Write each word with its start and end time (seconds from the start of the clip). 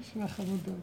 נשמע 0.00 0.28
חמודות. 0.28 0.74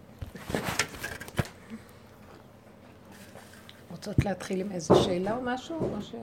רוצות 3.92 4.26
להתחיל 4.26 4.62
עם 4.62 4.72
איזה 4.72 4.96
שאלה 4.96 5.36
או 5.36 5.42
משהו? 5.42 5.96
או 5.96 6.02
ש... 6.02 6.16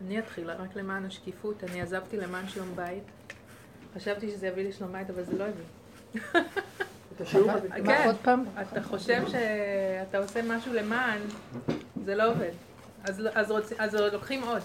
אני 0.00 0.18
אתחיל, 0.18 0.50
רק 0.50 0.76
למען 0.76 1.04
השקיפות. 1.04 1.64
אני 1.64 1.82
עזבתי 1.82 2.16
למען 2.16 2.48
שלום 2.48 2.76
בית. 2.76 3.02
חשבתי 3.94 4.30
שזה 4.30 4.46
יביא 4.46 4.64
לי 4.64 4.72
שלום 4.72 4.92
בית, 4.92 5.10
אבל 5.10 5.24
זה 5.24 5.38
לא 5.38 5.44
הביא. 5.44 5.64
מה 7.84 8.04
עוד 8.04 8.16
פעם? 8.22 8.44
אתה 8.62 8.82
חושב 8.82 9.22
שאתה 9.28 10.18
עושה 10.18 10.42
משהו 10.42 10.72
למען, 10.72 11.20
זה 12.04 12.14
לא 12.14 12.30
עובד. 12.30 12.52
אז, 13.04 13.22
אז, 13.34 13.50
רוצ, 13.50 13.72
אז 13.78 13.94
לוקחים 13.94 14.42
עוד. 14.42 14.62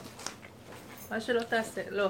מה 1.12 1.22
שלא 1.22 1.44
תעשה, 1.44 1.82
לא. 1.90 2.10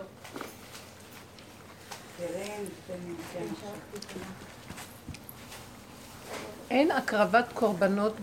אין 6.70 6.92
הקרבת 6.92 7.46
קורבנות 7.54 8.14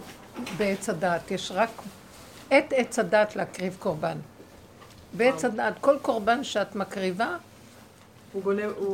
בעץ 0.57 0.89
הדת, 0.89 1.31
יש 1.31 1.53
רק 1.55 1.71
את 2.49 2.73
עץ 2.77 2.99
הדת 2.99 3.37
להקריב 3.37 3.77
קורבן. 3.79 4.19
בעץ 5.13 5.45
הדת, 5.45 5.75
כל 5.81 5.97
קורבן 6.03 6.45
שאת 6.45 6.75
מקריבה, 6.75 7.37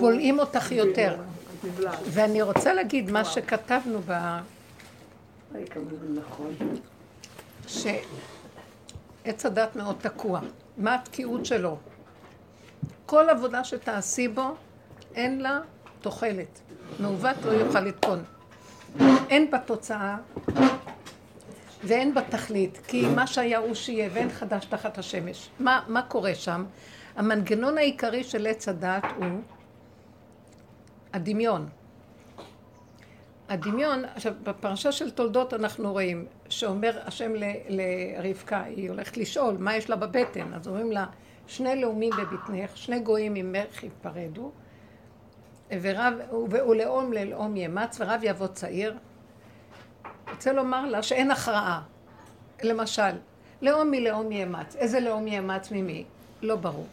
בולעים 0.00 0.38
אותך 0.38 0.72
יותר. 0.72 1.16
ואני 2.04 2.42
רוצה 2.42 2.74
להגיד 2.74 3.10
מה 3.10 3.24
שכתבנו 3.24 4.00
ב... 4.06 4.38
שעץ 7.66 9.46
הדת 9.46 9.76
מאוד 9.76 9.96
תקוע. 10.00 10.40
מה 10.76 10.94
התקיעות 10.94 11.46
שלו? 11.46 11.76
כל 13.06 13.28
עבודה 13.28 13.64
שתעשי 13.64 14.28
בו, 14.28 14.54
אין 15.14 15.40
לה 15.40 15.60
תוחלת. 16.00 16.60
מעוות 17.00 17.36
לא 17.44 17.50
יוכל 17.50 17.80
לתקון. 17.80 18.24
אין 19.30 19.50
בה 19.50 19.58
תוצאה 19.58 20.16
ואין 21.84 22.14
בה 22.14 22.22
תכלית, 22.22 22.80
כי 22.86 23.06
מה 23.14 23.26
שהיה 23.26 23.58
הוא 23.58 23.74
שיהיה 23.74 24.08
ואין 24.12 24.30
חדש 24.30 24.64
תחת 24.64 24.98
השמש. 24.98 25.48
מה, 25.60 25.80
מה 25.88 26.02
קורה 26.02 26.34
שם? 26.34 26.64
המנגנון 27.16 27.78
העיקרי 27.78 28.24
של 28.24 28.46
עץ 28.46 28.68
הדת 28.68 29.04
הוא 29.16 29.40
הדמיון. 31.12 31.68
הדמיון, 33.48 34.04
עכשיו 34.04 34.34
בפרשה 34.42 34.92
של 34.92 35.10
תולדות 35.10 35.54
אנחנו 35.54 35.92
רואים 35.92 36.26
שאומר 36.48 36.98
השם 37.04 37.32
לרבקה, 37.68 38.62
היא 38.62 38.90
הולכת 38.90 39.16
לשאול 39.16 39.56
מה 39.58 39.76
יש 39.76 39.90
לה 39.90 39.96
בבטן, 39.96 40.54
אז 40.54 40.68
אומרים 40.68 40.92
לה 40.92 41.06
שני 41.46 41.80
לאומים 41.80 42.12
בבטנך, 42.18 42.76
שני 42.76 43.00
גויים 43.00 43.34
ממך 43.34 43.84
יפרדו, 43.84 44.52
ורב, 45.82 46.14
ולאום 46.50 47.12
ללאום 47.12 47.56
יאמץ, 47.56 47.96
ורב 48.00 48.20
יבוא 48.22 48.46
צעיר. 48.46 48.96
רוצה 50.30 50.52
לומר 50.52 50.86
לה 50.86 51.02
שאין 51.02 51.30
הכרעה. 51.30 51.82
למשל, 52.62 53.10
לאום 53.62 53.90
מלאום 53.90 54.32
יאמץ. 54.32 54.76
איזה 54.76 55.00
לאום 55.00 55.26
יאמץ 55.26 55.70
ממי? 55.70 56.04
לא 56.42 56.56
ברור. 56.56 56.86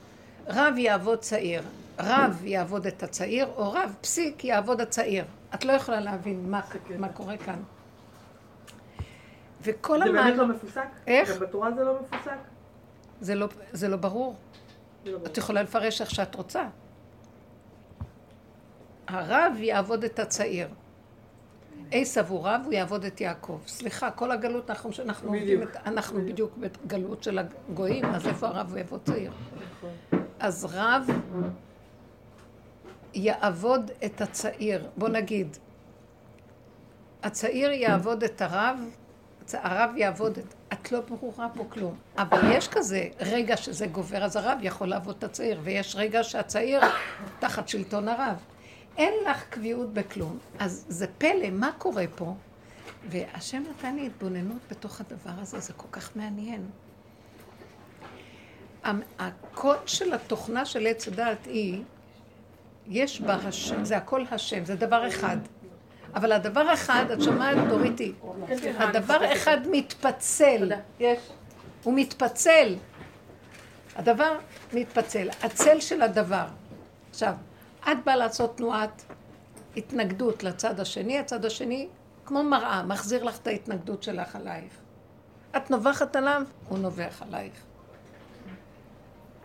רב 0.47 0.77
יעבוד 0.77 1.19
צעיר. 1.19 1.61
רב 1.99 2.41
יעבוד 2.45 2.87
את 2.87 3.03
הצעיר, 3.03 3.47
או 3.55 3.71
רב 3.71 3.95
פסיק 4.01 4.43
יעבוד 4.43 4.81
הצעיר. 4.81 5.25
את 5.55 5.65
לא 5.65 5.71
יכולה 5.71 5.99
להבין 5.99 6.51
מה, 6.51 6.61
מה 6.97 7.09
קורה 7.09 7.37
כאן. 7.37 7.59
וכל 9.61 10.01
המעלה... 10.01 10.23
זה 10.23 10.23
באמת 10.23 10.37
לא 10.37 10.47
מפוסק? 10.47 10.87
איך? 11.07 11.33
גם 11.33 11.39
בתורה 11.39 11.71
זה 11.71 11.83
לא 11.83 11.99
מפוסק? 12.01 12.37
זה 13.21 13.35
לא, 13.35 13.47
זה 13.71 13.87
לא 13.87 13.97
ברור. 13.97 14.35
זה 15.05 15.11
לא 15.11 15.17
ברור. 15.17 15.27
את 15.27 15.37
יכולה 15.37 15.63
לפרש 15.63 16.01
איך 16.01 16.11
שאת 16.11 16.35
רוצה. 16.35 16.63
הרב 19.07 19.53
יעבוד 19.57 20.03
את 20.03 20.19
הצעיר. 20.19 20.67
עשב 21.91 22.25
הוא 22.29 22.47
רב, 22.47 22.61
הוא 22.65 22.73
יעבוד 22.73 23.05
את 23.05 23.21
יעקב. 23.21 23.59
סליחה, 23.67 24.11
כל 24.11 24.31
הגלות, 24.31 24.69
אנחנו, 24.69 24.89
אנחנו, 24.99 25.31
בדיוק. 25.31 25.63
את, 25.63 25.77
אנחנו 25.85 26.25
בדיוק 26.25 26.57
בגלות 26.57 27.23
של 27.23 27.39
הגויים, 27.39 28.05
אז 28.05 28.27
איפה 28.27 28.47
הרב 28.47 28.77
יעבוד 28.77 29.01
צעיר? 29.05 29.31
אז 30.39 30.67
רב 30.71 31.09
יעבוד 33.13 33.91
את 34.05 34.21
הצעיר. 34.21 34.87
בוא 34.97 35.09
נגיד, 35.09 35.57
הצעיר 37.23 37.71
יעבוד 37.71 38.23
את 38.23 38.41
הרב, 38.41 38.79
הרב 39.53 39.91
יעבוד 39.95 40.37
את... 40.37 40.53
את 40.73 40.91
לא 40.91 41.01
ברורה 41.01 41.47
פה 41.53 41.65
כלום. 41.69 41.95
אבל 42.17 42.39
יש 42.51 42.67
כזה 42.67 43.07
רגע 43.19 43.57
שזה 43.57 43.87
גובר, 43.87 44.23
אז 44.23 44.35
הרב 44.35 44.59
יכול 44.61 44.87
לעבוד 44.87 45.15
את 45.17 45.23
הצעיר, 45.23 45.59
ויש 45.63 45.95
רגע 45.95 46.23
שהצעיר 46.23 46.81
תחת 47.39 47.67
שלטון 47.67 48.07
הרב. 48.07 48.37
אין 48.97 49.13
לך 49.29 49.43
קביעות 49.49 49.93
בכלום. 49.93 50.37
אז 50.59 50.85
זה 50.89 51.07
פלא, 51.17 51.49
מה 51.51 51.71
קורה 51.77 52.05
פה? 52.15 52.33
והשם 53.09 53.63
נתן 53.69 53.95
לי 53.95 54.05
התבוננות 54.05 54.61
בתוך 54.71 55.01
הדבר 55.01 55.31
הזה, 55.41 55.59
זה 55.59 55.73
כל 55.73 55.87
כך 55.91 56.15
מעניין. 56.15 56.65
הקוד 59.19 59.87
של 59.87 60.13
התוכנה 60.13 60.65
של 60.65 60.87
עץ 60.87 61.07
הדעת 61.07 61.45
היא, 61.45 61.83
יש 62.87 63.21
בה 63.21 63.35
השם, 63.35 63.85
זה 63.85 63.97
הכל 63.97 64.23
השם, 64.31 64.65
זה 64.65 64.75
דבר 64.75 65.07
אחד. 65.07 65.37
אבל 66.15 66.31
הדבר 66.31 66.73
אחד, 66.73 67.05
את 67.13 67.21
שומעת, 67.21 67.57
דוריתי, 67.69 68.13
הדבר 68.77 69.33
אחד 69.33 69.57
מתפצל. 69.71 70.71
הוא 71.83 71.93
מתפצל. 71.93 72.75
הדבר 73.95 74.37
מתפצל. 74.73 75.27
הצל 75.43 75.79
של 75.79 76.01
הדבר. 76.01 76.45
עכשיו, 77.09 77.33
את 77.83 77.97
באה 78.05 78.15
לעשות 78.15 78.57
תנועת 78.57 79.03
התנגדות 79.77 80.43
לצד 80.43 80.79
השני, 80.79 81.19
הצד 81.19 81.45
השני, 81.45 81.87
כמו 82.25 82.43
מראה, 82.43 82.83
מחזיר 82.83 83.23
לך 83.23 83.39
את 83.39 83.47
ההתנגדות 83.47 84.03
שלך 84.03 84.35
עלייך. 84.35 84.73
את 85.57 85.71
נובחת 85.71 86.15
עליו, 86.15 86.41
הוא 86.69 86.77
נובח 86.77 87.21
עלייך. 87.21 87.63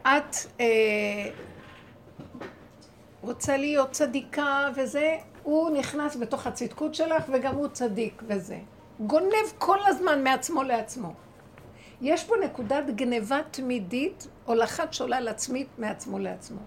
את 0.03 0.37
אה, 0.61 1.31
רוצה 3.21 3.57
להיות 3.57 3.91
צדיקה 3.91 4.69
וזה, 4.75 5.17
הוא 5.43 5.71
נכנס 5.71 6.17
בתוך 6.17 6.47
הצדקות 6.47 6.95
שלך 6.95 7.25
וגם 7.33 7.55
הוא 7.55 7.69
צדיק 7.69 8.23
וזה. 8.27 8.59
גונב 9.01 9.53
כל 9.59 9.79
הזמן 9.87 10.25
מעצמו 10.25 10.63
לעצמו. 10.63 11.15
יש 12.01 12.25
פה 12.25 12.35
נקודת 12.45 12.85
גניבה 12.87 13.41
תמידית, 13.51 14.27
הולכת 14.45 14.93
שולל 14.93 15.29
עצמית 15.29 15.69
מעצמו 15.79 16.19
לעצמו. 16.19 16.61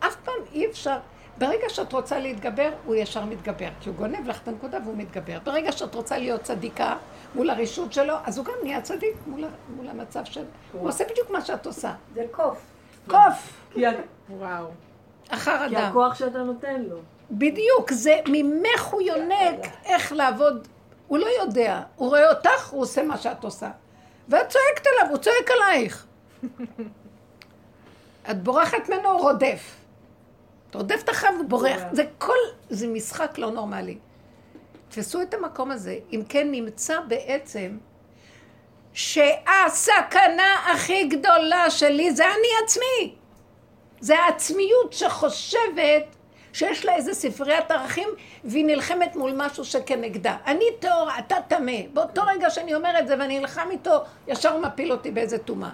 אף 0.00 0.16
פעם 0.24 0.34
אי 0.52 0.66
אפשר, 0.66 0.98
ברגע 1.38 1.68
שאת 1.68 1.92
רוצה 1.92 2.18
להתגבר, 2.18 2.70
הוא 2.84 2.94
ישר 2.94 3.24
מתגבר, 3.24 3.68
כי 3.80 3.88
הוא 3.88 3.96
גונב 3.96 4.28
לך 4.28 4.42
את 4.42 4.48
הנקודה 4.48 4.78
והוא 4.84 4.96
מתגבר. 4.96 5.38
ברגע 5.44 5.72
שאת 5.72 5.94
רוצה 5.94 6.18
להיות 6.18 6.42
צדיקה 6.42 6.96
מול 7.34 7.50
הרישות 7.50 7.92
שלו, 7.92 8.14
אז 8.24 8.38
הוא 8.38 8.46
גם 8.46 8.52
נהיה 8.62 8.80
צדיק 8.80 9.14
מול, 9.26 9.44
מול 9.76 9.88
המצב 9.88 10.24
של... 10.24 10.44
הוא 10.72 10.88
עושה 10.88 11.04
בדיוק 11.10 11.30
מה 11.30 11.40
שאת 11.40 11.66
עושה. 11.66 11.92
זה 12.14 12.24
קוף. 12.30 12.58
קוף! 13.06 13.62
וואו. 14.30 14.66
אחר 15.28 15.66
אדם. 15.66 15.68
כי 15.68 15.76
הכוח 15.76 16.14
שאתה 16.14 16.38
נותן 16.38 16.82
לו. 16.82 16.96
בדיוק, 17.30 17.92
זה 17.92 18.16
ממך 18.28 18.84
הוא 18.84 19.02
יונק 19.02 19.66
איך 19.84 20.12
לעבוד. 20.12 20.68
הוא 21.08 21.18
לא 21.18 21.26
יודע, 21.40 21.82
הוא 21.96 22.08
רואה 22.08 22.30
אותך, 22.30 22.68
הוא 22.70 22.82
עושה 22.82 23.02
מה 23.02 23.18
שאת 23.18 23.44
עושה. 23.44 23.70
ואת 24.28 24.48
צועקת 24.48 24.86
עליו, 24.86 25.10
הוא 25.10 25.18
צועק 25.18 25.50
עלייך. 25.50 26.06
את 28.30 28.42
בורחת 28.42 28.88
ממנו, 28.88 29.08
הוא 29.08 29.20
רודף. 29.20 29.77
אתה 30.70 30.78
רודף 30.78 31.00
את 31.04 31.08
החב, 31.08 31.32
הוא 31.38 31.44
בורח. 31.48 31.82
זה 31.92 32.02
כל, 32.18 32.36
זה 32.70 32.86
משחק 32.86 33.38
לא 33.38 33.50
נורמלי. 33.50 33.98
תפסו 34.88 35.22
את 35.22 35.34
המקום 35.34 35.70
הזה. 35.70 35.98
אם 36.12 36.22
כן, 36.28 36.50
נמצא 36.50 37.00
בעצם 37.00 37.78
שהסכנה 38.92 40.54
הכי 40.72 41.04
גדולה 41.04 41.70
שלי 41.70 42.12
זה 42.12 42.24
אני 42.24 42.64
עצמי. 42.64 43.14
זה 44.00 44.18
העצמיות 44.18 44.92
שחושבת 44.92 46.16
שיש 46.52 46.84
לה 46.84 46.94
איזה 46.94 47.14
ספריית 47.14 47.70
ערכים 47.70 48.08
והיא 48.44 48.64
נלחמת 48.64 49.16
מול 49.16 49.32
משהו 49.36 49.64
שכנגדה. 49.64 50.36
אני 50.46 50.64
טהור, 50.80 51.08
אתה 51.18 51.36
טמא. 51.48 51.72
באותו 51.92 52.22
רגע 52.26 52.50
שאני 52.50 52.74
אומר 52.74 52.98
את 52.98 53.08
זה 53.08 53.14
ואני 53.18 53.38
נלחם 53.38 53.68
איתו, 53.70 54.02
ישר 54.28 54.52
הוא 54.52 54.62
מפיל 54.62 54.92
אותי 54.92 55.10
באיזה 55.10 55.38
טומאה. 55.38 55.70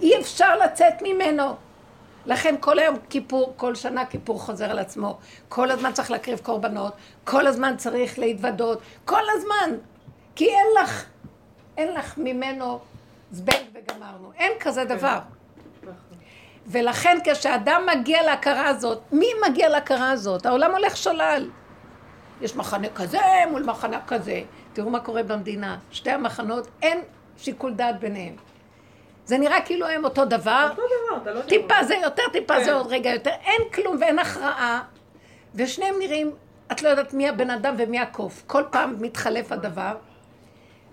אי 0.00 0.20
אפשר 0.20 0.56
לצאת 0.56 1.02
ממנו. 1.02 1.56
לכן 2.26 2.54
כל 2.60 2.78
היום 2.78 2.96
כיפור, 3.10 3.54
כל 3.56 3.74
שנה 3.74 4.06
כיפור 4.06 4.40
חוזר 4.40 4.70
על 4.70 4.78
עצמו. 4.78 5.18
כל 5.48 5.70
הזמן 5.70 5.92
צריך 5.92 6.10
להקריב 6.10 6.38
קורבנות, 6.38 6.92
כל 7.24 7.46
הזמן 7.46 7.74
צריך 7.76 8.18
להתוודות, 8.18 8.78
כל 9.04 9.22
הזמן. 9.36 9.76
כי 10.34 10.48
אין 10.48 10.66
לך, 10.82 11.04
אין 11.76 11.94
לך 11.94 12.18
ממנו 12.18 12.78
זבנג 13.32 13.64
וגמרנו. 13.72 14.32
אין 14.36 14.52
כזה 14.60 14.84
כן. 14.88 14.96
דבר. 14.96 15.18
ולכן 16.66 17.18
כשאדם 17.24 17.86
מגיע 17.94 18.22
להכרה 18.22 18.68
הזאת, 18.68 19.00
מי 19.12 19.26
מגיע 19.48 19.68
להכרה 19.68 20.10
הזאת? 20.10 20.46
העולם 20.46 20.70
הולך 20.70 20.96
שולל. 20.96 21.50
יש 22.40 22.56
מחנה 22.56 22.88
כזה 22.94 23.20
מול 23.50 23.62
מחנה 23.62 24.00
כזה. 24.06 24.42
תראו 24.72 24.90
מה 24.90 25.00
קורה 25.00 25.22
במדינה. 25.22 25.78
שתי 25.90 26.10
המחנות, 26.10 26.68
אין 26.82 27.00
שיקול 27.38 27.74
דעת 27.74 28.00
ביניהם. 28.00 28.36
זה 29.26 29.38
נראה 29.38 29.60
כאילו 29.60 29.86
הם 29.86 30.04
אותו 30.04 30.24
דבר. 30.24 30.66
אותו 30.70 30.82
דבר, 30.82 31.22
אתה 31.22 31.30
לא... 31.30 31.40
טיפה 31.40 31.84
זה 31.84 31.94
יותר, 31.94 32.22
טיפה 32.32 32.60
זה 32.60 32.64
כן. 32.64 32.72
עוד 32.72 32.86
רגע 32.86 33.10
יותר. 33.10 33.30
אין 33.44 33.62
כלום 33.74 33.96
ואין 34.00 34.18
הכרעה. 34.18 34.82
ושניהם 35.54 35.94
נראים 35.98 36.30
את 36.72 36.82
לא 36.82 36.88
יודעת 36.88 37.14
מי 37.14 37.28
הבן 37.28 37.50
אדם 37.50 37.74
ומי 37.78 38.00
הקוף. 38.00 38.42
כל 38.46 38.62
פעם 38.70 38.96
מתחלף 39.00 39.52
הדבר, 39.52 39.96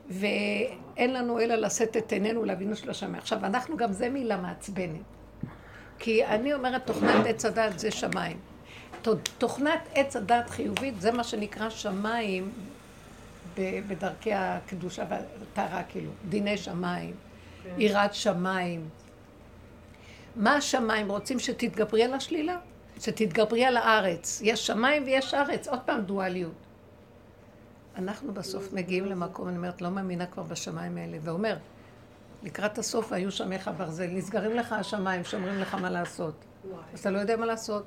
ואין 0.10 1.14
לנו 1.14 1.40
אלא 1.40 1.56
לשאת 1.56 1.98
את 1.98 2.12
עינינו 2.12 2.46
לאבינו 2.46 2.76
של 2.76 2.90
השמיים. 2.90 3.16
עכשיו, 3.16 3.46
אנחנו 3.46 3.78
גם 3.78 3.94
זה 3.94 4.10
מילה 4.10 4.38
מעצבנת. 4.38 5.02
כי 6.00 6.26
אני 6.26 6.54
אומרת, 6.54 6.86
תוכנת 6.86 7.26
עץ 7.26 7.46
הדת 7.46 7.80
זה 7.80 7.92
שמיים. 7.92 8.38
תוכנת 9.38 9.90
עץ 9.96 10.16
הדת 10.16 10.50
חיובית 10.50 11.02
זה 11.02 11.12
מה 11.12 11.24
שנקרא 11.24 11.70
שמיים 11.70 12.52
בדרכי 13.58 14.34
הקדושה 14.34 15.04
והטהרה, 15.10 15.84
כאילו, 15.84 16.12
דיני 16.30 16.58
שמיים. 16.58 17.14
יראת 17.78 18.14
שמיים. 18.14 18.90
מה 20.36 20.56
השמיים? 20.56 21.12
רוצים 21.12 21.40
שתתגברי 21.40 22.04
על 22.04 22.14
השלילה? 22.14 22.58
שתתגברי 23.00 23.66
על 23.66 23.78
הארץ. 23.78 24.42
יש 24.44 24.68
שמיים 24.68 25.04
ויש 25.04 25.34
ארץ, 25.34 25.68
עוד 25.68 25.80
פעם 25.86 26.02
דואליות. 26.02 26.54
אנחנו 27.96 28.34
בסוף 28.34 28.74
מגיעים 28.74 29.06
למקום, 29.06 29.48
אני 29.48 29.58
אומרת, 29.58 29.82
לא 29.82 29.90
מאמינה 29.90 30.26
כבר 30.26 30.44
בשמיים 30.44 30.98
האלה, 30.98 31.18
ואומר, 31.22 31.58
לקראת 32.44 32.78
הסוף 32.78 33.12
היו 33.12 33.32
שמך 33.32 33.72
ברזל, 33.78 34.08
נסגרים 34.08 34.52
לך 34.52 34.74
השמיים, 34.74 35.24
שאומרים 35.24 35.60
לך 35.60 35.76
מה 35.76 35.90
לעשות. 35.90 36.34
אז 36.94 37.00
אתה 37.00 37.10
לא 37.10 37.20
יודע 37.20 37.38
מה 37.38 37.46
לעשות. 37.46 37.84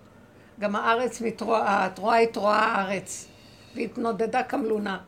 גם 0.60 0.76
הארץ 0.76 1.20
מתרועה, 1.20 1.86
התרועה 1.86 2.16
היא 2.16 2.28
תרועה 2.28 2.64
הארץ, 2.64 3.28
והתנודדה 3.74 4.42
כמלונה. 4.42 4.98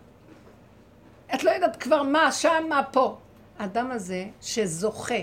את 1.34 1.44
לא 1.44 1.50
יודעת 1.50 1.76
כבר 1.76 2.02
מה 2.02 2.32
שם, 2.32 2.64
מה 2.68 2.82
פה. 2.92 3.18
האדם 3.58 3.91
הזה 3.91 4.26
שזוכה 4.41 5.14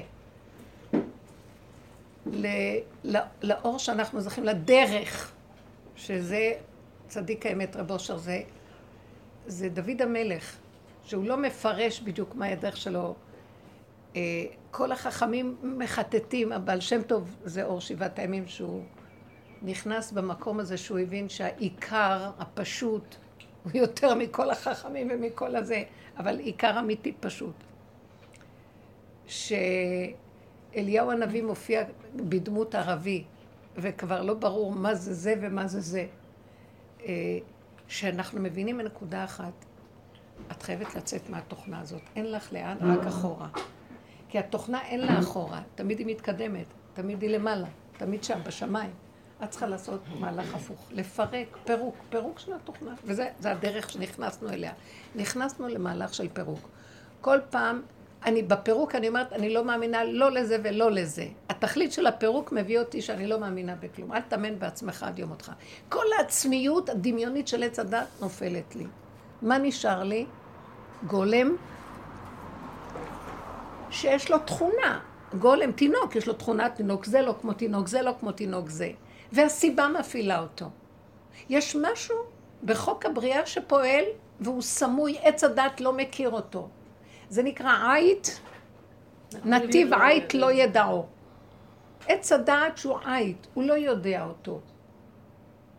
ל, 2.25 2.47
לא, 3.03 3.19
לאור 3.41 3.79
שאנחנו 3.79 4.21
זוכים, 4.21 4.43
לדרך, 4.43 5.31
שזה 5.95 6.51
צדיק 7.07 7.45
האמת 7.45 7.75
רב 7.75 7.91
אושר, 7.91 8.17
זה, 8.17 8.41
זה 9.47 9.69
דוד 9.69 10.01
המלך, 10.01 10.55
שהוא 11.03 11.25
לא 11.25 11.37
מפרש 11.37 11.99
בדיוק 11.99 12.35
מהי 12.35 12.51
הדרך 12.51 12.77
שלו. 12.77 13.15
אה, 14.15 14.21
כל 14.71 14.91
החכמים 14.91 15.55
מחטטים, 15.63 16.51
הבעל 16.51 16.79
שם 16.79 17.01
טוב 17.01 17.35
זה 17.43 17.63
אור 17.63 17.81
שבעת 17.81 18.19
הימים 18.19 18.47
שהוא 18.47 18.83
נכנס 19.61 20.11
במקום 20.11 20.59
הזה 20.59 20.77
שהוא 20.77 20.99
הבין 20.99 21.29
שהעיקר 21.29 22.31
הפשוט 22.39 23.15
הוא 23.63 23.71
יותר 23.73 24.15
מכל 24.15 24.49
החכמים 24.49 25.07
ומכל 25.11 25.55
הזה, 25.55 25.83
אבל 26.17 26.39
עיקר 26.39 26.79
אמיתי 26.79 27.13
פשוט. 27.19 27.53
שאליהו 29.27 31.11
הנביא 31.11 31.43
מופיע 31.43 31.83
בדמות 32.15 32.75
ערבי, 32.75 33.23
וכבר 33.77 34.21
לא 34.21 34.33
ברור 34.33 34.71
מה 34.71 34.95
זה 34.95 35.13
זה 35.13 35.35
ומה 35.41 35.67
זה 35.67 35.81
זה. 35.81 36.07
אה, 37.05 37.37
שאנחנו 37.87 38.41
מבינים 38.41 38.77
בנקודה 38.77 39.23
אחת, 39.23 39.53
את 40.51 40.63
חייבת 40.63 40.95
לצאת 40.95 41.29
מהתוכנה 41.29 41.79
הזאת. 41.79 42.01
אין 42.15 42.31
לך 42.31 42.53
לאן, 42.53 42.77
רק 42.81 43.07
אחורה. 43.07 43.47
כי 44.29 44.39
התוכנה 44.39 44.81
אין 44.81 45.01
לה 45.01 45.19
אחורה, 45.19 45.61
תמיד 45.75 45.99
היא 45.99 46.07
מתקדמת, 46.07 46.65
תמיד 46.93 47.21
היא 47.21 47.29
למעלה, 47.29 47.67
תמיד 47.97 48.23
שם, 48.23 48.39
בשמיים. 48.45 48.91
את 49.43 49.49
צריכה 49.49 49.67
לעשות 49.67 50.01
מהלך 50.19 50.55
הפוך, 50.55 50.87
לפרק, 50.91 51.57
פירוק, 51.65 51.95
פירוק 52.09 52.39
של 52.39 52.53
התוכנה. 52.53 52.93
וזה 53.05 53.29
הדרך 53.43 53.89
שנכנסנו 53.89 54.49
אליה. 54.49 54.73
נכנסנו 55.15 55.67
למהלך 55.67 56.13
של 56.13 56.27
פירוק. 56.33 56.69
כל 57.21 57.39
פעם, 57.49 57.81
אני 58.25 58.43
בפירוק, 58.43 58.95
אני 58.95 59.07
אומרת, 59.07 59.33
אני 59.33 59.53
לא 59.53 59.65
מאמינה 59.65 60.03
לא 60.03 60.31
לזה 60.31 60.57
ולא 60.63 60.91
לזה. 60.91 61.27
התכלית 61.49 61.91
של 61.91 62.07
הפירוק 62.07 62.51
מביא 62.51 62.79
אותי 62.79 63.01
שאני 63.01 63.27
לא 63.27 63.39
מאמינה 63.39 63.75
בכלום. 63.75 64.13
אל 64.13 64.21
תאמן 64.21 64.59
בעצמך 64.59 65.03
עד 65.03 65.19
יום 65.19 65.31
אותך. 65.31 65.51
כל 65.89 66.05
העצמיות 66.17 66.89
הדמיונית 66.89 67.47
של 67.47 67.63
עץ 67.63 67.79
הדת 67.79 68.07
נופלת 68.21 68.75
לי. 68.75 68.85
מה 69.41 69.57
נשאר 69.57 70.03
לי? 70.03 70.25
גולם 71.07 71.55
שיש 73.89 74.31
לו 74.31 74.39
תכונה. 74.39 74.99
גולם, 75.39 75.71
תינוק, 75.71 76.15
יש 76.15 76.27
לו 76.27 76.33
תכונה, 76.33 76.69
תינוק 76.69 77.05
זה 77.05 77.21
לא 77.21 77.35
כמו 77.41 77.53
תינוק 77.53 77.87
זה, 77.87 78.01
לא 78.01 78.11
כמו 78.19 78.31
תינוק 78.31 78.69
זה. 78.69 78.91
והסיבה 79.31 79.87
מפעילה 79.87 80.39
אותו. 80.39 80.69
יש 81.49 81.75
משהו 81.81 82.15
בחוק 82.63 83.05
הבריאה 83.05 83.45
שפועל 83.45 84.03
והוא 84.39 84.61
סמוי, 84.61 85.17
עץ 85.21 85.43
הדת 85.43 85.81
לא 85.81 85.93
מכיר 85.93 86.29
אותו. 86.29 86.69
זה 87.29 87.43
נקרא 87.43 87.93
עית, 87.93 88.39
נתיב 89.45 89.93
עית 89.93 90.33
לא 90.33 90.51
ידעו. 90.51 91.05
עץ 92.07 92.31
הדעת 92.31 92.77
שהוא 92.77 92.97
עית, 93.05 93.47
הוא 93.53 93.63
לא 93.63 93.73
יודע 93.73 94.25
אותו. 94.25 94.59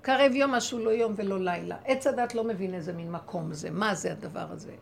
קרב 0.03 0.33
יום 0.35 0.51
משהו 0.51 0.79
לא 0.79 0.91
יום 0.91 1.13
ולא 1.17 1.41
לילה. 1.41 1.77
עץ 1.85 2.07
הדת 2.07 2.35
לא 2.35 2.45
מבין 2.45 2.75
איזה 2.75 2.93
מין 2.93 3.13
מקום 3.13 3.53
זה, 3.53 3.71
מה 3.71 3.95
זה 3.95 4.13
הדבר 4.13 4.47
הזה. 4.51 4.73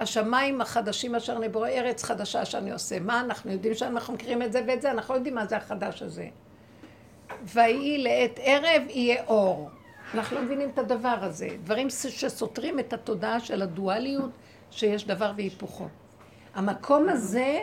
השמיים 0.00 0.60
החדשים 0.60 1.14
אשר 1.14 1.38
נבורא 1.38 1.68
ארץ 1.68 2.02
חדשה 2.02 2.44
שאני 2.44 2.72
עושה. 2.72 3.00
מה 3.00 3.20
אנחנו 3.20 3.52
יודעים 3.52 3.74
שאנחנו 3.74 4.14
מכירים 4.14 4.42
את 4.42 4.52
זה 4.52 4.64
ואת 4.66 4.82
זה? 4.82 4.90
אנחנו 4.90 5.14
לא 5.14 5.18
יודעים 5.18 5.34
מה 5.34 5.46
זה 5.46 5.56
החדש 5.56 6.02
הזה. 6.02 6.28
ויהי 7.42 7.98
לעת 7.98 8.40
ערב 8.42 8.82
יהיה 8.88 9.24
אור. 9.26 9.70
אנחנו 10.14 10.36
לא 10.36 10.42
מבינים 10.42 10.70
את 10.70 10.78
הדבר 10.78 11.16
הזה. 11.20 11.48
דברים 11.64 11.90
שסותרים 11.90 12.78
את 12.78 12.92
התודעה 12.92 13.40
של 13.40 13.62
הדואליות, 13.62 14.30
שיש 14.70 15.06
דבר 15.06 15.32
והיפוכו. 15.36 15.88
המקום 16.54 17.08
הזה, 17.08 17.58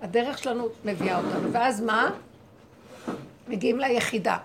הדרך 0.00 0.38
שלנו 0.38 0.66
מביאה 0.84 1.18
אותנו. 1.18 1.52
ואז 1.52 1.80
מה? 1.80 2.10
מגיעים 3.48 3.78
ליחידה. 3.78 4.38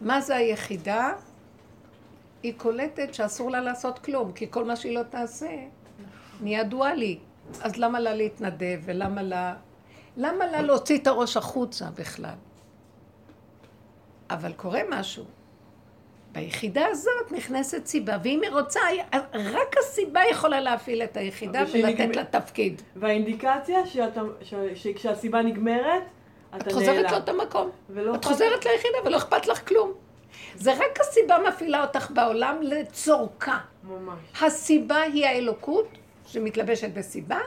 מה 0.00 0.20
זה 0.20 0.36
היחידה? 0.36 1.12
היא 2.42 2.54
קולטת 2.56 3.14
שאסור 3.14 3.50
לה 3.50 3.60
לעשות 3.60 3.98
כלום, 3.98 4.32
כי 4.32 4.46
כל 4.50 4.64
מה 4.64 4.76
שהיא 4.76 4.98
לא 4.98 5.02
תעשה 5.02 5.56
נהיה 6.40 6.64
דואלי. 6.64 7.18
אז 7.60 7.76
למה 7.76 8.00
לה 8.00 8.14
להתנדב 8.14 8.80
ולמה 8.84 9.22
לה... 9.22 9.54
למה 10.16 10.46
לה 10.46 10.62
להוציא 10.62 10.98
את 10.98 11.06
הראש 11.06 11.36
החוצה 11.36 11.86
בכלל? 11.90 12.34
אבל 14.30 14.52
קורה 14.52 14.80
משהו. 14.90 15.24
ביחידה 16.32 16.86
הזאת 16.90 17.32
נכנסת 17.32 17.86
סיבה, 17.86 18.16
ואם 18.22 18.40
היא 18.42 18.50
רוצה, 18.50 18.80
רק 19.34 19.74
הסיבה 19.78 20.20
יכולה 20.30 20.60
להפעיל 20.60 21.02
את 21.02 21.16
היחידה 21.16 21.64
ולתת 21.72 22.00
נגמר... 22.00 22.16
לה 22.16 22.24
תפקיד. 22.24 22.82
והאינדיקציה 22.96 23.86
שאתה, 23.86 24.20
ש... 24.42 24.54
שכשהסיבה 24.74 25.42
נגמרת, 25.42 26.02
אתה 26.56 26.56
נעלם. 26.56 26.68
את 26.68 26.72
חוזרת 26.72 27.12
לאותו 27.12 27.34
מקום. 27.34 27.70
את 28.14 28.24
חוזרת 28.24 28.64
ליחידה 28.64 28.98
ולא 29.04 29.16
אכפת 29.16 29.46
לך 29.46 29.68
כלום. 29.68 29.92
זה 30.54 30.72
רק 30.72 31.00
הסיבה 31.00 31.38
מפעילה 31.48 31.82
אותך 31.82 32.10
בעולם 32.10 32.56
לצורכה. 32.62 33.58
ממש. 33.84 34.18
הסיבה 34.42 35.00
היא 35.00 35.26
האלוקות 35.26 35.88
שמתלבשת 36.26 36.90
בסיבה, 36.94 37.38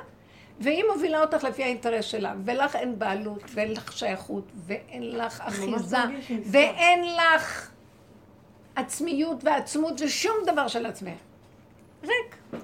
והיא 0.59 0.83
מובילה 0.93 1.21
אותך 1.21 1.43
לפי 1.43 1.63
האינטרס 1.63 2.05
שלה, 2.05 2.33
ולך 2.45 2.75
אין 2.75 2.99
בעלות, 2.99 3.43
ואין 3.53 3.71
לך 3.71 3.91
שייכות, 3.91 4.51
ואין 4.55 5.17
לך 5.17 5.41
אחיזה, 5.41 5.97
ואין 6.51 7.03
לך 7.15 7.69
עצמיות 8.75 9.43
ועצמות, 9.43 9.97
זה 9.97 10.09
שום 10.09 10.35
דבר 10.45 10.67
של 10.67 10.85
עצמך. 10.85 11.17
ריק. 12.03 12.61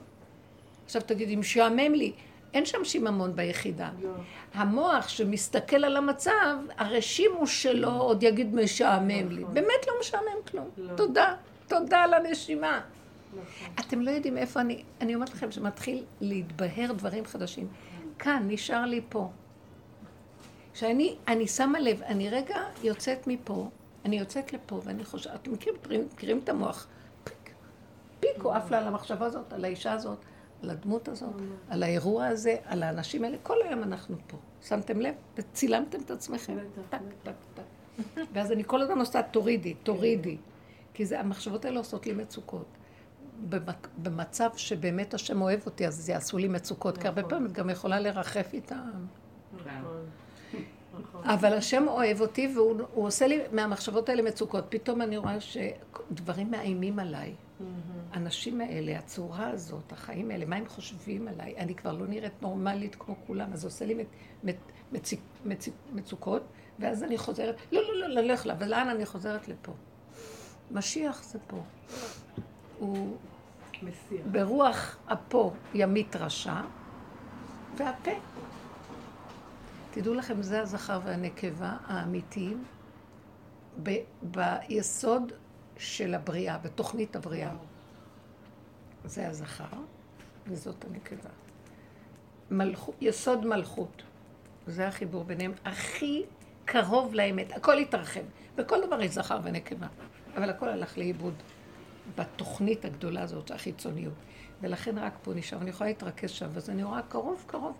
עכשיו 0.86 1.02
תגידי, 1.02 1.36
משעמם 1.36 1.94
לי. 1.94 2.14
אין 2.54 2.66
שם 2.66 2.86
שיממון 2.86 3.36
ביחידה. 3.36 3.90
לא. 4.02 4.10
המוח 4.54 5.08
שמסתכל 5.08 5.86
על 5.86 5.98
המצב, 5.98 6.58
הרשימוש 6.78 7.64
שלו 7.64 7.92
עוד 7.92 8.24
יגיד 8.24 8.56
משעמם 8.56 9.30
לי. 9.30 9.42
נכון. 9.42 9.54
באמת 9.54 9.88
לא 9.88 9.94
משעמם 10.00 10.42
כלום. 10.52 10.70
לא. 10.78 10.96
תודה. 10.96 11.36
תודה 11.68 12.00
על 12.00 12.14
הנשימה. 12.14 12.82
נכון. 13.30 13.74
אתם 13.80 14.02
לא 14.02 14.12
יודעים 14.12 14.38
איפה 14.38 14.62
אני, 14.62 14.84
אני 15.02 15.16
אומרת 15.16 15.30
לכם 15.30 15.52
שמתחיל 15.52 16.04
להתבהר 16.22 16.92
דברים 16.92 17.26
חדשים. 17.26 17.68
כאן, 18.20 18.44
נשאר 18.48 18.86
לי 18.86 19.02
פה. 19.10 19.30
כשאני 20.74 21.16
אני 21.28 21.48
שמה 21.48 21.80
לב, 21.80 22.02
אני 22.02 22.30
רגע 22.30 22.58
יוצאת 22.84 23.28
מפה, 23.28 23.70
אני 24.06 24.20
יוצאת 24.20 24.54
לפה, 24.54 24.82
ואני 24.84 25.06
חושבת, 25.06 25.36
אתם 25.36 25.52
מכירים, 25.52 26.08
מכירים 26.14 26.40
את 26.44 26.50
המוח? 26.50 26.88
פיק, 27.24 27.54
פיק 28.20 28.42
הוא 28.42 28.54
עף 28.54 28.72
לה 28.72 28.78
על 28.78 28.88
המחשבה 28.88 29.26
הזאת, 29.26 29.54
על 29.54 29.66
האישה 29.66 29.94
הזאת, 29.94 30.18
על 30.64 30.70
הדמות 30.70 31.08
הזאת, 31.08 31.34
על 31.70 31.84
האירוע 31.84 32.26
הזה, 32.26 32.56
על 32.66 32.84
האנשים 32.84 33.24
האלה. 33.24 33.38
כל 33.44 33.58
היום 33.64 33.84
אנחנו 33.84 34.16
פה. 34.28 34.38
שמתם 34.62 35.02
לב? 35.02 35.14
וצילמתם 35.38 36.02
את 36.02 36.12
עצמכם. 36.12 36.58
טק, 36.90 36.98
טק, 37.24 37.32
טק. 37.54 37.64
ואז 38.34 38.52
אני 38.52 38.64
כל 38.64 38.82
הזמן 38.82 39.00
עושה, 39.00 39.24
תורידי, 39.24 39.74
תורידי. 39.74 40.38
כי 40.94 41.06
זה, 41.06 41.20
המחשבות 41.20 41.66
האלה 41.66 41.80
עושות 41.80 42.06
לי 42.06 42.14
מצוקות. 42.14 42.66
במצב 43.98 44.50
שבאמת 44.56 45.14
השם 45.14 45.42
אוהב 45.42 45.60
אותי, 45.66 45.88
אז 45.88 45.96
זה 45.96 46.12
יעשו 46.12 46.38
לי 46.38 46.48
מצוקות, 46.48 46.98
כי 46.98 47.08
הרבה 47.08 47.22
נכון. 47.22 47.30
פעמים 47.30 47.48
את 47.48 47.52
גם 47.52 47.70
יכולה 47.70 48.00
לרחף 48.00 48.50
איתם. 48.54 49.06
אבל 51.24 51.54
השם 51.54 51.88
אוהב 51.88 52.22
אותי 52.22 52.54
והוא 52.56 53.06
עושה 53.08 53.28
לי 53.28 53.40
מהמחשבות 53.52 54.10
האלה 54.10 54.22
מצוקות. 54.22 54.66
פתאום 54.70 55.02
אני 55.02 55.18
רואה 55.18 55.38
שדברים 55.40 56.52
מאיימים 56.52 57.00
עליי. 57.00 57.36
האנשים 58.14 58.62
האלה, 58.62 59.00
הצורה 59.00 59.50
הזאת, 59.50 59.92
החיים 59.92 60.32
האלה, 60.32 60.46
מה 60.46 60.56
הם 60.56 60.68
חושבים 60.68 61.28
עליי? 61.28 61.58
אני 61.58 61.76
כבר 61.76 61.92
לא 61.92 62.08
נראית 62.08 62.42
נורמלית 62.42 62.96
כמו 62.96 63.16
כולם, 63.28 63.54
אז 63.54 63.66
עושה 63.66 63.86
לי 63.86 64.06
מצוקות, 65.94 66.44
ואז 66.80 67.04
אני 67.04 67.18
חוזרת, 67.18 67.56
לא, 67.72 67.82
לא, 67.82 68.00
לא, 68.00 68.22
ללך 68.22 68.46
לה, 68.46 68.56
ולאן 68.60 68.90
אני 68.90 69.06
חוזרת 69.06 69.48
לפה? 69.48 69.72
משיח 70.72 71.24
זה 71.24 71.40
פה. 71.48 71.58
הוא. 72.80 73.18
ברוח 74.32 74.98
אפו 75.08 75.52
ימית 75.74 76.16
רשע, 76.16 76.62
והפה. 77.78 78.12
תדעו 79.92 80.14
לכם, 80.14 80.42
זה 80.42 80.62
הזכר 80.62 81.00
והנקבה 81.04 81.78
האמיתיים 81.86 82.64
ב- 83.84 84.04
ביסוד 84.24 85.32
של 85.78 86.14
הבריאה, 86.14 86.58
בתוכנית 86.58 87.16
הבריאה. 87.16 87.52
זה 89.06 89.28
הזכר, 89.30 89.66
וזאת 90.48 90.86
הנקבה. 90.86 91.30
מלכות, 92.52 92.96
יסוד 93.02 93.46
מלכות. 93.46 94.04
זה 94.68 94.88
החיבור 94.88 95.24
ביניהם 95.24 95.54
הכי 95.66 96.24
קרוב 96.66 97.14
לאמת. 97.14 97.52
הכל 97.52 97.78
התרחב. 97.78 98.22
בכל 98.56 98.78
דבר 98.88 99.02
יש 99.02 99.12
זכר 99.12 99.40
ונקבה. 99.44 99.88
אבל 100.36 100.50
הכל 100.50 100.70
הלך 100.70 100.98
לאיבוד 100.98 101.34
בתוכנית 102.18 102.86
הגדולה 102.86 103.22
הזאת, 103.22 103.52
החיצוניות. 103.52 104.14
ולכן 104.62 104.98
רק 104.98 105.14
פה 105.22 105.34
נשאר. 105.34 105.58
אני 105.62 105.70
יכולה 105.70 105.90
להתרכז 105.90 106.30
שם, 106.32 106.50
אז 106.56 106.70
אני 106.70 106.84
רואה 106.84 107.02
קרוב 107.02 107.44
קרוב. 107.48 107.78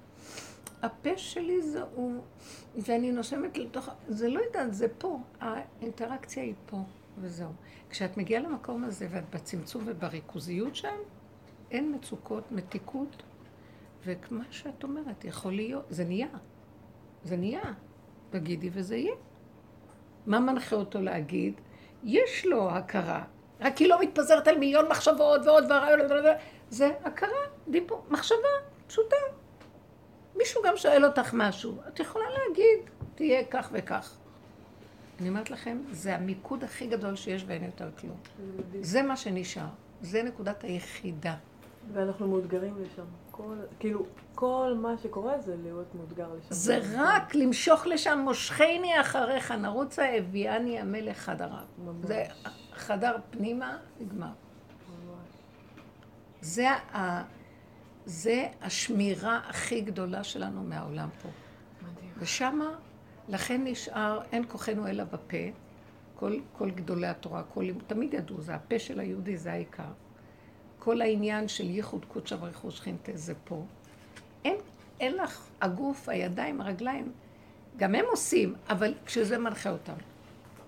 הפה 0.82 1.18
שלי 1.18 1.62
זה 1.62 1.82
הוא, 1.96 2.22
ואני 2.78 3.12
נושמת 3.12 3.58
לתוך, 3.58 3.90
זה 4.08 4.30
לא 4.30 4.40
יודעת, 4.40 4.74
זה 4.74 4.88
פה. 4.98 5.20
האינטראקציה 5.40 6.44
היא 6.44 6.54
פה, 6.66 6.78
וזהו. 7.18 7.50
כשאת 7.90 8.18
מגיעה 8.18 8.42
למקום 8.42 8.84
הזה 8.84 9.08
ואת 9.12 9.30
בצמצום 9.36 9.84
ובריכוזיות 9.86 10.76
שם, 10.76 10.96
אין 11.72 11.96
מצוקות, 11.96 12.52
מתיקות, 12.52 13.24
וכמה 14.06 14.44
שאת 14.50 14.84
אומרת, 14.84 15.26
יכול 15.26 15.54
להיות, 15.54 15.86
זה 15.90 16.06
נהיה. 16.06 16.28
זה 17.24 17.38
נהיה. 17.38 17.74
תגידי 18.30 18.70
וזה 18.74 18.96
יהיה. 18.96 19.16
מה 20.26 20.40
מנחה 20.40 20.76
אותו 20.76 21.02
להגיד? 21.02 21.54
יש 22.04 22.46
לו 22.46 22.72
הכרה, 22.72 23.24
רק 23.60 23.78
היא 23.78 23.88
לא 23.88 24.02
מתפזרת 24.02 24.48
על 24.48 24.58
מיליון 24.58 24.88
מחשבות 24.90 25.42
ועוד 25.46 25.64
ורעיון, 25.64 26.00
זה 26.70 26.92
הכרה, 27.04 27.40
דיבור, 27.68 28.06
מחשבה 28.10 28.38
פשוטה. 28.88 29.16
מישהו 30.36 30.62
גם 30.66 30.78
שואל 30.78 31.06
אותך 31.06 31.34
משהו, 31.34 31.78
את 31.88 32.00
יכולה 32.00 32.26
להגיד, 32.30 32.90
תהיה 33.16 33.44
כך 33.50 33.70
וכך. 33.72 34.18
אני 35.20 35.30
אומרת 35.30 35.50
לכם, 35.50 35.78
זה 35.92 36.16
המיקוד 36.16 36.64
הכי 36.64 36.88
גדול 36.88 37.16
שיש 37.16 37.44
ואין 37.48 37.64
יותר 37.64 37.90
כלום. 38.00 38.18
זה 38.82 39.02
מה 39.02 39.18
שנשאר, 39.18 39.68
זה 40.02 40.24
נקודת 40.24 40.64
היחידה. 40.64 41.36
ואנחנו 41.94 42.28
מאותגרים 42.28 42.76
לשם. 42.80 43.04
כל, 43.32 43.56
כאילו, 43.80 44.06
כל 44.36 44.74
מה 44.82 44.98
שקורה 45.04 45.42
זה 45.42 45.56
להיות 45.64 45.96
מאותגר 45.96 46.28
לשם. 46.38 46.48
זה 46.50 46.80
רק 46.96 47.36
למשוך 47.36 47.88
לשם, 47.88 48.20
מושכני 48.24 49.02
אחריך, 49.02 49.52
נרוצה 49.52 50.06
הביאני 50.18 50.80
המלך 50.80 51.18
חדריו. 51.18 51.64
זה 52.04 52.24
חדר 52.74 53.16
פנימה, 53.32 53.78
נגמר. 54.00 54.26
ממש. 54.26 55.30
זה, 56.42 56.70
ה, 56.70 57.24
זה 58.06 58.48
השמירה 58.62 59.40
הכי 59.50 59.82
גדולה 59.82 60.24
שלנו 60.24 60.64
מהעולם 60.64 61.10
פה. 61.22 61.30
מדהים. 61.82 62.12
ושמה, 62.18 62.70
לכן 63.30 63.62
נשאר, 63.64 64.22
אין 64.32 64.44
כוחנו 64.48 64.88
אלא 64.88 65.04
בפה. 65.04 65.38
כל, 66.16 66.40
כל 66.54 66.72
גדולי 66.72 67.08
התורה, 67.08 67.44
כל, 67.44 67.66
תמיד 67.88 68.14
ידעו, 68.14 68.42
זה 68.42 68.56
הפה 68.56 68.80
של 68.80 69.00
היהודי, 69.00 69.38
זה 69.38 69.52
העיקר. 69.52 69.92
כל 70.80 71.02
העניין 71.02 71.48
של 71.48 71.70
ייחוד 71.70 72.06
קודשא 72.06 72.36
ורכוש 72.40 72.78
שכינתה 72.78 73.12
זה 73.16 73.34
פה. 73.44 73.64
אין, 74.46 74.56
אין 75.00 75.18
לך, 75.18 75.48
הגוף, 75.62 76.10
הידיים, 76.10 76.62
הרגליים, 76.62 77.12
גם 77.78 77.96
הם 77.96 78.06
עושים, 78.12 78.56
אבל 78.70 78.94
כשזה 79.06 79.38
מנחה 79.38 79.70
אותם. 79.70 79.94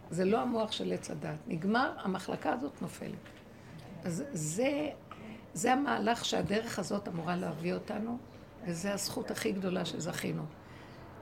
זה 0.10 0.26
לא 0.26 0.42
המוח 0.42 0.72
של 0.72 0.94
עץ 0.94 1.12
הדת. 1.12 1.38
נגמר, 1.48 1.94
המחלקה 1.98 2.54
הזאת 2.54 2.82
נופלת. 2.82 3.16
אז 4.04 4.24
זה, 4.32 4.90
זה 5.54 5.74
המהלך 5.74 6.26
שהדרך 6.26 6.80
הזאת 6.80 7.08
אמורה 7.08 7.36
להביא 7.36 7.74
אותנו, 7.74 8.18
וזו 8.66 8.90
הזכות 8.90 9.32
הכי 9.32 9.52
גדולה 9.52 9.86
שזכינו. 9.86 10.44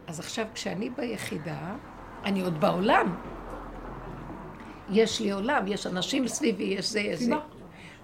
אז 0.08 0.20
עכשיו, 0.20 0.46
כשאני 0.54 0.90
ביחידה, 0.90 1.76
אני 2.24 2.42
עוד 2.42 2.62
בעולם. 2.62 3.16
יש 4.90 5.20
לי 5.20 5.32
עולם, 5.32 5.68
יש 5.68 5.88
אנשים 5.88 6.28
סביבי, 6.28 6.64
יש 6.64 6.90
זה, 6.90 7.00
יש 7.00 7.20
זה. 7.20 7.32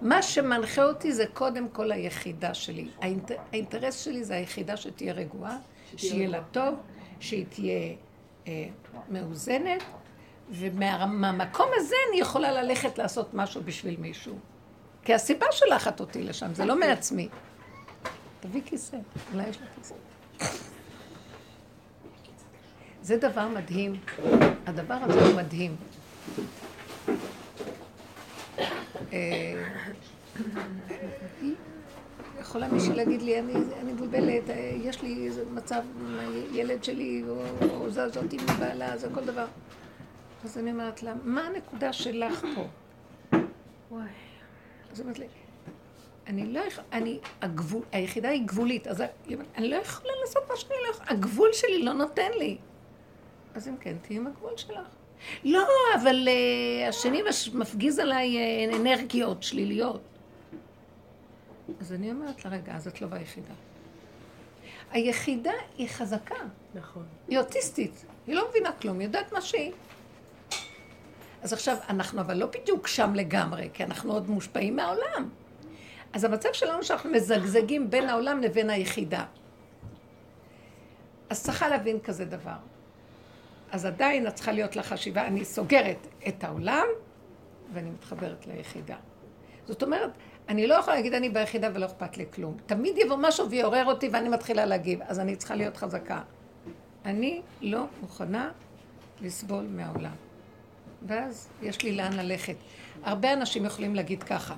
מה 0.01 0.21
שמנחה 0.21 0.83
אותי 0.83 1.13
זה 1.13 1.25
קודם 1.33 1.69
כל 1.69 1.91
היחידה 1.91 2.53
שלי. 2.53 2.87
האינט... 3.01 3.31
האינטרס 3.51 4.03
שלי 4.03 4.23
זה 4.23 4.35
היחידה 4.35 4.77
שתהיה 4.77 5.13
רגועה, 5.13 5.57
שיהיה 5.97 6.27
לה 6.27 6.43
טוב, 6.51 6.75
שהיא 7.19 7.45
תהיה 7.49 7.93
אה, 8.47 8.67
מאוזנת, 9.09 9.83
ומהמקום 10.49 11.67
הזה 11.75 11.95
אני 12.09 12.19
יכולה 12.19 12.51
ללכת 12.51 12.97
לעשות 12.97 13.33
משהו 13.33 13.61
בשביל 13.65 13.95
מישהו. 13.99 14.35
כי 15.07 15.13
הסיבה 15.13 15.45
שולחת 15.51 15.99
אותי 15.99 16.23
לשם, 16.23 16.53
זה 16.53 16.65
לא 16.65 16.79
מעצמי. 16.79 17.27
תביא 18.39 18.61
כיסא, 18.65 18.97
אולי 19.33 19.49
יש 19.49 19.57
לה 19.61 19.67
כיסא. 19.75 19.95
זה 23.01 23.17
דבר 23.17 23.47
מדהים. 23.47 23.95
הדבר 24.65 24.93
הזה 24.93 25.25
הוא 25.25 25.35
מדהים. 25.35 25.75
אה, 29.13 29.63
יכולה 32.39 32.67
מישהי 32.67 32.95
להגיד 32.95 33.21
לי, 33.21 33.39
אני, 33.39 33.53
אני 33.81 33.93
מבולבלת, 33.93 34.49
אה, 34.49 34.71
יש 34.83 35.01
לי 35.01 35.27
איזה 35.27 35.43
מצב 35.53 35.81
עם 35.99 36.19
הילד 36.19 36.83
שלי, 36.83 37.23
או 37.69 37.89
זז 37.89 38.17
אותי 38.17 38.37
מבעלה, 38.37 38.97
זה 38.97 39.07
כל 39.13 39.25
דבר. 39.25 39.45
אז 40.43 40.57
אני 40.57 40.71
אומרת 40.71 41.03
לה, 41.03 41.13
מה 41.23 41.41
הנקודה 41.41 41.93
שלך 41.93 42.45
פה? 42.55 42.67
אז 44.97 45.01
אומרת 45.01 45.19
לי, 45.19 45.27
אני 46.27 46.53
לא 46.53 46.59
יכולה, 46.59 46.87
אני, 46.91 47.19
הגבול, 47.41 47.81
היחידה 47.91 48.29
היא 48.29 48.41
גבולית, 48.45 48.87
אז 48.87 49.03
אני 49.55 49.69
לא 49.69 49.75
יכולה 49.75 50.13
לעשות 50.21 50.43
מה 50.49 50.55
שאני 50.55 50.73
לא 50.87 50.91
יכולה, 50.91 51.11
הגבול 51.11 51.49
שלי 51.53 51.83
לא 51.83 51.93
נותן 51.93 52.31
לי. 52.37 52.57
אז 53.55 53.67
אם 53.67 53.77
כן, 53.77 53.95
תהיי 54.01 54.17
עם 54.17 54.27
הגבול 54.27 54.57
שלך. 54.57 54.87
לא, 55.43 55.67
אבל 56.01 56.27
uh, 56.27 56.89
השני 56.89 57.21
מפגיז 57.53 57.99
עליי 57.99 58.37
uh, 58.37 58.75
אנרגיות 58.75 59.43
שליליות. 59.43 60.01
אז 61.79 61.93
אני 61.93 62.11
אומרת 62.11 62.45
לה, 62.45 62.51
רגע, 62.51 62.75
אז 62.75 62.87
את 62.87 63.01
לא 63.01 63.07
ביחידה. 63.07 63.53
היחידה 64.91 65.53
היא 65.77 65.87
חזקה, 65.87 66.35
נכון. 66.73 67.05
היא 67.27 67.39
אוטיסטית, 67.39 68.05
היא 68.27 68.35
לא 68.35 68.49
מבינה 68.49 68.71
כלום, 68.71 68.99
היא 68.99 69.07
יודעת 69.07 69.31
מה 69.31 69.41
שהיא. 69.41 69.71
אז 71.47 71.53
עכשיו, 71.53 71.77
אנחנו 71.89 72.21
אבל 72.21 72.37
לא 72.37 72.45
בדיוק 72.45 72.87
שם 72.87 73.15
לגמרי, 73.15 73.69
כי 73.73 73.83
אנחנו 73.83 74.13
עוד 74.13 74.29
מושפעים 74.29 74.75
מהעולם. 74.75 75.29
אז 76.13 76.23
המצב 76.23 76.49
שלנו 76.53 76.83
שאנחנו 76.83 77.11
מזגזגים 77.11 77.89
בין 77.89 78.09
העולם 78.09 78.41
לבין 78.41 78.69
היחידה. 78.69 79.25
אז 81.29 81.43
צריכה 81.43 81.67
להבין 81.67 81.99
כזה 81.99 82.25
דבר. 82.25 82.57
אז 83.71 83.85
עדיין 83.85 84.27
את 84.27 84.35
צריכה 84.35 84.51
להיות 84.51 84.75
לך 84.75 84.85
חשיבה, 84.85 85.27
אני 85.27 85.45
סוגרת 85.45 86.07
את 86.27 86.43
העולם 86.43 86.85
ואני 87.73 87.89
מתחברת 87.89 88.47
ליחידה. 88.47 88.95
זאת 89.67 89.83
אומרת, 89.83 90.11
אני 90.49 90.67
לא 90.67 90.75
יכולה 90.75 90.95
להגיד 90.95 91.13
אני 91.13 91.29
ביחידה 91.29 91.69
ולא 91.73 91.85
אכפת 91.85 92.17
לי 92.17 92.25
כלום. 92.33 92.57
תמיד 92.65 92.97
יבוא 92.97 93.17
משהו 93.19 93.49
ויעורר 93.49 93.85
אותי 93.85 94.09
ואני 94.13 94.29
מתחילה 94.29 94.65
להגיב, 94.65 94.99
אז 95.01 95.19
אני 95.19 95.35
צריכה 95.35 95.55
להיות 95.55 95.77
חזקה. 95.77 96.21
אני 97.05 97.41
לא 97.61 97.85
מוכנה 98.01 98.51
לסבול 99.21 99.65
מהעולם. 99.69 100.26
ואז 101.07 101.49
יש 101.61 101.83
לי 101.83 101.91
לאן 101.91 102.13
ללכת. 102.13 102.55
הרבה 103.03 103.33
אנשים 103.33 103.65
יכולים 103.65 103.95
להגיד 103.95 104.23
ככה, 104.23 104.55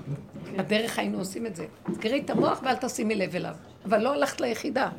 בדרך 0.57 0.99
היינו 0.99 1.19
עושים 1.19 1.45
את 1.45 1.55
זה. 1.55 1.65
תסגרי 1.91 2.21
את 2.25 2.29
המוח 2.29 2.61
ואל 2.63 2.75
תשימי 2.75 3.15
לב 3.15 3.35
אליו. 3.35 3.55
אבל 3.85 3.97
לא 3.97 4.13
הלכת 4.13 4.41
ליחידה. 4.41 4.89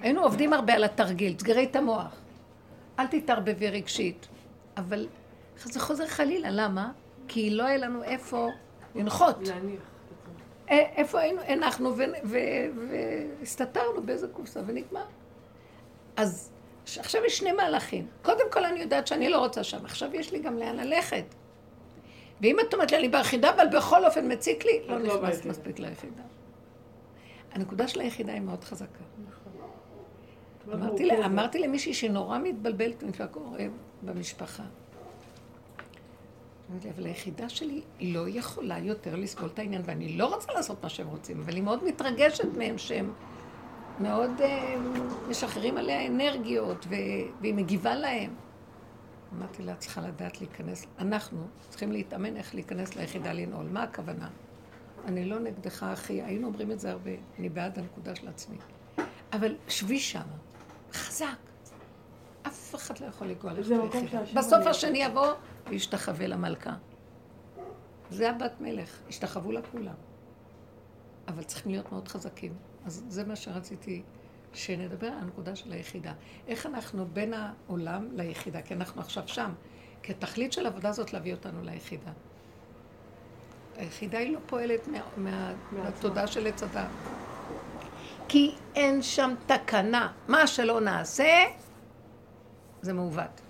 היינו 0.00 0.22
עובדים 0.22 0.52
הרבה 0.52 0.74
על 0.74 0.84
התרגיל, 0.84 1.34
תסגרי 1.34 1.64
את 1.64 1.76
המוח. 1.76 2.16
אל 2.98 3.06
תתערבבי 3.06 3.68
רגשית. 3.68 4.28
אבל 4.76 5.06
זה 5.56 5.80
חוזר 5.80 6.06
חלילה, 6.06 6.48
למה? 6.50 6.92
כי 7.28 7.50
לא 7.50 7.64
היה 7.64 7.76
לנו 7.76 8.02
איפה 8.02 8.48
לנחות. 8.94 9.38
איפה 10.68 11.20
היינו, 11.20 11.40
הנחנו 11.40 11.94
והסתתרנו 13.40 14.02
באיזה 14.02 14.28
קופסה 14.28 14.60
ונגמר. 14.66 15.04
אז 16.16 16.50
עכשיו 16.84 17.24
יש 17.24 17.38
שני 17.38 17.52
מהלכים. 17.52 18.06
קודם 18.22 18.52
כל 18.52 18.64
אני 18.64 18.80
יודעת 18.80 19.06
שאני 19.06 19.28
לא 19.28 19.38
רוצה 19.38 19.64
שם, 19.64 19.84
עכשיו 19.84 20.14
יש 20.14 20.32
לי 20.32 20.38
גם 20.38 20.58
לאן 20.58 20.76
ללכת. 20.76 21.24
ואם 22.40 22.56
את 22.60 22.74
אומרת 22.74 22.90
לי, 22.90 22.98
אני 22.98 23.08
ביחידה, 23.08 23.50
אבל 23.50 23.66
בכל 23.76 24.04
אופן 24.04 24.32
מציק 24.32 24.64
לי, 24.64 24.80
לא 24.86 24.98
לא 24.98 25.16
נכנס. 25.16 25.44
מספיק 25.44 25.78
ליחידה. 25.78 26.22
הנקודה 27.52 27.88
של 27.88 28.00
היחידה 28.00 28.32
היא 28.32 28.40
מאוד 28.40 28.64
חזקה. 28.64 29.04
מאוד 30.66 30.82
אמרתי, 30.82 31.04
לה. 31.04 31.26
אמרתי 31.26 31.58
למישהי 31.58 31.94
שנורא 31.94 32.38
מתבלבלת 32.38 33.02
מה 33.20 33.26
קורה 33.26 33.64
במשפחה. 34.02 34.62
אמרתי, 36.70 36.90
אבל 36.90 37.06
היחידה 37.06 37.48
שלי 37.48 37.80
לא 38.00 38.28
יכולה 38.28 38.78
יותר 38.78 39.16
לסבול 39.16 39.50
את 39.54 39.58
העניין, 39.58 39.82
ואני 39.84 40.16
לא 40.16 40.34
רוצה 40.34 40.52
לעשות 40.52 40.82
מה 40.82 40.88
שהם 40.88 41.06
רוצים, 41.06 41.40
אבל 41.40 41.54
היא 41.54 41.62
מאוד 41.62 41.84
מתרגשת 41.84 42.48
מהם 42.56 42.78
שהם 42.78 43.12
מאוד 44.00 44.30
אה, 44.40 44.74
משחררים 45.28 45.76
עליה 45.76 46.06
אנרגיות, 46.06 46.86
והיא 46.88 47.54
מגיבה 47.54 47.94
להם. 47.94 48.34
אמרתי 49.38 49.62
לה, 49.62 49.74
צריכה 49.74 50.00
לדעת 50.00 50.40
להיכנס, 50.40 50.86
אנחנו 50.98 51.46
צריכים 51.68 51.92
להתאמן 51.92 52.36
איך 52.36 52.54
להיכנס 52.54 52.96
ליחידה 52.96 53.32
לנעול. 53.32 53.66
מה 53.72 53.82
הכוונה? 53.82 54.28
אני 55.04 55.24
לא 55.24 55.38
נגדך, 55.38 55.82
אחי, 55.82 56.22
היינו 56.22 56.46
אומרים 56.46 56.72
את 56.72 56.80
זה 56.80 56.90
הרבה, 56.90 57.10
אני 57.38 57.48
בעד 57.48 57.78
הנקודה 57.78 58.14
של 58.14 58.28
עצמי. 58.28 58.56
אבל 59.32 59.56
שבי 59.68 59.98
שם, 59.98 60.26
חזק. 60.92 61.26
אף 62.46 62.74
אחד 62.74 62.98
לא 62.98 63.06
יכול 63.06 63.26
לגוע 63.26 63.52
לך 63.52 63.66
בסוף. 64.34 64.66
השני 64.66 64.98
יבוא 64.98 65.32
וישתחווה 65.68 66.26
למלכה. 66.26 66.74
זה 68.10 68.30
הבת 68.30 68.52
מלך, 68.60 68.98
השתחוו 69.08 69.52
לה 69.52 69.60
כולם. 69.72 69.94
אבל 71.28 71.42
צריכים 71.42 71.72
להיות 71.72 71.92
מאוד 71.92 72.08
חזקים. 72.08 72.52
אז 72.86 73.04
זה 73.08 73.24
מה 73.24 73.36
שרציתי 73.36 74.02
שנדבר 74.52 75.06
על 75.06 75.18
הנקודה 75.18 75.56
של 75.56 75.72
היחידה. 75.72 76.12
איך 76.48 76.66
אנחנו 76.66 77.06
בין 77.06 77.34
העולם 77.34 78.08
ליחידה, 78.12 78.62
כי 78.62 78.74
אנחנו 78.74 79.00
עכשיו 79.00 79.22
שם. 79.28 79.52
כי 80.02 80.12
התכלית 80.12 80.52
של 80.52 80.66
העבודה 80.66 80.88
הזאת 80.88 81.12
להביא 81.12 81.34
אותנו 81.34 81.62
ליחידה. 81.62 82.10
היחידה 83.76 84.18
היא 84.18 84.32
לא 84.32 84.38
פועלת 84.46 84.88
מה, 84.88 84.98
מה, 85.16 85.54
מהתודה 85.72 86.26
של 86.26 86.46
עץ 86.46 86.62
הדת. 86.62 86.86
כי 88.28 88.54
אין 88.74 89.02
שם 89.02 89.34
תקנה. 89.46 90.12
מה 90.28 90.46
שלא 90.46 90.80
נעשה, 90.80 91.32
זה 92.82 92.92
מעוות. 92.92 93.40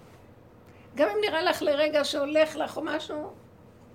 גם 0.95 1.09
אם 1.09 1.17
נראה 1.29 1.43
לך 1.43 1.62
לרגע 1.62 2.05
שהולך 2.05 2.57
לך 2.57 2.76
או 2.76 2.83
משהו, 2.85 3.33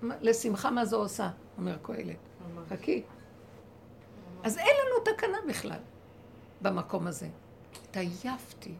מה- 0.02 0.14
לשמחה 0.20 0.70
מה 0.70 0.84
זו 0.84 0.96
עושה, 0.96 1.30
אומר 1.58 1.76
קהלת. 1.82 2.16
חכי. 2.68 3.02
אז 4.44 4.58
אין 4.58 4.66
לנו 4.66 5.14
תקנה 5.14 5.38
בכלל 5.48 5.78
במקום 6.60 7.06
הזה. 7.06 7.28
התעייפתי. 7.84 8.74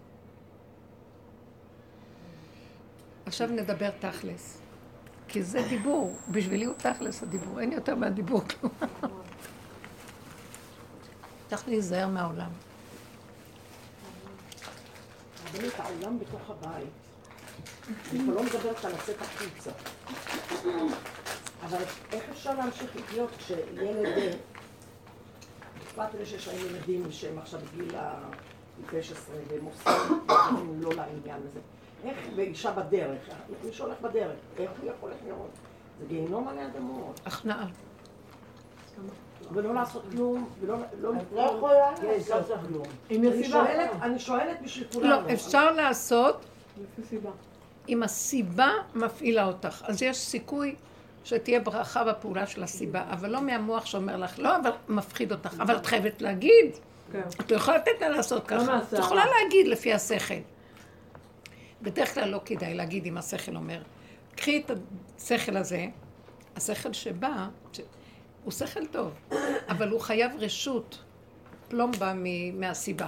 עכשיו 3.26 3.48
נדבר 3.48 3.90
תכלס. 3.90 4.60
כי 5.28 5.42
זה 5.42 5.62
דיבור, 5.68 6.16
בשבילי 6.28 6.64
הוא 6.64 6.74
תכלס 6.74 7.22
הדיבור, 7.22 7.60
אין 7.60 7.72
יותר 7.72 7.94
מהדיבור 7.94 8.40
כלום. 8.40 8.72
צריך 11.48 11.68
להיזהר 11.68 12.08
מהעולם. 12.08 12.50
רבנית, 15.46 15.72
העולם 15.78 16.18
בתוך 16.18 16.50
הבית. 16.50 16.88
אני 18.10 18.26
לא 18.26 18.42
מדברת 18.42 18.84
על 18.84 18.92
לצאת 18.92 19.16
החוצה. 19.20 19.70
אבל 21.62 21.82
איך 22.12 22.24
אפשר 22.30 22.54
להמשיך 22.54 22.96
לחיות 22.96 23.30
כשילד... 23.38 24.36
בפרט 25.92 26.14
אלה 26.14 26.26
שיש 26.26 26.48
להם 26.48 26.56
ילדים 26.66 27.12
שהם 27.12 27.38
עכשיו 27.38 27.60
בגיל 27.60 27.96
ה-16 27.96 28.90
והם 29.48 29.64
עושים 29.64 30.82
לא 30.82 30.90
לעניין 30.94 31.40
הזה. 31.48 31.60
איך, 32.04 32.16
ואישה 32.36 32.72
בדרך, 32.72 33.18
מי 33.64 33.72
שהולך 33.72 34.00
בדרך, 34.00 34.36
איך 34.58 34.70
הוא 34.82 34.90
יכול 34.90 35.10
לחיות? 35.10 35.50
זה 36.00 36.06
גיהינום 36.06 36.48
עלי 36.48 36.66
אדמות. 36.66 37.20
הכנעה. 37.26 37.66
ולא 39.52 39.74
לעשות 39.74 40.02
כלום, 40.10 40.48
ולא... 40.60 40.76
לא 41.00 41.12
לא 41.34 41.40
יכולה 41.40 41.96
כן, 41.96 42.06
לעשות 42.06 42.60
כלום. 42.68 42.86
אם 43.10 43.24
יש 43.24 43.34
אני. 43.34 43.44
שואלת, 43.44 43.90
אני 44.02 44.18
שואלת 44.18 44.62
בשביל 44.62 44.88
כולנו. 44.92 45.10
לא, 45.28 45.32
אפשר 45.32 45.70
לעשות 45.70 46.44
לפי 46.82 47.08
סיבה. 47.08 47.30
אם 47.88 48.02
הסיבה 48.02 48.70
מפעילה 48.94 49.46
אותך. 49.46 49.82
אז 49.86 50.02
יש 50.02 50.16
סיכוי 50.16 50.74
שתהיה 51.24 51.60
ברכה 51.60 52.04
בפעולה 52.04 52.46
של 52.46 52.62
הסיבה, 52.62 53.04
אבל 53.10 53.30
לא 53.30 53.42
מהמוח 53.42 53.86
שאומר 53.86 54.16
לך, 54.16 54.38
לא, 54.38 54.56
אבל 54.56 54.70
מפחיד 54.88 55.32
אותך. 55.32 55.54
אבל 55.60 55.76
את 55.76 55.86
חייבת 55.86 56.22
להגיד. 56.22 56.66
כן. 57.12 57.22
את 57.40 57.50
לא 57.50 57.56
יכולה 57.56 57.76
לתת 57.76 58.00
לה 58.00 58.08
לעשות 58.08 58.46
ככה. 58.46 58.78
את. 58.78 58.92
יכולה 58.98 59.24
להגיד 59.26 59.68
לפי 59.68 59.92
השכל. 59.94 60.34
בדרך 61.82 62.14
כלל 62.14 62.28
לא 62.28 62.40
כדאי 62.44 62.74
להגיד 62.74 63.06
אם 63.06 63.18
השכל 63.18 63.56
אומר. 63.56 63.82
קחי 64.36 64.62
את 64.66 64.70
השכל 65.18 65.56
הזה, 65.56 65.86
השכל 66.56 66.92
שבא, 66.92 67.46
ש... 67.72 67.80
הוא 68.44 68.52
שכל 68.52 68.86
טוב, 68.86 69.12
אבל 69.68 69.88
הוא 69.88 70.00
חייב 70.00 70.32
רשות 70.38 70.98
פלומבה 71.68 72.12
מ- 72.16 72.60
מהסיבה. 72.60 73.06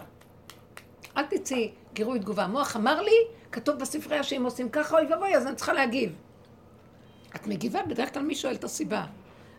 אל 1.16 1.22
תצאי 1.27 1.72
גירוי 1.94 2.18
תגובה. 2.18 2.44
המוח 2.44 2.77
אמר 2.77 3.03
לי, 3.03 3.14
כתוב 3.53 3.79
בספרייה 3.79 4.22
שאם 4.22 4.44
עושים 4.44 4.68
ככה, 4.68 4.98
אוי 4.98 5.07
ואבוי, 5.07 5.37
אז 5.37 5.46
אני 5.46 5.57
צריכה 5.57 5.72
להגיב. 5.72 6.12
את 7.37 7.47
מגיבה, 7.47 7.81
בדרך 7.88 8.14
כלל 8.14 8.23
מי 8.23 8.35
שואל 8.35 8.55
את 8.55 8.64
הסיבה. 8.64 9.05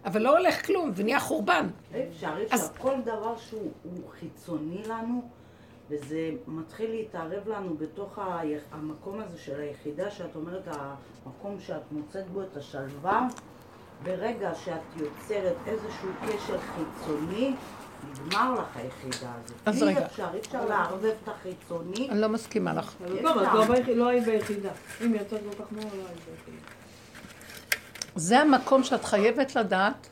אבל 0.06 0.22
לא 0.22 0.38
הולך 0.38 0.66
כלום, 0.66 0.92
ונהיה 0.96 1.20
חורבן. 1.20 1.68
אי 1.94 2.02
אפשר, 2.10 2.34
אי 2.38 2.44
אפשר. 2.44 2.56
אז- 2.56 2.72
כל 2.78 2.96
דבר 3.06 3.38
שהוא 3.38 3.72
הוא 3.84 4.00
חיצוני 4.20 4.84
לנו, 4.88 5.22
וזה 5.90 6.18
מתחיל 6.48 6.92
להתערב 6.92 7.48
לנו 7.50 7.78
בתוך 7.78 8.20
ה- 8.20 8.42
המקום 8.72 9.20
הזה 9.20 9.38
של 9.38 9.60
היחידה, 9.60 10.12
שאת 10.12 10.36
אומרת, 10.36 10.68
המקום 10.68 11.60
שאת 11.60 11.92
מוצאת 11.92 12.28
בו 12.30 12.42
את 12.42 12.58
השלווה, 12.58 13.28
ברגע 14.04 14.52
שאת 14.56 14.82
יוצרת 14.98 15.56
איזשהו 15.68 16.10
קשר 16.26 16.58
חיצוני, 16.60 17.54
נגמר 18.12 18.54
לך 18.54 18.78
היחידה 18.78 19.32
הזאת. 19.44 19.58
אז 19.66 19.84
אי 19.84 19.88
רגע. 19.88 20.06
אפשר, 20.06 20.28
אי 20.34 20.40
אפשר 20.40 20.66
לערבב 20.66 21.06
את 21.24 21.28
החיצוני. 21.30 22.10
אני 22.10 22.22
לא 22.22 22.30
מסכימה 22.30 22.74
לך. 22.74 22.96
אבל 23.02 23.22
טוב, 23.22 23.38
את 23.42 23.54
לא 23.54 23.76
ביח- 23.76 23.88
לא 23.96 24.08
היית 24.08 24.26
ביחידה. 24.26 24.70
אם 25.06 25.16
יצאת 25.16 25.40
כל 25.50 25.64
כך 25.64 25.74
מהר, 25.74 25.84
לא 25.84 26.08
היית 26.08 26.20
ביחידה. 26.30 26.63
זה 28.16 28.40
המקום 28.40 28.84
שאת 28.84 29.06
חייבת 29.06 29.56
לדעת 29.56 30.08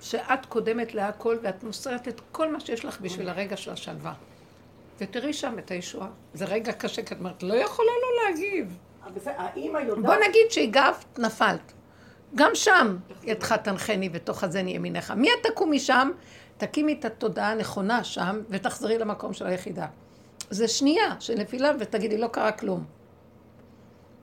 שאת 0.00 0.46
קודמת 0.46 0.94
להכל 0.94 1.36
ואת 1.42 1.64
מוסרת 1.64 2.08
את 2.08 2.20
כל 2.32 2.52
מה 2.52 2.60
שיש 2.60 2.84
לך 2.84 3.00
בשביל 3.00 3.28
הרגע 3.28 3.56
של 3.56 3.70
השלווה. 3.70 4.12
ותראי 4.98 5.32
שם 5.32 5.58
את 5.58 5.70
הישועה. 5.70 6.08
זה 6.34 6.44
רגע 6.44 6.72
קשה, 6.72 7.02
כי 7.02 7.14
את 7.14 7.18
אומרת, 7.18 7.42
לא 7.42 7.54
יכולה 7.54 7.90
לא 8.02 8.24
להגיב. 8.24 8.78
יודעת... 9.80 10.04
בוא 10.04 10.14
נגיד 10.28 10.50
שהגבת, 10.50 11.18
נפלת. 11.18 11.72
גם 12.34 12.50
שם 12.54 12.96
ידך 13.22 13.52
תנחני 13.52 14.08
בתוך 14.08 14.44
הזני 14.44 14.70
ימינך. 14.70 15.10
מיד 15.10 15.32
תקום 15.42 15.72
משם, 15.72 16.10
תקימי 16.56 16.96
את 17.00 17.04
התודעה 17.04 17.50
הנכונה 17.50 18.04
שם, 18.04 18.40
ותחזרי 18.48 18.98
למקום 18.98 19.32
של 19.32 19.46
היחידה. 19.46 19.86
זה 20.50 20.68
שנייה 20.68 21.14
של 21.20 21.34
נפילה, 21.34 21.72
ותגידי, 21.80 22.18
לא 22.18 22.28
קרה 22.28 22.52
כלום. 22.52 22.84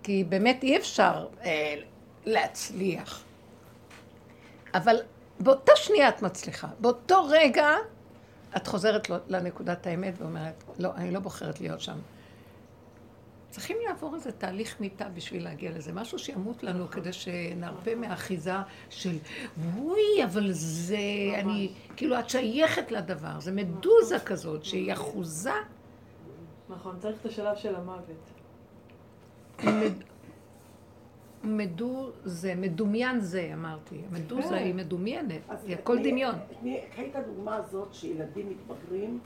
כי 0.04 0.24
באמת 0.24 0.64
אי 0.64 0.78
אפשר 0.78 1.28
אה, 1.44 1.76
להצליח. 2.26 3.24
אבל 4.74 4.96
באותה 5.40 5.72
שנייה 5.76 6.10
את 6.10 6.22
מצליחה. 6.22 6.68
באותו 6.80 7.26
רגע 7.30 7.70
את 8.58 8.68
חוזרת 8.68 9.08
לנקודת 9.28 9.88
האמת 9.88 10.14
ואומרת, 10.18 10.64
לא, 10.80 10.90
אני 10.96 11.12
לא 11.12 11.20
בוחרת 11.20 11.62
להיות 11.62 11.82
שם. 11.82 11.98
צריכים 13.50 13.78
לעבור 13.88 14.16
איזה 14.16 14.32
תהליך 14.32 14.82
מיטה 14.82 15.10
בשביל 15.10 15.44
להגיע 15.44 15.72
לזה, 15.72 15.94
משהו 15.94 16.20
שימות 16.20 16.64
לנו 16.64 16.88
כדי 16.88 17.14
שנרפה 17.14 17.96
מהאחיזה 17.96 18.54
של 18.90 19.18
וואי, 19.76 20.24
אבל 20.26 20.52
זה, 20.52 20.98
אני, 21.36 21.72
כאילו 21.96 22.20
את 22.20 22.30
שייכת 22.30 22.92
לדבר, 22.92 23.40
זה 23.40 23.52
מדוזה 23.52 24.20
כזאת 24.20 24.66
שהיא 24.66 24.94
אחוזה, 24.94 25.54
נכון, 26.70 26.96
צריך 27.00 27.16
את 27.22 27.26
השלב 27.26 27.56
של 27.56 27.76
המוות. 27.76 28.30
מד... 31.44 31.52
מדו 31.74 32.10
זה, 32.24 32.56
מדומיין 32.56 33.20
זה, 33.20 33.50
אמרתי. 33.54 34.02
מדוזה 34.12 34.48
כן. 34.50 34.54
היא 34.56 34.74
מדומיינת, 34.76 35.42
היא 35.66 35.76
הכל 35.76 35.98
דמיון. 36.04 36.36
קחי 36.92 37.08
את 37.12 37.16
הדוגמה 37.16 37.56
הזאת 37.56 37.94
שילדים 37.94 38.50
מתבגרים 38.50 39.20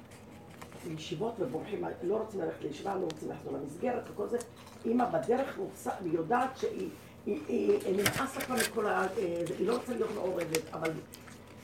לישיבות 0.88 1.34
ובורחים, 1.40 1.82
לא 2.04 2.18
רוצים 2.18 2.40
ללכת 2.42 2.62
לישיבה, 2.62 2.96
לא 2.96 3.04
רוצים 3.06 3.30
לחזור 3.32 3.54
למסגרת 3.54 4.04
וכל 4.14 4.28
זה. 4.28 4.38
אימא 4.86 5.06
בדרך 5.10 5.58
רוצה, 5.58 5.92
והיא 6.02 6.14
יודעת 6.14 6.58
שהיא, 6.58 6.90
היא- 7.26 7.40
היא- 7.48 7.80
היא 7.86 7.94
נמאס 7.96 8.36
לה 8.38 8.42
כבר 8.46 8.56
מכל 8.56 8.88
ה... 8.88 9.08
אה, 9.18 9.42
היא 9.60 9.68
לא 9.68 9.76
רוצה 9.78 9.94
להיות 9.94 10.10
מעורבת, 10.16 10.74
אבל 10.74 10.92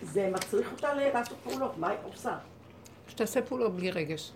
זה 0.04 0.30
מצריך 0.34 0.72
אותה 0.72 0.94
לעשות 0.94 1.38
פעולות, 1.44 1.78
מה 1.78 1.90
היא 1.90 1.98
עושה? 2.14 2.38
שתעשה 3.08 3.42
פעולות 3.42 3.76
בלי 3.76 3.92
רגש. 3.92 4.32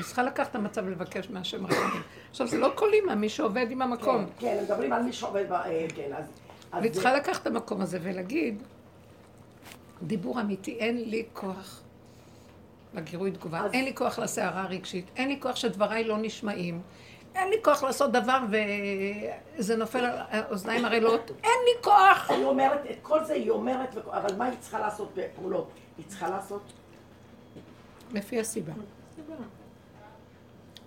היא 0.00 0.06
צריכה 0.06 0.22
לקחת 0.22 0.50
את 0.50 0.54
המצב 0.56 0.82
ולבקש 0.86 1.30
מהשם 1.30 1.66
רחמים. 1.66 2.02
עכשיו, 2.30 2.46
זה 2.46 2.58
לא 2.58 2.72
כל 2.74 2.92
אימא, 2.92 3.14
מי 3.14 3.28
שעובד 3.28 3.66
עם 3.70 3.82
המקום. 3.82 4.26
כן, 4.38 4.46
כן, 4.46 4.58
מדברים 4.64 4.92
על 4.92 5.02
מי 5.02 5.12
שעובד, 5.12 5.44
ב- 5.52 5.88
כן, 5.96 6.10
אז... 6.16 6.24
זה- 6.82 6.90
צריכה 6.90 7.14
לקחת 7.16 7.42
את 7.42 7.46
המקום 7.46 7.80
הזה 7.80 7.98
ולהגיד, 8.02 8.62
דיבור 10.02 10.40
אמיתי, 10.40 10.76
אין 10.78 10.96
לי 11.10 11.24
כוח 11.32 11.80
לגירוי 12.94 13.30
תגובה, 13.30 13.66
אין 13.72 13.84
לי 13.84 13.94
כוח 13.94 14.18
לסערה 14.18 14.62
הרגשית, 14.62 15.10
אין 15.16 15.28
לי 15.28 15.40
כוח 15.40 15.56
שדבריי 15.56 16.04
לא 16.04 16.18
נשמעים, 16.18 16.80
אין 17.34 17.48
לי 17.48 17.56
כוח 17.62 17.82
לעשות 17.82 18.12
דבר 18.12 18.38
וזה 19.58 19.76
נופל 19.76 19.98
על 20.04 20.18
האוזניים 20.30 20.84
ערלות, 20.84 21.30
אין 21.30 21.36
לי 21.64 21.82
כוח! 21.84 22.30
היא 22.30 22.44
אומרת, 22.44 22.80
את 22.90 22.96
כל 23.02 23.24
זה 23.24 23.32
היא 23.32 23.50
אומרת, 23.50 23.96
אבל 24.10 24.36
מה 24.36 24.44
היא 24.44 24.56
צריכה 24.60 24.78
לעשות 24.78 25.12
בפעולות? 25.16 25.70
היא 25.98 26.06
צריכה 26.08 26.28
לעשות? 26.30 26.62
לפי 28.12 28.40
הסיבה. 28.40 28.72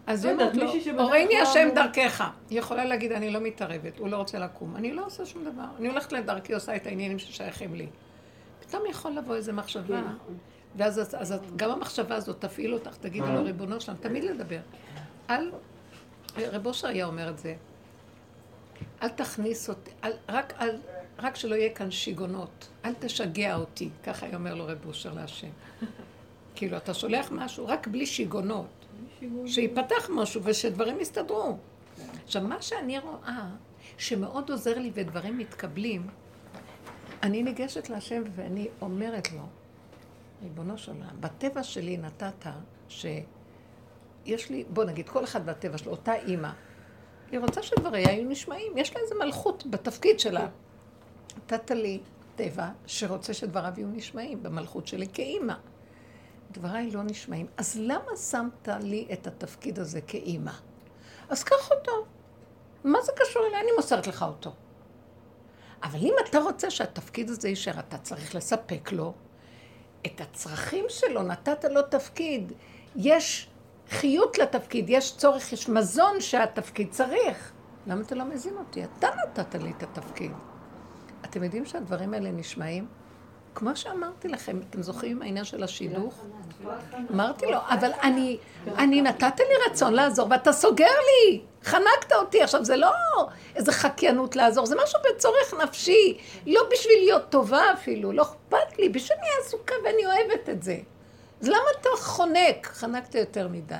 אז 0.07 0.25
היא 0.25 0.33
אומרת 0.33 0.55
לו, 0.55 0.71
הורני 0.97 1.39
השם 1.41 1.69
דרכך. 1.75 2.23
היא 2.49 2.59
יכולה 2.59 2.85
להגיד, 2.85 3.11
אני 3.11 3.31
לא 3.31 3.39
מתערבת, 3.39 3.99
הוא 3.99 4.09
לא 4.09 4.17
רוצה 4.17 4.39
לקום. 4.39 4.75
אני 4.75 4.93
לא 4.93 5.05
עושה 5.05 5.25
שום 5.25 5.43
דבר. 5.43 5.65
אני 5.79 5.87
הולכת 5.87 6.11
לדרכי, 6.11 6.53
עושה 6.53 6.75
את 6.75 6.87
העניינים 6.87 7.19
ששייכים 7.19 7.75
לי. 7.75 7.87
פתאום 8.59 8.83
יכול 8.89 9.11
לבוא 9.11 9.35
איזו 9.35 9.53
מחשבה, 9.53 10.01
ואז 10.75 11.15
אז, 11.17 11.35
גם 11.55 11.71
המחשבה 11.71 12.15
הזאת 12.15 12.41
תפעיל 12.41 12.73
אותך, 12.73 12.97
תגידי 12.97 13.27
לו, 13.27 13.43
ריבונו 13.43 13.81
שלם, 13.81 13.95
תמיד 13.95 14.23
לדבר. 14.23 14.59
אל 15.29 15.51
רב 16.37 16.65
אושר 16.65 16.87
היה 16.87 17.05
אומר 17.05 17.29
את 17.29 17.37
זה. 17.37 17.55
אל 19.03 19.09
תכניס 19.09 19.69
אותי, 19.69 19.91
אל, 20.03 20.11
רק, 20.29 20.53
אל, 20.61 20.77
רק 21.19 21.35
שלא 21.35 21.55
יהיה 21.55 21.73
כאן 21.73 21.91
שיגעונות. 21.91 22.69
אל 22.85 22.93
תשגע 22.99 23.55
אותי, 23.55 23.89
ככה 24.03 24.25
היה 24.25 24.35
אומר 24.35 24.55
לו 24.55 24.65
רב 24.65 24.85
אושר 24.85 25.13
להשם. 25.13 25.47
כאילו, 26.55 26.77
אתה 26.77 26.93
שולח 26.93 27.31
משהו 27.31 27.67
רק 27.67 27.87
בלי 27.87 28.05
שיגעונות. 28.05 28.82
שיפתח 29.45 30.09
משהו 30.09 30.41
ושדברים 30.43 30.99
יסתדרו. 30.99 31.57
עכשיו, 32.25 32.41
מה 32.41 32.61
שאני 32.61 32.99
רואה, 32.99 33.49
שמאוד 33.97 34.49
עוזר 34.49 34.79
לי 34.79 34.91
ודברים 34.93 35.37
מתקבלים, 35.37 36.07
אני 37.23 37.43
ניגשת 37.43 37.89
להשם 37.89 38.23
ואני 38.35 38.67
אומרת 38.81 39.31
לו, 39.31 39.43
ריבונו 40.43 40.77
של 40.77 40.91
עולם, 40.91 41.15
בטבע 41.19 41.63
שלי 41.63 41.97
נתת 41.97 42.47
שיש 42.89 44.49
לי, 44.49 44.63
בוא 44.69 44.83
נגיד, 44.83 45.09
כל 45.09 45.23
אחד 45.23 45.45
בטבע 45.45 45.77
שלו, 45.77 45.91
אותה 45.91 46.13
אימא, 46.13 46.49
היא 47.31 47.39
רוצה 47.39 47.63
שדבריה 47.63 48.09
היו 48.09 48.29
נשמעים, 48.29 48.77
יש 48.77 48.95
לה 48.95 49.01
איזה 49.01 49.15
מלכות 49.15 49.63
בתפקיד 49.69 50.19
שלה. 50.19 50.47
נתת 51.37 51.71
לי 51.71 51.99
טבע 52.35 52.69
שרוצה 52.85 53.33
שדבריו 53.33 53.73
יהיו 53.77 53.87
נשמעים 53.87 54.43
במלכות 54.43 54.87
שלי 54.87 55.07
כאימא. 55.13 55.53
דבריי 56.53 56.91
לא 56.91 57.03
נשמעים. 57.03 57.47
אז 57.57 57.77
למה 57.79 58.17
שמת 58.29 58.69
לי 58.81 59.07
את 59.13 59.27
התפקיד 59.27 59.79
הזה 59.79 60.01
כאימא? 60.01 60.51
אז 61.29 61.43
קח 61.43 61.71
אותו. 61.71 62.05
מה 62.83 63.01
זה 63.01 63.11
קשור 63.15 63.45
אליי? 63.47 63.61
אני 63.61 63.71
מוסרת 63.77 64.07
לך 64.07 64.23
אותו. 64.23 64.53
אבל 65.83 65.99
אם 65.99 66.13
אתה 66.29 66.39
רוצה 66.39 66.71
שהתפקיד 66.71 67.29
הזה 67.29 67.49
יישאר, 67.49 67.79
אתה 67.79 67.97
צריך 67.97 68.35
לספק 68.35 68.91
לו 68.91 69.13
את 70.05 70.21
הצרכים 70.21 70.85
שלו, 70.89 71.23
נתת 71.23 71.65
לו 71.65 71.81
תפקיד. 71.81 72.53
יש 72.95 73.49
חיות 73.89 74.37
לתפקיד, 74.37 74.85
יש 74.89 75.17
צורך, 75.17 75.53
יש 75.53 75.69
מזון 75.69 76.21
שהתפקיד 76.21 76.91
צריך. 76.91 77.51
למה 77.87 78.01
אתה 78.01 78.15
לא 78.15 78.25
מזין 78.25 78.57
אותי? 78.57 78.83
אתה 78.83 79.07
נתת 79.23 79.55
לי 79.55 79.71
את 79.77 79.83
התפקיד. 79.83 80.31
אתם 81.25 81.43
יודעים 81.43 81.65
שהדברים 81.65 82.13
האלה 82.13 82.31
נשמעים? 82.31 82.87
כמו 83.55 83.75
שאמרתי 83.75 84.27
לכם, 84.27 84.59
אתם 84.69 84.81
זוכרים 84.81 85.21
העניין 85.21 85.45
של 85.45 85.63
השידוך? 85.63 86.25
אמרתי 87.11 87.45
לו, 87.45 87.57
אבל 87.69 87.91
אני, 88.03 88.37
אני 88.77 89.01
נתת 89.01 89.39
לי 89.39 89.71
רצון 89.71 89.93
לעזור 89.93 90.27
ואתה 90.29 90.51
סוגר 90.51 90.85
לי, 90.85 91.41
חנקת 91.63 92.13
אותי. 92.13 92.41
עכשיו, 92.41 92.65
זה 92.65 92.77
לא 92.77 92.91
איזה 93.55 93.71
חקיינות 93.71 94.35
לעזור, 94.35 94.65
זה 94.65 94.75
משהו 94.83 94.99
בצורך 95.09 95.53
נפשי, 95.53 96.17
לא 96.47 96.61
בשביל 96.71 96.97
להיות 96.97 97.29
טובה 97.29 97.73
אפילו, 97.73 98.11
לא 98.11 98.21
אכפת 98.21 98.79
לי, 98.79 98.89
בשביל 98.89 99.17
אני 99.19 99.27
עסוקה 99.41 99.75
ואני 99.85 100.05
אוהבת 100.05 100.49
את 100.49 100.63
זה. 100.63 100.77
אז 101.41 101.47
למה 101.47 101.65
אתה 101.81 101.89
חונק? 101.97 102.67
חנקת 102.67 103.15
יותר 103.15 103.47
מדי. 103.47 103.75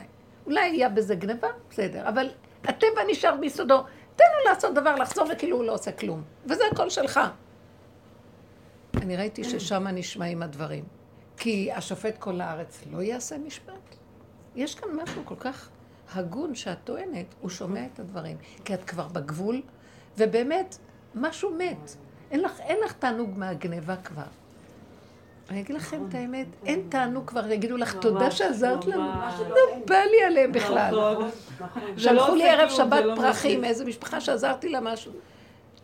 אולי 0.45 0.61
היה 0.61 0.89
בזה 0.89 1.15
גניבה, 1.15 1.47
בסדר, 1.69 2.09
אבל 2.09 2.29
הטבע 2.63 3.01
נשאר 3.07 3.35
ביסודו. 3.39 3.83
תן 4.15 4.25
לו 4.37 4.49
לעשות 4.49 4.73
דבר, 4.73 4.95
לחזור 4.95 5.25
וכאילו 5.31 5.57
הוא 5.57 5.65
לא 5.65 5.73
עושה 5.73 5.91
כלום. 5.91 6.23
וזה 6.45 6.63
הכל 6.71 6.89
שלך. 6.89 7.19
אני 9.01 9.15
ראיתי 9.17 9.43
ששם 9.43 9.87
נשמעים 9.87 10.43
הדברים. 10.43 10.83
כי 11.37 11.71
השופט 11.71 12.17
כל 12.17 12.41
הארץ 12.41 12.83
לא 12.91 13.01
יעשה 13.01 13.37
משפט? 13.37 13.95
יש 14.55 14.75
כאן 14.75 14.89
משהו 15.03 15.21
כל 15.25 15.35
כך 15.39 15.69
הגון 16.15 16.55
שאת 16.55 16.77
טוענת, 16.83 17.25
הוא 17.41 17.49
שומע 17.49 17.85
את 17.93 17.99
הדברים. 17.99 18.37
כי 18.65 18.73
את 18.73 18.83
כבר 18.83 19.07
בגבול, 19.07 19.61
ובאמת, 20.17 20.77
משהו 21.15 21.51
מת. 21.57 21.95
אין 22.31 22.39
לך, 22.41 22.59
אין 22.59 22.77
לך 22.85 22.93
תענוג 22.93 23.37
מהגניבה 23.37 23.95
כבר. 23.95 24.23
אני 25.49 25.61
אגיד 25.61 25.75
לכם 25.75 26.05
את 26.09 26.15
האמת, 26.15 26.47
אין 26.65 26.83
תענוג 26.89 27.27
כבר, 27.27 27.51
יגידו 27.51 27.77
לך, 27.77 27.95
תודה 27.95 28.31
שעזרת 28.31 28.85
לנו. 28.85 29.11
לא 29.49 29.55
בא 29.87 29.95
לי 29.95 30.23
עליהם 30.25 30.51
בכלל. 30.51 30.95
שלחו 31.97 32.35
לי 32.35 32.49
ערב 32.49 32.69
שבת 32.69 33.03
פרחים, 33.15 33.63
איזה 33.63 33.85
משפחה 33.85 34.21
שעזרתי 34.21 34.69
לה 34.69 34.79
משהו. 34.79 35.11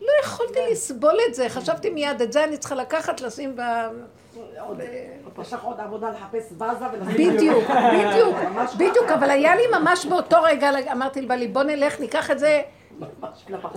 לא 0.00 0.12
יכולתי 0.24 0.60
לסבול 0.72 1.14
את 1.28 1.34
זה, 1.34 1.48
חשבתי 1.48 1.90
מיד, 1.90 2.22
את 2.22 2.32
זה 2.32 2.44
אני 2.44 2.56
צריכה 2.56 2.74
לקחת, 2.74 3.20
לשים 3.20 3.56
ב... 3.56 3.60
לך 5.38 5.64
עוד 5.64 5.80
עבודה 5.80 6.10
לחפש 6.10 6.52
ואזה 6.58 6.84
ולשים... 6.92 7.36
בדיוק, 7.36 7.64
בדיוק, 7.70 8.36
בדיוק, 8.80 9.10
אבל 9.14 9.30
היה 9.30 9.56
לי 9.56 9.62
ממש 9.78 10.06
באותו 10.06 10.36
רגע, 10.42 10.70
אמרתי 10.92 11.20
לבעלי, 11.20 11.48
בוא 11.48 11.62
נלך, 11.62 12.00
ניקח 12.00 12.30
את 12.30 12.38
זה 12.38 12.62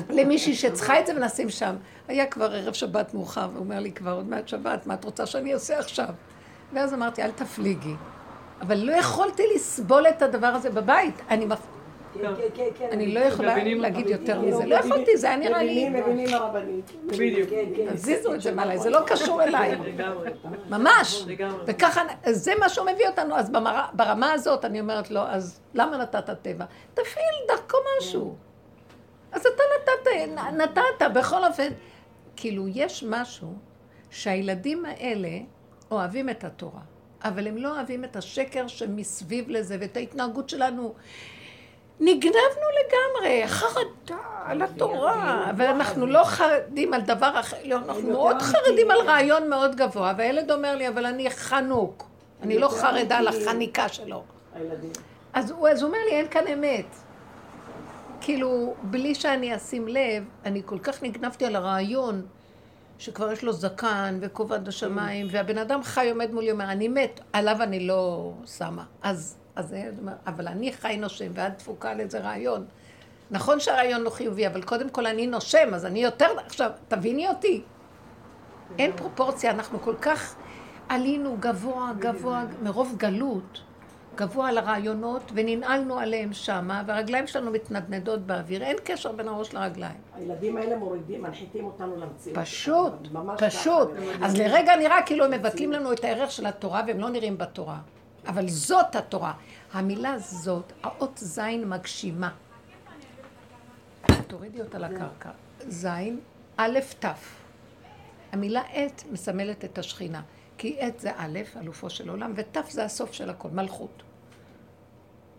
למישהי 0.09 0.55
שצריכה 0.55 0.99
את 0.99 1.07
זה 1.07 1.13
ונשים 1.15 1.49
שם. 1.49 1.75
היה 2.07 2.25
כבר 2.25 2.53
ערב 2.53 2.73
שבת 2.73 3.13
מאוחר, 3.13 3.47
והוא 3.51 3.63
אומר 3.63 3.79
לי 3.79 3.91
כבר 3.91 4.11
עוד 4.11 4.29
מעט 4.29 4.47
שבת, 4.47 4.87
מה 4.87 4.93
את 4.93 5.05
רוצה 5.05 5.25
שאני 5.25 5.53
אעשה 5.53 5.79
עכשיו? 5.79 6.09
ואז 6.73 6.93
אמרתי, 6.93 7.23
אל 7.23 7.31
תפליגי. 7.31 7.95
אבל 8.61 8.77
לא 8.77 8.91
יכולתי 8.91 9.43
לסבול 9.55 10.07
את 10.07 10.21
הדבר 10.21 10.47
הזה 10.47 10.69
בבית. 10.69 11.21
אני 11.29 11.45
אני 12.91 13.13
לא 13.13 13.19
יכולה 13.19 13.55
להגיד 13.63 14.07
יותר 14.07 14.41
מזה. 14.41 14.65
לא 14.65 14.75
יכולתי, 14.75 15.17
זה 15.17 15.27
היה 15.27 15.37
נראה 15.37 15.63
לי... 15.63 15.89
מבינים, 15.89 16.03
מבינים 16.03 16.33
הרבנית. 16.33 16.91
בדיוק. 17.07 17.49
תזיזו 17.93 18.33
את 18.33 18.41
זה 18.41 18.51
מעליי, 18.51 18.79
זה 18.79 18.89
לא 18.89 18.99
קשור 19.05 19.43
אליי. 19.43 19.77
ממש. 20.69 21.25
וככה, 21.67 22.01
זה 22.29 22.51
מה 22.59 22.69
שהוא 22.69 22.87
מביא 22.93 23.07
אותנו. 23.07 23.35
אז 23.35 23.51
ברמה 23.93 24.31
הזאת 24.31 24.65
אני 24.65 24.79
אומרת 24.79 25.11
לו, 25.11 25.21
אז 25.21 25.59
למה 25.73 25.97
נתת 25.97 26.29
טבע? 26.41 26.65
תפעיל 26.93 27.35
דרכו 27.47 27.77
משהו. 27.97 28.35
אז 29.31 29.41
אתה 29.41 29.63
נתת, 29.75 30.31
נתת, 30.53 31.11
בכל 31.13 31.45
אופן. 31.45 31.69
כאילו, 32.35 32.67
יש 32.67 33.03
משהו 33.07 33.53
שהילדים 34.09 34.85
האלה 34.85 35.29
אוהבים 35.91 36.29
את 36.29 36.43
התורה, 36.43 36.81
אבל 37.23 37.47
הם 37.47 37.57
לא 37.57 37.75
אוהבים 37.75 38.03
את 38.03 38.15
השקר 38.15 38.67
שמסביב 38.67 39.49
לזה 39.49 39.77
ואת 39.79 39.97
ההתנהגות 39.97 40.49
שלנו. 40.49 40.93
נגנבנו 41.99 42.67
לגמרי, 42.79 43.47
חרדה 43.47 44.17
על 44.45 44.61
התורה, 44.61 45.49
אבל 45.49 45.65
אנחנו 45.65 46.05
לא 46.05 46.23
חרדים 46.23 46.93
על 46.93 47.01
דבר 47.01 47.39
אחר, 47.39 47.57
לא, 47.65 47.75
אנחנו 47.75 48.11
מאוד 48.11 48.41
חרדים 48.41 48.91
על 48.91 48.97
רעיון 48.97 49.49
מאוד 49.49 49.75
גבוה, 49.75 50.13
והילד 50.17 50.51
אומר 50.51 50.75
לי, 50.75 50.87
אבל 50.87 51.05
אני 51.05 51.29
חנוק, 51.29 52.05
אני 52.41 52.59
לא 52.59 52.67
חרדה 52.67 53.17
על 53.17 53.27
החניקה 53.27 53.89
שלו. 53.89 54.23
אז 55.33 55.51
הוא 55.51 55.67
אומר 55.81 55.97
לי, 56.09 56.11
אין 56.11 56.27
כאן 56.27 56.47
אמת. 56.47 56.85
כאילו, 58.21 58.73
בלי 58.83 59.15
שאני 59.15 59.55
אשים 59.55 59.87
לב, 59.87 60.23
אני 60.45 60.61
כל 60.65 60.79
כך 60.79 61.03
נגנבתי 61.03 61.45
על 61.45 61.55
הרעיון 61.55 62.25
שכבר 62.97 63.31
יש 63.31 63.43
לו 63.43 63.53
זקן 63.53 64.17
וכובד 64.21 64.67
השמיים, 64.67 65.27
והבן 65.31 65.57
אדם 65.57 65.83
חי 65.83 66.09
עומד 66.09 66.31
מולי, 66.31 66.51
אומר, 66.51 66.65
אני 66.65 66.87
מת, 66.87 67.19
עליו 67.33 67.63
אני 67.63 67.87
לא 67.87 68.33
שמה. 68.45 68.83
אז, 69.01 69.37
אז 69.55 69.69
זה 69.69 69.91
אומר, 69.99 70.13
אבל 70.27 70.47
אני 70.47 70.73
חי 70.73 70.97
נושם, 70.97 71.31
ואת 71.33 71.57
דפוקה 71.57 71.91
על 71.91 71.99
איזה 71.99 72.19
רעיון. 72.19 72.65
נכון 73.31 73.59
שהרעיון 73.59 74.01
לא 74.01 74.09
חיובי, 74.09 74.47
אבל 74.47 74.61
קודם 74.61 74.89
כל 74.89 75.05
אני 75.05 75.27
נושם, 75.27 75.73
אז 75.73 75.85
אני 75.85 76.03
יותר... 76.03 76.27
עכשיו, 76.45 76.71
תביני 76.87 77.27
אותי. 77.27 77.61
אין 78.79 78.91
פרופורציה, 78.95 79.51
אנחנו 79.51 79.81
כל 79.81 79.95
כך 80.01 80.35
עלינו 80.89 81.37
גבוה, 81.39 81.91
גבוה, 81.99 82.43
מרוב 82.63 82.95
גלות. 82.97 83.61
גבוה 84.15 84.49
על 84.49 84.57
הרעיונות 84.57 85.31
וננעלנו 85.33 85.99
עליהם 85.99 86.33
שמה, 86.33 86.83
והרגליים 86.87 87.27
שלנו 87.27 87.51
מתנדנדות 87.51 88.21
באוויר, 88.21 88.63
אין 88.63 88.77
קשר 88.83 89.11
בין 89.11 89.27
הראש 89.27 89.53
לרגליים. 89.53 89.95
הילדים 90.15 90.57
האלה 90.57 90.75
מורידים, 90.75 91.21
מנחיתים 91.21 91.65
אותנו 91.65 91.95
למציאות. 91.95 92.37
פשוט, 92.37 92.93
פשוט. 93.37 93.89
אז 94.23 94.37
לרגע 94.37 94.75
נראה 94.75 95.01
כאילו 95.05 95.25
הם 95.25 95.31
מבטלים 95.31 95.71
לנו 95.71 95.93
את 95.93 96.03
הערך 96.03 96.31
של 96.31 96.45
התורה 96.45 96.81
והם 96.87 96.99
לא 96.99 97.09
נראים 97.09 97.37
בתורה. 97.37 97.77
אבל 98.27 98.47
זאת 98.49 98.95
התורה. 98.95 99.33
המילה 99.73 100.19
זאת, 100.19 100.73
האות 100.83 101.17
זין 101.17 101.69
מגשימה. 101.69 102.31
תורידי 104.27 104.61
אותה 104.61 104.77
לקרקע. 104.79 105.29
זין, 105.67 106.19
א', 106.57 106.79
ת'. 106.99 107.05
המילה 108.31 108.61
עת 108.71 109.03
מסמלת 109.11 109.65
את 109.65 109.77
השכינה. 109.77 110.21
כי 110.57 110.77
עת 110.79 110.99
זה 110.99 111.11
א', 111.17 111.39
אלופו 111.61 111.89
של 111.89 112.09
עולם, 112.09 112.33
ות' 112.35 112.57
זה 112.69 112.85
הסוף 112.85 113.13
של 113.13 113.29
הכל, 113.29 113.49
מלכות. 113.49 114.03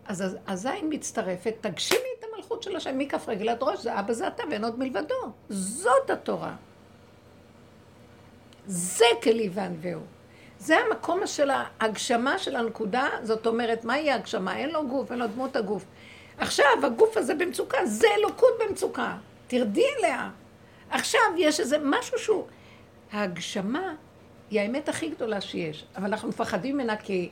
אז 0.05 0.21
הז- 0.21 0.37
הזין 0.47 0.87
מצטרפת, 0.89 1.55
תגשימי 1.61 1.99
את 2.19 2.25
המלכות 2.33 2.63
של 2.63 2.75
השם 2.75 2.97
מכף 2.97 3.29
רגל 3.29 3.49
עד 3.49 3.63
ראש, 3.63 3.79
זה 3.79 3.99
אבא 3.99 4.13
זה 4.13 4.27
אתה 4.27 4.43
ואין 4.51 4.63
עוד 4.63 4.79
מלבדו. 4.79 5.15
זאת 5.49 6.09
התורה. 6.09 6.55
זה 8.67 9.05
כלי 9.23 9.49
וענווהו. 9.53 10.01
זה 10.65 10.77
המקום 10.77 11.27
של 11.27 11.49
ההגשמה 11.49 12.39
של 12.39 12.55
הנקודה, 12.55 13.09
זאת 13.23 13.47
אומרת, 13.47 13.85
מהי 13.85 14.11
ההגשמה? 14.11 14.57
אין 14.57 14.69
לו 14.69 14.87
גוף, 14.87 15.11
אין 15.11 15.19
לו 15.19 15.27
דמות 15.27 15.55
הגוף. 15.55 15.85
עכשיו, 16.37 16.65
הגוף 16.83 17.17
הזה 17.17 17.35
במצוקה, 17.35 17.85
זה 17.85 18.07
אלוקות 18.17 18.53
במצוקה. 18.59 19.17
תרדי 19.47 19.85
אליה. 19.99 20.29
עכשיו, 20.89 21.21
יש 21.37 21.59
איזה 21.59 21.77
משהו 21.83 22.19
שהוא... 22.19 22.47
ההגשמה 23.11 23.95
היא 24.49 24.59
האמת 24.59 24.89
הכי 24.89 25.09
גדולה 25.09 25.41
שיש, 25.41 25.85
אבל 25.95 26.05
אנחנו 26.05 26.29
מפחדים 26.29 26.75
ממנה 26.75 26.95
כי 26.95 27.29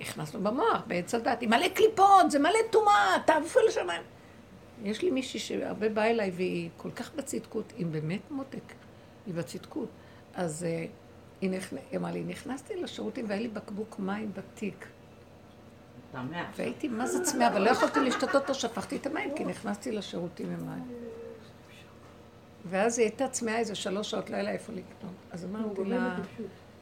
נכנסנו 0.00 0.40
במוח, 0.40 0.82
בעץ 0.86 1.14
הדת, 1.14 1.40
היא 1.40 1.48
מלא 1.48 1.68
קליפות, 1.68 2.30
זה 2.30 2.38
מלא 2.38 2.58
טומאה, 2.70 3.16
תעבו 3.26 3.60
על 3.60 3.68
השמיים. 3.68 4.02
יש 4.84 5.02
לי 5.02 5.10
מישהי 5.10 5.40
שהרבה 5.40 5.88
באה 5.88 6.10
אליי 6.10 6.30
והיא 6.30 6.70
כל 6.76 6.90
כך 6.90 7.14
בצדקות, 7.14 7.72
היא 7.76 7.86
באמת 7.86 8.30
מותק, 8.30 8.72
היא 9.26 9.34
בצדקות. 9.34 9.88
אז 10.34 10.66
uh, 10.66 11.05
היא, 11.40 11.60
אמרה 11.96 12.10
לי, 12.10 12.24
נכנסתי 12.24 12.76
לשירותים 12.76 13.24
והיה 13.28 13.40
לי 13.40 13.48
בקבוק 13.48 13.98
מים 13.98 14.32
בתיק. 14.34 14.86
והייתי 16.56 16.88
מה 16.88 17.06
זה 17.06 17.24
צמאה, 17.24 17.48
אבל 17.48 17.62
לא 17.62 17.70
יכולתי 17.70 18.00
לשתות 18.00 18.34
אותו, 18.34 18.54
שפכתי 18.54 18.96
את 18.96 19.06
המים, 19.06 19.30
כי 19.36 19.44
נכנסתי 19.44 19.92
לשירותים 19.92 20.50
עם 20.50 20.66
מים. 20.66 20.84
ואז 22.64 22.98
היא 22.98 23.06
הייתה 23.06 23.28
צמאה 23.28 23.58
איזה 23.58 23.74
שלוש 23.74 24.10
שעות, 24.10 24.30
לא 24.30 24.34
היה 24.34 24.44
לה 24.44 24.50
איפה 24.50 24.72
לקנות. 24.72 25.14
אז 25.30 25.44
אמרתי 25.44 25.84
לה, 25.84 26.16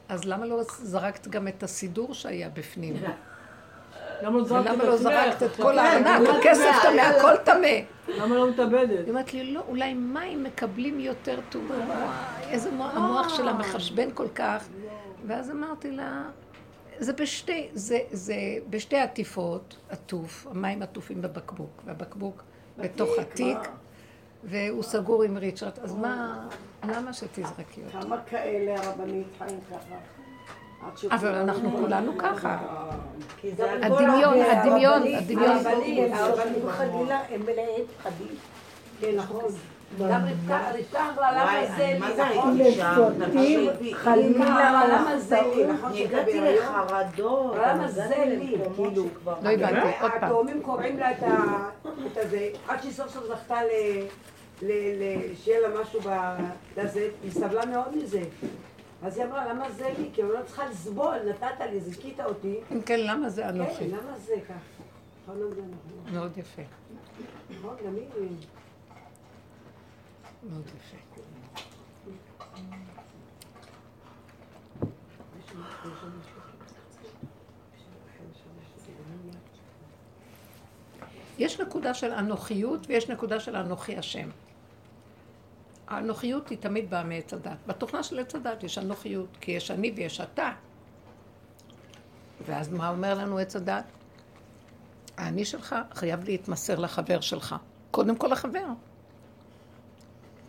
אז 0.08 0.24
למה 0.24 0.46
לא 0.46 0.62
זרקת 0.68 1.28
גם 1.28 1.48
את 1.48 1.62
הסידור 1.62 2.14
שהיה 2.14 2.48
בפנים? 2.48 2.94
למה 4.24 4.38
לא 4.38 4.44
זרקת 4.44 4.66
את 4.66 4.70
ולמה 4.70 4.84
לא 4.84 4.94
עצמך? 4.94 5.12
זרקת 5.12 5.42
את 5.42 5.56
כל 5.56 5.78
הארנק, 5.78 6.28
הכסף 6.28 6.74
טמא, 6.82 7.00
הכל 7.00 7.36
טמא. 7.44 7.66
למה 8.08 8.34
לא 8.34 8.50
מתאבדת? 8.50 8.98
היא 8.98 9.08
אומרת 9.08 9.34
לי, 9.34 9.52
לא, 9.52 9.62
אולי 9.68 9.94
מים 9.94 10.44
מקבלים 10.44 11.00
יותר. 11.00 11.38
וואי, 11.54 11.78
איזה 12.50 12.70
מוח, 12.70 12.94
המוח 12.94 13.36
שלה 13.36 13.52
מחשבן 13.52 14.08
כל 14.14 14.28
כך. 14.28 14.64
ואז 15.26 15.50
אמרתי 15.50 15.90
לה, 15.90 16.22
זה 16.98 17.12
בשתי, 17.12 17.68
זה, 17.72 17.98
זה 18.12 18.34
בשתי 18.70 18.96
עטיפות 18.96 19.76
עטוף, 19.88 20.46
המים 20.50 20.82
עטופים 20.82 21.22
בבקבוק, 21.22 21.82
והבקבוק 21.84 22.42
בתוך 22.78 23.10
התיק, 23.18 23.58
והוא 24.44 24.82
סגור 24.82 25.22
עם 25.22 25.36
ריצ'רד, 25.36 25.78
אז 25.82 25.94
מה, 25.94 26.48
למה 26.88 27.12
שתזרקי 27.12 27.80
אותו? 27.86 28.00
כמה 28.00 28.20
כאלה 28.30 28.74
הרבנית 28.82 29.26
חיים 29.38 29.60
ככה? 29.70 29.96
אבל 31.10 31.34
אנחנו 31.34 31.70
כולנו 31.80 32.18
ככה. 32.18 32.58
כי 33.40 33.50
זה 33.56 33.72
הכל 33.72 33.84
הדמיון, 33.84 34.34
הדמיון, 34.40 35.02
הדמיון. 35.16 35.56
הרבנים, 36.12 36.68
חלילה 36.70 37.20
הם 37.30 37.40
מלאי 37.42 37.82
פחדים. 37.98 38.34
כן, 39.00 39.10
נכון. 39.16 39.44
גם 40.00 40.20
רבקה 40.24 40.70
רבקה 40.70 41.08
אמרה 41.14 41.32
למה 41.32 41.76
זה 41.76 41.98
נכון? 42.34 42.60
הייתי 42.60 42.78
שם, 42.78 43.12
תקשיבי, 43.26 43.94
חלילה 43.94 44.84
למה 44.88 45.18
זה 45.18 45.40
לי, 45.56 45.66
נכון? 45.66 45.94
שהייתה 45.94 46.16
הגעתי? 46.20 46.40
לחרדות, 46.40 47.56
למה 47.66 47.88
זה 47.88 48.14
לי? 48.26 48.56
כאילו, 48.76 49.04
שכבר... 49.06 49.34
לא 49.42 49.48
הבנתי, 49.50 49.76
עוד 50.00 50.10
פעם. 50.10 50.24
התאומים 50.24 50.62
קוראים 50.62 50.98
לה 50.98 51.10
את 51.10 51.22
ה- 51.22 51.68
את 52.12 52.16
הזה, 52.16 52.48
עד 52.68 52.82
שהיא 52.82 52.92
סוף 52.92 53.08
סוף 53.10 53.24
זכתה 53.28 53.54
ל... 53.64 53.66
ל- 54.62 54.66
ל- 55.02 55.34
שיהיה 55.44 55.60
לה 55.68 55.80
משהו 55.82 56.00
ב- 56.00 56.36
לזה, 56.76 57.08
היא 57.22 57.30
סבלה 57.32 57.66
מאוד 57.66 57.96
מזה. 57.96 58.20
אז 59.04 59.18
היא 59.18 59.26
אמרה, 59.26 59.52
למה 59.52 59.70
זה 59.70 59.90
לי? 59.98 60.10
כי 60.12 60.22
אני 60.22 60.30
לא 60.30 60.40
צריכה 60.46 60.66
לסבול, 60.66 61.16
נתת 61.28 61.60
לי, 61.70 61.80
זיכית 61.80 62.20
אותי. 62.20 62.60
אם 62.72 62.82
כן, 62.82 63.00
למה 63.00 63.28
זה 63.28 63.42
כן, 63.42 63.48
אנוכי? 63.48 63.88
למה 63.88 64.18
זה 64.18 64.34
ככה? 64.48 64.54
נכון, 65.22 65.40
לא, 65.40 65.48
נכון. 65.48 66.14
מאוד 66.14 66.38
יפה, 66.38 66.62
נכון. 67.50 67.76
מאוד 70.50 70.66
יפה. 70.66 70.96
יש 81.38 81.60
נקודה 81.60 81.94
של 81.94 82.12
אנוכיות 82.12 82.86
ויש 82.86 83.10
נקודה 83.10 83.40
של 83.40 83.56
אנוכי 83.56 83.96
השם. 83.96 84.28
האנוכיות 85.94 86.48
היא 86.48 86.58
תמיד 86.58 86.90
באה 86.90 87.04
מעץ 87.04 87.34
הדת. 87.34 87.56
בתוכנה 87.66 88.02
של 88.02 88.18
עץ 88.18 88.34
הדת 88.34 88.62
יש 88.62 88.78
אנוכיות, 88.78 89.28
כי 89.40 89.52
יש 89.52 89.70
אני 89.70 89.92
ויש 89.96 90.20
אתה. 90.20 90.52
ואז 92.46 92.68
מה 92.68 92.88
אומר 92.88 93.14
לנו 93.14 93.38
עץ 93.38 93.56
הדת? 93.56 93.84
האני 95.16 95.44
שלך 95.44 95.76
חייב 95.94 96.24
להתמסר 96.24 96.78
לחבר 96.78 97.20
שלך. 97.20 97.56
קודם 97.90 98.16
כל 98.16 98.26
לחבר. 98.26 98.66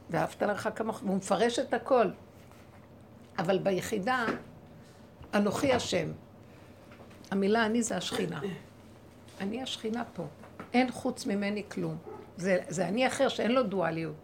ואהבת 0.10 0.43
לך 0.43 0.69
כמוך, 0.75 1.01
והוא 1.03 1.17
מפרש 1.17 1.60
את 1.60 1.73
הכל. 1.73 2.08
אבל 3.39 3.58
ביחידה, 3.58 4.25
אנוכי 5.34 5.73
השם. 5.73 6.12
המילה 7.31 7.65
אני 7.65 7.84
זה 7.84 7.97
השכינה. 7.97 8.41
אני 9.41 9.63
השכינה 9.63 10.03
פה. 10.15 10.25
אין 10.73 10.91
חוץ 10.91 11.25
ממני 11.25 11.63
כלום. 11.69 11.97
זה, 12.38 12.58
זה 12.67 12.88
אני 12.88 13.08
אחר 13.08 13.29
שאין 13.29 13.51
לו 13.51 13.63
דואליות. 13.63 14.15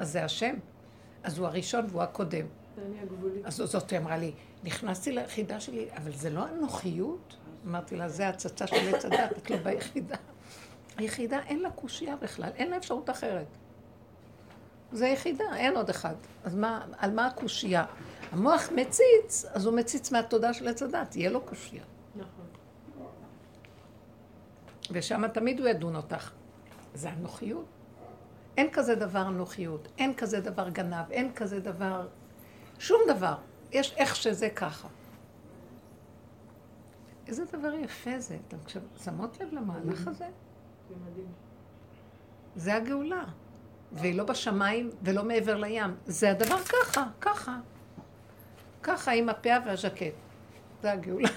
אז 0.00 0.12
זה 0.12 0.24
השם. 0.24 0.54
אז 1.22 1.38
הוא 1.38 1.46
הראשון 1.46 1.86
והוא 1.88 2.02
הקודם. 2.02 2.46
אז 3.44 3.56
זאת 3.56 3.92
אמרה 3.92 4.16
לי, 4.16 4.32
נכנסתי 4.64 5.12
ליחידה 5.12 5.60
שלי, 5.60 5.88
אבל 5.96 6.12
זה 6.12 6.30
לא 6.30 6.48
אנוכיות? 6.48 7.36
אמרתי 7.66 7.96
לה, 7.96 8.08
זה 8.08 8.28
הצצה 8.28 8.66
של 8.66 8.94
עץ 8.94 9.04
הדת, 9.04 9.38
את 9.38 9.50
לא 9.50 9.56
ביחידה. 9.56 10.16
היחידה 10.96 11.40
אין 11.46 11.60
לה 11.60 11.70
קושייה 11.70 12.16
בכלל, 12.16 12.50
אין 12.54 12.70
לה 12.70 12.76
אפשרות 12.76 13.10
אחרת. 13.10 13.46
זה 14.92 15.06
יחידה, 15.06 15.56
אין 15.56 15.76
עוד 15.76 15.90
אחד. 15.90 16.14
אז 16.44 16.54
מה, 16.54 16.86
על 16.98 17.10
מה 17.10 17.26
הקושייה? 17.26 17.84
המוח 18.32 18.68
מציץ, 18.76 19.44
אז 19.52 19.66
הוא 19.66 19.74
מציץ 19.74 20.12
מהתודעה 20.12 20.54
של 20.54 20.68
עץ 20.68 20.82
הדת, 20.82 21.16
יהיה 21.16 21.30
לו 21.30 21.40
קושייה. 21.40 21.82
נכון. 22.16 22.44
ושם 24.90 25.28
תמיד 25.28 25.60
הוא 25.60 25.68
ידון 25.68 25.96
אותך. 25.96 26.30
זה 26.94 27.12
אנוכיות. 27.12 27.73
אין 28.56 28.70
כזה 28.72 28.94
דבר 28.94 29.28
אנוכיות, 29.28 29.88
אין 29.98 30.14
כזה 30.14 30.40
דבר 30.40 30.68
גנב, 30.68 31.10
אין 31.10 31.32
כזה 31.34 31.60
דבר, 31.60 32.08
שום 32.78 33.00
דבר. 33.08 33.34
יש 33.72 33.94
איך 33.96 34.16
שזה 34.16 34.48
ככה. 34.50 34.88
איזה 37.26 37.44
דבר 37.52 37.74
יפה 37.74 38.18
זה. 38.18 38.36
אתם 38.48 38.56
עכשיו 38.64 38.82
שמות 39.04 39.40
לב 39.40 39.52
למהלך 39.52 40.08
הזה? 40.08 40.26
זה 40.88 40.94
מדהים. 41.10 41.26
זה 42.56 42.74
הגאולה. 42.74 43.24
והיא 43.92 44.14
לא 44.14 44.24
בשמיים 44.24 44.90
ולא 45.02 45.24
מעבר 45.24 45.56
לים. 45.56 45.94
זה 46.06 46.30
הדבר 46.30 46.58
ככה, 46.58 47.04
ככה. 47.20 47.56
ככה 48.82 49.12
עם 49.12 49.28
הפאה 49.28 49.58
והז'קט. 49.66 50.14
זה 50.82 50.92
הגאולה. 50.92 51.28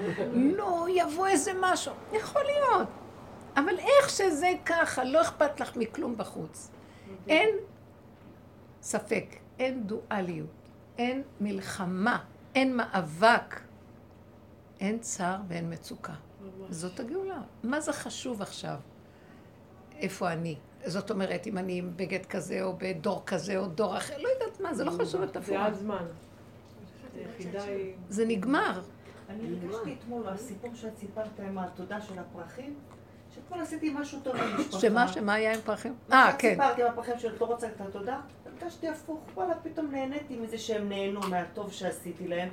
לא, 0.58 0.86
יבוא 0.90 1.26
איזה 1.26 1.52
משהו. 1.60 1.92
יכול 2.12 2.42
להיות. 2.42 2.88
אבל 3.56 3.78
איך 3.78 4.10
שזה 4.10 4.52
ככה, 4.66 5.04
לא 5.04 5.22
אכפת 5.22 5.60
לך 5.60 5.76
מכלום 5.76 6.16
בחוץ. 6.16 6.70
אין 7.28 7.48
ספק, 8.82 9.26
אין 9.58 9.86
דואליות, 9.86 10.70
אין 10.98 11.22
מלחמה, 11.40 12.24
אין 12.54 12.76
מאבק, 12.76 13.60
אין 14.80 14.98
צער 14.98 15.36
ואין 15.48 15.72
מצוקה. 15.72 16.14
זאת 16.70 17.00
הגאולה. 17.00 17.40
מה 17.62 17.80
זה 17.80 17.92
חשוב 17.92 18.42
עכשיו? 18.42 18.76
איפה 19.98 20.32
אני? 20.32 20.56
זאת 20.84 21.10
אומרת, 21.10 21.46
אם 21.46 21.58
אני 21.58 21.78
עם 21.78 21.92
בגד 21.96 22.26
כזה, 22.26 22.62
או 22.62 22.74
בדור 22.78 23.22
כזה, 23.26 23.58
או 23.58 23.66
דור 23.66 23.96
אחר, 23.96 24.18
לא 24.18 24.28
יודעת 24.28 24.60
מה, 24.60 24.74
זה 24.74 24.84
לא 24.84 24.90
חשוב 24.90 25.20
זה 25.20 25.24
התפאורה. 25.24 25.66
עד 25.66 25.74
זמן. 25.74 26.04
היחידה 27.14 27.62
היא... 27.62 27.94
זה 28.08 28.26
נגמר. 28.26 28.80
אני 29.28 29.48
הרגשתי 29.48 29.96
אתמול, 30.00 30.28
הסיפור 30.28 30.74
שאת 30.74 30.98
סיפרת 30.98 31.40
עם 31.40 31.58
התודה 31.58 32.00
של 32.00 32.18
הפרחים, 32.18 32.74
שאתמול 33.36 33.60
עשיתי 33.60 33.90
משהו 33.90 34.20
טוב 34.20 34.36
במשפחה. 34.36 34.80
שמה, 34.80 35.08
שמה 35.08 35.34
היה 35.34 35.54
עם 35.54 35.60
פרחים? 35.60 35.94
אה, 36.12 36.32
כן. 36.38 36.50
סיפרתי 36.50 36.82
עם 36.82 36.88
הפרחים 36.88 37.18
שאת 37.18 37.40
לא 37.40 37.46
רוצה 37.46 37.66
את 37.66 37.80
התודה, 37.80 38.20
הרגשתי 38.46 38.88
הפוך, 38.88 39.20
וואלה, 39.34 39.54
פתאום 39.62 39.90
נהניתי 39.90 40.36
מזה 40.36 40.58
שהם 40.58 40.88
נהנו 40.88 41.20
מהטוב 41.20 41.72
שעשיתי 41.72 42.28
להם. 42.28 42.48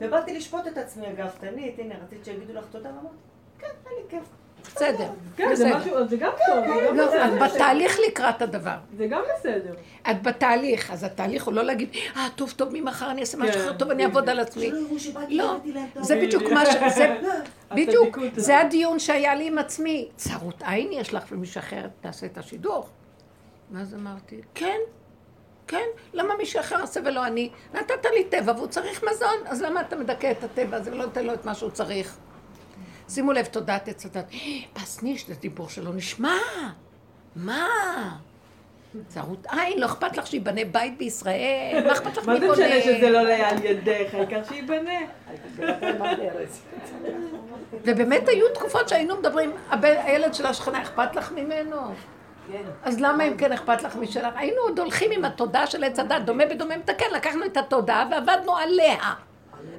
ובאתי 0.00 0.34
לשפוט 0.38 0.66
את 0.66 0.78
עצמי 0.78 1.06
הגאוותנית, 1.06 1.78
הנה, 1.78 1.94
רצית 2.04 2.24
שיגידו 2.24 2.52
לך 2.52 2.64
תודה, 2.70 2.88
ואמרתי, 2.88 3.16
כן, 3.58 3.66
היה 3.86 3.96
לי 4.02 4.08
כיף. 4.08 4.39
בסדר, 4.66 5.08
כן, 5.36 5.54
זה 5.54 5.64
בסדר. 5.64 5.78
משהו, 5.78 6.08
זה 6.08 6.16
גם 6.16 6.30
טוב, 6.46 6.64
לא. 6.96 7.24
את 7.24 7.52
בתהליך 7.52 7.98
לקראת 8.08 8.42
הדבר. 8.42 8.76
זה 8.96 9.06
גם 9.06 9.20
בסדר. 9.34 9.74
את 10.10 10.22
בתהליך, 10.22 10.90
אז 10.90 11.04
התהליך 11.04 11.44
הוא 11.44 11.54
לא 11.54 11.62
להגיד, 11.62 11.88
אה, 12.16 12.28
טוב, 12.36 12.52
טוב, 12.56 12.68
ממחר 12.72 13.10
אני 13.10 13.20
אעשה 13.20 13.38
משהו 13.38 13.52
כן, 13.52 13.60
אחר, 13.60 13.72
טוב, 13.72 13.90
אני 13.90 14.04
אעבוד 14.04 14.28
על 14.28 14.40
עצמי. 14.40 14.70
לא. 15.28 15.56
זה 16.00 16.16
בדיוק 16.16 16.42
מה 16.42 16.66
ש... 16.66 16.68
זה 16.96 17.16
בדיוק, 17.74 18.18
זה. 18.36 18.58
הדיון 18.58 18.98
שהיה 18.98 19.34
לי 19.34 19.46
עם 19.46 19.58
עצמי. 19.58 20.08
צרות 20.16 20.62
עין 20.66 20.88
יש 20.92 21.14
לך 21.14 21.24
ומישהו 21.30 21.58
אחר 21.58 21.86
תעשה 22.00 22.26
את 22.26 22.38
השידור. 22.38 22.88
ואז 23.70 23.94
אמרתי, 23.94 24.40
כן, 24.54 24.78
כן, 25.66 25.86
למה 26.12 26.36
מישהו 26.36 26.60
אחר 26.60 26.80
עושה 26.80 27.00
ולא 27.04 27.26
אני? 27.26 27.50
נתת 27.74 28.04
לי 28.14 28.24
טבע 28.24 28.52
והוא 28.56 28.66
צריך 28.66 29.04
מזון, 29.10 29.36
אז 29.46 29.62
למה 29.62 29.80
אתה 29.80 29.96
מדכא 29.96 30.30
את 30.30 30.44
הטבע 30.44 30.76
הזה 30.76 30.92
ולא 30.92 31.04
נותן 31.04 31.24
לו 31.24 31.34
את 31.34 31.44
מה 31.44 31.54
שהוא 31.54 31.70
צריך? 31.70 32.16
שימו 33.10 33.32
לב, 33.32 33.44
תודעת 33.44 33.88
עץ 33.88 34.06
הדת. 34.06 34.30
פסניש, 34.72 35.26
זה 35.26 35.34
דיבור 35.34 35.68
שלא 35.68 35.94
נשמע. 35.94 36.36
מה? 37.36 37.66
צרות 39.08 39.46
עין, 39.50 39.80
לא 39.80 39.86
אכפת 39.86 40.16
לך 40.16 40.26
שייבנה 40.26 40.60
בית 40.64 40.98
בישראל? 40.98 41.82
מה 41.86 41.92
אכפת 41.92 42.16
לך 42.16 42.26
מה 42.28 42.34
מי 42.34 42.40
זה 42.40 42.46
בונה? 42.46 42.66
משנה 42.66 42.82
שזה 42.82 43.10
לא 43.10 43.22
ליד 43.22 43.64
ידך, 43.64 44.14
העיקר 44.14 44.40
שייבנה. 44.48 45.00
ובאמת 47.84 48.28
היו 48.28 48.54
תקופות 48.54 48.88
שהיינו 48.88 49.16
מדברים, 49.16 49.52
הילד 49.82 50.34
של 50.34 50.46
השכנה, 50.46 50.82
אכפת 50.82 51.16
לך 51.16 51.32
ממנו? 51.32 51.76
אז 52.82 53.00
למה 53.00 53.24
אם 53.24 53.36
כן 53.36 53.52
אכפת 53.52 53.82
לך 53.82 53.96
משלך? 53.96 54.34
היינו 54.36 54.62
עוד 54.62 54.78
הולכים 54.78 55.10
עם 55.10 55.24
התודעה 55.24 55.66
של 55.66 55.84
עץ 55.84 55.98
הדת, 55.98 56.22
דומה 56.24 56.46
בדומה 56.46 56.76
מתקן, 56.76 57.06
לקחנו 57.14 57.44
את 57.44 57.56
התודעה 57.56 58.08
ועבדנו 58.10 58.56
עליה. 58.56 59.14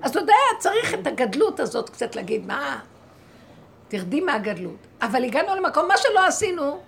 אז 0.02 0.12
אתה 0.12 0.20
יודע, 0.20 0.34
צריך 0.60 0.94
את 0.94 1.08
הגדלות 1.08 1.60
הזאת 1.60 1.90
קצת 1.90 2.16
להגיד, 2.16 2.46
מה? 2.46 2.80
תרדי 3.92 4.22
מהגדלות. 4.22 4.88
אבל 5.02 5.24
הגענו 5.24 5.56
למקום, 5.56 5.88
מה 5.88 5.98
שלא 5.98 6.26
עשינו, 6.28 6.82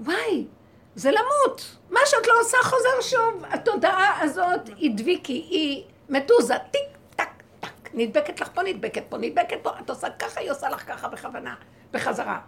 וואי, 0.00 0.46
זה 0.94 1.10
למות. 1.10 1.76
מה 1.90 2.00
שאת 2.06 2.26
לא 2.26 2.32
עושה 2.40 2.56
חוזר 2.62 3.00
שוב. 3.00 3.44
התודעה 3.50 4.20
הזאת 4.20 4.60
היא 4.76 4.90
דביקי, 4.94 5.32
היא 5.32 5.84
מדוזה, 6.08 6.54
טיק, 6.70 6.98
טק, 7.16 7.28
טק. 7.60 7.94
נדבקת 7.94 8.40
לך 8.40 8.48
פה, 8.54 8.62
נדבקת 8.62 9.02
פה, 9.08 9.18
נדבקת 9.18 9.58
פה, 9.62 9.70
את 9.80 9.90
עושה 9.90 10.10
ככה, 10.10 10.40
היא 10.40 10.50
עושה 10.50 10.68
לך 10.68 10.92
ככה 10.92 11.08
בכוונה, 11.08 11.54
בחזרה. 11.92 12.40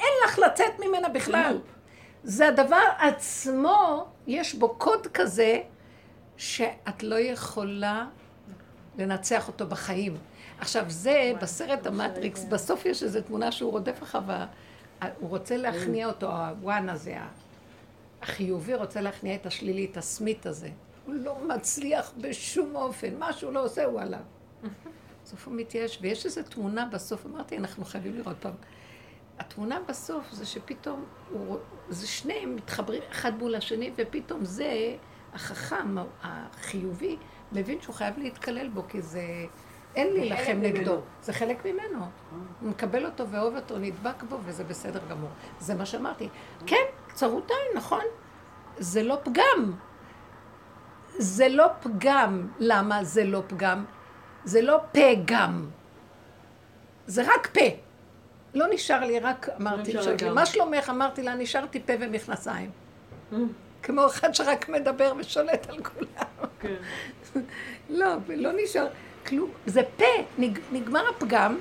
אין 0.00 0.12
לך 0.24 0.38
לצאת 0.38 0.78
ממנה 0.78 1.08
בכלל. 1.08 1.58
זה 2.24 2.48
הדבר 2.48 2.84
עצמו, 2.98 4.06
יש 4.26 4.54
בו 4.54 4.74
קוד 4.74 5.06
כזה, 5.14 5.60
שאת 6.36 7.02
לא 7.02 7.18
יכולה 7.18 8.04
לנצח 8.98 9.48
אותו 9.48 9.66
בחיים. 9.66 10.16
עכשיו 10.62 10.84
זה, 10.88 11.32
בסרט 11.40 11.86
המטריקס, 11.86 12.44
בסוף 12.44 12.86
יש 12.86 13.02
איזו 13.02 13.20
תמונה 13.20 13.52
שהוא 13.52 13.72
רודף 13.72 14.02
אחריו, 14.02 14.46
הוא 15.20 15.28
רוצה 15.28 15.56
להכניע 15.56 16.06
אותו, 16.06 16.26
הוואן 16.30 16.88
הזה, 16.88 17.16
החיובי 18.22 18.74
רוצה 18.74 19.00
להכניע 19.00 19.34
את 19.34 19.46
השלילי, 19.46 19.88
את 19.92 19.96
הסמית 19.96 20.46
הזה. 20.46 20.68
הוא 21.06 21.14
לא 21.14 21.38
מצליח 21.48 22.12
בשום 22.20 22.76
אופן, 22.76 23.18
מה 23.18 23.32
שהוא 23.32 23.52
לא 23.52 23.64
עושה 23.64 23.84
הוא 23.84 24.00
עליו. 24.00 24.20
בסוף 25.24 25.46
הוא 25.46 25.54
מתייאש, 25.56 25.98
ויש 26.00 26.26
איזו 26.26 26.42
תמונה 26.42 26.86
בסוף, 26.86 27.26
אמרתי, 27.26 27.58
אנחנו 27.58 27.84
חייבים 27.84 28.14
לראות 28.14 28.36
פעם. 28.40 28.54
התמונה 29.38 29.78
בסוף 29.88 30.32
זה 30.32 30.46
שפתאום, 30.46 31.04
הוא, 31.30 31.56
זה 31.88 32.06
שניהם 32.06 32.56
מתחברים 32.56 33.02
אחד 33.10 33.38
מול 33.38 33.54
השני, 33.54 33.90
ופתאום 33.96 34.44
זה, 34.44 34.96
החכם, 35.32 35.96
החיובי, 36.22 37.16
מבין 37.52 37.80
שהוא 37.80 37.94
חייב 37.94 38.18
להתקלל 38.18 38.68
בו, 38.68 38.82
כי 38.88 39.02
זה... 39.02 39.22
אין 39.96 40.12
להילחם 40.12 40.58
נגדו, 40.60 41.00
זה 41.22 41.32
חלק 41.32 41.64
ממנו. 41.64 42.04
הוא 42.60 42.70
מקבל 42.70 43.06
אותו 43.06 43.28
ואוהב 43.28 43.56
אותו, 43.56 43.78
נדבק 43.78 44.22
בו, 44.22 44.38
וזה 44.44 44.64
בסדר 44.64 45.00
גמור. 45.10 45.28
זה 45.60 45.74
מה 45.74 45.86
שאמרתי. 45.86 46.28
כן, 46.66 46.84
צרות 47.14 47.50
עין, 47.50 47.76
נכון. 47.76 48.04
זה 48.78 49.02
לא 49.02 49.18
פגם. 49.22 49.72
זה 51.18 51.48
לא 51.48 51.66
פגם. 51.82 52.48
למה 52.58 53.04
זה 53.04 53.24
לא 53.24 53.42
פגם? 53.46 53.84
זה 54.44 54.62
לא 54.62 54.80
פגם. 54.92 55.68
זה 57.06 57.22
רק 57.34 57.46
פה. 57.46 57.66
לא 58.54 58.66
נשאר 58.70 59.00
לי, 59.00 59.18
רק 59.18 59.48
אמרתי, 59.60 59.92
מה 60.34 60.46
שלומך? 60.46 60.90
אמרתי 60.90 61.22
לה, 61.22 61.34
נשארתי 61.34 61.80
פה 61.80 61.92
ומכנסיים. 62.00 62.70
כמו 63.82 64.06
אחד 64.06 64.34
שרק 64.34 64.68
מדבר 64.68 65.12
ושולט 65.18 65.70
על 65.70 65.82
כולם. 65.82 66.48
כן. 66.60 66.74
לא, 67.90 68.06
לא 68.28 68.50
נשאר. 68.56 68.86
כלום. 69.26 69.50
זה 69.66 69.80
פה, 69.96 70.04
נג, 70.38 70.58
נגמר 70.72 71.04
הפגם, 71.16 71.58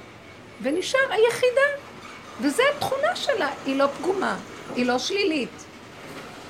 ונשאר 0.61 0.99
היחידה. 1.09 1.91
וזו 2.41 2.63
התכונה 2.75 3.15
שלה, 3.15 3.49
היא 3.65 3.75
לא 3.75 3.87
פגומה, 3.87 4.37
היא 4.75 4.85
לא 4.85 4.99
שלילית. 4.99 5.65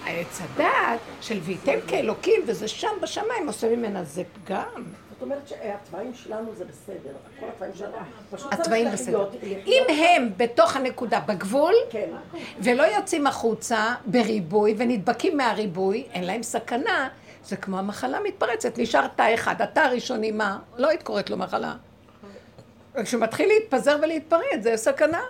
העץ 0.03 0.41
הדעת 0.41 0.99
של 1.21 1.39
ויתם 1.43 1.77
כאלוקים, 1.87 2.41
וזה 2.45 2.67
שם 2.67 2.87
בשמיים, 3.01 3.47
עושה 3.47 3.75
ממנה 3.75 4.03
זה 4.03 4.23
פגם. 4.33 4.83
זאת 5.11 5.21
אומרת 5.21 5.47
שהתוואים 5.47 6.13
שלנו 6.13 6.55
זה 6.55 6.65
בסדר, 6.65 7.11
כל 7.39 7.45
התוואים 7.47 7.73
שלנו, 7.75 7.95
פשוט 8.31 8.53
התוואים 8.53 8.91
בסדר. 8.91 9.29
אם 9.65 9.83
הם 9.89 10.29
בתוך 10.37 10.75
הנקודה, 10.75 11.19
בגבול, 11.19 11.73
כן. 11.89 12.09
ולא 12.59 12.83
יוצאים 12.83 13.27
החוצה 13.27 13.93
בריבוי 14.05 14.75
ונדבקים 14.77 15.37
מהריבוי, 15.37 16.05
אין 16.13 16.23
להם 16.23 16.43
סכנה, 16.43 17.09
זה 17.45 17.57
כמו 17.57 17.79
המחלה 17.79 18.19
מתפרצת, 18.19 18.77
נשארת 18.77 19.19
אחד, 19.35 19.61
אתה 19.61 19.83
הראשוני, 19.83 20.31
מה? 20.31 20.59
לא 20.77 20.89
היית 20.89 21.03
קוראת 21.03 21.29
לו 21.29 21.37
מחלה. 21.37 21.75
כשמתחיל 23.03 23.47
להתפזר 23.47 23.97
ולהתפרץ, 24.01 24.61
זה 24.61 24.77
סכנה. 24.77 25.21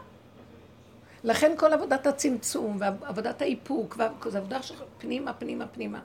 לכן 1.24 1.54
כל 1.58 1.74
עבודת 1.74 2.08
הצמצום 2.08 2.78
ועבודת 2.80 3.42
האיפוק, 3.42 3.98
זה 4.30 4.38
עבודה 4.38 4.62
של 4.62 4.76
פנימה, 4.98 5.34
פנימה, 5.34 5.68
פנימה. 5.68 6.00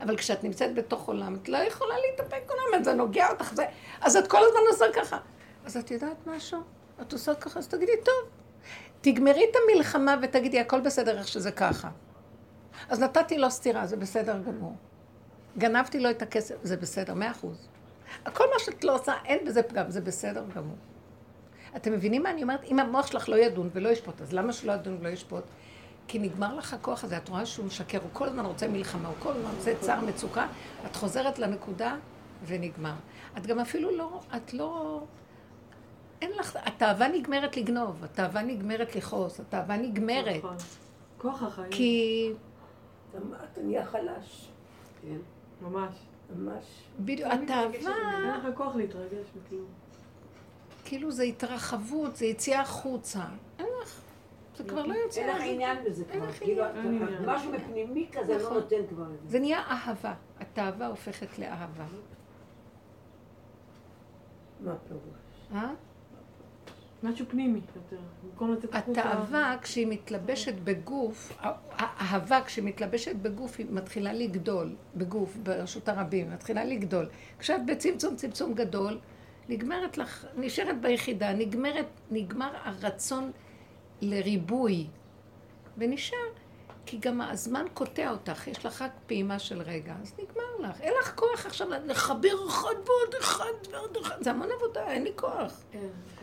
אבל 0.00 0.16
כשאת 0.16 0.44
נמצאת 0.44 0.74
בתוך 0.74 1.08
עולם, 1.08 1.36
את 1.42 1.48
לא 1.48 1.56
יכולה 1.58 1.94
להתאפק 2.10 2.50
עולם, 2.50 2.84
זה 2.84 2.94
נוגע 2.94 3.30
אותך, 3.30 3.54
זה... 3.54 3.64
אז 4.00 4.16
את 4.16 4.26
כל 4.26 4.38
הזמן 4.38 4.60
עושה 4.70 4.84
ככה. 4.94 5.18
אז 5.66 5.76
את 5.76 5.90
יודעת 5.90 6.26
משהו? 6.26 6.60
את 7.00 7.12
עושה 7.12 7.34
ככה, 7.34 7.58
אז 7.58 7.68
תגידי, 7.68 7.92
טוב. 8.04 8.14
תגמרי 9.00 9.44
את 9.50 9.56
המלחמה 9.56 10.16
ותגידי, 10.22 10.60
הכל 10.60 10.80
בסדר 10.80 11.18
איך 11.18 11.28
שזה 11.28 11.50
ככה. 11.50 11.88
אז 12.88 13.00
נתתי 13.00 13.38
לו 13.38 13.50
סטירה, 13.50 13.86
זה 13.86 13.96
בסדר 13.96 14.38
גמור. 14.46 14.74
גנבתי 15.58 16.00
לו 16.00 16.10
את 16.10 16.22
הכסף, 16.22 16.54
זה 16.62 16.76
בסדר, 16.76 17.14
מאה 17.14 17.30
אחוז. 17.30 17.68
כל 18.32 18.44
מה 18.44 18.58
שאת 18.58 18.84
לא 18.84 18.94
עושה, 18.94 19.12
אין 19.24 19.44
בזה 19.46 19.62
פגם, 19.62 19.90
זה 19.90 20.00
בסדר 20.00 20.44
גמור. 20.54 20.76
אתם 21.76 21.92
מבינים 21.92 22.22
מה 22.22 22.30
אני 22.30 22.42
אומרת? 22.42 22.64
אם 22.64 22.78
המוח 22.78 23.06
שלך 23.06 23.28
לא 23.28 23.36
ידון 23.36 23.70
ולא 23.72 23.88
ישפוט, 23.88 24.20
אז 24.20 24.32
למה 24.32 24.52
שלא 24.52 24.72
ידון 24.72 24.96
ולא 25.00 25.08
ישפוט? 25.08 25.44
כי 26.08 26.18
נגמר 26.18 26.54
לך 26.54 26.74
הכוח 26.74 27.04
הזה, 27.04 27.16
את 27.16 27.28
רואה 27.28 27.46
שהוא 27.46 27.66
משקר, 27.66 27.98
הוא 27.98 28.10
כל 28.12 28.28
הזמן 28.28 28.46
רוצה 28.46 28.68
מלחמה, 28.68 29.08
הוא 29.08 29.16
כל 29.18 29.32
הזמן 29.32 29.50
רוצה 29.56 29.74
צער 29.80 30.00
מצוקה, 30.00 30.46
את 30.86 30.96
חוזרת 30.96 31.38
לנקודה 31.38 31.96
ונגמר. 32.46 32.94
את 33.38 33.46
גם 33.46 33.60
אפילו 33.60 33.96
לא, 33.96 34.20
את 34.36 34.54
לא... 34.54 35.00
אין 36.22 36.30
לך, 36.38 36.56
התאווה 36.64 37.08
נגמרת 37.08 37.56
לגנוב, 37.56 38.04
התאווה 38.04 38.42
נגמרת 38.42 38.96
לכעוס, 38.96 39.40
התאווה 39.40 39.76
נגמרת. 39.76 40.36
נכון. 40.36 40.56
כוח 41.18 41.42
החיים. 41.42 41.70
כי... 41.70 42.32
אתה 43.52 43.62
נהיה 43.62 43.84
חלש. 43.84 44.48
כן, 45.02 45.16
ממש. 45.62 45.94
ממש. 46.36 46.64
בדיוק, 47.00 47.32
התאווה... 47.32 47.64
אין 47.64 48.28
לך 48.28 48.56
כוח 48.56 48.76
להתרגש 48.76 49.26
מכלום. 49.36 49.66
כאילו 50.84 51.10
זה 51.10 51.22
התרחבות, 51.22 52.16
זה 52.16 52.26
יציאה 52.26 52.60
החוצה. 52.60 53.24
אין 53.58 53.66
לך. 53.82 54.00
זה 54.56 54.64
כבר 54.64 54.86
לא 54.86 54.94
יוצא. 54.94 55.20
אין 55.20 55.36
לך 55.36 55.42
עניין 55.42 55.84
בזה 55.84 56.04
כבר. 56.04 56.32
כאילו, 56.32 56.64
משהו 57.26 57.52
בפנימי 57.52 58.08
כזה 58.12 58.38
לא 58.38 58.42
נכון. 58.42 58.54
נותן 58.54 58.86
כבר 58.88 59.04
את 59.04 59.22
זה. 59.22 59.28
זה 59.28 59.38
נהיה 59.38 59.58
אהבה. 59.58 60.14
התאווה 60.40 60.86
הופכת 60.86 61.38
לאהבה. 61.38 61.86
מה 64.60 64.72
הפירוש? 64.72 65.72
משהו 67.02 67.26
פנימי 67.28 67.60
יותר, 67.76 67.96
במקום 68.24 68.52
לצאת 68.52 68.74
החוצה. 68.74 69.00
התאווה, 69.00 69.56
כשהיא 69.62 69.86
מתלבשת 69.86 70.54
בגוף, 70.64 71.32
האהבה 71.70 72.40
כשהיא 72.46 72.64
מתלבשת 72.64 73.16
בגוף, 73.16 73.58
היא 73.58 73.66
מתחילה 73.70 74.12
לגדול, 74.12 74.74
בגוף, 74.94 75.36
ברשות 75.42 75.88
הרבים, 75.88 76.30
מתחילה 76.30 76.64
לגדול. 76.64 77.08
כשאת 77.38 77.66
בצמצום 77.66 78.16
צמצום 78.16 78.54
גדול, 78.54 78.98
נגמרת 79.48 79.98
לך, 79.98 80.26
נשארת 80.36 80.80
ביחידה, 80.80 81.32
נגמרת, 81.32 81.86
נגמר 82.10 82.50
הרצון 82.64 83.32
לריבוי, 84.00 84.86
ונשאר, 85.78 86.18
כי 86.86 86.98
גם 86.98 87.20
הזמן 87.20 87.64
קוטע 87.74 88.10
אותך, 88.10 88.46
יש 88.46 88.66
לך 88.66 88.82
רק 88.82 88.90
פעימה 89.06 89.38
של 89.38 89.62
רגע, 89.62 89.94
אז 90.02 90.14
נגמר 90.18 90.68
לך. 90.68 90.80
אין 90.80 90.92
לך 91.00 91.14
כוח 91.14 91.46
עכשיו 91.46 91.68
לחבר 91.84 92.46
אחד 92.48 92.74
ועוד 92.86 93.14
אחד 93.20 93.72
ועוד 93.72 93.96
אחד, 94.02 94.16
זה 94.20 94.30
המון 94.30 94.48
עבודה, 94.56 94.88
אין 94.88 95.04
לי 95.04 95.12
כוח. 95.16 95.64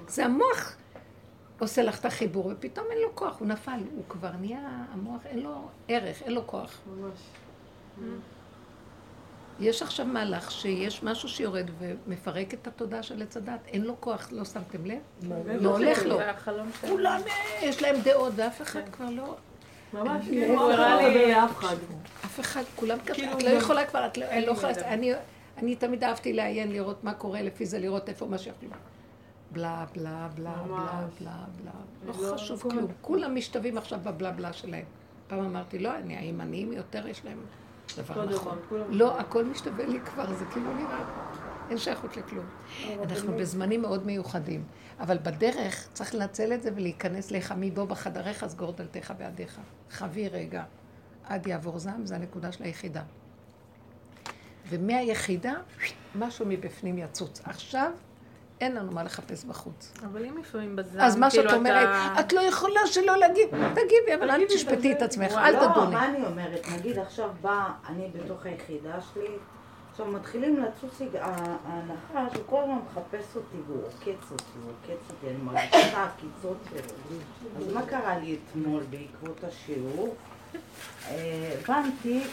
זה 0.07 0.25
המוח 0.25 0.75
עושה 1.59 1.83
לך 1.83 1.99
את 1.99 2.05
החיבור, 2.05 2.51
ופתאום 2.53 2.85
אין 2.91 2.97
לו 3.01 3.15
כוח, 3.15 3.39
הוא 3.39 3.47
נפל, 3.47 3.79
הוא 3.95 4.03
כבר 4.09 4.31
נהיה, 4.39 4.69
המוח 4.91 5.25
אין 5.25 5.39
לו 5.39 5.67
ערך, 5.87 6.21
אין 6.21 6.33
לו 6.33 6.47
כוח. 6.47 6.79
ממש. 6.87 7.19
יש 9.59 9.81
עכשיו 9.81 10.05
מהלך 10.05 10.51
שיש 10.51 11.03
משהו 11.03 11.29
שיורד 11.29 11.69
ומפרק 11.79 12.53
את 12.53 12.67
התודעה 12.67 13.03
של 13.03 13.21
עץ 13.21 13.37
הדת, 13.37 13.59
אין 13.67 13.81
לו 13.81 13.95
כוח, 13.99 14.27
לא 14.31 14.45
שמתם 14.45 14.85
לב? 14.85 14.99
לא 15.61 15.69
הולך 15.69 16.05
לו. 16.05 16.19
כולם, 16.87 17.21
יש 17.61 17.81
להם 17.81 17.95
דעות, 18.03 18.33
ואף 18.35 18.61
אחד. 18.61 18.89
כבר 18.91 19.09
לא... 19.09 19.35
ממש, 19.93 20.25
כאילו, 20.25 20.71
אף 22.25 22.39
אחד. 22.39 22.63
כולם 22.75 22.97
כזה, 23.05 23.13
כאילו 23.13 23.37
את 23.37 23.43
לא 23.43 23.49
יכולה 23.49 23.85
כבר, 23.85 24.05
את 24.05 24.17
לא, 24.17 24.25
לא 24.25 24.51
יכולה, 24.51 24.73
אני 25.57 25.75
תמיד 25.75 26.03
אהבתי 26.03 26.33
לעיין, 26.33 26.71
לראות 26.71 27.03
מה 27.03 27.13
קורה 27.13 27.41
לפי 27.41 27.65
זה, 27.65 27.79
לראות 27.79 28.09
איפה 28.09 28.25
מה 28.25 28.37
שיכולו. 28.37 28.71
בלה, 29.53 29.85
בלה, 29.95 30.27
בלה, 30.35 30.55
בלה, 30.67 31.07
בלה, 31.19 31.45
בלה. 31.61 31.71
לא, 32.05 32.31
לא 32.31 32.37
חשוב 32.37 32.61
כלום. 32.61 32.87
כולם 33.01 33.35
משתווים 33.35 33.77
עכשיו 33.77 33.99
בבלה 34.03 34.31
בלה 34.31 34.53
שלהם. 34.53 34.85
פעם 35.27 35.39
אמרתי, 35.39 35.79
לא, 35.79 35.91
הימניים 36.07 36.73
יותר 36.73 37.07
יש 37.07 37.25
להם 37.25 37.37
דבר 37.97 38.25
נכון. 38.25 38.57
לא, 38.89 39.19
הכל 39.19 39.45
משתווה 39.45 39.85
לי 39.85 39.99
כבר, 39.99 40.33
זה 40.33 40.45
כאילו 40.45 40.73
נראה. 40.73 41.05
אין 41.69 41.77
שייכות 41.77 42.17
לכלום. 42.17 42.45
אנחנו 43.03 43.37
בזמנים 43.37 43.81
מאוד 43.81 44.05
מיוחדים, 44.05 44.63
אבל 44.99 45.17
בדרך 45.17 45.87
צריך 45.93 46.15
לנצל 46.15 46.53
את 46.53 46.63
זה 46.63 46.69
ולהיכנס 46.75 47.31
לך 47.31 47.53
מבוא 47.57 47.85
בחדריך, 47.85 48.45
סגור 48.47 48.71
דלתך 48.71 49.13
בעדיך. 49.17 49.59
חבי 49.89 50.27
רגע, 50.29 50.63
עד 51.23 51.47
יעבור 51.47 51.79
זעם, 51.79 52.05
זה 52.05 52.15
הנקודה 52.15 52.51
של 52.51 52.63
היחידה. 52.63 53.03
ומהיחידה, 54.69 55.53
משהו 56.15 56.45
מבפנים 56.45 56.97
יצוץ. 56.97 57.41
עכשיו, 57.43 57.91
אין 58.63 58.75
לנו 58.75 58.91
מה 58.91 59.03
לחפש 59.03 59.43
בחוץ. 59.43 59.93
אבל 60.03 60.25
אם 60.25 60.37
לפעמים 60.37 60.75
בזעם, 60.75 61.01
אז 61.01 61.15
מה 61.15 61.29
שאת 61.29 61.45
כאילו 61.45 61.57
אומרת, 61.57 61.89
את 62.19 62.33
לא 62.33 62.41
יכולה 62.41 62.87
שלא 62.87 63.17
להגיב, 63.17 63.49
תגיבי, 63.49 64.15
אבל 64.19 64.31
אל 64.31 64.45
תשפטי 64.45 64.91
את 64.91 65.01
עצמך, 65.01 65.31
אל 65.31 65.55
תדוני. 65.55 65.85
לא, 65.85 65.91
מה 65.91 66.05
אני 66.05 66.25
אומרת? 66.25 66.65
נגיד 66.73 66.99
עכשיו 66.99 67.29
באה 67.41 67.71
אני 67.89 68.11
בתוך 68.15 68.45
היחידה 68.45 69.01
שלי, 69.13 69.27
עכשיו 69.91 70.07
מתחילים 70.07 70.63
לצוץ 70.63 71.01
ההנחה 71.19 72.33
שהוא 72.33 72.43
כל 72.45 72.61
הזמן 72.63 72.77
מחפש 72.91 73.35
אותי 73.35 73.57
והוא 73.67 73.83
עוקץ 73.85 74.31
אותי, 74.31 74.43
הוא 74.63 74.71
עוקץ 74.71 75.09
אותי, 75.09 75.27
אני 75.27 75.37
מרגישה 75.43 75.89
את 75.89 75.93
העקיצות 75.93 76.57
שלו. 76.69 77.17
אז 77.57 77.73
מה 77.73 77.85
קרה 77.85 78.17
לי 78.17 78.37
אתמול 78.51 78.83
בעקבות 78.89 79.43
השיעור? 79.43 80.15
אה, 81.09 81.55
הבנתי 81.59 82.23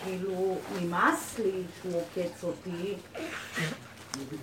שכאילו 0.00 0.56
נמאס 0.80 1.38
לי 1.38 1.62
שהוא 1.80 1.94
עוקץ 2.00 2.44
אותי 2.44 2.94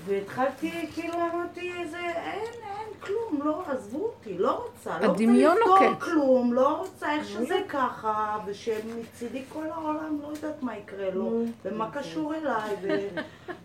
והתחלתי, 0.05 0.87
כאילו 0.93 1.13
אמרתי, 1.13 1.71
זה, 1.91 1.97
אין, 1.97 2.41
אין 2.63 2.87
כלום, 2.99 3.39
לא, 3.43 3.63
עזבו 3.67 4.03
אותי, 4.03 4.37
לא 4.37 4.51
רוצה, 4.51 4.99
לא 4.99 5.07
רוצה 5.07 5.89
לפתור. 5.89 5.99
כלום, 5.99 6.53
לא 6.53 6.77
רוצה 6.77 7.11
איך 7.11 7.27
שזה 7.27 7.59
ככה, 7.69 8.37
ושמצידי 8.45 9.43
כל 9.49 9.63
העולם 9.71 10.19
לא 10.21 10.27
יודעת 10.27 10.63
מה 10.63 10.77
יקרה 10.77 11.09
לו, 11.09 11.43
ומה 11.65 11.91
קשור 11.91 12.33
אליי, 12.35 12.75
ו- 12.81 13.19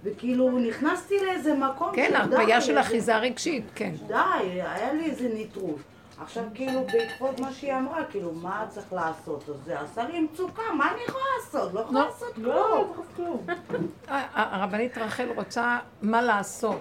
וכאילו 0.05 0.51
נכנסתי 0.59 1.15
לאיזה 1.25 1.55
מקום 1.55 1.93
כן, 1.95 2.09
שדי, 2.09 2.17
הרפאיה 2.17 2.61
של 2.61 2.79
אחיזה 2.81 3.17
רגשית, 3.17 3.65
כן. 3.75 3.93
די, 4.07 4.15
היה 4.45 4.93
לי 4.93 5.05
איזה 5.11 5.29
נטרול. 5.35 5.75
עכשיו 6.23 6.45
כאילו 6.55 6.81
בעקבות 6.93 7.41
מה 7.41 7.53
שהיא 7.53 7.75
אמרה, 7.75 8.05
כאילו 8.11 8.33
מה 8.33 8.65
צריך 8.69 8.93
לעשות? 8.93 9.49
אז 9.49 9.55
זה 9.65 9.81
עשה 9.81 10.05
לי 10.09 10.21
מצוקה, 10.21 10.63
מה 10.79 10.91
אני 10.93 11.01
יכולה 11.09 11.25
לעשות? 11.39 11.75
לא 11.75 11.81
יכולה 11.81 12.01
לא. 12.01 12.07
לעשות 12.07 12.39
לא, 12.39 12.85
כלום. 13.17 13.37
לא 13.49 13.55
כלום. 13.69 13.87
ה- 14.09 14.15
ה- 14.15 14.57
הרבנית 14.57 14.99
רחל 14.99 15.29
רוצה 15.37 15.79
מה 16.03 16.23
לעשות. 16.23 16.81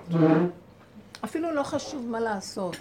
אפילו 1.23 1.51
לא 1.51 1.63
חשוב 1.63 2.05
מה 2.07 2.19
לעשות. 2.19 2.75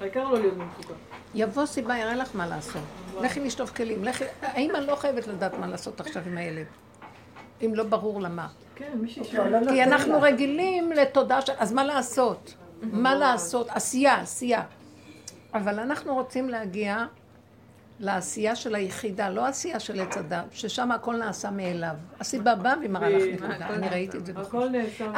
העיקר 0.00 0.24
לא 0.28 0.38
להיות 0.40 0.54
במצוקה. 0.54 0.94
יבוא 1.34 1.66
סיבה, 1.66 1.98
יראה 1.98 2.14
לך 2.16 2.28
מה 2.34 2.46
לעשות. 2.46 2.82
לכי 3.20 3.40
לשטוף 3.40 3.70
כלים. 3.76 4.04
לכי... 4.04 4.24
האמא 4.42 4.78
לא 4.78 4.96
חייבת 4.96 5.26
לדעת 5.26 5.58
מה 5.58 5.66
לעשות 5.66 6.00
עכשיו 6.00 6.22
עם 6.26 6.36
הילד. 6.38 6.66
אם 7.64 7.74
לא 7.74 7.84
ברור 7.84 8.20
למה. 8.20 8.48
כן, 8.74 8.92
מי 8.94 9.08
שישמע. 9.08 9.48
לא 9.48 9.60
נותן 9.60 9.72
כי 9.72 9.84
אנחנו. 9.84 10.20
רגילים 10.20 10.92
לתודה 10.92 11.40
של... 11.40 11.52
אז 11.58 11.72
מה 11.72 11.84
לעשות? 11.84 12.54
מה 12.82 13.14
לעשות? 13.14 13.66
עשייה, 13.70 14.20
עשייה. 14.20 14.62
אבל 15.54 15.78
אנחנו 15.78 16.14
רוצים 16.14 16.48
להגיע 16.48 17.04
לעשייה 18.00 18.56
של 18.56 18.74
היחידה, 18.74 19.28
לא 19.30 19.46
עשייה 19.46 19.80
של 19.80 20.00
עץ 20.00 20.16
הדת, 20.16 20.44
ששם 20.52 20.92
הכל 20.92 21.16
נעשה 21.16 21.50
מאליו. 21.50 21.94
הסיבה 22.20 22.54
באה 22.54 22.74
והיא 22.78 22.90
מראה 22.90 23.08
לך. 23.08 23.42
נקודה, 23.42 23.66
אני 23.68 23.88
ראיתי 23.88 24.18
את 24.18 24.26
זה 24.26 24.32
בחוץ. 24.32 24.64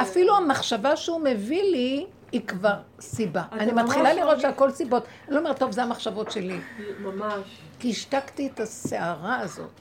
אפילו 0.01 0.37
המחשבה 0.37 0.95
שהוא 0.95 1.21
מביא 1.21 1.63
לי, 1.63 2.05
היא 2.31 2.41
כבר 2.47 2.75
סיבה. 2.99 3.43
אני 3.51 3.71
מתחילה 3.71 4.13
לראות 4.13 4.27
מרגיש- 4.27 4.41
שהכל 4.41 4.71
סיבות. 4.71 5.05
אני 5.27 5.33
לא 5.35 5.39
אומרת, 5.39 5.59
טוב, 5.59 5.71
זה 5.71 5.83
המחשבות 5.83 6.31
שלי. 6.31 6.59
ממש. 6.99 7.43
כי 7.79 7.89
השתקתי 7.89 8.47
את 8.53 8.59
הסערה 8.59 9.39
הזאת. 9.39 9.71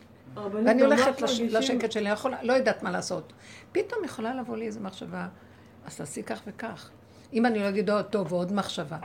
ואני 0.64 0.82
הולכת 0.82 1.20
לשקט 1.22 1.92
שלי, 1.92 2.04
לא 2.04 2.14
לא 2.42 2.52
יודעת 2.52 2.82
מה 2.82 2.90
לעשות. 2.90 3.32
פתאום 3.72 4.04
יכולה 4.04 4.34
לבוא 4.34 4.56
לי 4.56 4.66
איזו 4.66 4.80
מחשבה, 4.80 5.26
אז 5.86 5.96
תעשי 5.96 6.22
כך 6.22 6.40
וכך. 6.46 6.90
אם 7.32 7.46
אני 7.46 7.58
לא 7.58 7.68
אגיד, 7.68 7.90
"או, 7.90 8.02
טוב, 8.02 8.32
עוד 8.32 8.52
מחשבה. 8.52 8.96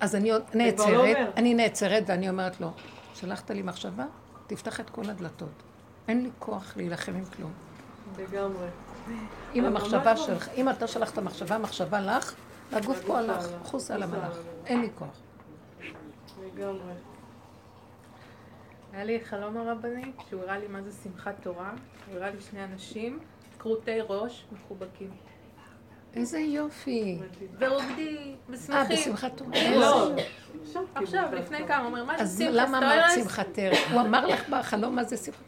אז 0.00 0.14
אני 0.14 0.30
עוד 0.30 0.42
לא 0.54 0.64
נעצרת. 0.64 1.16
אני 1.36 1.54
נעצרת 1.54 2.02
ואני 2.06 2.28
אומרת 2.28 2.60
לו, 2.60 2.70
שלחת 3.14 3.50
לי 3.50 3.62
מחשבה, 3.62 4.04
תפתח 4.46 4.80
את 4.80 4.90
כל 4.90 5.10
הדלתות. 5.10 5.62
אין 6.08 6.22
לי 6.22 6.30
כוח 6.38 6.76
להילחם 6.76 7.14
עם 7.14 7.24
כלום. 7.24 7.52
לגמרי. 8.18 8.66
אם 9.54 9.64
המחשבה 9.64 10.12
לא. 10.12 10.16
שלך, 10.16 10.48
אם 10.56 10.68
אתה 10.68 10.86
שלחת 10.86 11.18
מחשבה, 11.18 11.58
מחשבה 11.58 12.00
לך, 12.00 12.34
והגוף 12.70 13.04
פה 13.06 13.18
הלך, 13.18 13.44
הלך, 13.44 13.62
חוס 13.62 13.90
על 13.90 14.02
המלאך. 14.02 14.38
אין 14.66 14.80
לי 14.80 14.88
כוח. 14.94 15.20
לגמרי. 16.44 16.92
היה 18.92 19.04
לי 19.04 19.20
חלום 19.24 19.56
הרבנית, 19.56 20.16
שהוא 20.28 20.42
הראה 20.42 20.58
לי 20.58 20.68
מה 20.68 20.82
זה 20.82 20.90
שמחת 21.04 21.34
תורה. 21.42 21.72
הוא 22.06 22.16
הראה 22.16 22.30
לי 22.30 22.40
שני 22.40 22.64
אנשים, 22.64 23.18
כרותי 23.58 24.00
ראש, 24.08 24.46
מחובקים. 24.52 25.10
איזה 26.16 26.38
יופי. 26.38 27.18
מדהים. 27.20 27.48
ורוקדים, 27.58 28.36
אה. 28.70 28.84
בשמחת 28.84 29.36
תורה. 29.36 29.70
לא. 29.70 30.10
עכשיו 30.62 30.82
עכשיו, 30.94 31.28
לפני 31.32 31.58
כמה, 31.68 31.78
הוא 31.78 31.86
אומר, 31.86 32.04
מה 32.04 32.16
זה 32.16 32.22
אז 32.22 32.38
שמחת 32.38 32.52
למה 32.52 32.78
אמרת 32.78 32.90
תורה? 32.90 33.24
שמחת 33.24 33.46
תרא? 33.52 33.76
הוא 33.92 34.00
אמר 34.00 34.26
לך 34.26 34.48
בחלום 34.48 34.96
מה 34.96 35.04
זה 35.04 35.16
שמחת 35.16 35.38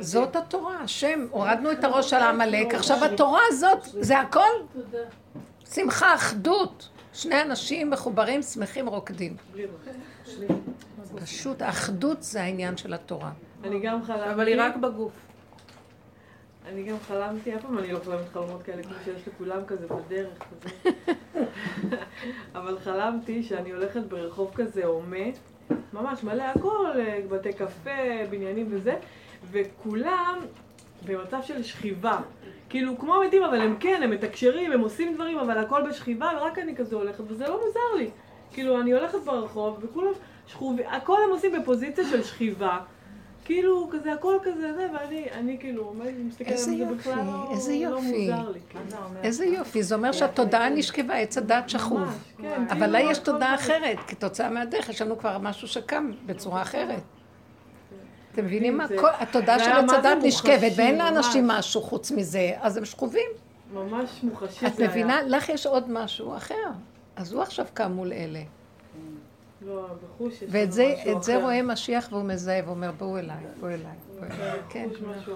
זאת 0.00 0.36
התורה, 0.36 0.80
השם, 0.80 1.26
הורדנו 1.30 1.72
את 1.72 1.84
הראש 1.84 2.12
על 2.12 2.22
העמלק, 2.22 2.74
עכשיו 2.74 3.04
התורה 3.04 3.40
הזאת, 3.48 3.78
זה 3.82 4.18
הכל? 4.18 4.48
שמחה, 5.74 6.14
אחדות. 6.14 6.88
שני 7.12 7.42
אנשים 7.42 7.90
מחוברים, 7.90 8.42
שמחים, 8.42 8.88
רוקדים. 8.88 9.36
פשוט, 11.22 11.62
האחדות 11.62 12.22
זה 12.22 12.42
העניין 12.42 12.76
של 12.76 12.94
התורה. 12.94 13.30
אני 13.64 13.80
גם 13.80 14.04
חלמתי. 14.04 14.30
אבל 14.30 14.46
היא 14.46 14.56
רק 14.58 14.76
בגוף. 14.76 15.12
אני 16.66 16.82
גם 16.82 16.96
חלמתי, 17.00 17.54
אף 17.54 17.62
פעם 17.62 17.78
אני 17.78 17.92
לא 17.92 17.98
חולמת 18.04 18.28
חלומות 18.32 18.62
כאלה, 18.62 18.82
כמו 18.82 18.94
שיש 19.04 19.28
לכולם 19.28 19.64
כזה 19.66 19.86
בדרך 19.86 20.38
כזה. 20.38 20.90
אבל 22.58 22.78
חלמתי 22.78 23.42
שאני 23.42 23.70
הולכת 23.70 24.00
ברחוב 24.02 24.50
כזה 24.54 24.84
הומה, 24.84 25.26
ממש 25.92 26.24
מלא 26.24 26.42
הכל, 26.42 26.90
אה, 26.98 27.20
בתי 27.28 27.52
קפה, 27.52 28.26
בניינים 28.30 28.66
וזה, 28.70 28.96
וכולם 29.50 30.40
במצב 31.06 31.38
של 31.42 31.62
שכיבה. 31.62 32.20
כאילו, 32.68 32.98
כמו 32.98 33.20
מתים, 33.26 33.42
אבל 33.42 33.60
הם 33.60 33.76
כן, 33.80 34.00
הם 34.02 34.10
מתקשרים, 34.10 34.72
הם 34.72 34.80
עושים 34.80 35.14
דברים, 35.14 35.38
אבל 35.38 35.58
הכל 35.58 35.88
בשכיבה, 35.88 36.30
ורק 36.36 36.58
אני 36.58 36.76
כזה 36.76 36.96
הולכת, 36.96 37.24
וזה 37.28 37.48
לא 37.48 37.60
מוזר 37.66 37.98
לי. 37.98 38.10
כאילו, 38.52 38.80
אני 38.80 38.92
הולכת 38.92 39.18
ברחוב, 39.24 39.78
וכולם 39.82 40.12
שכובים, 40.46 40.86
הכל 40.88 41.18
הם 41.24 41.30
עושים 41.30 41.52
בפוזיציה 41.52 42.04
של 42.04 42.22
שכיבה. 42.22 42.78
כאילו, 43.46 43.88
כזה, 43.92 44.12
הכל 44.12 44.36
כזה 44.42 44.72
זה, 44.74 44.86
ואני, 44.94 45.26
אני 45.32 45.56
כאילו 45.60 45.84
עומדת 45.84 46.12
ומסתכלת 46.20 46.50
על 46.50 46.56
זה 46.56 46.72
יופי, 46.72 46.94
בכלל 46.94 47.14
לא, 47.26 47.52
איזה 47.52 47.70
לא 47.72 47.76
יופי. 47.76 48.30
מוזר 48.30 48.50
לי. 48.50 48.58
כאילו. 48.68 48.84
איזה 49.22 49.44
יופי, 49.44 49.82
זה 49.82 49.94
אומר 49.94 50.12
שהתודעה 50.12 50.68
נשכבה, 50.68 51.14
עץ 51.14 51.38
הדת 51.38 51.68
שכוב. 51.68 52.00
כן, 52.42 52.62
אבל 52.70 52.78
כאילו, 52.78 52.92
לה 52.92 53.00
יש 53.00 53.18
תודעה. 53.18 53.54
אחרת, 53.54 53.98
כתוצאה 54.06 54.50
מהדרך, 54.50 54.88
יש 54.88 55.02
לנו 55.02 55.18
כבר 55.18 55.38
משהו 55.38 55.68
שקם 55.68 56.10
בצורה 56.26 56.62
אחרת. 56.62 57.00
אתם 58.32 58.44
מבינים 58.44 58.76
מה? 58.76 58.86
התודעה 59.18 59.58
של 59.58 59.70
עץ 59.70 59.92
הדת 59.92 60.18
נשכבת, 60.22 60.72
ואין 60.76 60.98
לאנשים. 60.98 61.46
משהו 61.48 61.82
חוץ 61.82 62.10
מזה, 62.10 62.52
אז 62.60 62.76
הם 62.76 62.84
שכובים. 62.84 63.30
ממש 63.74 64.10
מוחשי 64.22 64.66
את 64.66 64.74
זה 64.74 64.82
היה. 64.82 64.90
מבינה? 64.90 65.22
לך 65.22 65.48
יש 65.48 65.66
עוד 65.66 65.90
משהו 65.90 66.36
אחר. 66.36 66.54
אז 67.16 67.32
הוא 67.32 67.42
עכשיו 67.42 67.66
קם 67.74 67.92
מול 67.92 68.12
אלה. 68.12 68.40
לא, 69.62 69.86
בחוש 70.04 70.42
יש 70.42 70.48
ואת 70.52 70.72
זה, 70.72 70.94
משהו 71.00 71.22
זה. 71.22 71.42
רואה 71.42 71.62
משיח 71.62 72.08
והוא 72.10 72.22
מזהה 72.22 72.60
ואומר, 72.66 72.90
בואו 72.98 73.18
אליי, 73.18 73.36
בואו 73.60 73.70
אליי. 73.72 73.96
כן. 74.68 74.88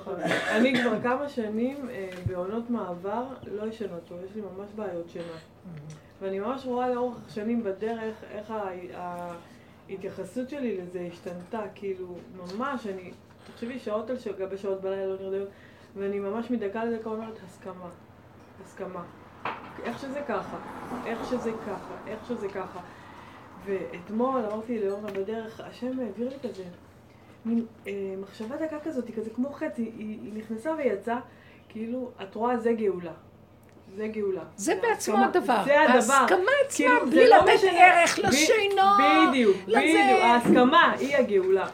אחר. 0.02 0.16
אני 0.56 0.74
כבר 0.82 1.02
כמה 1.02 1.28
שנים 1.28 1.90
אה, 1.90 2.08
בעונות 2.26 2.70
מעבר 2.70 3.24
לא 3.52 3.66
ישנות 3.66 4.00
טוב, 4.08 4.18
יש 4.24 4.34
לי 4.34 4.40
ממש 4.40 4.68
בעיות 4.76 5.10
שינה. 5.10 5.24
ואני 6.20 6.38
ממש 6.38 6.66
רואה 6.66 6.88
לאורך 6.88 7.16
השנים 7.26 7.62
בדרך 7.62 8.14
איך 8.30 8.52
ההתייחסות 9.88 10.50
שלי 10.50 10.76
לזה 10.80 11.08
השתנתה, 11.12 11.60
כאילו, 11.74 12.16
ממש, 12.36 12.86
אני, 12.86 13.10
תחשבי 13.52 13.78
שעות 13.78 14.10
על 14.10 14.16
גבי 14.38 14.58
שעות 14.58 14.80
בלילה 14.80 15.06
לא 15.06 15.16
נרדמת, 15.20 15.48
ואני 15.96 16.18
ממש 16.18 16.50
מדקה 16.50 16.84
לדקה 16.84 17.10
אומרת 17.10 17.38
הסכמה, 17.46 17.88
הסכמה. 18.64 19.02
איך 19.84 19.98
שזה 19.98 20.20
ככה, 20.28 20.56
איך 21.06 21.18
שזה 21.30 21.50
ככה, 21.66 21.94
איך 22.06 22.18
שזה 22.28 22.48
ככה. 22.48 22.80
ואתמול 23.70 24.40
אמרתי 24.52 24.78
לאורנה 24.78 25.10
בדרך, 25.12 25.60
השם 25.64 26.00
העביר 26.00 26.28
לי 26.28 26.48
כזה, 26.50 26.64
מין 27.44 27.66
אה, 27.86 27.92
מחשבה 28.22 28.56
דקה 28.56 28.76
כזאת, 28.84 29.06
היא 29.06 29.16
כזה 29.16 29.30
כמו 29.30 29.52
חצי, 29.52 29.82
היא, 29.82 30.18
היא 30.22 30.32
נכנסה 30.34 30.70
ויצאה, 30.78 31.18
כאילו, 31.68 32.10
את 32.22 32.34
רואה 32.34 32.56
זה 32.58 32.72
גאולה. 32.72 33.12
זה 33.96 34.08
גאולה. 34.08 34.42
זה 34.56 34.74
בעצמו. 34.82 35.18
הדבר. 35.18 35.62
זה 35.64 35.80
הדבר. 35.80 35.94
ההסכמה 36.14 36.38
עצמה, 36.66 36.76
כאילו, 36.76 37.06
בלי 37.10 37.28
לא 37.28 37.36
לתת 37.36 37.54
משנה. 37.54 37.86
ערך 38.00 38.18
ב- 38.18 38.22
לשינו. 38.22 38.82
בדיוק, 39.28 39.56
לזה. 39.66 39.78
בדיוק, 39.78 40.20
ההסכמה 40.22 40.92
היא 40.98 41.16
הגאולה. 41.16 41.66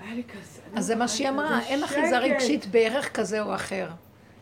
היה 0.00 0.14
לי 0.14 0.22
כזה... 0.24 0.60
אז 0.74 0.86
זה 0.86 0.96
מה 0.96 1.08
שהיא 1.08 1.28
אמרה, 1.28 1.60
אין 1.62 1.82
אחיזה. 1.84 2.18
רגשית 2.18 2.66
בערך 2.66 3.12
כזה 3.16 3.42
או 3.42 3.54
אחר. 3.54 3.88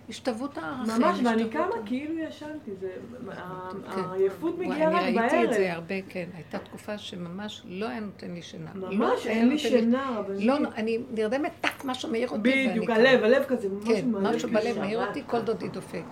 השתוות 0.09 0.59
הערכים. 0.59 1.03
ממש, 1.03 1.19
ואני 1.25 1.49
קמה 1.49 1.65
ה- 1.65 1.87
כאילו 1.87 2.19
ישנתי, 2.19 2.71
זה... 2.81 2.91
ה- 3.31 3.71
כן. 3.95 4.01
העייפות 4.05 4.59
מגיעה 4.59 4.91
רק 4.91 5.03
אני 5.03 5.13
בערב. 5.15 5.33
ראיתי 5.33 5.45
את 5.49 5.55
זה 5.55 5.73
הרבה, 5.73 5.95
כן. 6.09 6.25
הייתה 6.35 6.59
תקופה 6.59 6.99
שממש 6.99 7.63
לא 7.69 7.89
היה 7.89 8.01
נותן 8.01 8.31
לי 8.31 8.43
שינה. 8.43 8.71
לא 8.75 8.89
ממש, 8.91 9.27
אין 9.27 9.49
לי 9.49 9.59
שינה. 9.59 10.21
לא, 10.39 10.57
אני 10.77 10.99
נרדמת, 11.11 11.53
טק, 11.61 11.85
משהו 11.85 12.11
מעיר 12.11 12.29
אותי. 12.29 12.69
בדיוק. 12.71 12.91
הלב, 12.91 13.25
הלב 13.25 13.45
כזה, 13.45 13.69
כן, 13.87 14.05
משהו. 14.11 14.49
בלב 14.49 14.79
מעיר 14.79 15.07
אותי, 15.07 15.23
כל 15.27 15.41
דודי 15.41 15.69
דופק. 15.69 16.03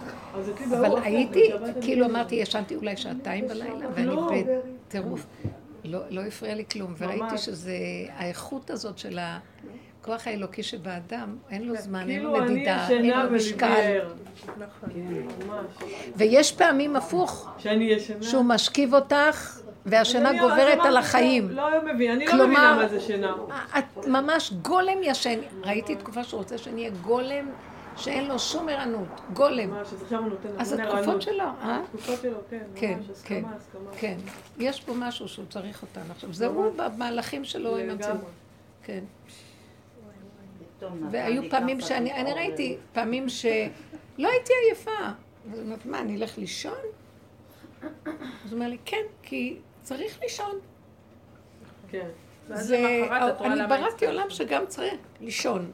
אצלי 0.40 0.64
אבל 0.66 0.98
הייתי, 1.02 1.52
אני 1.52 1.72
כאילו 1.82 2.06
אמרתי, 2.06 2.34
ישנתי 2.34 2.76
אולי 2.76 2.96
שעתיים 2.96 3.46
בלילה, 3.48 3.74
ואני 3.94 4.06
לא, 4.06 4.30
בטירוף. 4.88 5.26
לא 5.84 6.00
לא 6.10 6.20
הפריע 6.20 6.54
לי 6.54 6.64
כלום, 6.72 6.94
וראיתי. 6.98 7.38
שזה, 7.38 7.76
האיכות 8.08 8.70
הזאת 8.70 8.98
של 8.98 9.18
הכוח 10.02 10.26
האלוקי 10.26 10.62
שבאדם, 10.62 11.36
אין 11.50 11.62
לו 11.62 11.76
זמן, 11.76 12.00
אין 12.00 12.08
כאילו 12.08 12.38
לו 12.38 12.44
מדידה, 12.44 12.88
אין 12.88 13.10
לו 13.10 13.30
משקל. 13.30 14.00
נכון. 14.46 14.88
ממש. 15.46 15.90
ויש 16.16 16.52
פעמים 16.52 16.96
הפוך, 16.96 17.50
שאני 17.58 17.84
ישנה. 17.84 18.22
שהוא 18.22 18.44
משכיב 18.44 18.94
אותך, 18.94 19.60
והשינה 19.86 20.32
גוברת 20.40 20.78
על 20.84 20.96
החיים. 20.96 21.50
לא 21.50 21.68
מבין, 21.84 22.10
אני 22.10 22.26
לא 22.26 22.46
מבינה 22.46 22.76
מה 22.76 22.88
זה 22.88 23.00
שינה. 23.00 23.34
את 23.78 24.06
ממש 24.06 24.52
גולם 24.52 24.98
ישן. 25.02 25.38
ראיתי 25.64 25.96
תקופה 25.96 26.24
שהוא 26.24 26.38
רוצה 26.38 26.58
שנהיה 26.58 26.90
גולם 26.90 27.50
שאין 27.96 28.28
לו 28.28 28.38
שום 28.38 28.68
ערנות. 28.68 29.20
גולם. 29.32 29.70
ממש, 29.70 29.86
אז 29.92 30.02
עכשיו 30.02 30.18
הוא 30.18 30.28
נותן 30.28 30.48
אז 30.58 30.72
התקופות. 30.72 31.22
שלו, 31.22 31.44
אה? 31.44 31.80
התקופות 31.80 32.20
שלו, 32.22 32.38
כן, 32.50 32.64
כן, 32.74 32.98
כן. 33.24 33.42
כן. 33.92 34.16
יש 34.58 34.80
פה 34.80 34.92
משהו 34.96 35.28
שהוא 35.28 35.44
צריך 35.48 35.82
אותנו. 35.82 36.12
עכשיו, 36.12 36.32
זה 36.32 36.46
הוא 36.46 36.72
במהלכים 36.76 37.44
שלו 37.44 37.76
עם. 37.76 37.90
הציבור. 37.90 38.28
כן. 38.82 39.04
פתאום 40.82 41.04
נתן 41.04 41.14
והיו 41.16 41.42
לי 41.42 41.50
פעמים 41.50 41.80
שאני, 41.80 42.12
אני. 42.12 42.32
ראיתי 42.32 42.76
פעמים 42.92 43.28
שלא 43.28 44.28
הייתי 44.28 44.52
עייפה. 44.68 44.90
אז 45.52 45.58
הוא 45.58 45.60
אומר, 45.60 45.76
מה, 45.84 45.98
אני 45.98 46.16
אלך 46.16 46.38
לישון? 46.38 46.78
אז 47.82 48.00
הוא 48.44 48.52
אומר 48.52 48.68
לי, 48.68 48.78
כן, 48.84 49.02
כי 49.22 49.56
צריך 49.82 50.18
לישון. 50.22 50.58
כן. 51.88 52.08
זה, 52.48 53.06
אני 53.40 53.66
בראתי 53.68 54.06
עולם. 54.06 54.30
שגם 54.30 54.66
צריך 54.66 54.94
לישון. 55.20 55.70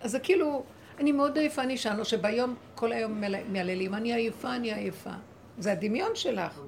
אז 0.00 0.10
זה 0.10 0.20
כאילו, 0.20 0.62
אני 0.98 1.12
מאוד 1.12 1.38
עייפה, 1.38 1.62
אני 1.62 1.74
אשן, 1.74 1.96
או 1.98 2.04
שביום, 2.04 2.54
כל 2.74 2.92
היום 2.92 3.20
מהללים, 3.48 3.94
אני 3.94 4.14
עייפה, 4.14 4.54
אני 4.56 4.74
עייפה. 4.74 5.10
זה 5.58 5.72
הדמיון 5.72 6.14
שלך. 6.14 6.60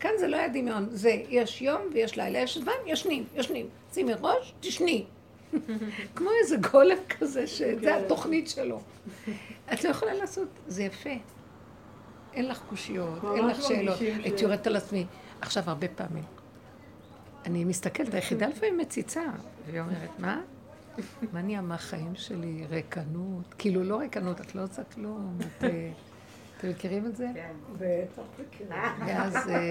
כאן 0.00 0.10
זה 0.18 0.28
לא 0.28 0.36
היה 0.36 0.48
דמיון, 0.48 0.86
זה 0.90 1.22
יש 1.28 1.62
יום 1.62 1.80
ויש 1.92 2.16
לילה, 2.16 2.38
יש 2.38 2.58
זמן, 2.58 2.72
ישנים, 2.86 3.24
ישנים. 3.34 3.66
שימי 3.92 4.12
ראש, 4.22 4.52
תשני. 4.60 5.04
כמו 6.16 6.30
איזה 6.42 6.56
גולם 6.72 6.96
כזה, 7.18 7.46
שזה 7.46 7.96
התוכנית 7.96 8.48
שלו. 8.48 8.80
את 9.72 9.84
לא 9.84 9.88
יכולה 9.88 10.14
לעשות, 10.14 10.48
זה 10.66 10.82
יפה. 10.82 11.10
אין 12.34 12.48
לך 12.48 12.62
קושיות, 12.68 13.18
אין 13.36 13.46
לך 13.46 13.62
שאלות. 13.62 14.00
הייתי 14.00 14.42
יורדת 14.42 14.66
על 14.66 14.76
עצמי. 14.76 15.06
עכשיו, 15.40 15.62
הרבה 15.66 15.88
פעמים. 15.88 16.24
אני 17.46 17.64
מסתכלת, 17.64 18.14
היחידה 18.14 18.46
לפעמים 18.46 18.78
מציצה, 18.78 19.22
והיא 19.66 19.80
אומרת, 19.80 20.18
מה? 20.18 20.40
מה 21.32 21.42
נהיה 21.42 21.60
מהחיים 21.60 22.14
שלי? 22.14 22.66
ריקנות? 22.70 23.54
כאילו, 23.58 23.84
לא 23.84 23.96
ריקנות, 23.96 24.40
את 24.40 24.54
לא 24.54 24.62
עושה 24.62 24.84
כלום. 24.84 25.38
אה, 25.62 25.90
אתם 26.58 26.68
מכירים 26.70 27.06
את 27.06 27.16
זה? 27.16 27.26
ואז, 27.78 29.48
אה, 29.48 29.68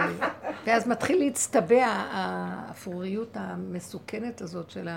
ואז 0.66 0.88
מתחיל 0.88 1.20
להצטבע 1.20 1.86
האפרוריות 1.88 3.38
המסוכנת 3.38 4.42
הזאת 4.42 4.70
של 4.70 4.88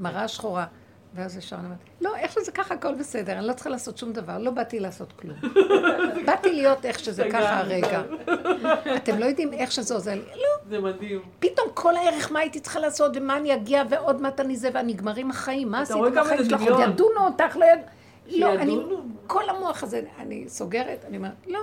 המראה 0.00 0.24
השחורה. 0.24 0.66
ואז 1.16 1.36
ישר 1.36 1.56
אני 1.56 1.64
אומרת, 1.64 1.78
לא, 2.00 2.16
איך 2.16 2.32
שזה 2.32 2.52
ככה 2.52 2.74
הכל 2.74 2.94
בסדר, 2.94 3.38
אני 3.38 3.46
לא 3.46 3.52
צריכה 3.52 3.70
לעשות 3.70 3.98
שום 3.98 4.12
דבר, 4.12 4.38
לא 4.38 4.50
באתי 4.50 4.80
לעשות 4.80 5.12
כלום. 5.12 5.36
באתי 6.26 6.52
להיות 6.52 6.86
איך 6.86 6.98
שזה 6.98 7.24
ככה 7.32 7.58
הרגע. 7.58 8.02
אתם 8.96 9.18
לא 9.18 9.24
יודעים 9.24 9.52
איך 9.52 9.72
שזה 9.72 9.94
עוזר 9.94 10.14
לי. 10.14 10.20
לא, 10.20 10.68
זה 10.68 10.80
מדהים. 10.80 11.22
פתאום 11.38 11.68
כל 11.74 11.96
הערך 11.96 12.32
מה 12.32 12.38
הייתי 12.40 12.60
צריכה 12.60 12.80
לעשות 12.80 13.12
ומה 13.14 13.36
אני 13.36 13.54
אגיע 13.54 13.82
ועוד 13.90 14.22
מעט 14.22 14.40
אני 14.40 14.56
זה 14.56 14.70
ונגמרים 14.74 15.30
החיים, 15.30 15.70
מה 15.70 15.80
עשית 15.80 15.96
בחיים 16.16 16.42
זה 16.42 16.50
שלך? 16.50 16.62
עוד 16.62 16.80
ידונו 16.80 17.20
אותך, 17.26 17.56
לא 17.56 17.64
יד... 17.64 17.80
לא, 18.26 18.54
אני... 18.54 18.78
כל 19.26 19.48
המוח 19.48 19.82
הזה, 19.82 20.02
אני 20.18 20.44
סוגרת, 20.48 21.04
אני 21.08 21.16
אומרת, 21.16 21.32
לא, 21.46 21.60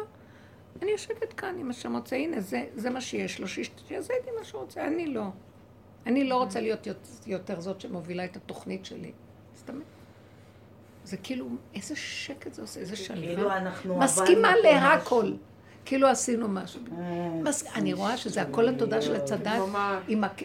אני 0.81 0.91
יושבת 0.91 1.33
כאן 1.33 1.55
עם 1.59 1.71
רוצה, 1.95 2.15
הנה, 2.15 2.41
זה, 2.41 2.63
זה 2.75 2.89
מה 2.89 3.01
שיש 3.01 3.39
לו, 3.39 3.47
שיעשה 3.47 4.13
איתי 4.13 4.29
מה 4.39 4.43
שהוא 4.43 4.61
רוצה, 4.61 4.87
אני 4.87 5.07
לא. 5.07 5.23
אני 6.05 6.23
לא 6.23 6.35
רוצה 6.35 6.61
להיות 6.61 6.87
יותר, 7.27 7.59
זאת 7.59 7.81
שמובילה 7.81 8.25
את 8.25 8.35
התוכנית 8.35 8.85
שלי. 8.85 9.11
סתם. 9.59 9.79
זה 11.05 11.17
כאילו, 11.17 11.47
איזה 11.75 11.95
שקט 11.95 12.53
זה 12.53 12.61
עושה, 12.61 12.79
איזה 12.79 12.95
כאילו 12.95 13.33
שלווה. 13.35 13.57
אנחנו 13.57 13.99
מסכימה 13.99 14.51
להכל. 14.63 15.33
כאילו 15.85 16.07
עשינו 16.07 16.47
משהו. 16.47 16.81
אה. 16.97 17.51
אני 17.75 17.93
רואה 17.93 18.17
שזה 18.17 18.41
הכל 18.41 18.69
התודה 18.69 19.01
של 19.01 19.11
ממש. 19.11 19.31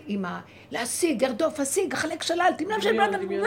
עם 0.06 0.24
ה... 0.24 0.40
להשיג, 0.70 1.24
ארדוף, 1.24 1.60
השיג, 1.60 1.92
החלק 1.92 2.22
שלל, 2.22 2.50
תמנם 2.58 2.80
של 2.80 2.96
דמיון. 3.12 3.46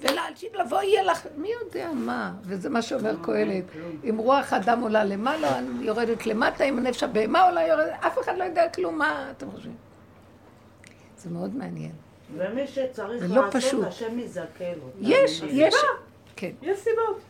ולהלשין 0.00 0.48
לבוא 0.54 0.82
יהיה 0.82 1.02
לך, 1.02 1.26
מי 1.36 1.48
יודע 1.62 1.90
מה, 1.94 2.32
וזה 2.42 2.70
מה 2.70 2.82
שאומר 2.82 3.16
קהלת, 3.22 3.64
אם 4.10 4.18
רוח 4.18 4.52
האדם 4.52 4.80
עולה 4.80 5.04
למעלה, 5.04 5.58
אני 5.58 5.84
יורדת 5.84 6.26
למטה, 6.26 6.64
אם 6.64 6.78
הנפש 6.78 7.02
הבהמה 7.02 7.42
עולה 7.42 7.66
יורדת, 7.66 7.92
אף 8.06 8.18
אחד 8.18 8.36
לא 8.38 8.44
יודע 8.44 8.68
כלום, 8.68 8.98
מה 8.98 9.30
אתם 9.30 9.50
חושבים? 9.50 9.74
זה 11.24 11.30
מאוד 11.30 11.56
מעניין. 11.56 11.92
ומי 12.36 12.66
שצריך 12.66 13.22
לא 13.28 13.46
לעשות, 13.46 13.56
פשוט. 13.56 13.84
השם 13.84 14.18
יזכה 14.18 14.74
לו. 14.76 14.90
יש. 15.00 15.42
יש, 15.46 15.74
כן, 16.36 16.50
יש 16.62 16.78
סיבות. 16.78 17.20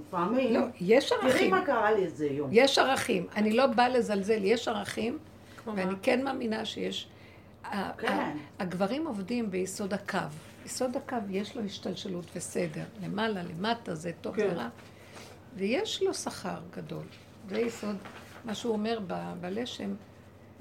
לפעמים, 0.00 0.54
לא, 0.54 0.60
יש 0.80 1.08
תראי 1.08 1.30
ערכים, 1.32 1.50
מה 1.50 1.66
קרה 1.66 1.92
לי 1.92 2.04
איזה 2.04 2.26
יום. 2.26 2.50
יש 2.52 2.78
ערכים, 2.78 3.26
אני 3.36 3.52
לא 3.52 3.66
באה 3.66 3.88
לזלזל, 3.88 4.44
יש 4.44 4.68
ערכים, 4.68 5.18
ואני? 5.66 5.94
כן 6.02 6.24
מאמינה 6.24 6.64
שיש... 6.64 7.08
כן. 7.98 8.36
הגברים 8.58 9.06
עובדים 9.06 9.50
ביסוד 9.50 9.94
הקו. 9.94 10.18
יסוד 10.66 10.96
הקו 10.96 11.16
יש 11.30 11.56
לו 11.56 11.62
השתלשלות 11.64 12.24
וסדר. 12.36 12.84
למעלה, 13.02 13.42
למטה, 13.42 13.94
זה 13.94 14.10
טוב, 14.20 14.36
כן. 14.36 14.48
זה 14.48 14.54
רע. 14.54 14.68
ויש 15.56 16.02
לו 16.02 16.14
שכר 16.14 16.60
גדול. 16.76 17.04
זה 17.48 17.60
יסוד, 17.60 17.96
מה 18.44 18.54
שהוא 18.54 18.72
אומר 18.72 18.98
בלשם, 19.40 19.94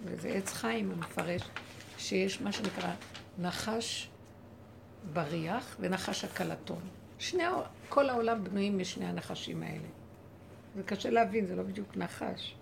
וזה 0.04 0.30
עץ 0.30 0.54
חיים, 0.54 0.90
הוא 0.90 0.98
מפרש, 0.98 1.42
שיש 2.02 2.42
מה 2.42 2.52
שנקרא 2.52 2.94
נחש 3.40 4.10
בריח 5.14 5.78
ונחש 5.80 6.24
הקלטון. 6.24 6.82
שני, 7.20 7.44
כל 7.90 8.10
העולם 8.10 8.44
בנויים 8.44 8.78
משני 8.78 9.06
הנחשים 9.06 9.64
האלה. 9.64 9.88
זה 10.76 10.84
קשה 10.84 11.10
להבין, 11.10 11.46
זה 11.46 11.56
לא 11.56 11.64
בדיוק 11.64 11.98
נחש. 11.98 12.56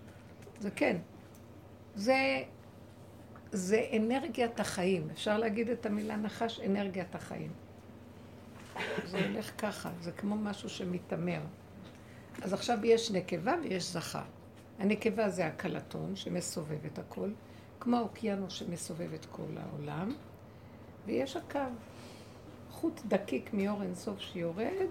זה 0.59 0.71
כן. 0.71 0.97
זה, 1.95 2.43
זה 3.51 3.87
אנרגיית 3.95 4.59
החיים. 4.59 5.07
אפשר 5.11 5.37
להגיד 5.37 5.69
את 5.69 5.85
המילה 5.85 6.15
נחש, 6.15 6.59
אנרגיית 6.59 7.15
החיים. 7.15 7.51
זה 9.05 9.27
הולך 9.27 9.51
ככה, 9.57 9.91
זה 10.01 10.11
כמו 10.11 10.35
משהו 10.35 10.69
שמתעמר. 10.69 11.41
אז 12.41 12.53
עכשיו 12.53 12.85
יש 12.85 13.11
נקבה 13.11 13.53
ויש 13.63 13.93
זכר. 13.93 14.23
הנקבה 14.79 15.29
זה 15.29 15.47
הקלטון 15.47 16.15
שמסובב 16.15 16.85
את 16.85 16.99
הכל, 16.99 17.29
כמו 17.79 17.97
האוקיינוס 17.97 18.53
שמסובב 18.53 19.13
את 19.13 19.25
כל 19.25 19.57
העולם, 19.57 20.11
ויש 21.05 21.35
הקו, 21.35 21.59
חוט 22.71 23.01
דקיק 23.07 23.53
מאור 23.53 23.81
אינסוף 23.81 24.19
שיורד, 24.19 24.87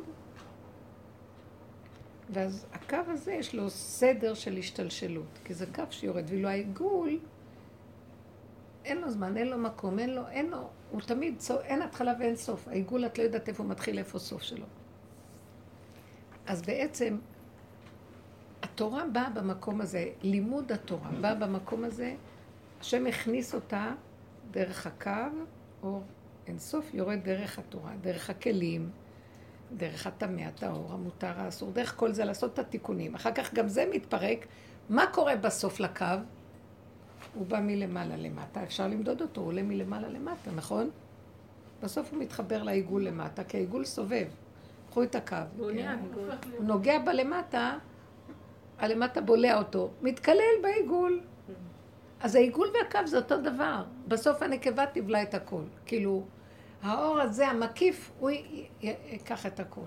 ואז 2.30 2.66
הקו 2.72 2.96
הזה 3.06 3.32
יש 3.32 3.54
לו 3.54 3.70
סדר 3.70 4.34
של 4.34 4.56
השתלשלות, 4.56 5.38
כי 5.44 5.54
זה 5.54 5.66
קו 5.74 5.82
שיורד, 5.90 6.24
ואילו 6.28 6.48
העיגול, 6.48 7.18
אין 8.84 8.98
לו 8.98 9.10
זמן, 9.10 9.36
אין 9.36 9.48
לו 9.48 9.58
מקום, 9.58 9.98
אין 9.98 10.14
לו, 10.14 10.28
אין 10.28 10.50
לו, 10.50 10.68
הוא 10.90 11.00
תמיד, 11.00 11.42
אין 11.62 11.82
התחלה 11.82 12.14
ואין 12.20 12.36
סוף. 12.36 12.68
העיגול, 12.68 13.06
את 13.06 13.18
לא 13.18 13.22
יודעת 13.22 13.48
איפה 13.48 13.62
הוא 13.62 13.70
מתחיל, 13.70 13.98
איפה 13.98 14.16
הסוף 14.16 14.42
שלו. 14.42 14.66
אז 16.46 16.62
בעצם, 16.62 17.18
התורה 18.62 19.04
באה 19.12 19.30
במקום 19.30 19.80
הזה, 19.80 20.10
לימוד 20.22 20.72
התורה 20.72 21.10
בא 21.20 21.34
במקום 21.34 21.84
הזה, 21.84 22.14
השם 22.80 23.06
הכניס 23.06 23.54
אותה 23.54 23.92
דרך 24.50 24.86
הקו, 24.86 25.10
אור 25.82 26.02
אינסוף 26.46 26.94
יורד 26.94 27.18
דרך 27.24 27.58
התורה, 27.58 27.92
דרך 28.00 28.30
הכלים, 28.30 28.90
דרך 29.76 30.06
הטמא, 30.06 30.40
הטהור, 30.40 30.92
המותר, 30.92 31.32
האסור, 31.40 31.72
דרך 31.72 31.96
כל 31.96 32.12
זה 32.12 32.24
לעשות 32.24 32.54
את 32.54 32.58
התיקונים. 32.58 33.14
אחר 33.14 33.32
כך 33.32 33.54
גם 33.54 33.68
זה 33.68 33.90
מתפרק. 33.92 34.46
מה 34.88 35.04
קורה 35.12 35.36
בסוף 35.36 35.80
לקו? 35.80 36.04
הוא 37.34 37.46
בא 37.46 37.60
מלמעלה 37.60 38.16
למטה, 38.16 38.62
אפשר 38.62 38.88
למדוד 38.88 39.22
אותו, 39.22 39.40
הוא 39.40 39.48
עולה 39.48 39.62
מלמעלה 39.62 40.08
למטה, 40.08 40.50
נכון? 40.50 40.90
בסוף 41.82 42.12
הוא 42.12 42.18
מתחבר 42.20 42.62
לעיגול 42.62 43.04
למטה, 43.04 43.44
כי 43.44 43.56
העיגול 43.56 43.84
סובב. 43.84 44.26
קחו 44.90 45.02
את 45.02 45.14
הקו. 45.14 45.36
הוא 45.58 45.70
עיגול. 45.70 46.30
הוא 46.56 46.64
נוגע 46.64 46.98
בלמטה, 46.98 47.78
הלמטה 48.78 49.20
בולע 49.20 49.58
אותו, 49.58 49.90
מתקלל 50.02 50.62
בעיגול. 50.62 51.20
אז 52.20 52.34
העיגול 52.34 52.68
והקו 52.74 53.06
זה 53.06 53.16
אותו 53.16 53.40
דבר. 53.40 53.84
בסוף 54.08 54.42
הנקבה 54.42 54.84
תבלע 54.86 55.22
את 55.22 55.34
הכל. 55.34 55.62
כאילו, 55.86 56.24
האור 56.82 57.20
הזה, 57.20 57.48
המקיף, 57.48 58.10
הוא 58.18 58.30
ייקח 58.80 59.46
את 59.46 59.60
הכל. 59.60 59.86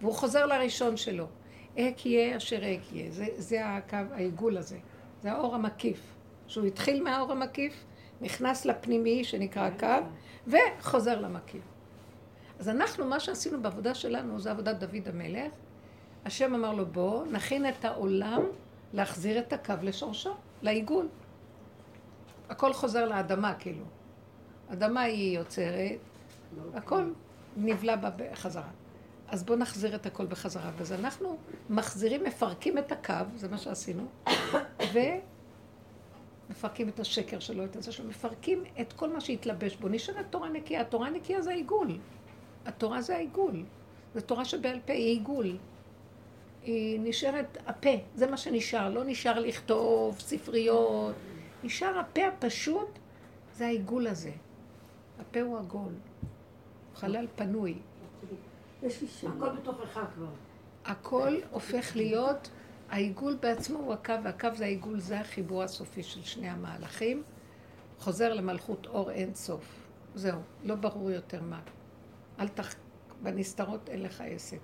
והוא 0.00 0.14
חוזר 0.14 0.46
לראשון 0.46 0.96
שלו. 0.96 1.26
אק 1.78 2.06
יהיה 2.06 2.36
אשר 2.36 2.56
אק 2.56 2.92
יהיה. 2.92 3.10
זה, 3.10 3.26
זה 3.36 3.66
הקו, 3.66 3.96
העיגול 4.12 4.58
הזה. 4.58 4.78
זה 5.22 5.32
האור 5.32 5.54
המקיף. 5.54 6.00
שהוא 6.46 6.66
התחיל 6.66 7.02
מהאור 7.02 7.32
המקיף, 7.32 7.84
נכנס 8.20 8.64
לפנימי 8.64 9.24
שנקרא 9.24 9.66
הקו, 9.66 10.06
וחוזר 10.46 11.20
למקיף. 11.20 11.62
אז 12.58 12.68
אנחנו, 12.68 13.06
מה 13.06 13.20
שעשינו 13.20 13.62
בעבודה 13.62 13.94
שלנו, 13.94 14.40
זה 14.40 14.50
עבודת 14.50 14.76
דוד 14.76 15.08
המלך. 15.08 15.52
השם 16.24 16.54
אמר 16.54 16.74
לו, 16.74 16.86
בוא, 16.86 17.26
נכין 17.26 17.68
את 17.68 17.84
העולם 17.84 18.42
להחזיר 18.92 19.38
את 19.38 19.52
הקו 19.52 19.74
לשורשו, 19.82 20.34
לעיגול. 20.62 21.08
הכל 22.50 22.72
חוזר 22.72 23.04
לאדמה, 23.04 23.54
כאילו. 23.54 23.84
אדמה 24.72 25.00
היא 25.00 25.38
יוצרת, 25.38 25.98
הכל 26.74 27.12
נבלע 27.56 27.96
בה 27.96 28.10
בחזרה. 28.16 28.68
אז 29.28 29.44
בואו 29.44 29.58
נחזיר 29.58 29.94
את 29.94 30.06
הכל 30.06 30.26
בחזרה. 30.26 30.70
אז 30.80 30.92
אנחנו 30.92 31.36
מחזירים, 31.70 32.24
מפרקים 32.24 32.78
את 32.78 32.92
הקו, 32.92 33.14
זה 33.36 33.48
מה 33.48 33.58
שעשינו, 33.58 34.06
ומפרקים 36.48 36.88
את 36.88 37.00
השקר 37.00 37.38
שלו, 37.38 37.64
את 37.64 37.76
הזה 37.76 37.92
שלו, 37.92 38.08
מפרקים 38.08 38.64
את 38.80 38.92
כל 38.92 39.12
מה 39.12 39.20
שהתלבש 39.20 39.76
בו. 39.76 39.88
נשארת 39.88 40.26
תורה 40.30 40.48
נקייה. 40.48 40.80
התורה 40.80 41.10
נקייה 41.10 41.42
זה 41.42 41.50
העיגול. 41.50 41.98
התורה 42.66 43.02
זה 43.02 43.16
העיגול. 43.16 43.64
זו 44.14 44.20
תורה 44.20 44.44
שבעל 44.44 44.80
פה 44.86 44.92
היא 44.92 45.06
עיגול. 45.06 45.56
היא 46.62 47.00
נשארת 47.02 47.58
הפה, 47.66 47.90
זה 48.14 48.26
מה 48.26 48.36
שנשאר. 48.36 48.88
לא 48.88 49.04
נשאר 49.04 49.38
לכתוב 49.38 50.20
ספריות. 50.20 51.14
נשאר 51.64 51.98
הפה 51.98 52.26
הפשוט, 52.26 52.98
זה 53.54 53.66
העיגול 53.66 54.06
הזה. 54.06 54.32
הפה 55.20 55.40
הוא 55.40 55.58
עגול. 55.58 55.92
חלל 56.94 57.26
פנוי. 57.36 57.78
הכל 59.36 59.56
בתוכך 59.56 60.00
כבר. 60.14 60.30
הכל 60.84 61.36
הופך 61.50 61.96
להיות, 61.96 62.50
העיגול 62.88 63.36
בעצמו 63.40 63.78
הוא 63.78 63.92
הקו, 63.92 64.14
והקו 64.24 64.48
זה 64.54 64.64
העיגול, 64.64 65.00
זה 65.00 65.20
החיבור 65.20 65.62
הסופי 65.62 66.02
של 66.02 66.22
שני 66.22 66.48
המהלכים. 66.48 67.22
חוזר 67.98 68.34
למלכות 68.34 68.86
אור 68.86 69.10
אין 69.10 69.34
סוף. 69.34 69.88
זהו, 70.14 70.40
לא 70.64 70.74
ברור 70.74 71.10
יותר 71.10 71.42
מה. 71.42 71.60
אל 72.38 72.48
תח... 72.48 72.74
בנסתרות 73.22 73.88
אין 73.88 74.02
לך 74.02 74.22
עסק. 74.26 74.58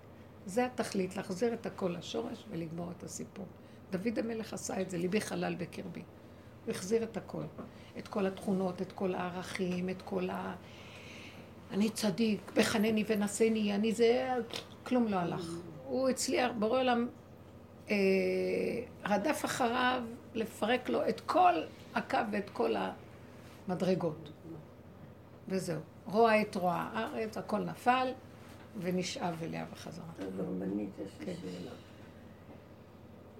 זה 0.46 0.66
התכלית, 0.66 1.16
להחזיר 1.16 1.54
את 1.54 1.66
הכל 1.66 1.94
לשורש 1.98 2.44
ולגמור 2.50 2.90
את 2.96 3.02
הסיפור. 3.02 3.46
דוד 3.90 4.18
המלך 4.18 4.52
עשה 4.52 4.80
את 4.80 4.90
זה, 4.90 4.98
ליבי 4.98 5.20
חלל 5.20 5.54
בקרבי. 5.54 6.02
הוא 6.66 6.70
החזיר 6.74 7.02
את 7.02 7.16
הכל. 7.16 7.42
את 7.98 8.08
כל 8.08 8.26
התכונות, 8.26 8.82
את 8.82 8.92
כל 8.92 9.14
הערכים, 9.14 9.88
את 9.88 10.02
כל 10.02 10.30
ה... 10.30 10.54
אני 11.70 11.90
צדיק, 11.90 12.52
בחנני 12.56 13.04
ונשני, 13.08 13.74
אני 13.74 13.92
זה... 13.92 14.34
כלום 14.82 15.08
לא 15.08 15.16
הלך. 15.16 15.50
הוא 15.84 16.08
הצליח, 16.08 16.50
בורא 16.58 16.80
עולם 16.80 17.08
אה, 17.90 17.96
רדף 19.04 19.44
אחריו 19.44 20.02
לפרק 20.34 20.88
לו 20.88 21.08
את 21.08 21.20
כל 21.20 21.54
הקו 21.94 22.18
ואת 22.32 22.50
כל 22.50 22.74
המדרגות. 23.68 24.30
וזהו. 25.48 25.80
רוע 26.06 26.40
את 26.40 26.56
רוע 26.56 26.74
הארץ, 26.74 27.38
הכל 27.38 27.58
נפל, 27.58 28.12
ונשאב 28.80 29.42
אליה 29.42 29.66
בחזרה. 29.72 30.04
הרבנית, 30.38 30.90
יש 31.06 31.12
לי 31.20 31.26
כן. 31.26 31.32
שאלה. 31.42 31.70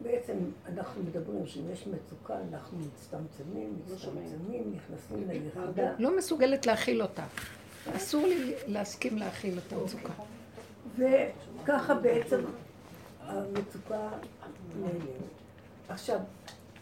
בעצם 0.02 0.36
אנחנו 0.66 1.02
מדברים 1.02 1.46
שאם 1.46 1.70
יש 1.72 1.86
מצוקה, 1.86 2.34
אנחנו 2.52 2.78
מצטמצמים, 2.78 3.78
מצטמצמים, 3.86 4.72
נכנסים 4.76 5.28
ליחידה. 5.28 5.92
לא 5.98 6.16
מסוגלת 6.16 6.66
להכיל 6.66 7.02
אותה. 7.02 7.24
אסור 7.96 8.26
לי 8.26 8.54
להסכים 8.66 9.18
להכיל 9.18 9.58
את 9.58 9.72
המצוקה. 9.72 10.12
וככה 10.98 11.94
בעצם 11.94 12.40
המצוקה 13.20 14.08
נעלמת. 14.80 15.02
עכשיו, 15.88 16.18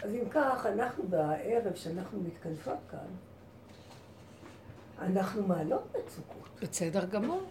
אז 0.02 0.14
אם 0.14 0.28
כך, 0.30 0.66
אנחנו 0.66 1.04
בערב 1.08 1.74
שאנחנו 1.74 2.20
מתכנסות 2.20 2.78
כאן, 2.90 2.98
אנחנו 4.98 5.46
מעלות 5.46 5.96
מצוקות. 5.98 6.48
בסדר 6.62 7.04
גמור. 7.04 7.42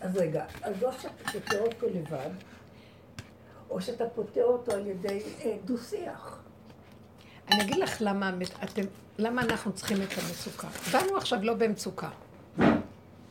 אז 0.00 0.16
רגע, 0.16 0.44
אז 0.62 0.82
או 0.82 0.92
שאתה 0.92 1.30
פותר 1.32 1.60
אותו 1.60 1.86
לבד, 1.94 2.30
או 3.70 3.80
שאתה 3.80 4.04
פותר 4.14 4.44
אותו 4.44 4.72
על 4.72 4.86
ידי 4.86 5.22
אה, 5.44 5.56
דו-שיח. 5.64 6.38
אני 7.48 7.62
אגיד 7.62 7.76
לך 7.76 7.96
למה, 8.00 8.30
אתם, 8.64 8.82
למה 9.18 9.42
אנחנו 9.42 9.72
צריכים 9.72 9.96
את 9.96 10.08
המצוקה. 10.18 10.68
באנו 10.92 11.16
עכשיו 11.16 11.38
לא 11.42 11.54
במצוקה. 11.54 12.08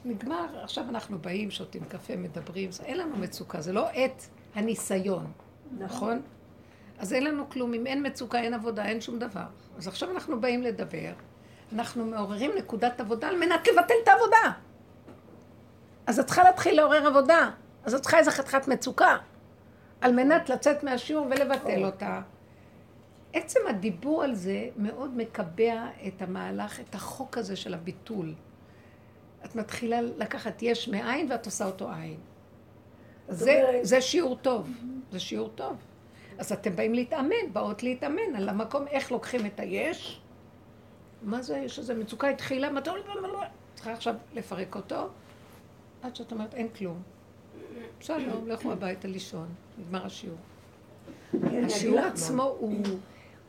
נגמר, 0.05 0.63
עכשיו 0.63 0.83
אנחנו 0.89 1.19
באים, 1.19 1.51
שותים 1.51 1.83
קפה, 1.87 2.15
מדברים, 2.15 2.69
אין 2.83 2.97
לנו 2.97 3.17
מצוקה, 3.17 3.61
זה 3.61 3.73
לא 3.73 3.87
עת 3.93 4.27
הניסיון, 4.55 5.31
נכון? 5.77 6.21
אז 6.99 7.13
אין 7.13 7.23
לנו 7.23 7.49
כלום, 7.49 7.73
אם 7.73 7.87
אין 7.87 8.05
מצוקה, 8.07 8.39
אין 8.39 8.53
עבודה, 8.53 8.85
אין 8.85 9.01
שום 9.01 9.19
דבר. 9.19 9.45
אז 9.77 9.87
עכשיו 9.87 10.11
אנחנו 10.11 10.41
באים 10.41 10.63
לדבר, 10.63 11.11
אנחנו 11.73 12.05
מעוררים 12.05 12.51
נקודת 12.57 12.99
עבודה 12.99 13.27
על 13.27 13.37
מנת 13.37 13.67
לבטל 13.67 13.93
את 14.03 14.07
העבודה. 14.07 14.51
אז 16.07 16.19
את 16.19 16.25
צריכה 16.25 16.43
להתחיל 16.43 16.77
לעורר 16.77 17.07
עבודה, 17.07 17.49
אז 17.83 17.93
את 17.93 18.01
צריכה 18.01 18.17
איזה 18.17 18.31
חתיכת 18.31 18.67
מצוקה, 18.67 19.17
על 20.01 20.13
מנת 20.13 20.49
לצאת 20.49 20.83
מהשיעור 20.83 21.25
ולבטל 21.25 21.85
אותה. 21.85 22.21
עצם 23.33 23.59
הדיבור 23.69 24.23
על 24.23 24.35
זה 24.35 24.69
מאוד 24.77 25.17
מקבע 25.17 25.87
את 26.07 26.21
המהלך, 26.21 26.79
את 26.79 26.95
החוק 26.95 27.37
הזה 27.37 27.55
של 27.55 27.73
הביטול. 27.73 28.33
את 29.45 29.55
מתחילה 29.55 30.01
לקחת 30.01 30.61
יש 30.61 30.87
מאין 30.87 31.31
ואת 31.31 31.45
עושה 31.45 31.65
אותו 31.65 31.91
עין. 31.91 32.17
זה, 33.27 33.79
זה 33.81 34.01
שיעור 34.01 34.35
טוב, 34.35 34.69
זה 35.11 35.19
שיעור 35.19 35.49
טוב. 35.55 35.77
אז 36.37 36.51
אתם 36.51 36.75
באים 36.75 36.93
להתאמן, 36.93 37.53
באות 37.53 37.83
להתאמן 37.83 38.35
על 38.35 38.49
המקום, 38.49 38.87
איך 38.87 39.11
לוקחים 39.11 39.45
את 39.45 39.59
היש. 39.59 40.21
מה 41.21 41.41
זה 41.41 41.55
היש 41.55 41.79
הזה? 41.79 41.93
מצוקה 41.93 42.27
התחילה, 42.27 42.69
מתי... 42.69 42.89
צריכה 43.75 43.91
עכשיו 43.91 44.15
לפרק 44.33 44.75
אותו, 44.75 45.09
עד 46.01 46.15
שאת 46.15 46.31
אומרת, 46.31 46.53
אין 46.53 46.67
כלום. 46.69 47.14
שלום, 47.99 48.47
לכו 48.47 48.71
הביתה 48.71 49.07
לישון, 49.07 49.47
נגמר 49.77 50.05
השיעור. 50.05 50.37
השיעור. 51.43 51.99
עצמו 51.99 52.43
הוא, 52.43 52.83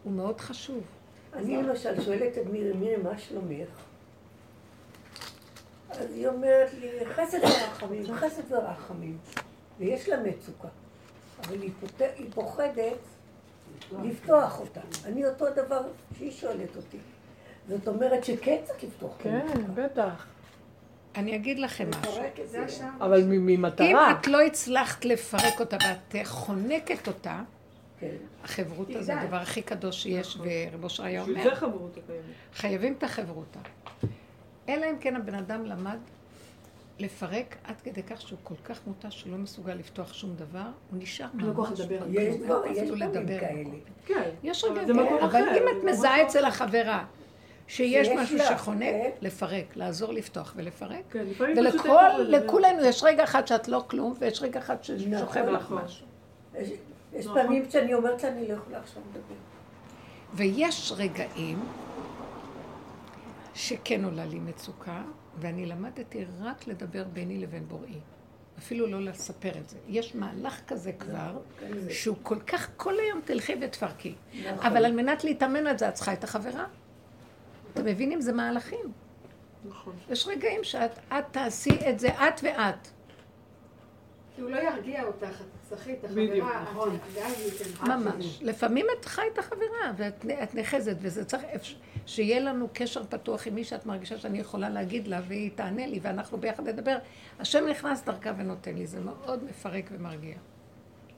הוא 0.05 0.13
מאוד 0.13 0.41
חשוב. 0.41 0.83
אני 1.33 1.63
למשל 1.63 2.01
שואלת 2.01 2.39
את 2.39 2.47
מירי, 2.47 2.73
מירי, 2.73 2.97
מה 2.97 3.19
שלומך? 3.19 3.69
אז 5.91 6.13
היא 6.15 6.29
אומרת 6.29 6.75
לי, 6.81 7.07
חסד 7.07 7.39
ורחמים, 7.45 8.05
חסד 8.15 8.53
ורחמים. 8.53 9.19
ויש 9.79 10.09
לה 10.09 10.23
מצוקה, 10.23 10.69
אבל 11.41 11.63
היא, 11.63 11.71
פות... 11.81 12.01
היא 12.17 12.27
פוחדת 12.35 12.99
לפתוח 14.03 14.61
אותה. 14.61 14.81
אני 15.05 15.27
אותו 15.27 15.47
דבר 15.57 15.83
שהיא 16.19 16.31
שואלת 16.31 16.77
אותי. 16.77 16.99
זאת 17.69 17.89
אומרת 17.89 18.25
שכן 18.25 18.57
צריך 18.65 18.85
לפתוח 18.85 19.17
את 19.17 19.23
כן, 19.23 19.47
המצוקה. 19.55 19.83
בטח. 19.83 20.27
אני 21.17 21.37
אגיד 21.37 21.59
לכם 21.59 21.89
משהו. 22.01 22.23
אבל 23.01 23.25
מ- 23.25 23.33
אם 23.33 23.47
ממטרה. 23.47 24.11
את 24.21 24.27
לא 24.27 24.41
הצלחת 24.41 25.05
לפרק 25.05 25.61
אותה 25.61 25.77
ואת 25.87 26.27
חונקת 26.27 27.09
אותה, 27.09 27.41
כן. 28.01 28.07
החברותה 28.45 29.03
זה 29.03 29.21
הדבר 29.21 29.37
הכי 29.37 29.63
קדוש 29.63 30.03
שיש, 30.03 30.39
ורב 30.41 30.85
אושר 30.85 31.05
היה 31.05 31.21
בשביל 31.23 31.39
אומר, 31.39 31.51
זה 31.51 31.57
חברות 31.57 31.97
הקיימת. 31.97 32.23
חייבים 32.55 32.95
את 32.99 33.03
החברותה. 33.03 33.59
אלא 34.69 34.87
אם 34.91 34.99
כן 35.01 35.17
הבן 35.17 35.35
אדם 35.35 35.65
למד 35.65 35.99
לפרק 36.99 37.57
עד 37.65 37.75
כדי 37.85 38.03
כך 38.03 38.21
שהוא 38.21 38.39
כל 38.43 38.55
כך 38.65 38.81
מותש 38.87 39.21
שהוא 39.21 39.33
לא 39.33 39.39
מסוגל 39.39 39.75
לפתוח 39.75 40.13
שום 40.15 40.35
דבר, 40.37 40.59
הוא 40.91 41.03
נשאר 41.03 41.27
אין 41.39 41.47
לו 41.47 41.55
כוח 41.55 41.71
ממש 41.71 41.81
לדבר. 41.81 42.07
יש 42.11 42.35
אפילו 42.35 42.97
דברים 42.97 43.01
לדבר. 43.13 43.41
כאלה. 43.41 43.65
כן. 44.07 44.31
יש 44.43 44.65
רגעים 44.65 44.87
זה 44.87 44.95
מקום 44.95 45.19
כאלה, 45.19 45.25
אבל 45.27 45.39
אם 45.59 45.79
את 45.79 45.85
ממש 45.85 45.93
מזהה 45.95 46.23
אצל 46.23 46.45
החברה 46.45 47.05
שיש 47.69 48.09
משהו 48.09 48.37
לך, 48.37 48.45
שחונק, 48.49 48.81
כן. 48.81 49.11
לפרק, 49.21 49.77
לעזור 49.77 50.13
לפתוח 50.13 50.53
ולפרק. 50.57 51.03
כן, 51.11 51.25
לפעמים 51.27 51.57
פשוט 51.57 51.67
אין 51.67 51.75
ולכל, 51.75 51.89
כוח 51.89 52.13
לדבר. 52.19 52.45
לכולנו 52.45 52.85
יש 52.85 53.03
רגע 53.03 53.25
אחד 53.25 53.47
שאת 53.47 53.69
לא 53.69 53.85
כלום, 53.89 54.15
ויש 54.19 54.43
רגע 54.43 54.61
אחד 54.61 54.85
ששוכב 54.85 55.45
לך 55.45 55.63
נכון. 55.63 55.83
משהו. 55.85 56.07
יש, 56.59 56.69
יש 57.13 57.27
נכון. 57.27 57.43
פעמים 57.43 57.71
שאני 57.71 57.95
אומרת 57.95 58.23
לה, 58.23 58.29
אני 58.29 58.49
לא 58.49 58.55
יכולה 58.55 58.79
עכשיו 58.79 59.03
לדבר. 59.11 59.35
ויש 60.35 60.93
רגעים 60.97 61.65
שכן 63.55 64.05
עולה 64.05 64.27
לי 64.27 64.39
מצוקה, 64.39 65.03
ואני 65.37 65.67
למדתי 65.67 66.25
רק 66.41 66.67
לדבר 66.67 67.05
ביני 67.05 67.39
לבין 67.39 67.69
בוראי. 67.69 67.99
אפילו 68.59 68.87
לא 68.87 69.01
לספר 69.01 69.59
את 69.59 69.69
זה. 69.69 69.77
יש 69.89 70.15
מהלך 70.15 70.61
כזה 70.67 70.93
כבר, 70.93 71.39
כן, 71.61 71.67
שהוא 71.91 72.17
כל 72.23 72.41
כך, 72.41 72.69
כל 72.77 72.95
היום 73.01 73.21
תלכי 73.25 73.55
ותפרקי. 73.61 74.15
נכון. 74.35 74.67
אבל 74.67 74.85
על 74.85 74.93
מנת 74.93 75.25
להתאמן 75.25 75.67
על 75.67 75.79
זה, 75.79 75.89
את 75.89 75.95
צריכה 75.95 76.13
את 76.13 76.25
החברה. 76.25 76.65
אתם 77.77 77.85
מבינים? 77.85 78.21
זה 78.21 78.33
מהלכים. 78.33 78.93
נכון. 79.69 79.93
יש 80.11 80.27
רגעים 80.27 80.65
שאת 80.65 80.99
את 81.09 81.25
תעשי 81.31 81.79
את 81.91 81.99
זה, 81.99 82.09
את 82.09 82.41
ואת. 82.43 82.89
כי 84.35 84.43
הוא 84.43 84.51
לא 84.51 84.57
ירגיע 84.57 85.05
אותך, 85.05 85.41
את 85.41 85.47
תצטרכי 85.63 85.93
את 85.93 86.11
בדיוק, 86.11 86.49
החברה, 86.55 86.63
נכון. 86.63 86.99
ייתן 87.45 87.71
לך. 87.73 87.83
ממש. 87.83 88.39
לפעמים 88.43 88.87
את 88.99 89.05
חי 89.05 89.23
את 89.33 89.39
החברה, 89.39 89.93
ואת 89.97 90.25
את 90.43 90.55
נחזת, 90.55 90.97
וזה 91.01 91.25
צריך 91.25 91.43
שיהיה 92.07 92.41
לנו 92.41 92.69
קשר 92.73 93.05
פתוח 93.05 93.47
עם 93.47 93.55
מי 93.55 93.65
שאת 93.65 93.87
מרגישה 93.87 94.19
שאני 94.19 94.39
יכולה 94.39 94.69
להגיד 94.69 95.09
לה, 95.09 95.21
והיא 95.29 95.51
תענה 95.55 95.87
לי, 95.87 95.99
ואנחנו 96.03 96.39
ביחד 96.39 96.69
נדבר. 96.69 96.97
השם 97.39 97.67
נכנס 97.71 98.03
דרכה 98.03 98.33
ונותן 98.37 98.75
לי, 98.75 98.87
זה 98.87 99.01
מאוד 99.01 99.45
מפרק 99.45 99.91
ומרגיע. 99.93 100.37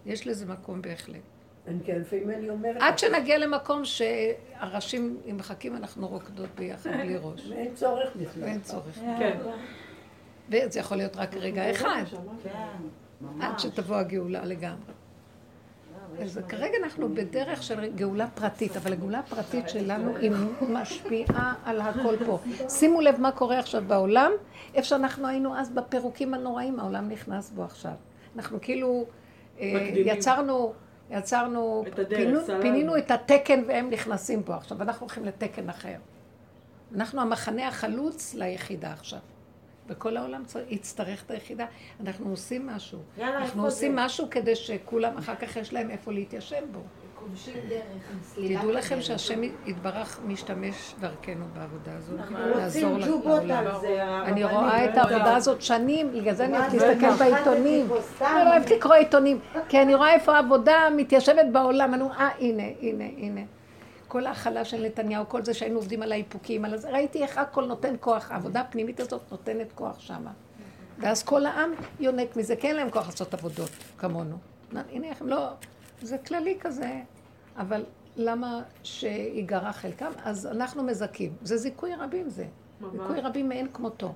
יש 0.06 0.26
לזה 0.26 0.46
מקום 0.46 0.82
בהחלט. 0.82 1.37
אני 1.68 1.78
כן, 1.84 2.00
לפעמים 2.00 2.30
אני 2.30 2.50
אומרת... 2.50 2.76
עד 2.80 2.98
שנגיע 2.98 3.38
למקום 3.38 3.82
שהראשים, 3.84 5.16
אם 5.30 5.36
מחכים, 5.36 5.76
אנחנו 5.76 6.08
רוקדות 6.08 6.48
ביחד 6.54 6.90
בלי 6.90 7.16
ראש. 7.22 7.52
אין 7.52 7.74
צורך 7.74 8.16
בכלל. 8.16 8.42
ואין 8.42 8.60
צורך. 8.60 8.94
כן. 9.18 9.38
וזה 10.48 10.80
יכול 10.80 10.96
להיות 10.96 11.16
רק 11.16 11.34
רגע 11.34 11.70
אחד, 11.70 12.02
כן, 12.42 12.50
ממש. 13.20 13.44
עד 13.44 13.58
שתבוא 13.58 13.96
הגאולה 13.96 14.44
לגמרי. 14.44 14.92
אז 16.22 16.40
כרגע 16.48 16.76
אנחנו 16.82 17.14
בדרך 17.14 17.62
של 17.62 17.92
גאולה 17.94 18.26
פרטית, 18.34 18.76
אבל 18.76 18.92
הגאולה 18.92 19.18
הפרטית 19.18 19.68
שלנו 19.68 20.16
היא 20.16 20.30
משפיעה 20.60 21.54
על 21.64 21.80
הכל 21.80 22.16
פה. 22.26 22.38
שימו 22.68 23.00
לב 23.00 23.20
מה 23.20 23.32
קורה 23.32 23.58
עכשיו 23.58 23.82
בעולם, 23.86 24.32
איפה 24.74 24.88
שאנחנו 24.88 25.28
היינו 25.28 25.56
אז 25.58 25.70
בפירוקים 25.70 26.34
הנוראים, 26.34 26.80
העולם 26.80 27.08
נכנס 27.08 27.50
בו 27.50 27.64
עכשיו. 27.64 27.92
אנחנו 28.36 28.58
כאילו 28.60 29.04
אה. 29.60 29.88
יצרנו, 29.94 30.72
יצרנו, 31.10 31.84
את 31.88 31.98
הדרך, 31.98 32.18
פינו. 32.18 32.62
פינינו 32.62 32.96
את 32.96 33.10
התקן 33.10 33.62
והם 33.66 33.90
נכנסים 33.90 34.42
פה 34.42 34.54
עכשיו, 34.54 34.82
אנחנו 34.82 35.06
הולכים 35.06 35.24
לתקן 35.24 35.68
אחר. 35.68 35.96
אנחנו 36.94 37.20
המחנה 37.20 37.68
החלוץ 37.68 38.34
ליחידה 38.34 38.92
עכשיו. 38.92 39.18
וכל 39.88 40.16
העולם 40.16 40.42
יצטרך 40.68 41.24
את 41.24 41.30
היחידה. 41.30 41.66
אנחנו 42.00 42.30
עושים 42.30 42.66
משהו. 42.66 42.98
יאללה, 43.18 43.38
אנחנו 43.38 43.64
עושים 43.64 43.92
זה? 43.92 44.04
משהו 44.04 44.26
כדי 44.30 44.56
שכולם 44.56 45.18
אחר 45.18 45.34
כך 45.34 45.56
יש 45.56 45.72
להם 45.72 45.90
איפה 45.90 46.12
להתיישב 46.12 46.62
בו. 46.72 46.80
דורשים 47.28 47.54
דרך, 47.68 48.58
תדעו 48.60 48.72
לכם. 48.72 49.00
שהשם 49.00 49.42
יתברך 49.66 50.20
משתמש 50.26 50.94
דרכנו 51.00 51.44
בעבודה 51.54 51.92
הזאת, 51.96 52.20
אנחנו 52.20 52.38
לעזור 52.38 52.90
רוצים 52.90 52.98
ל- 52.98 53.06
ג'ובות 53.10 53.42
לעולם. 53.44 53.66
על 53.66 53.80
זה, 53.80 54.04
אני. 54.24 54.44
רואה 54.44 54.84
את 54.84 54.96
העבודה 54.96 55.36
הזאת 55.36 55.62
שנים, 55.62 56.12
בגלל 56.12 56.34
זה 56.34 56.44
אני 56.44 56.58
אוהבת 56.58 56.74
לא 56.74 56.86
להסתכל 56.86 57.10
בעיתונים. 57.24 57.86
אני 58.20 58.44
לא 58.44 58.50
אוהבת 58.50 58.70
לקרוא 58.70 58.94
עיתונים, 58.94 59.38
כי 59.68 59.82
אני 59.82 59.94
רואה 59.94 60.12
איפה 60.14 60.36
העבודה 60.36 60.88
מתיישבת 60.96 61.46
בעולם. 61.52 61.94
אני 61.94 62.02
אומרת, 62.02 62.18
אה, 62.18 62.28
הנה, 62.38 62.62
הנה, 62.80 63.04
הנה. 63.04 63.40
כל 64.08 64.26
ההכלה 64.26 64.64
של 64.64 64.86
נתניהו, 64.86 65.28
כל 65.28 65.44
זה 65.44 65.54
שהיינו 65.54 65.76
עובדים 65.76 66.02
על 66.02 66.12
האיפוקים, 66.12 66.64
על 66.64 66.76
זה, 66.76 66.90
ראיתי 66.90 67.22
איך 67.22 67.38
הכל 67.38 67.64
נותן 67.64 67.94
כוח, 68.00 68.30
העבודה 68.30 68.60
הפנימית 68.60 69.00
הזאת 69.00 69.20
נותנת 69.30 69.72
כוח 69.74 70.00
שמה. 70.00 70.30
ואז 70.98 71.22
כל 71.22 71.46
העם 71.46 71.70
יונק 72.00 72.36
מזה, 72.36 72.56
כי 72.56 72.66
אין 72.66 72.76
להם 72.76 72.90
כוח 72.90 73.06
לעשות 73.06 73.34
עבודות 73.34 73.70
כמונו. 73.98 74.36
הנה, 74.92 75.06
הם 75.20 75.28
לא, 75.28 75.48
זה 76.02 76.18
כללי 76.18 76.56
כזה, 76.60 76.90
אבל 77.58 77.84
למה 78.16 78.62
שיגרע 78.82 79.72
חלקם? 79.72 80.10
אז 80.24 80.46
אנחנו 80.46 80.82
מזכים. 80.82 81.32
זה 81.42 81.56
זיכוי 81.56 81.94
רבים 81.94 82.30
זה. 82.30 82.44
ממש. 82.80 82.92
זיכוי 82.92 83.20
רבים 83.20 83.48
מאין 83.48 83.68
כמותו. 83.72 84.12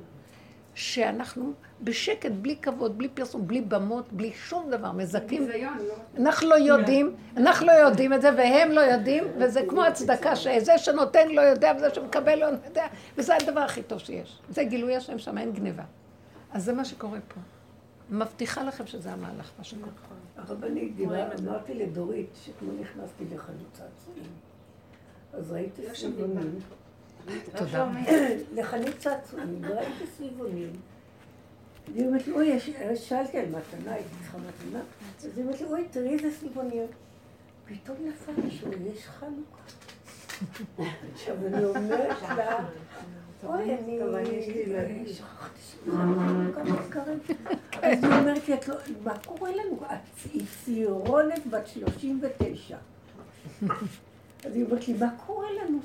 שאנחנו 0.75 1.53
בשקט, 1.81 2.31
בלי 2.33 2.57
כבוד, 2.57 2.99
בלי 2.99 3.09
פרסום, 3.09 3.47
בלי 3.47 3.61
במות, 3.61 4.13
בלי 4.13 4.33
שום 4.35 4.71
דבר, 4.71 4.93
מזכים. 4.93 5.49
לא? 5.49 5.69
אנחנו 6.19 6.49
לא 6.49 6.55
יודעים, 6.55 7.15
אנחנו 7.37 7.67
לא 7.67 7.73
יודעים 7.73 8.13
את 8.13 8.23
זה, 8.23 8.31
והם 8.37 8.71
לא 8.71 8.81
יודעים, 8.81 9.25
וזה 9.39 9.61
כמו 9.69 9.85
הצדקה 9.85 10.37
שזה 10.37 10.79
שנותן 10.79 11.29
לא 11.29 11.41
יודע, 11.41 11.73
וזה 11.77 11.95
שמקבל 11.95 12.39
לא 12.39 12.45
יודע, 12.45 12.87
וזה 13.17 13.37
הדבר 13.37 13.61
הכי 13.61 13.83
טוב 13.83 13.99
שיש. 13.99 14.39
זה 14.49 14.65
גילוי 14.65 14.97
השם 14.97 15.19
שם, 15.19 15.39
אין 15.39 15.53
גניבה. 15.53 15.85
אז 16.53 16.65
זה 16.65 16.73
מה 16.73 16.85
שקורה 16.85 17.19
פה. 17.29 17.41
מבטיחה 18.11 18.63
לכם 18.63 18.87
שזה 18.87 19.13
המהלך, 19.13 19.51
מה 19.59 19.65
שקורה. 19.65 19.93
הרבנית 20.37 20.97
דיברה, 20.97 21.29
אמרתי 21.39 21.75
לדורית, 21.75 22.31
שכמו 22.45 22.73
נכנסתי 22.81 23.25
לחנות 23.35 23.73
צעצועים, 23.73 24.31
אז 25.33 25.53
ראיתי 25.53 25.83
סביבונים, 25.95 26.59
תודה. 27.57 27.91
לחנות 28.57 28.99
צעצועים, 28.99 29.59
וראיתי 29.63 30.07
סביבונים. 30.17 30.73
והיא 31.95 32.07
אומרת 32.07 32.27
לי, 32.27 32.33
אוי, 32.33 32.59
שאלתי 32.97 33.39
על 33.39 33.47
מתנה, 33.47 33.93
הייתי 33.93 34.11
צריכה 34.23 34.39
מתנה, 34.39 34.81
אז 35.19 35.39
היא 35.39 35.45
אומרת 35.45 35.61
לי, 35.61 35.67
אוי, 35.67 35.89
תראי 35.91 36.13
איזה 36.13 36.31
סביבוניות. 36.39 36.91
פתאום 37.65 37.97
נפל 38.09 38.43
לי 38.43 38.51
שהוא, 38.51 38.75
יש 38.95 39.07
חנוכה. 39.07 39.63
עכשיו 41.15 41.37
אני 41.47 41.65
אומרת 41.65 42.23
לה, 42.23 42.59
אוי, 43.47 43.75
אני 43.75 43.99
מתקרב. 46.73 47.19
אז 47.83 48.05
היא 48.05 48.13
אומרת 48.13 48.49
לי, 48.49 48.55
"את 48.55 48.69
לא- 48.69 48.77
מה 49.05 49.19
קורה 49.19 49.51
לנו? 49.51 49.81
היא 50.33 50.43
צעירונת 50.65 51.47
בת 51.47 51.67
39. 51.67 52.77
אז 54.45 54.57
היא 54.57 54.65
אומרת 54.65 54.89
לי, 54.89 54.95
מה 54.95 55.09
קורה 55.27 55.47
לנו? 55.65 55.79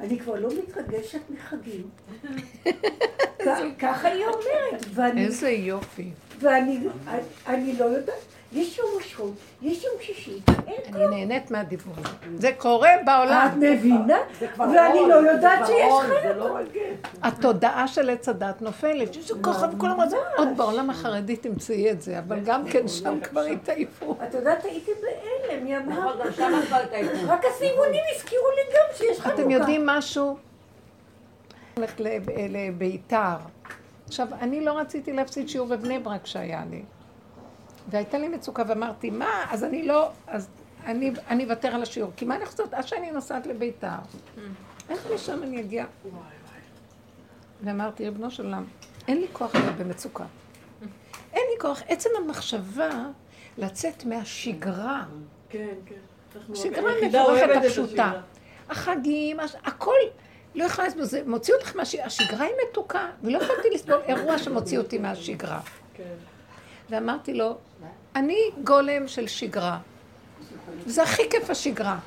אני 0.00 0.18
כבר 0.18 0.40
לא 0.40 0.48
מתרגשת 0.62 1.20
מחגים. 1.30 1.88
ככה 3.78 4.08
היא 4.08 4.24
אומרת, 4.26 4.84
איזה 5.18 5.50
יופי. 5.50 6.10
ואני 6.40 6.80
אני 7.46 7.76
לא 7.78 7.84
יודעת, 7.84 8.14
יש 8.52 8.78
יום 8.78 8.88
ראשון, 8.96 9.34
יש 9.62 9.84
יום 9.84 9.94
שישי, 10.00 10.40
אין 10.66 10.94
אני 10.94 11.06
נהנית 11.26 11.50
מהדיבור 11.50 11.94
הזה. 11.96 12.08
זה 12.36 12.50
קורה 12.58 12.90
בעולם. 13.06 13.48
את 13.52 13.56
מבינה? 13.56 14.18
ואני 14.58 15.00
לא 15.08 15.14
יודעת 15.14 15.66
שיש 15.66 15.92
חלק. 16.00 16.22
זה 16.22 16.32
לא. 16.34 16.58
התודעה 17.22 17.88
של 17.88 18.10
עץ 18.10 18.28
הדת 18.28 18.62
נופלת, 18.62 19.14
שזה 19.14 19.34
ככה 19.42 19.66
וכולם 19.72 19.92
אומרים, 20.00 20.10
עוד 20.36 20.48
בעולם 20.56 20.90
החרדי 20.90 21.36
תמצאי 21.36 21.90
את 21.90 22.02
זה, 22.02 22.18
אבל 22.18 22.40
גם 22.40 22.64
כן 22.68 22.88
שם 22.88 23.20
כבר 23.20 23.40
התעייפו. 23.40 24.16
את 24.28 24.34
יודעת, 24.34 24.64
הייתי 24.64 24.90
בהלם, 25.02 25.66
היא 25.66 25.76
אמרה, 25.76 26.12
נכון. 26.28 26.52
רק 27.26 27.44
הסימונים 27.44 28.00
הזכירו 28.16 28.46
לי 28.56 28.74
גם 28.74 28.86
שיש 28.96 29.20
חנוכה. 29.20 29.40
אתם 29.42 29.50
יודעים 29.50 29.86
משהו? 29.86 30.36
הולכת 31.76 32.00
לב- 32.00 32.26
לביתר. 32.50 33.36
עכשיו, 34.06 34.28
אני 34.40 34.64
לא 34.64 34.72
רציתי 34.78 35.12
להפסיד 35.12 35.48
שיעור 35.48 35.68
בבני 35.68 35.98
ברק 35.98 36.26
שהיה 36.26 36.62
לי. 36.70 36.82
והייתה 37.88 38.18
לי 38.18 38.28
מצוקה 38.28 38.62
ואמרתי, 38.68 39.10
מה? 39.10 39.44
אז 39.50 39.64
אני 39.64 39.86
לא, 39.86 40.10
אז 40.26 40.48
אני 40.84 41.12
אני 41.28 41.44
אוותר 41.44 41.68
על 41.68 41.82
השיעור. 41.82 42.12
כי 42.16 42.24
מה 42.24 42.36
אני 42.36 42.46
חושבת? 42.46 42.74
עד 42.74 42.86
שאני 42.86 43.10
נוסעת 43.10 43.46
לביתר, 43.46 43.88
איך 44.88 45.06
משם 45.14 45.42
אני 45.42 45.60
אגיע? 45.60 45.84
ואמרתי, 47.64 48.04
ריבונו 48.04 48.30
של 48.30 48.44
עולם, 48.44 48.64
אין 49.08 49.20
לי 49.20 49.26
כוח 49.32 49.54
להיות 49.54 49.76
במצוקה. 49.76 50.24
אין 51.32 51.42
לי 51.52 51.60
כוח. 51.60 51.82
עצם 51.88 52.08
המחשבה 52.18 52.90
לצאת 53.58 54.04
מהשגרה. 54.04 55.04
כן, 55.48 55.68
כן. 55.86 56.54
שגרה 56.54 56.92
מבורכת 57.02 57.48
הפשוטה. 57.56 58.12
החגים, 58.70 59.40
הכל 59.64 59.94
לא 60.54 60.64
יכולה 60.64 60.88
לסבול, 60.88 61.04
זה 61.04 61.22
מוציא 61.26 61.54
אותך 61.54 61.76
מהשגרה, 61.76 62.04
השגרה 62.04 62.44
היא 62.44 62.54
מתוקה, 62.68 63.08
ולא 63.22 63.38
יכולתי 63.38 63.68
לסבול 63.74 64.00
אירוע 64.06 64.38
שמוציא 64.38 64.78
אותי 64.78 64.98
מהשגרה. 64.98 65.60
ואמרתי 66.90 67.34
לו, 67.34 67.56
אני 68.16 68.38
גולם 68.64 69.08
של 69.08 69.26
שגרה. 69.26 69.78
זה 70.86 71.02
הכי 71.02 71.22
כיף 71.30 71.50
השגרה. 71.50 71.98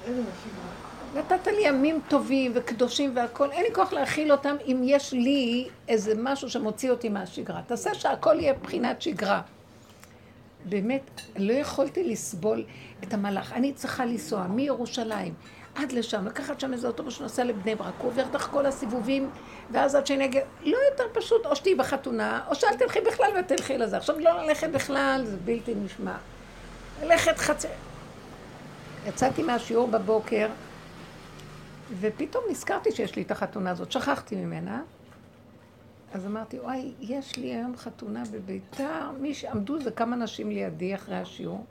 נתת 1.16 1.48
לי 1.48 1.68
ימים 1.68 2.00
טובים 2.08 2.52
וקדושים 2.56 3.12
והכול, 3.16 3.52
אין 3.52 3.64
לי 3.64 3.74
כוח 3.76 3.94
להכיל 3.94 4.32
אותם 4.32 4.56
אם 4.68 4.82
יש 4.84 5.14
לי 5.14 5.68
איזה 5.88 6.14
משהו 6.18 6.50
שמוציא 6.50 6.92
אותי 6.92 7.10
מהשגרה. 7.10 7.62
תעשה 7.68 7.94
שהכל 7.94 8.40
יהיה 8.40 8.54
בחינת 8.54 9.02
שגרה. 9.02 9.42
באמת, 10.66 11.22
לא 11.38 11.54
יכולתי 11.54 12.04
לסבול 12.04 12.64
את 13.04 13.14
המלאך. 13.14 13.54
אני 13.54 13.74
צריכה 13.74 14.06
לנסוע 14.06 14.48
מירושלים 14.48 15.34
עד 15.76 15.92
לשם, 15.92 16.26
לקחת 16.26 16.60
שם 16.60 16.74
איזה 16.74 16.88
אוטובוס 16.88 17.14
שנוסע 17.14 17.44
לבני 17.44 17.76
ברק, 17.76 17.94
הוא 17.98 18.08
עובר 18.08 18.24
דרך 18.32 18.50
כל 18.52 18.66
הסיבובים, 18.66 19.30
ואז 19.72 19.96
עד 19.96 20.08
שאני 20.08 20.26
אגיע, 20.26 20.42
לא 20.64 20.78
יותר 20.92 21.04
פשוט, 21.14 21.46
או 21.46 21.56
שתהיי 21.56 21.76
בחתונה, 21.76 22.42
או 22.48 22.56
שאל 22.56 22.78
תלכי 22.78 23.00
בכלל 23.02 23.32
ותלכי 23.40 23.78
לזה. 23.78 23.98
עכשיו 23.98 24.20
לא 24.20 24.44
ללכת 24.44 24.70
בכלל, 24.70 25.22
זה 25.26 25.38
בלתי 25.38 25.76
נשמע. 25.76 26.16
ללכת 27.04 27.38
חצי... 27.38 27.68
יצאתי 29.08 29.44
מהשיעור 29.44 29.88
בבוקר, 29.88 30.48
ופתאום 32.00 32.44
נזכרתי 32.50 32.92
שיש 32.92 33.16
לי 33.16 33.22
את 33.22 33.32
החתונה 33.32 33.72
הזאת, 33.72 33.92
שכחתי 33.92 34.36
ממנה. 34.36 34.82
אז 36.14 36.26
אמרתי, 36.26 36.60
וואי, 36.60 36.92
יש 37.00 37.38
לי 37.38 37.48
היום 37.48 37.78
חתונה 37.78 38.24
בביתר, 38.32 39.12
מי 39.20 39.34
שעמדו 39.34 39.80
זה 39.80 39.92
כמה 39.92 40.16
נשים 40.16 40.50
לידי 40.50 40.96
אחרי 40.96 41.16
השיעור. 41.16 41.66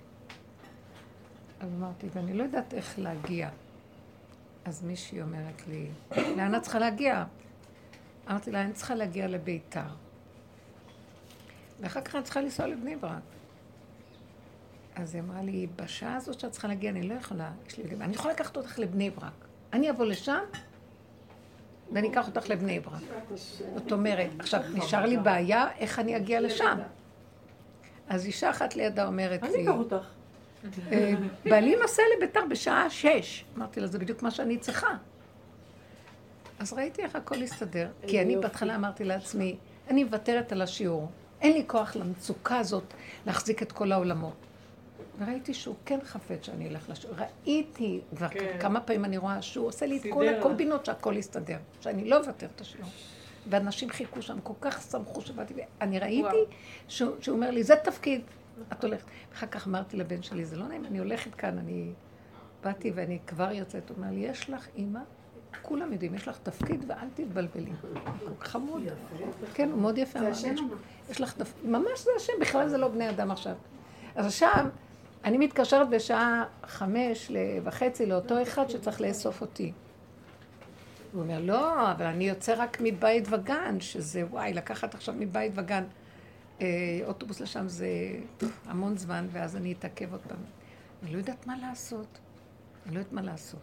אז 1.60 1.68
אמרתי, 1.78 2.06
ואני 2.14 2.34
לא 2.34 2.42
יודעת 2.42 2.74
איך 2.74 2.98
להגיע. 2.98 3.48
אז 4.64 4.82
מישהי 4.82 5.22
אומרת 5.22 5.62
לי, 5.68 5.88
לאן 6.36 6.54
את 6.54 6.62
צריכה 6.62 6.78
להגיע? 6.78 7.24
אמרתי 8.30 8.50
לה, 8.50 8.62
אני 8.62 8.72
צריכה 8.72 8.94
להגיע 8.94 9.28
לביתר. 9.28 9.80
ואחר 11.80 12.00
כך 12.00 12.14
אני 12.14 12.24
צריכה 12.24 12.40
לנסוע 12.40 12.66
לבני 12.66 12.96
ברק. 12.96 13.22
אז 14.94 15.14
היא 15.14 15.22
אמרה 15.22 15.42
לי, 15.42 15.66
בשעה 15.76 16.16
הזאת 16.16 16.40
שאת 16.40 16.50
צריכה 16.50 16.68
להגיע, 16.68 16.90
אני 16.90 17.02
לא 17.08 17.14
יכולה, 17.14 17.50
יש 17.66 17.78
לי... 17.78 17.84
אני 18.00 18.14
יכולה 18.14 18.34
לקחת 18.34 18.56
אותך 18.56 18.78
לבני 18.78 19.10
ברק. 19.10 19.32
אני 19.72 19.90
אבוא 19.90 20.04
לשם, 20.04 20.40
ואני 21.92 22.10
אקח 22.10 22.26
אותך 22.26 22.50
לבני 22.50 22.80
ברק. 22.80 23.02
זאת 23.74 23.92
אומרת, 23.92 24.30
עכשיו, 24.38 24.60
נשאר 24.74 25.06
לי 25.06 25.16
בעיה 25.16 25.66
איך 25.78 25.98
אני 25.98 26.16
אגיע 26.16 26.40
לשם. 26.40 26.78
אז 28.08 28.26
אישה 28.26 28.50
אחת 28.50 28.76
לידה 28.76 29.06
אומרת 29.06 29.42
אני 29.42 29.52
לי, 29.52 29.62
אקח 29.62 29.74
אותך. 29.78 30.06
"אה, 30.92 31.14
בעלי 31.44 31.76
נוסע 31.76 32.02
לביתר 32.16 32.40
בשעה 32.50 32.90
שש. 32.90 33.44
אמרתי 33.56 33.80
לה, 33.80 33.86
זה 33.86 33.98
בדיוק 33.98 34.22
מה 34.22 34.30
שאני 34.30 34.58
צריכה. 34.58 34.88
אז 36.58 36.72
ראיתי 36.72 37.02
איך 37.02 37.16
הכל 37.16 37.42
הסתדר, 37.42 37.88
כי 38.06 38.20
אני 38.22 38.36
בהתחלה 38.36 38.74
אמרתי 38.74 39.04
לעצמי, 39.04 39.56
אני 39.88 40.04
מוותרת 40.04 40.52
על 40.52 40.62
השיעור. 40.62 41.10
אין 41.40 41.52
לי 41.52 41.64
כוח 41.66 41.96
למצוקה 41.96 42.58
הזאת 42.58 42.84
להחזיק 43.26 43.62
את 43.62 43.72
כל 43.72 43.92
העולמות. 43.92 44.34
וראיתי 45.18 45.54
שהוא 45.54 45.74
כן 45.84 45.98
חפץ 46.04 46.46
שאני 46.46 46.68
אלך 46.68 46.88
לשיעור. 46.88 47.16
ראיתי, 47.16 48.00
כבר 48.16 48.28
כן. 48.28 48.56
כמה 48.60 48.80
פעמים 48.80 49.04
אני 49.04 49.16
רואה 49.18 49.42
שהוא 49.42 49.66
עושה 49.66 49.86
לי 49.86 49.96
את 49.96 50.02
כל. 50.10 50.28
הקומבינות 50.28 50.86
שהכל 50.86 51.14
יסתדר, 51.16 51.58
שאני 51.80 52.08
לא 52.08 52.18
אוותר 52.18 52.46
את 52.56 52.60
השיעור. 52.60 52.90
ואנשים 53.46 53.90
חיכו 53.90 54.22
שם, 54.22 54.38
כל 54.42 54.52
כך 54.60 54.82
שמחו 54.90 55.20
שבאתי, 55.20 55.54
ואני 55.80 55.98
ראיתי. 55.98 56.36
שהוא, 56.88 57.16
שהוא 57.20 57.36
אומר 57.36 57.50
לי, 57.50 57.62
זה 57.62 57.76
תפקיד, 57.76 58.20
את 58.72 58.84
הולכת. 58.84 59.04
אחר 59.34 59.46
כך 59.46 59.66
אמרתי 59.68 59.96
לבן 59.96 60.22
שלי, 60.22 60.44
זה 60.44 60.56
לא 60.56 60.68
נעים, 60.68 60.84
אני 60.84 60.98
הולכת 60.98 61.34
כאן, 61.34 61.58
אני 61.58 61.92
באתי 62.64 62.92
ואני 62.94 63.18
כבר 63.26 63.52
יוצאת, 63.52 63.88
הוא 63.90 63.96
אומר 63.96 64.10
לי, 64.10 64.20
יש 64.20 64.50
לך 64.50 64.66
אימא, 64.76 65.00
כולם 65.62 65.92
יודעים, 65.92 66.14
יש 66.14 66.28
לך 66.28 66.38
תפקיד 66.42 66.84
ואל 66.88 67.08
תתבלבלי. 67.14 67.72
חמוד. 68.40 68.82
כן, 69.54 69.68
הוא 69.72 69.80
מאוד 69.80 69.98
יפה. 69.98 70.18
זה 70.18 70.28
השם 70.28 70.54
"יש- 71.10 71.20
לך 71.20 71.32
תפקיד, 71.32 71.70
ממש 71.70 72.04
זה 72.04 72.10
השם, 72.16 72.32
בכלל 72.40 72.68
זה 72.68 72.78
לא 72.78 72.88
בני 72.88 73.10
אדם 73.10 73.30
עכשיו. 73.30 73.54
אז 74.14 74.26
עכשיו, 74.26 74.66
אני 75.24 75.38
מתקשרת 75.38 75.88
בשעה 75.90 76.44
חמש 76.66 77.30
וחצי 77.64 78.06
לאותו 78.06 78.42
אחד 78.42 78.68
שצריך 78.70 79.00
לאסוף 79.00 79.40
אותי. 79.40 79.72
הוא 81.12 81.22
אומר, 81.22 81.38
לא, 81.40 81.92
אבל 81.92 82.06
אני 82.06 82.28
יוצא 82.28 82.54
רק 82.58 82.78
מבית 82.80 83.24
וגן, 83.30 83.80
שזה, 83.80 84.24
וואי, 84.30 84.52
לקחת 84.54 84.94
עכשיו 84.94 85.14
מבית 85.18 85.52
וגן 85.54 85.84
אוטובוס 87.04 87.40
לשם 87.40 87.68
זה 87.68 87.88
המון 88.64 88.96
זמן, 88.96 89.26
ואז 89.32 89.56
אני 89.56 89.72
אתעכב 89.72 90.12
עוד 90.12 90.20
פעם. 90.28 90.38
אני 91.02 91.12
לא 91.12 91.18
יודעת 91.18 91.46
מה 91.46 91.56
לעשות. 91.56 92.18
אני 92.86 92.94
לא 92.94 92.98
יודעת 92.98 93.12
מה 93.12 93.22
לעשות. 93.22 93.60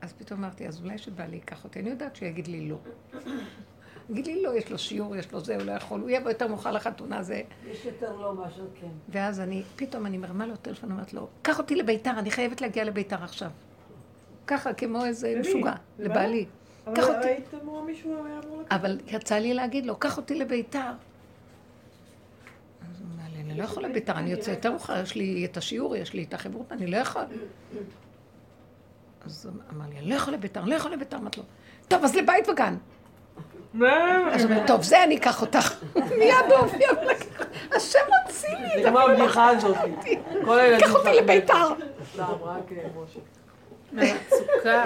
אז 0.00 0.12
פתאום 0.12 0.44
אמרתי, 0.44 0.68
אז 0.68 0.80
אולי 0.80 0.98
שבעלי 0.98 1.36
ייקח 1.36 1.64
אותי. 1.64 1.80
אני 1.80 1.90
יודעת 1.90 2.16
שהוא 2.16 2.28
יגיד 2.28 2.46
לי 2.46 2.68
לא. 2.68 2.76
יגיד 4.10 4.26
לי 4.26 4.42
לא, 4.42 4.56
יש 4.56 4.70
לו 4.70 4.78
שיעור, 4.78 5.16
יש 5.16 5.32
לו 5.32 5.40
זה, 5.40 5.56
הוא 5.56 5.62
לא 5.62 5.72
יכול, 5.72 6.00
הוא 6.00 6.10
יבוא 6.10 6.30
יותר 6.30 6.48
מאוחר 6.48 6.72
לחתונה, 6.72 7.22
זה... 7.22 7.42
יש 7.70 7.84
יותר 7.84 8.16
לא 8.16 8.34
מאשר 8.34 8.66
כן. 8.80 8.86
ואז 9.08 9.40
אני, 9.40 9.62
פתאום 9.76 10.06
אני 10.06 10.18
מרמה 10.18 10.46
לו 10.46 10.56
טלפון, 10.56 10.90
אומרת 10.90 11.12
לו, 11.12 11.28
קח 11.42 11.58
אותי 11.58 11.76
לביתר, 11.76 12.18
אני 12.18 12.30
חייבת 12.30 12.60
להגיע 12.60 12.84
לביתר 12.84 13.24
עכשיו. 13.24 13.50
ככה, 14.46 14.72
כמו 14.72 15.04
איזה? 15.04 15.34
משוגע? 15.40 15.72
לבעלי. 15.98 16.46
קח 16.94 17.08
אותי. 17.08 17.28
היית 17.28 17.54
אמורה 17.62 17.82
מישהו 17.82 18.26
היה 18.26 18.40
אמור 18.44 18.60
לקחת. 18.60 18.72
אבל 18.72 19.00
יצא 19.06 19.34
לי 19.34 19.54
להגיד 19.54 19.86
לו, 19.86 19.96
קח 19.96 20.16
אותי 20.16 20.34
לביתר. 20.34 20.90
אז 22.90 23.00
הוא 23.00 23.08
אמר 23.14 23.28
לי, 23.32 23.43
אני 23.54 23.60
לא 23.60 23.64
יכול 23.64 23.84
לביתר, 23.84 24.12
אני 24.12 24.30
יוצא 24.30 24.50
יותר 24.50 24.70
מאוחר, 24.70 25.02
יש 25.02 25.14
לי 25.14 25.44
את 25.44 25.56
השיעור, 25.56 25.96
יש 25.96 26.12
לי 26.12 26.24
את 26.28 26.34
החברות, 26.34 26.72
אני 26.72 26.86
לא 26.86 26.96
יכול. 26.96 27.22
אז 29.24 29.46
הוא 29.46 29.62
אמר 29.72 29.84
לי, 29.88 29.98
אני 29.98 30.10
לא 30.10 30.14
יכול 30.14 30.34
לביתר, 30.34 30.60
אני 30.60 30.70
לא 30.70 30.74
יכול 30.74 30.92
לביתר. 30.92 31.16
אמרתי 31.16 31.40
לו, 31.40 31.46
טוב, 31.88 32.04
אז 32.04 32.14
לבית 32.14 32.48
וגן. 32.48 32.76
אז 34.32 34.44
הוא 34.44 34.52
אומר, 34.52 34.66
טוב, 34.66 34.82
זה 34.82 35.04
אני 35.04 35.16
אקח 35.16 35.40
אותך. 35.40 35.84
מיד 35.94 36.34
הוא 36.48 36.56
הופיע, 36.56 36.88
השם 37.72 37.98
הוציא 38.26 38.48
לי 38.48 38.78
את 38.78 38.82
זה 38.82 38.88
כמו 38.90 39.00
הבדיחה 39.00 39.48
הזאת. 39.48 39.76
קח 40.80 40.94
אותי 40.94 41.12
לביתר. 41.14 41.68
סתם, 42.14 42.22
רק 42.22 42.72
אה, 42.72 42.88
משה. 43.04 43.20
מהמצוקה. 43.94 44.84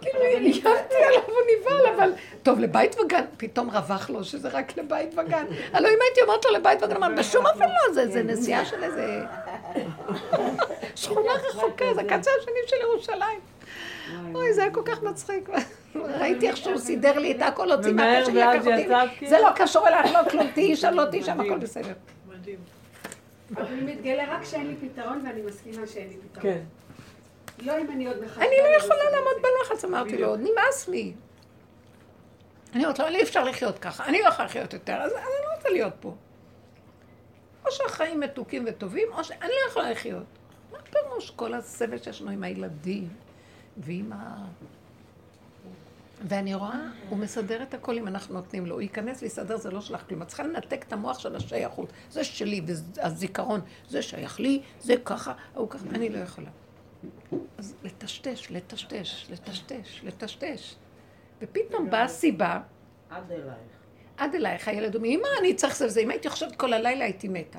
כאילו, 0.00 0.24
איימתי 0.24 0.64
עליו, 1.08 1.22
הוא 1.26 1.34
נבהל, 1.60 1.94
אבל... 1.96 2.12
טוב, 2.42 2.58
לבית 2.60 2.96
וגן, 3.00 3.24
פתאום 3.36 3.70
רווח 3.70 4.10
לו 4.10 4.24
שזה 4.24 4.48
רק 4.48 4.76
לבית 4.78 5.14
וגן. 5.18 5.44
הלוא 5.72 5.88
אם 5.90 5.98
הייתי 6.06 6.22
אומרת 6.22 6.44
לו 6.44 6.50
לבית 6.52 6.82
וגן, 6.82 6.96
אמר, 6.96 7.08
בשום 7.18 7.46
אופן 7.46 7.64
לא, 7.64 7.92
זה- 7.94 8.08
זה 8.08 8.22
נסיעה 8.22 8.64
של 8.64 8.84
איזה... 8.84 9.20
שכונה 10.96 11.32
רחוקה, 11.48 11.84
זה 11.94 12.00
הקצה 12.00 12.30
השני 12.40 12.52
של 12.66 12.76
ירושלים. 12.82 13.40
אוי, 14.34 14.52
זה 14.52 14.62
היה 14.62 14.70
כל 14.70 14.82
כך 14.84 15.02
מצחיק. 15.02 15.48
ראיתי 15.94 16.48
איך 16.48 16.56
שהוא 16.56 16.78
סידר 16.78 17.18
לי 17.18 17.32
את 17.32 17.42
הכל, 17.42 17.72
הוציא 17.72 17.92
מהפה 17.92 18.24
שלי, 18.26 18.42
ואז 18.44 18.66
לקח 18.66 19.02
אותי. 19.14 19.26
זה 19.28 19.38
לא 19.38 19.48
קשור 19.56 19.88
אלייך, 19.88 20.12
לא 20.14 20.30
כלום, 20.30 20.46
תהיי 20.54 20.76
שם, 20.76 20.94
לא 20.94 21.04
תהיי 21.04 21.22
שם, 21.22 21.40
הכל. 21.40 21.58
בסדר. 21.58 21.92
מדהים. 22.28 22.58
אבל 23.56 23.64
הוא 23.64 23.88
מתגלה 23.88 24.34
רק 24.34 24.42
כשאין 24.42 24.66
לי 24.66 24.88
פתרון, 24.88 25.20
ואני 25.26 25.42
מסכימה 25.42 25.86
שאין 25.86 26.08
לי 26.08 26.16
פתרון. 26.16 26.42
כן. 26.54 26.60
לא 27.64 27.80
אם 27.80 27.90
אני 27.90 28.06
עוד 28.06 28.24
מחכה. 28.24 28.40
אני 28.40 28.56
לא 28.62 28.76
יכולה 28.76 29.04
לעמוד 29.10 29.42
בלחץ, 29.42 29.84
אמרתי 29.84 30.18
לו, 30.18 30.36
נמאס 30.36 30.88
לי. 30.88 31.12
אני 32.74 32.84
אומרת 32.84 32.98
לו, 32.98 33.06
אי 33.06 33.22
אפשר 33.22 33.44
לחיות 33.44 33.78
ככה, 33.78 34.04
אני 34.04 34.22
לא 34.22 34.28
יכולה 34.28 34.48
לחיות 34.48 34.72
יותר, 34.72 34.94
אז 34.94 35.12
אני 35.12 35.22
לא 35.22 35.54
רוצה 35.56 35.68
להיות 35.68 35.92
פה. 36.00 36.14
או 37.66 37.70
שהחיים 37.70 38.20
מתוקים 38.20 38.64
וטובים, 38.68 39.08
או 39.12 39.24
שאני 39.24 39.40
לא 39.40 39.70
יכולה 39.70 39.90
לחיות. 39.90 40.24
מה 40.72 40.78
פירוש 40.78 41.30
כל 41.30 41.54
הסבל 41.54 41.98
שיש 41.98 42.22
לנו 42.22 42.30
עם 42.30 42.42
הילדים 42.42 43.08
ועם 43.76 44.12
ה... 44.12 44.44
ואני 46.28 46.54
רואה, 46.54 46.80
הוא 47.08 47.18
מסדר 47.18 47.62
את 47.62 47.74
הכל 47.74 47.98
אם 47.98 48.08
אנחנו 48.08 48.34
נותנים 48.34 48.66
לו. 48.66 48.74
הוא 48.74 48.82
ייכנס 48.82 49.22
ויסדר, 49.22 49.56
זה 49.56 49.70
לא 49.70 49.80
שלך 49.80 50.02
כלום. 50.08 50.22
את 50.22 50.26
צריכה 50.26 50.42
לנתק 50.42 50.84
את 50.88 50.92
המוח 50.92 51.18
של 51.18 51.36
השייכות. 51.36 51.92
זה 52.10 52.24
שלי, 52.24 52.60
והזיכרון, 52.66 53.60
זה 53.88 54.02
שייך 54.02 54.40
לי, 54.40 54.62
זה 54.80 54.94
ככה, 55.04 55.32
הוא 55.54 55.70
ככה. 55.70 55.84
אני 55.90 56.08
לא 56.08 56.18
יכולה. 56.18 56.50
אז 57.58 57.74
לטשטש, 57.82 58.50
לטשטש, 58.50 59.30
לטשטש, 59.30 60.00
לטשטש. 60.04 60.74
ופתאום 61.42 61.90
באה 61.90 62.08
סיבה, 62.08 62.60
עד 63.10 63.32
אלייך. 63.32 63.56
עד 64.16 64.34
אלייך 64.34 64.68
הילד 64.68 64.94
אומר, 64.94 65.08
אמא, 65.08 65.28
אני 65.40 65.54
צריך 65.54 65.76
זה 65.76 65.86
וזה, 65.86 66.00
אם 66.00 66.10
הייתי 66.10 66.30
חושבת 66.30 66.56
כל 66.56 66.72
הלילה 66.72 67.04
הייתי 67.04 67.28
מתה. 67.28 67.58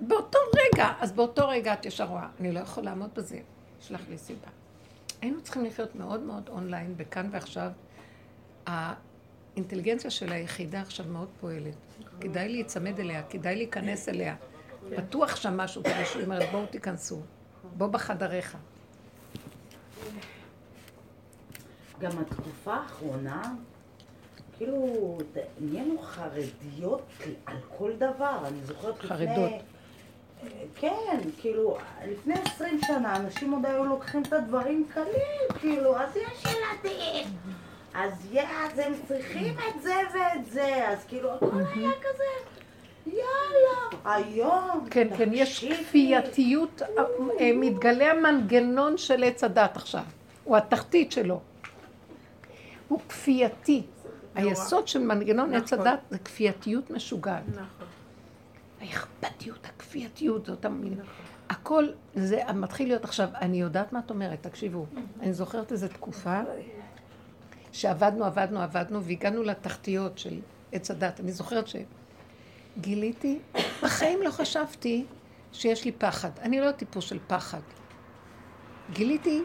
באותו 0.00 0.38
רגע, 0.56 0.92
אז 1.00 1.12
באותו 1.12 1.48
רגע 1.48 1.72
את 1.72 1.86
ישר 1.86 2.04
רואה, 2.04 2.28
אני 2.40 2.52
לא 2.52 2.60
יכול 2.60 2.84
לעמוד 2.84 3.10
בזה, 3.14 3.38
שלח 3.80 4.00
לי 4.08 4.18
סיבה. 4.18 4.48
היינו 5.20 5.42
צריכים 5.42 5.64
לחיות 5.64 5.94
מאוד 5.94 6.20
מאוד 6.20 6.48
אונליין, 6.48 6.96
בכאן 6.96 7.28
ועכשיו. 7.30 7.70
האינטליגנציה 8.66 10.10
של 10.10 10.32
היחידה 10.32 10.80
עכשיו 10.80 11.06
מאוד 11.06 11.28
פועלת. 11.40 11.74
כדאי 12.20 12.48
להיצמד 12.48 13.00
אליה, 13.00 13.22
כדאי 13.22 13.56
להיכנס 13.56 14.08
אליה. 14.08 14.36
בטוח 14.90 15.36
שם 15.36 15.56
משהו 15.56 15.82
כזה 15.82 16.04
שהיא 16.04 16.24
אומרת, 16.24 16.50
בואו 16.52 16.66
תיכנסו, 16.66 17.20
בואו 17.76 17.90
בחדריך. 17.90 18.56
גם 22.00 22.10
התקופה 22.18 22.74
האחרונה, 22.74 23.54
כאילו, 24.56 25.18
נהיינו 25.60 25.98
חרדיות 26.02 27.02
על 27.46 27.56
כל 27.78 27.92
דבר. 27.96 28.38
אני 28.46 28.62
זוכרת 28.64 29.04
לפני... 29.04 29.08
חרדות. 29.08 29.52
כן, 30.76 31.20
כאילו, 31.40 31.78
לפני 32.08 32.34
עשרים 32.34 32.80
שנה 32.86 33.16
אנשים 33.16 33.52
עוד 33.52 33.66
היו 33.66 33.84
לוקחים 33.84 34.22
את 34.22 34.32
הדברים 34.32 34.86
קלים, 34.94 35.58
כאילו, 35.60 35.98
אז 35.98 36.16
יש 36.16 36.44
ילדים. 36.44 37.26
אז 37.94 38.12
יא, 38.30 38.42
אז 38.42 38.78
הם 38.78 38.92
צריכים 39.08 39.54
את 39.58 39.82
זה 39.82 39.94
ואת 40.14 40.46
זה, 40.46 40.88
אז 40.88 41.04
כאילו, 41.04 41.34
הכל 41.34 41.46
היה 41.74 41.90
כזה, 42.00 42.53
יאללה, 43.06 44.02
היום, 44.04 44.86
כן, 44.90 45.08
כן, 45.16 45.30
יש. 45.32 45.64
כפייתיות, 45.64 46.82
אה, 47.40 47.52
מתגלה 47.54 48.10
המנגנון 48.10 48.98
של 48.98 49.24
עץ 49.24 49.44
הדת 49.44 49.76
עכשיו, 49.76 50.04
הוא 50.44 50.56
התחתית 50.56 51.12
שלו. 51.12 51.40
הוא 52.88 53.00
כפייתי. 53.08 53.82
היסוד 54.34 54.88
של 54.88 54.98
מנגנון 54.98 55.54
עץ 55.54 55.72
נכון. 55.72 55.86
הדת 55.86 56.00
זה 56.10 56.18
כפייתיות 56.18 56.90
משוגעת. 56.90 57.42
נכון. 57.48 57.86
האכפתיות, 58.80 59.66
הכפייתיות, 59.66 60.46
זאת 60.46 60.64
המילה. 60.64 61.04
הכל, 61.48 61.88
זה 62.14 62.42
מתחיל 62.54 62.88
להיות 62.88 63.04
עכשיו, 63.04 63.28
אני 63.34 63.60
יודעת 63.60 63.92
מה 63.92 63.98
את 63.98 64.10
אומרת, 64.10 64.42
תקשיבו. 64.42 64.86
אני 65.20 65.32
זוכרת 65.32 65.72
איזו 65.72 65.88
תקופה 65.88 66.40
שעבדנו, 67.72 68.24
עבדנו, 68.24 68.62
עבדנו, 68.62 69.04
והגענו 69.04 69.42
לתחתיות 69.42 70.18
של 70.18 70.40
עץ 70.72 70.90
הדת. 70.90 71.20
אני 71.20 71.32
זוכרת 71.32 71.68
שגיליתי, 72.76 73.38
בחיים 73.82 74.22
לא 74.22 74.30
חשבתי 74.30 75.04
שיש 75.52 75.84
לי 75.84 75.92
פחד. 75.92 76.30
אני 76.38 76.60
לא 76.60 76.72
טיפוס 76.72 77.04
של 77.04 77.18
פחד. 77.26 77.60
גיליתי, 78.92 79.42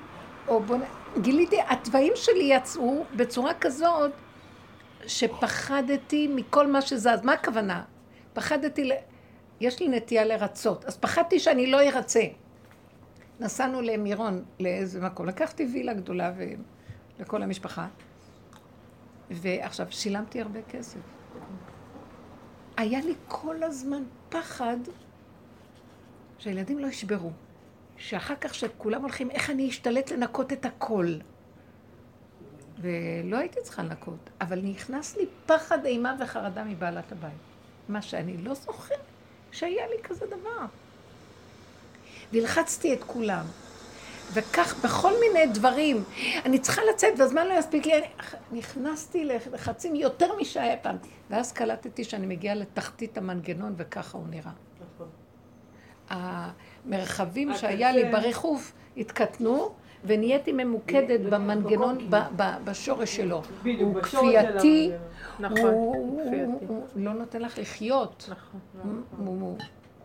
או 0.48 0.64
בוא 0.64 0.78
נ... 0.78 0.82
גיליתי, 1.22 1.62
התוואים 1.62 2.14
שלי 2.16 2.44
יצאו 2.44 3.06
בצורה 3.16 3.54
כזאת 3.54 4.12
שפחדתי 5.08 6.28
מכל 6.28 6.68
מה 6.68 6.82
שזז. 6.82 7.24
מה 7.24 7.34
הכוונה? 7.34 7.84
פחדתי, 8.34 8.84
ל... 8.84 8.92
יש 9.60 9.80
לי 9.80 9.88
נטייה 9.88 10.26
לרצות, 10.26 10.86
אז 10.86 10.98
פחדתי 10.98 11.40
שאני 11.40 11.72
לא 11.72 11.82
ארצה. 11.82 12.24
נסענו 13.40 13.82
למירון, 13.82 14.44
לאיזה 14.60 15.02
מקום, 15.02 15.26
לקחתי 15.26 15.68
וילה 15.74 15.94
גדולה 15.94 16.32
ו... 16.38 16.44
לכל 17.20 17.44
המשפחה, 17.44 17.88
ועכשיו 19.32 19.88
שילמתי 19.90 20.42
הרבה 20.42 20.60
כסף. 20.62 21.19
היה 22.80 23.00
לי 23.02 23.14
כל 23.28 23.64
הזמן 23.64 24.04
פחד 24.30 24.78
שהילדים 26.38 26.80
לא 26.80 26.88
ישברו, 26.88 27.32
שאחר 27.98 28.36
כך 28.42 28.56
שכולם 28.56 29.02
הולכים, 29.02 29.32
איך 29.32 29.50
אני 29.50 29.70
אשתלט 29.70 30.12
לנקות 30.12 30.54
את 30.54 30.66
הכל. 30.66 31.14
ולא 32.82 33.38
הייתי 33.38 33.60
צריכה 33.64 33.84
לנקות, 33.84 34.30
אבל 34.42 34.62
נכנס 34.62 35.18
לי 35.18 35.26
פחד, 35.46 35.86
אימה 35.86 36.16
וחרדה 36.20 36.64
מבעלת 36.64 37.12
הבית. 37.12 37.32
מה 37.90 38.02
שאני 38.02 38.38
לא 38.38 38.54
זוכרת 38.54 39.00
שהיה 39.52 39.88
לי 39.88 40.04
כזה 40.04 40.26
דבר. 40.26 40.66
והלחצתי 42.34 42.94
את 42.94 43.04
כולם. 43.04 43.46
וכך 44.34 44.86
בכל 44.86 45.12
מיני 45.20 45.48
דברים, 45.54 46.04
אני 46.46 46.60
צריכה 46.60 46.82
לצאת 46.94 47.14
והזמן 47.18 47.48
לא 47.48 47.54
יספיק 47.54 47.86
לי, 47.86 47.94
אני 47.94 48.08
נכנסתי 48.52 49.26
לחצים 49.26 49.96
יותר 49.96 50.36
משהיה 50.42 50.78
פעם. 50.78 50.96
ואז 51.30 51.52
קלטתי 51.52 52.04
שאני 52.04 52.26
מגיעה 52.26 52.56
לתחתית 52.56 53.18
המנגנון 53.18 53.74
וככה 53.78 54.18
הוא 54.18 54.28
נראה. 54.30 54.52
נכון. 54.96 55.08
המרחבים 56.10 57.50
הקצה. 57.50 57.62
שהיה 57.62 57.92
לי 57.92 58.06
בריחוף 58.12 58.74
התקטנו, 58.98 59.70
ונהייתי 60.06 60.52
ממוקדת 60.52 61.20
במנגנון, 61.20 61.98
בשורש 62.64 63.16
שלו. 63.16 63.42
בדיוק, 63.64 63.82
הוא 63.82 64.02
בשורש 64.02 64.36
כפייתי. 64.36 64.92
נכון, 65.40 65.60
הוא 65.60 66.22
כפייתי. 66.26 66.66
הוא 66.68 66.84
לא 66.96 67.14
נותן 67.14 67.42
לך 67.42 67.58
לחיות. 67.58 68.30
נכון. 68.32 68.60
הוא- 69.18 69.28
הוא 69.28 69.58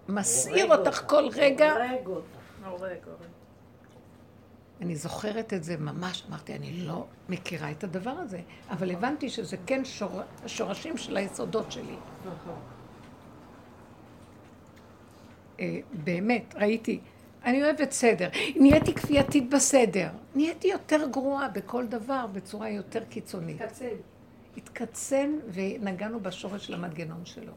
מסעיר 0.09 0.77
אותך 0.77 1.03
כל 1.07 1.29
רגע. 1.37 1.73
הורג 1.73 2.07
אותך. 2.07 3.25
אני 4.85 4.97
זוכרת 4.97 5.53
את 5.53 5.65
זה 5.65 5.77
ממש, 5.77 6.25
אמרתי, 6.29 6.55
אני 6.55 6.73
לא 6.73 7.07
מכירה 7.29 7.71
את 7.71 7.85
הדבר 7.85 8.11
הזה, 8.11 8.41
אבל 8.71 8.91
הבנתי 8.91 9.31
שזה 9.31 9.57
כן 9.67 9.85
שור, 9.85 10.21
שורשים 10.47 10.97
של 10.97 11.17
היסודות 11.17 11.73
שלי. 11.73 11.97
נכון. 12.27 12.59
אה, 15.61 15.79
באמת, 16.05 16.55
ראיתי, 16.57 17.01
אני 17.45 17.65
אוהבת 17.65 17.93
סדר. 17.93 18.29
נהייתי 18.57 18.95
כפייתית 18.95 19.51
בסדר. 19.51 20.09
נהייתי 20.35 20.69
יותר 20.69 21.09
גרועה 21.11 21.49
בכל 21.49 21.87
דבר 21.87 22.27
בצורה 22.33 22.69
יותר 22.69 23.05
קיצונית. 23.05 23.63
קצן. 23.63 23.87
התקצן 24.57 25.39
ונגענו 25.53 26.21
בשורש 26.21 26.67
של 26.67 26.75
המנגנון 26.75 27.25
שלו. 27.25 27.53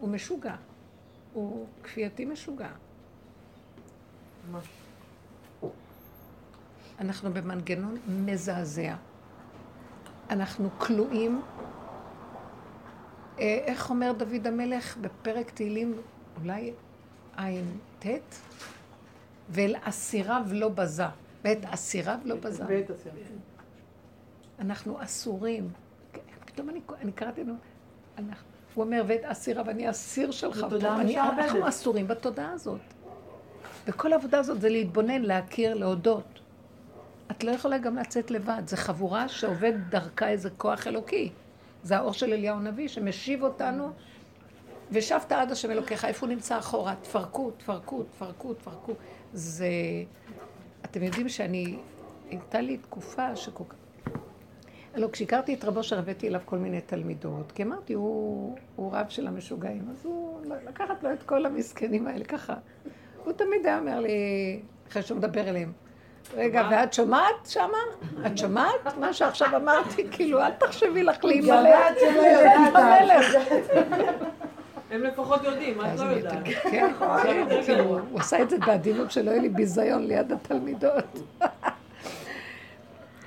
הוא 0.00 0.08
משוגע. 0.08 0.54
הוא 1.32 1.66
כפייתי 1.82 2.24
משוגע. 2.24 2.68
ממש. 4.50 4.81
אנחנו 7.02 7.32
במנגנון 7.32 7.96
מזעזע. 8.08 8.94
אנחנו 10.30 10.70
כלואים. 10.78 11.42
אה, 13.38 13.58
איך 13.66 13.90
אומר 13.90 14.12
דוד 14.12 14.46
המלך 14.46 14.96
בפרק 14.96 15.50
תהילים, 15.50 15.94
אולי 16.40 16.72
ע"ט? 17.36 18.06
ואל 19.48 19.74
אסיריו 19.82 20.42
לא 20.52 20.68
בזה. 20.68 21.04
ואת 21.44 21.64
אסיריו 21.64 22.18
לא 22.24 22.36
בזה. 22.36 22.64
הסירה. 22.90 23.16
אנחנו 24.58 25.02
אסורים. 25.02 25.68
פתאום 26.44 26.70
אני, 26.70 26.80
אני 27.00 27.12
קראתי 27.12 27.44
לו, 27.44 27.54
אנחנו, 28.18 28.48
הוא 28.74 28.84
אומר, 28.84 29.04
ואת 29.06 29.24
אסיריו, 29.24 29.70
אני 29.70 29.90
אסיר 29.90 30.30
שלך. 30.30 30.64
אני-. 30.82 31.20
אנחנו 31.20 31.68
אסורים 31.68 32.08
בתודעה 32.08 32.52
הזאת. 32.52 32.80
וכל 33.86 34.12
העבודה 34.12 34.38
הזאת 34.38 34.60
זה 34.60 34.68
להתבונן, 34.68 35.22
להכיר, 35.22 35.74
להודות. 35.74 36.41
את 37.36 37.44
לא 37.44 37.50
יכולה 37.50 37.78
גם 37.78 37.96
לצאת 37.96 38.30
לבד, 38.30 38.62
זו 38.66 38.76
חבורה 38.76 39.28
שעובד 39.28 39.72
דרכה 39.88 40.28
איזה 40.28 40.50
כוח 40.50 40.86
אלוקי. 40.86 41.30
זה 41.82 41.96
האור 41.96 42.12
של 42.12 42.32
אליהו 42.32 42.56
הנביא 42.56 42.88
שמשיב 42.88 43.42
אותנו, 43.42 43.90
ושבת 44.90 45.32
עד 45.32 45.52
השם 45.52 45.70
אלוקיך, 45.70 46.04
איפה 46.04 46.26
הוא 46.26 46.34
נמצא 46.34 46.58
אחורה? 46.58 46.94
תפרקו, 47.02 47.50
תפרקו, 47.50 48.02
תפרקו, 48.02 48.54
תפרקו. 48.54 48.92
זה... 49.32 49.66
אתם 50.84 51.02
יודעים 51.02 51.28
שאני... 51.28 51.76
הייתה 52.30 52.60
לי 52.60 52.76
תקופה 52.76 53.36
שכל 53.36 53.64
כך... 53.68 53.76
הלוא 54.94 55.10
כשהכרתי 55.10 55.54
את 55.54 55.64
רבו 55.64 55.82
שהבאתי 55.82 56.28
אליו 56.28 56.40
כל 56.44 56.58
מיני 56.58 56.80
תלמידות, 56.80 57.52
כי 57.52 57.62
אמרתי, 57.62 57.92
הוא, 57.92 58.56
הוא 58.76 58.92
רב 58.92 59.08
של 59.08 59.26
המשוגעים, 59.26 59.88
אז 59.90 60.04
הוא 60.04 60.40
לקחת 60.68 61.02
לו 61.02 61.12
את 61.12 61.22
כל 61.22 61.46
המסכנים 61.46 62.06
האלה, 62.06 62.24
ככה. 62.24 62.54
הוא 63.24 63.32
תמיד 63.32 63.66
היה 63.66 63.78
אומר 63.78 64.00
לי, 64.00 64.10
אחרי 64.88 65.02
שהוא 65.02 65.18
מדבר 65.18 65.48
אליהם, 65.48 65.72
רגע, 66.34 66.68
ואת 66.70 66.92
שומעת 66.94 67.34
שמה? 67.48 67.78
את 68.26 68.38
שומעת 68.38 68.96
מה 69.00 69.12
שעכשיו 69.12 69.56
אמרתי? 69.56 70.06
כאילו, 70.10 70.40
אל 70.40 70.50
תחשבי 70.50 71.02
לך 71.02 71.24
להימלא. 71.24 71.70
שלא 72.00 72.08
יודעת. 72.08 72.74
המלך. 72.74 73.36
הם 74.90 75.02
לפחות 75.02 75.44
יודעים, 75.44 75.80
את 75.80 75.86
אז 75.86 76.02
לא 76.02 76.06
יודעת. 76.06 76.44
כן, 76.62 76.92
כן, 77.22 77.62
כאילו, 77.64 77.84
הוא 78.10 78.20
עשה 78.20 78.42
את 78.42 78.50
זה 78.50 78.58
בעדינות 78.58 79.10
שלא 79.10 79.30
יהיה 79.30 79.42
לי 79.42 79.48
ביזיון 79.48 80.06
ליד 80.06 80.32
התלמידות. 80.32 81.18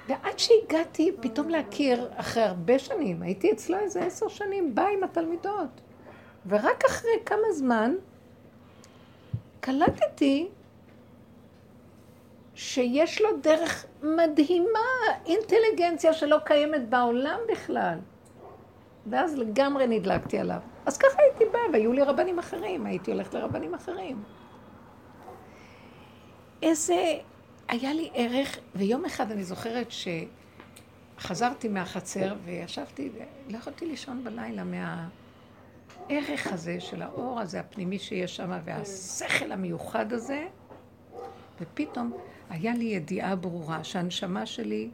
ועד 0.07 0.39
שהגעתי 0.39 1.11
פתאום 1.21 1.49
להכיר, 1.49 2.09
אחרי 2.15 2.43
הרבה 2.43 2.79
שנים, 2.79 3.21
הייתי 3.21 3.51
אצלו 3.51 3.79
איזה 3.79 4.01
עשר 4.01 4.27
שנים, 4.27 4.75
באה 4.75 4.89
עם 4.89 5.03
התלמידות. 5.03 5.81
ורק 6.47 6.85
אחרי 6.85 7.11
כמה 7.25 7.51
זמן 7.51 7.93
קלטתי 9.59 10.47
שיש 12.55 13.21
לו 13.21 13.29
דרך 13.41 13.85
מדהימה, 14.03 14.79
אינטליגנציה 15.25 16.13
שלא 16.13 16.37
קיימת 16.45 16.89
בעולם 16.89 17.39
בכלל. 17.51 17.97
ואז 19.09 19.37
לגמרי 19.37 19.87
נדלקתי 19.87 20.39
עליו. 20.39 20.59
אז 20.85 20.97
ככה 20.97 21.17
הייתי 21.17 21.45
באה, 21.53 21.61
והיו 21.73 21.93
לי 21.93 22.01
רבנים 22.01 22.39
אחרים, 22.39 22.85
הייתי 22.85 23.11
הולכת 23.11 23.33
לרבנים 23.33 23.73
אחרים. 23.73 24.23
איזה... 26.61 27.13
היה 27.67 27.93
לי 27.93 28.09
ערך, 28.13 28.57
ויום 28.75 29.05
אחד 29.05 29.31
אני 29.31 29.43
זוכרת 29.43 29.87
שחזרתי 31.17 31.67
מהחצר 31.67 32.35
וישבתי, 32.45 33.11
לא 33.49 33.57
יכולתי 33.57 33.85
לישון 33.85 34.23
בלילה 34.23 34.63
מהערך 34.63 36.53
הזה 36.53 36.79
של 36.79 37.01
האור 37.01 37.39
הזה 37.39 37.59
הפנימי 37.59 37.99
שיש 37.99 38.35
שם, 38.35 38.51
והשכל 38.65 39.51
המיוחד 39.51 40.13
הזה, 40.13 40.47
ופתאום 41.61 42.13
היה 42.49 42.73
לי 42.73 42.85
ידיעה 42.85 43.35
ברורה 43.35 43.83
שהנשמה 43.83 44.45
שלי 44.45 44.89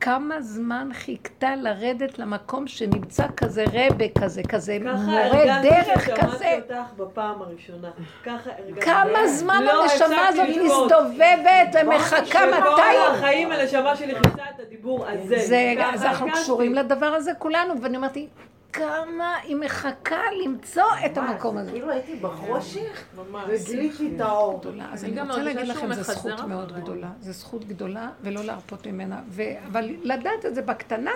כמה 0.00 0.40
זמן 0.40 0.88
חיכתה 0.92 1.56
לרדת 1.56 2.18
למקום 2.18 2.66
שנמצא 2.66 3.26
כזה 3.36 3.64
רבה 3.72 4.04
כזה, 4.20 4.42
כזה 4.42 4.78
ככה 4.84 4.96
מורה 4.96 5.26
הרגשתי 5.26 5.70
דרך 5.70 6.20
כזה. 6.20 6.56
אותך 6.56 6.92
בפעם 6.96 7.42
הראשונה. 7.42 7.90
ככה 8.24 8.50
הרגשתי. 8.58 8.80
כמה 8.80 9.28
זמן 9.28 9.62
לא 9.62 9.82
הנשמה 9.82 10.28
הזאת. 10.28 10.48
מסתובבת 10.48 11.82
ומחכה 11.82 12.46
מתי... 12.46 12.98
החיים 13.10 13.52
הנשמה 13.52 13.96
שלי 13.96 14.14
חיפשה 14.14 14.44
את 14.54 14.60
הדיבור 14.60 15.06
הזה. 15.06 15.38
זה, 15.38 15.74
ככה 15.78 15.94
אז 15.94 16.04
אנחנו 16.04 16.26
הרגשתי. 16.26 16.42
קשורים 16.44 16.74
לדבר 16.74 17.06
הזה 17.06 17.30
כולנו, 17.38 17.82
ואני 17.82 17.96
אמרתי, 17.96 18.28
כמה 18.76 19.36
היא 19.42 19.56
מחכה 19.56 20.20
למצוא 20.44 20.84
את 21.06 21.18
המקום 21.18 21.56
הזה. 21.58 21.70
כאילו 21.70 21.90
הייתי 21.90 22.16
בחושך. 22.16 23.04
וגיליתי 23.48 24.16
את 24.16 24.20
האור. 24.20 24.62
אז 24.92 25.04
אני 25.04 25.20
רוצה 25.20 25.42
להגיד 25.42 25.68
לכם, 25.68 25.94
זו 25.94 26.02
זכות 26.02 26.40
מאוד. 26.40 26.72
גדולה. 26.72 27.10
זו 27.20 27.32
זכות 27.32 27.64
גדולה, 27.64 28.10
ולא 28.22 28.44
להרפות 28.44 28.86
ממנה. 28.86 29.20
אבל 29.66 29.96
לדעת 30.02 30.46
את 30.46 30.54
זה 30.54 30.62
בקטנה, 30.62 31.10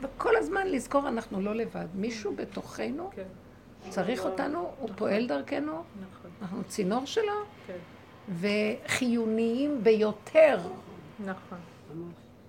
וכל 0.00 0.36
הזמן 0.36 0.66
לזכור, 0.66 1.08
אנחנו 1.08 1.40
לא 1.40 1.54
לבד. 1.54 1.86
מישהו 1.94 2.32
בתוכנו 2.36 3.10
כן, 3.14 3.22
צריך 3.88 4.24
אותנו, 4.24 4.70
הוא 4.78 4.90
פועל 4.96 5.26
דרכנו, 5.26 5.72
נכון, 5.72 6.30
אנחנו 6.42 6.64
צינור 6.64 7.06
שלו, 7.06 7.32
כן, 7.66 7.78
וחיוניים 8.40 9.84
ביותר 9.84 10.58
נכון. 11.20 11.58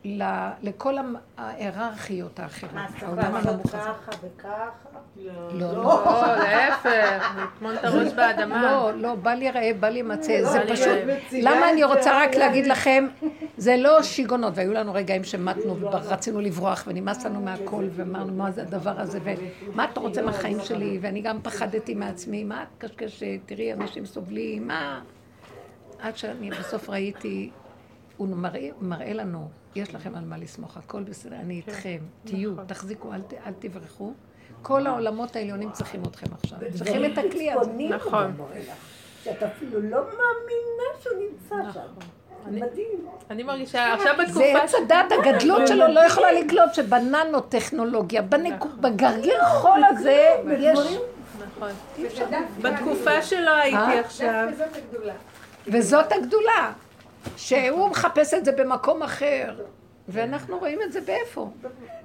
ל- 0.05 0.23
לכל 0.63 0.93
ההיררכיות 1.37 2.39
האחרות. 2.39 2.73
מה, 2.73 2.87
העולם 3.01 3.33
לעשות 3.33 3.47
הנמוך 3.49 3.65
הזה. 3.75 3.77
ככה 3.77 4.11
וככה? 4.23 4.69
לא, 5.17 5.73
לא. 5.73 5.73
לא, 5.83 6.35
להפך, 6.37 7.35
לטמון 7.37 7.73
את 7.75 7.85
הראש 7.85 8.13
באדמה. 8.13 8.61
לא, 8.63 8.93
לא, 8.93 9.15
בל 9.15 9.41
ייראה, 9.41 9.71
בל 9.79 9.95
יימצא, 9.95 10.43
זה 10.43 10.59
בל 10.59 10.75
פשוט... 10.75 10.97
למה 11.31 11.69
אני 11.69 11.83
רוצה 11.83 12.23
רק 12.23 12.35
להגיד 12.35 12.67
לכם, 12.67 13.07
זה 13.57 13.75
לא 13.77 14.03
שיגעונות, 14.03 14.53
והיו 14.55 14.73
לנו 14.73 14.93
רגעים 14.93 15.23
שמתנו 15.23 15.79
ורצינו 15.81 16.39
לברוח 16.41 16.83
ונמאס 16.87 17.25
לנו 17.25 17.41
מהכל 17.41 17.85
ואמרנו 17.95 18.33
מה 18.33 18.51
זה 18.51 18.61
הדבר 18.61 18.99
הזה 19.01 19.19
ומה 19.73 19.85
אתה 19.85 19.99
רוצה 19.99 20.21
מהחיים 20.21 20.57
שלי 20.63 20.97
ואני 21.01 21.21
גם 21.21 21.39
פחדתי 21.43 21.93
מעצמי, 21.95 22.43
מה 22.43 22.63
את 22.63 22.83
קשקשת, 22.83 23.25
תראי 23.45 23.73
אנשים 23.73 24.05
סובלים, 24.05 24.67
מה... 24.67 24.99
עד 25.99 26.17
שאני 26.17 26.49
בסוף 26.51 26.89
ראיתי, 26.89 27.49
הוא 28.17 28.27
מראה, 28.27 28.69
מראה 28.81 29.13
לנו, 29.13 29.49
יש 29.75 29.95
לכם 29.95 30.15
על 30.15 30.23
מה 30.25 30.37
לסמוך, 30.37 30.77
הכל 30.77 31.03
בסדר, 31.03 31.35
אני 31.35 31.53
איתכם, 31.67 31.97
תהיו, 32.23 32.51
תחזיקו, 32.67 33.13
אל, 33.13 33.21
אל 33.45 33.53
תברחו. 33.59 34.13
כל 34.61 34.87
העולמות 34.87 35.35
העליונים 35.35 35.71
צריכים 35.71 36.03
אתכם 36.03 36.25
עכשיו, 36.33 36.57
צריכים 36.75 37.05
את 37.05 37.17
הכלי 37.17 37.51
הזה. 37.51 37.71
נכון. 37.89 38.37
שאת 39.23 39.43
אפילו 39.43 39.81
לא 39.81 39.97
מאמינה 39.97 41.01
שהוא 41.01 41.13
נמצא 41.19 41.71
שם. 41.73 41.87
מדהים. 42.51 43.07
אני 43.29 43.43
מרגישה, 43.43 43.93
עכשיו 43.93 44.13
זה 44.17 44.23
בתקופה 44.23 44.63
עץ 44.63 44.73
הדת, 44.73 45.11
הגדלות 45.11 45.67
שלו 45.67 45.87
לא 45.87 45.99
יכולה 45.99 46.31
לקלוט 46.31 46.73
שבננו 46.73 47.41
טכנולוגיה, 47.41 48.21
בנקו- 48.21 48.81
בגרגיר 48.81 49.45
חול 49.45 49.83
הזה 49.89 50.29
יש... 50.59 50.79
נכון. 50.79 51.71
בתקופה 52.61 53.21
שלא 53.21 53.55
הייתי 53.55 53.77
אה? 53.77 53.99
עכשיו, 53.99 54.45
דווקא 54.49 54.65
זאת 54.65 54.75
הגדולה. 54.77 55.13
וזאת 55.67 56.11
הגדולה, 56.11 56.71
שהוא 57.37 57.89
מחפש 57.89 58.33
את 58.33 58.45
זה 58.45 58.51
במקום 58.51 59.03
אחר, 59.03 59.59
ואנחנו 60.07 60.59
רואים 60.59 60.79
את 60.81 60.91
זה 60.91 61.01
באיפה? 61.01 61.49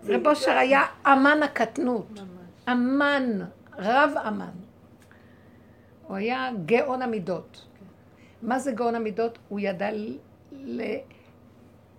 רב 0.08 0.26
אושר 0.26 0.50
היה 0.50 0.82
אמן 1.06 1.40
הקטנות, 1.44 2.20
אמן, 2.68 3.40
רב 3.78 4.10
אמן. 4.28 4.50
הוא 6.06 6.16
היה 6.16 6.50
גאון 6.66 7.02
המידות. 7.02 7.64
מה 8.42 8.58
זה 8.58 8.72
גאון 8.72 8.94
המידות? 8.94 9.38
הוא 9.48 9.60
ידע 9.60 9.88
ל- 10.52 10.96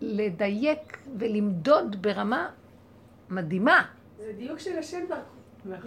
לדייק 0.02 0.98
ולמדוד 1.18 2.02
ברמה 2.02 2.50
מדהימה. 3.30 3.84
זה 4.18 4.32
דיוק 4.38 4.60
של 4.60 4.78
השם 4.80 5.00
דרכו. 5.10 5.22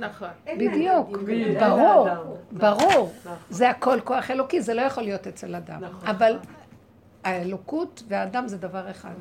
נכון. 0.00 0.28
בדיוק, 0.46 0.72
דיוק. 0.72 1.22
בדיוק. 1.22 1.58
ברור. 1.62 2.08
ברור. 2.52 3.12
זה 3.50 3.70
הכל 3.70 4.00
כוח 4.04 4.30
אלוקי, 4.30 4.60
זה 4.60 4.74
לא 4.74 4.80
יכול 4.82 5.02
להיות 5.04 5.26
אצל 5.26 5.54
אדם. 5.54 5.80
נכון. 5.84 6.08
אבל 6.08 6.36
האלוקות 7.24 8.02
והאדם 8.08 8.48
זה 8.48 8.58
דבר 8.58 8.90
אחד. 8.90 9.14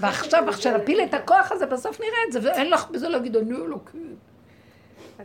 ועכשיו, 0.00 0.44
כשנפיל 0.52 1.00
את 1.00 1.14
הכוח 1.14 1.52
הזה, 1.52 1.66
בסוף 1.66 2.00
נראה 2.00 2.18
את 2.28 2.32
זה, 2.32 2.40
ואין 2.42 2.70
לך 2.70 2.90
בזה 2.90 3.08
להגיד, 3.08 3.36
אני 3.36 3.54
אלוקים. 3.54 4.16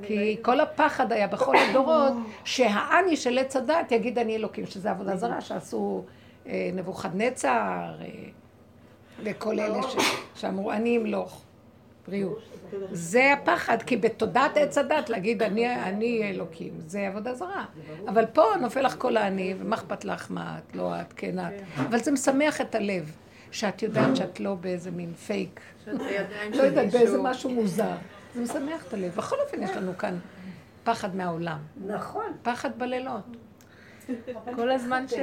כי 0.01 0.37
כל 0.41 0.59
הפחד 0.59 1.11
היה 1.11 1.27
בכל 1.27 1.55
הדורות, 1.57 2.13
שהאני 2.43 3.17
של 3.17 3.37
עץ 3.37 3.55
הדת 3.55 3.91
יגיד 3.91 4.19
אני 4.19 4.35
אלוקים, 4.35 4.65
שזה 4.65 4.91
עבודה 4.91 5.15
זרה 5.15 5.41
שעשו 5.41 6.03
אה, 6.47 6.69
נבוכדנצר, 6.73 7.49
אה, 7.49 8.07
וכל 9.23 9.59
אלה 9.59 9.79
שאמרו, 10.35 10.71
אני 10.71 10.97
אמלוך. 10.97 11.41
בריאות. 12.07 12.39
זה 12.91 13.33
הפחד, 13.33 13.81
כי 13.81 13.97
בתודעת 13.97 14.57
עץ 14.57 14.77
הדת 14.77 15.09
להגיד 15.09 15.43
אני, 15.43 15.75
אני 15.75 16.29
אלוקים, 16.29 16.73
זה 16.87 17.07
עבודה 17.07 17.33
זרה. 17.33 17.65
אבל 18.07 18.25
פה 18.25 18.43
נופל 18.61 18.81
לך 18.81 18.95
כל 18.97 19.17
האני, 19.17 19.53
ומה 19.59 19.75
אכפת 19.75 20.05
לך 20.05 20.27
מה 20.29 20.57
את, 20.57 20.75
לא 20.75 21.01
את, 21.01 21.13
כן 21.13 21.39
את. 21.39 21.53
אבל 21.77 21.99
זה 21.99 22.11
משמח 22.11 22.61
את 22.61 22.75
הלב, 22.75 23.15
שאת 23.51 23.81
יודעת 23.81 24.15
שאת 24.15 24.39
לא 24.39 24.55
באיזה 24.55 24.91
מין 24.91 25.13
פייק, 25.13 25.59
לא 25.87 26.63
יודעת, 26.63 26.91
באיזה. 26.91 27.21
משהו 27.21 27.49
מוזר. 27.49 27.95
זה 28.35 28.41
משמח 28.41 28.85
את 28.87 28.93
הלב. 28.93 29.15
בכל 29.15 29.35
אופן 29.45 29.63
יש 29.63 29.71
לנו 29.71 29.97
כאן 29.97 30.19
פחד 30.83 31.15
מהעולם, 31.15 31.59
נכון. 31.87 32.25
פחד 32.43 32.79
בלילות. 32.79 33.23
כל 34.55 34.71
הזמן 34.71 35.07
ש... 35.07 35.13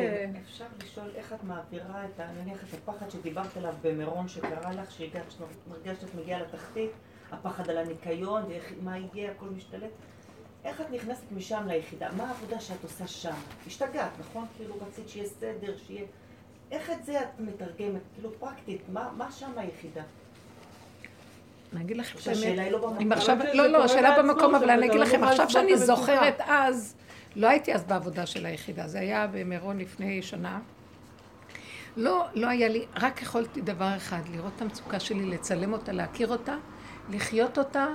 אפשר 0.45 0.65
לשאול 0.85 1.11
איך 1.15 1.33
את 1.33 1.45
מעבירה 1.45 2.05
את. 2.05 2.21
נניח 2.43 2.59
את 2.65 2.75
הפחד 2.75 3.11
שדיברת 3.11 3.57
עליו 3.57 3.75
במירון 3.83 4.29
שקרה 4.29 4.73
לך, 4.73 4.91
שהגעת, 4.91 5.25
שמרגשת 5.31 6.01
שאת 6.01 6.15
מגיעה 6.15 6.41
לתחתית, 6.41 6.91
הפחד 7.33 7.71
על 7.71 7.79
הניקיון, 7.79 8.43
מה 8.83 8.99
יהיה, 8.99 9.31
הכל 9.31 9.47
משתלט. 9.47 9.91
איך 10.65 10.81
את 10.81 10.91
נכנסת 10.91 11.33
משם 11.33 11.65
ליחידה? 11.67 12.09
מה 12.17 12.29
העבודה 12.29 12.61
שאת 12.61 12.83
עושה 12.83 13.07
שם? 13.07 13.35
השתגעת, 13.67 14.11
נכון? 14.21 14.47
כאילו 14.57 14.75
רצית 14.87 15.09
שיהיה 15.09 15.27
סדר, 15.27 15.77
שיהיה... 15.87 16.05
איך 16.71 16.91
את 16.91 17.05
זה 17.05 17.21
את 17.21 17.41
מתרגמת? 17.41 18.01
כאילו 18.15 18.33
פרקטית, 18.39 18.83
מה, 18.93 19.11
מה 19.17 19.33
שם 19.33 19.51
היחידה? 19.57 20.03
אני 21.73 21.85
אגיד 21.85 21.97
לכם 21.97 22.19
את 22.19 22.23
שהשאלה 22.23 22.63
היא 22.63 22.73
לא 22.73 22.79
במקום. 22.79 22.99
אם 23.01 23.13
עכשיו, 23.13 23.37
לא, 23.55 23.67
לא, 23.67 23.85
השאלה 23.85 24.23
במקום, 24.23 24.55
אבל 24.55 24.71
אני 24.71 24.87
אגיד 24.87 25.01
לכם, 25.01 25.25
עכשיו 25.25 25.51
שאני. 25.51 25.77
זוכרת 25.77 26.41
אז, 26.47 26.95
לא 27.37 27.49
הייתי 27.49 27.75
אז 27.75 27.85
בעבודה 27.85 28.27
של 28.27 28.47
היחידה, 28.47 28.89
זה 28.89 29.01
היה 29.01 29.27
במירון 29.27 29.79
לפני 29.79 30.23
שנה. 30.23 30.61
לא, 31.97 32.27
לא 32.35 32.49
היה 32.49 32.69
לי, 32.69 32.87
רק 32.97 33.23
יכולתי 33.23 33.61
דבר 33.61 33.97
אחד, 33.97 34.21
לראות 34.33 34.53
את 34.57 34.63
המצוקה 34.63 35.01
שלי, 35.01 35.27
לצלם 35.27 35.73
אותה, 35.73 35.93
להכיר 35.93 36.29
אותה, 36.29 36.57
לחיות 37.09 37.59
אותה 37.59 37.87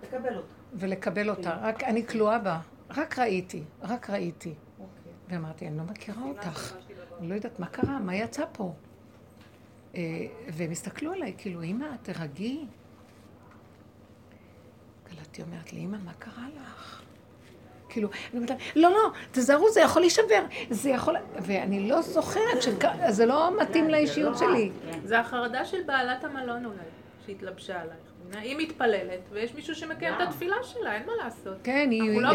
תקבל 0.00 0.36
אותה. 0.36 0.48
ולקבל 0.72 1.30
אותה. 1.30 1.58
רק 1.62 1.84
אני 1.84 2.06
כלואה 2.06 2.38
בה, 2.38 2.60
רק 2.90 3.18
ראיתי, 3.18 3.62
רק 3.82 4.10
ראיתי. 4.10 4.54
אוקיי. 4.78 5.12
ואמרתי, 5.28 5.66
אני 5.68 5.78
לא 5.78 5.84
מכירה 5.84 6.22
אותך, 6.22 6.74
אני 7.18 7.28
לא 7.28 7.34
יודעת 7.34 7.60
מה 7.60 7.66
קרה, 7.66 7.98
מה 7.98 8.14
יצא 8.14 8.44
פה. 8.52 8.74
אה, 9.94 10.26
והם 10.48 10.70
הסתכלו 10.70 11.12
עליי, 11.12 11.34
כאילו, 11.38 11.62
אמא, 11.62 11.86
תרגי. 12.02 12.64
קלטתי 15.04 15.42
אומרת 15.42 15.72
לי, 15.72 15.80
אמא, 15.80 15.96
מה 16.04 16.12
קרה 16.18 16.46
לך? 16.56 16.95
כאילו, 17.96 18.08
אני 18.32 18.40
אומרת 18.40 18.50
לה, 18.50 18.56
לא, 18.76 18.90
לא, 18.90 19.10
תזהרו, 19.32 19.70
זה 19.70 19.80
יכול 19.80 20.02
להישבר, 20.02 20.44
זה 20.70 20.90
יכול... 20.90 21.16
ואני 21.38 21.88
לא 21.88 22.02
זוכרת, 22.02 22.62
שכ... 22.62 22.84
זה 23.08 23.26
לא 23.26 23.60
מתאים 23.60 23.88
לאישיות 23.88 24.38
שלי. 24.38 24.70
זה 25.04 25.18
החרדה 25.20 25.64
של 25.64 25.82
בעלת 25.86 26.24
המלון 26.24 26.64
אולי, 26.64 26.76
שהתלבשה 27.26 27.74
עלייך. 27.80 28.42
היא 28.42 28.56
מתפללת, 28.58 29.20
ויש 29.32 29.54
מישהו 29.54 29.74
שמקיים 29.74 30.14
את 30.14 30.20
התפילה 30.20 30.56
שלה, 30.62 30.94
אין 30.94 31.02
מה 31.06 31.12
לעשות. 31.24 31.56
כן, 31.64 31.88
היא, 31.90 32.20
לא. 32.20 32.30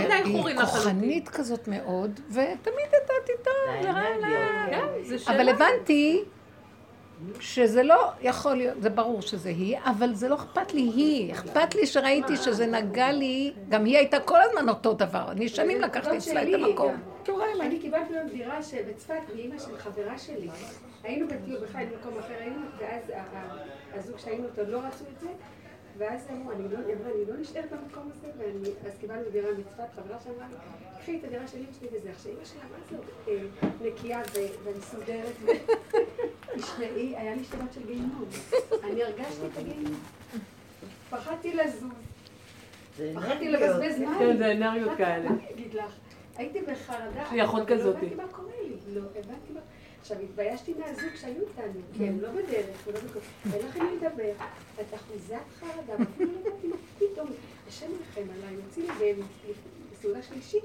כוחנית 0.61 1.29
כזאת 1.29 1.67
מאוד, 1.67 2.19
ותמיד 2.29 2.87
ידעת 2.87 3.29
איתה, 3.29 3.49
זה 3.81 3.89
האנרגיות. 3.89 4.69
כן, 4.69 5.03
זה 5.03 5.19
שאלה. 5.19 5.35
אבל 5.35 5.49
הבנתי 5.49 6.23
שזה 7.39 7.83
לא 7.83 8.11
יכול 8.21 8.53
להיות, 8.53 8.81
זה 8.81 8.89
ברור 8.89 9.21
שזה 9.21 9.49
היא, 9.49 9.77
אבל 9.83 10.13
זה 10.13 10.29
לא 10.29 10.35
אכפת 10.35 10.73
לי 10.73 10.81
היא. 10.81 11.33
אכפת 11.33 11.75
לי 11.75 11.87
שראיתי 11.87 12.37
שזה 12.37 12.65
נגע 12.65 13.11
לי, 13.11 13.53
גם 13.69 13.85
היא 13.85 13.97
הייתה 13.97 14.19
כל 14.19 14.37
הזמן 14.41 14.69
אותו 14.69 14.93
דבר. 14.93 15.31
אני 15.31 15.49
שנים 15.49 15.81
לקחתי 15.81 16.17
אצלה 16.17 16.43
את 16.43 16.47
המקום. 16.53 16.93
אני 17.61 17.79
קיבלתי 17.79 18.13
היום 18.17 18.29
דירה 18.29 18.59
בצפת 18.89 19.21
מאימא 19.35 19.59
של 19.59 19.77
חברה 19.77 20.17
שלי. 20.17 20.49
היינו 21.03 21.27
בטיול 21.27 21.59
בכלל 21.59 21.85
במקום 21.85 22.19
אחר 22.19 22.33
היינו, 22.39 22.61
ואז 22.79 23.11
הזוג 23.93 24.17
שהיינו 24.17 24.45
אותו 24.45 24.71
לא 24.71 24.77
רצו 24.77 25.03
את 25.15 25.19
זה, 25.19 25.27
ואז 25.97 26.27
אמרו, 26.31 26.51
אני 26.51 26.63
לא, 26.63 26.77
היא 26.87 26.95
אמרה, 26.95 27.11
אני 27.15 27.25
לא 27.27 27.37
נשארת 27.39 27.71
במקום 27.71 28.09
הזה, 28.11 28.27
ואני, 28.37 28.69
אז 28.85 28.97
קיבלנו 28.99 29.21
דירה 29.31 29.51
מצפת, 29.51 29.83
חברה 29.95 30.17
שאמרה 30.23 30.47
לי, 30.49 30.55
קחי 31.01 31.19
את 31.19 31.23
הדירה 31.23 31.47
של 31.47 31.57
אמא 31.57 31.67
שלי 31.79 31.87
וזה. 31.93 32.09
עכשיו 32.11 32.31
אמא 32.31 32.45
שלה, 32.45 32.61
מה 32.71 32.77
זה 33.79 33.87
נקייה 33.87 34.21
ומסודרת, 34.63 35.35
תשמעי, 36.61 37.17
היה 37.17 37.35
לי 37.35 37.43
שבת 37.43 37.73
של 37.73 37.85
גיהינום. 37.85 38.25
אני 38.83 39.03
הרגשתי 39.03 39.45
את 39.53 39.57
הגיהינום. 39.57 39.99
פחדתי 41.09 41.53
לזוז, 41.53 41.91
זה 42.97 43.11
פחדתי. 43.15 43.49
לבזבז 43.49 43.99
מים. 43.99 44.19
כן, 44.19 44.37
זה 44.37 44.51
אנרגיות 44.51 44.97
כאלה. 44.97 45.29
מה 45.29 45.35
אני 45.35 45.49
אגיד 45.53 45.73
לך? 45.73 45.95
הייתי 46.35 46.61
בחרדה. 46.61 47.21
יש 47.21 47.31
לי 47.31 47.43
אחות 47.43 47.61
אבל 47.61 47.77
כזאתי. 47.77 48.05
לא 48.05 48.11
הבנתי 48.11 48.15
מה 48.15 48.27
קורה 48.27 48.53
לי. 48.63 48.75
לא 48.93 49.01
הבנתי 49.01 49.53
מה... 49.53 49.59
עכשיו, 50.01 50.17
התביישתי 50.19 50.73
מהזוג 50.79 51.15
שהיו 51.15 51.41
איתנו, 51.41 51.81
כי 51.97 52.07
הם 52.07 52.21
לא 52.21 52.29
בדרך, 52.31 52.87
ולא 52.87 52.99
בכל... 52.99 53.19
אין 53.53 53.67
לכם 53.67 53.85
מי 53.85 53.95
לדבר. 53.95 54.31
את 54.81 54.95
אחוזת 54.95 55.35
חרדה, 55.59 55.93
ואפילו 55.99 56.31
לא 56.31 56.39
ידעתי 56.39 56.67
מה 56.67 56.75
פתאום. 56.99 57.27
השם 57.67 57.85
ירחם 57.85 58.31
עליי, 58.37 58.53
יוצאים 58.53 58.85
לי 58.99 59.13
בסעודה 59.91 60.21
שלישית. 60.21 60.63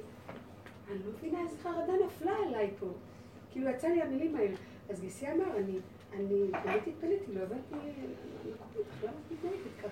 אני 0.91 0.99
לא 0.99 1.13
מבינה 1.19 1.41
איזה 1.41 1.57
חרדה 1.63 1.93
נפלה 2.07 2.37
עליי 2.47 2.71
פה. 2.81 2.87
כאילו, 3.53 3.71
יצא 3.71 3.89
לי 3.89 4.03
המילים 4.03 4.37
האלה. 4.37 4.55
אז 4.91 5.01
גיסי 5.01 5.27
אמר, 5.27 5.57
אני, 5.57 5.79
אני 6.13 6.51
באמת 6.65 6.87
התפלאתי, 6.87 7.35
לא 7.35 7.41
הבנתי, 7.41 7.75
אני 7.75 7.93
לא 8.45 8.53
למה 9.03 9.13
את 9.27 9.33
מתנהגת 9.33 9.57
ככה? 9.79 9.89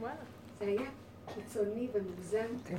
וואלה. 0.00 0.14
זה 0.60 0.66
היה 0.66 0.90
קיצוני 1.34 1.88
ומוגזם. 1.92 2.46
כן. 2.68 2.76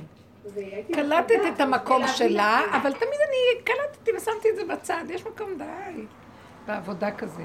קלטתי 0.92 1.34
בחרדה, 1.36 1.48
את 1.54 1.60
המקום 1.60 2.02
שלה, 2.06 2.60
זה. 2.70 2.76
אבל 2.76 2.92
תמיד 2.92 3.20
אני 3.28 3.64
קלטתי 3.64 4.10
ושמתי 4.16 4.50
את 4.50 4.56
זה 4.56 4.64
בצד, 4.64 5.04
יש 5.08 5.26
מקום 5.26 5.58
די 5.58 6.02
בעבודה 6.66 7.10
כזה. 7.10 7.42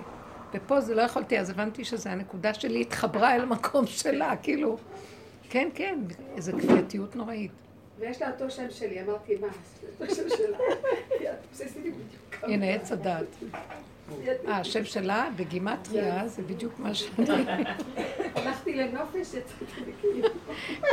ופה 0.53 0.81
זה 0.81 0.95
לא 0.95 1.01
יכולתי, 1.01 1.39
אז 1.39 1.49
הבנתי 1.49 1.85
שזו 1.85 2.09
הנקודה 2.09 2.53
שלי 2.53 2.81
התחברה 2.81 3.35
אל 3.35 3.41
המקום 3.41 3.87
שלה, 3.87 4.35
כאילו, 4.43 4.77
כן, 5.49 5.69
כן, 5.75 5.99
איזו 6.35 6.51
כפייתיות 6.57 7.15
נוראית. 7.15 7.51
ויש 7.99 8.21
לה 8.21 8.31
אותו 8.31 8.49
שם 8.49 8.71
שלי, 8.71 9.01
אמרתי, 9.01 9.35
מה, 9.35 9.47
אותו 9.99 10.15
שם 10.15 10.29
שלה. 10.29 10.57
הנה, 12.43 12.65
עץ 12.65 12.91
הדת. 12.91 13.25
אה, 14.47 14.57
השם 14.57 14.85
שלה 14.85 15.29
בגימטריה 15.35 16.27
זה 16.27 16.41
בדיוק 16.41 16.79
מה 16.79 16.93
שאני... 16.93 17.25
הלכתי 18.35 18.75
לנופש. 18.75 19.35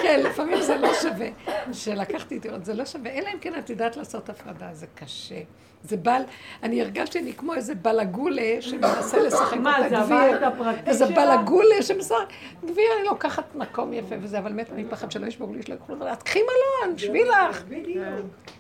כן, 0.03 0.21
לפעמים 0.25 0.63
זה 0.63 0.77
לא 0.77 0.95
שווה. 0.95 1.29
שלקחתי 1.73 2.39
דירות, 2.39 2.65
זה 2.65 2.75
לא 2.75 2.85
שווה, 2.85 3.11
אלא 3.11 3.29
אם 3.35 3.39
כן 3.41 3.59
את 3.59 3.71
יודעת 3.71 3.97
לעשות 3.97 4.29
הפרדה, 4.29 4.75
זה 4.75 4.87
קשה. 4.95 5.41
זה 5.89 5.97
בל, 5.97 6.23
אני 6.63 6.83
הרגשתי 6.83 7.19
אני 7.19 7.33
כמו 7.33 7.55
איזה 7.55 7.75
בלגולה 7.75 8.57
שמנסה 8.61 9.19
לשחק 9.27 9.57
מה, 9.57 9.79
אותה 9.79 9.89
זה 9.89 9.97
גביר. 9.97 10.49
איזה? 10.87 11.07
בלגולה 11.07 11.83
שמשחק, 11.83 12.27
גביר, 12.65 12.85
אני 12.99 13.07
לוקחת 13.07 13.55
מקום 13.55 13.93
יפה 13.93 14.15
וזה, 14.21 14.39
אבל 14.39 14.53
מתה 14.53 14.75
מפחד 14.75 15.11
שלא 15.11 15.27
ישברו 15.27 15.55
לי, 15.55 15.63
שלא 15.63 15.75
יקחו 15.75 15.95
לך, 15.95 16.13
את 16.13 16.23
קחי 16.23 16.41
מלון, 16.43 16.99
שבי 16.99 17.25
לך. 17.25 17.63
בדיוק. 17.69 18.05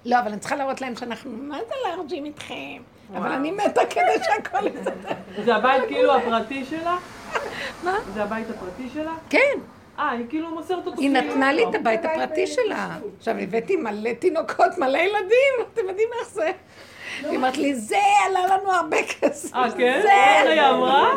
לא, 0.04 0.18
אבל 0.18 0.28
אני 0.30 0.40
צריכה 0.40 0.56
להראות 0.56 0.80
להם 0.80 0.96
שאנחנו, 0.96 1.30
מה 1.30 1.58
זה 1.68 1.74
לארג'ים 1.88 2.24
איתכם? 2.24 2.82
אבל 3.14 3.32
אני 3.32 3.50
מתה 3.50 3.80
כדי 3.90 4.24
שהכל 4.24 4.66
יסתדר. 4.66 5.14
זה 5.44 5.54
הבית 5.54 5.82
כאילו 5.88 6.14
הפרטי 6.14 6.64
שלה? 6.64 6.96
מה? 7.84 7.96
זה 8.14 8.22
הבית 8.22 8.46
הפרטי 8.50 8.88
שלה? 8.94 9.14
כן. 9.30 9.58
אה, 9.98 10.10
היא 10.10 10.26
כאילו 10.28 10.50
מוסרת 10.50 10.86
אותו. 10.86 11.00
היא 11.00 11.14
כאילו. 11.14 11.30
נתנה 11.32 11.52
לי 11.52 11.64
את 11.70 11.74
הבית 11.74 12.04
הפרטי 12.04 12.46
שלה. 12.46 12.96
עכשיו, 13.18 13.34
הבאתי 13.38 13.76
מלא 13.76 14.12
תינוקות, 14.12 14.78
מלא 14.78 14.98
ילדים, 14.98 15.54
אתם 15.74 15.88
יודעים 15.88 16.08
איך 16.20 16.28
זה? 16.28 16.50
היא 17.22 17.36
אומרת 17.36 17.56
לי, 17.56 17.74
זה 17.74 17.96
עלה 18.26 18.56
לנו 18.56 18.72
הרבה 18.72 18.96
כסף. 19.02 19.54
אה, 19.54 19.70
כן? 19.78 20.00
זה, 20.02 20.12
היא 20.50 20.60
אמרה? 20.60 21.12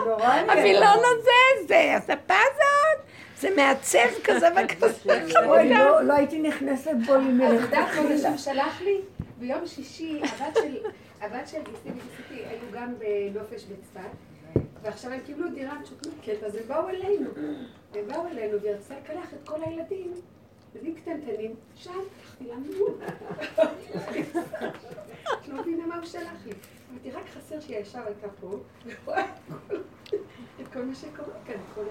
הווילון 0.49 0.99
הזה, 1.05 1.67
זה, 1.67 1.95
הספה 1.95 2.33
הזאת, 2.33 3.05
זה 3.39 3.49
מעצב 3.55 4.07
כזה 4.23 4.47
וכזה. 4.55 5.19
לא- 5.69 6.01
לא 6.01 6.13
הייתי 6.13 6.39
נכנסת 6.39 6.91
בו 7.05 7.15
את 7.15 7.21
מלכתחילה. 7.21 7.61
יודעת 7.61 7.95
מה 8.11 8.37
שהוא 8.37 8.37
שלח 8.37 8.81
לי? 8.81 9.01
ביום 9.39 9.67
שישי, 9.67 10.21
הבת 10.23 10.55
של, 10.55 10.77
הבת 11.21 11.47
של 11.47 11.57
גיסי 11.57 11.89
וגיסיתי 11.89 12.49
היו 12.49 12.59
גם 12.73 12.93
בנופש 12.99 13.63
בצפת, 13.63 14.09
ועכשיו 14.83 15.11
הם 15.11 15.19
קיבלו 15.25 15.49
דירה 15.49 15.73
משוקלקת, 15.81 16.43
אז 16.43 16.55
הם 16.55 16.61
באו 16.67 16.89
אלינו. 16.89 17.29
הם 17.95 18.01
באו 18.07 18.27
אלינו 18.27 18.61
והיא 18.61 18.73
רצתה 18.75 18.93
לקלח 19.03 19.33
את 19.33 19.49
כל 19.49 19.57
הילדים, 19.65 20.13
ילדים 20.75 20.95
קטנטנים, 20.95 21.55
שם, 21.75 21.91
הלכתי 21.91 22.45
לנו. 22.47 22.85
את 25.41 25.47
לא 25.47 25.61
מבינה 25.61 25.85
מה 25.85 25.95
הוא 25.95 26.05
שלח 26.05 26.45
לי. 26.45 26.53
אמרתי, 26.91 27.11
רק 27.11 27.23
חסר 27.37 27.59
שהיא 27.59 27.77
ישר 27.77 27.99
הייתה 28.05 28.27
פה, 28.41 28.57
ורואה 28.85 29.25
את 30.61 30.67
כל- 30.73 30.85
מה 30.85 30.95
שקורה 30.95 31.27
כאן, 31.45 31.55
כל 31.75 31.83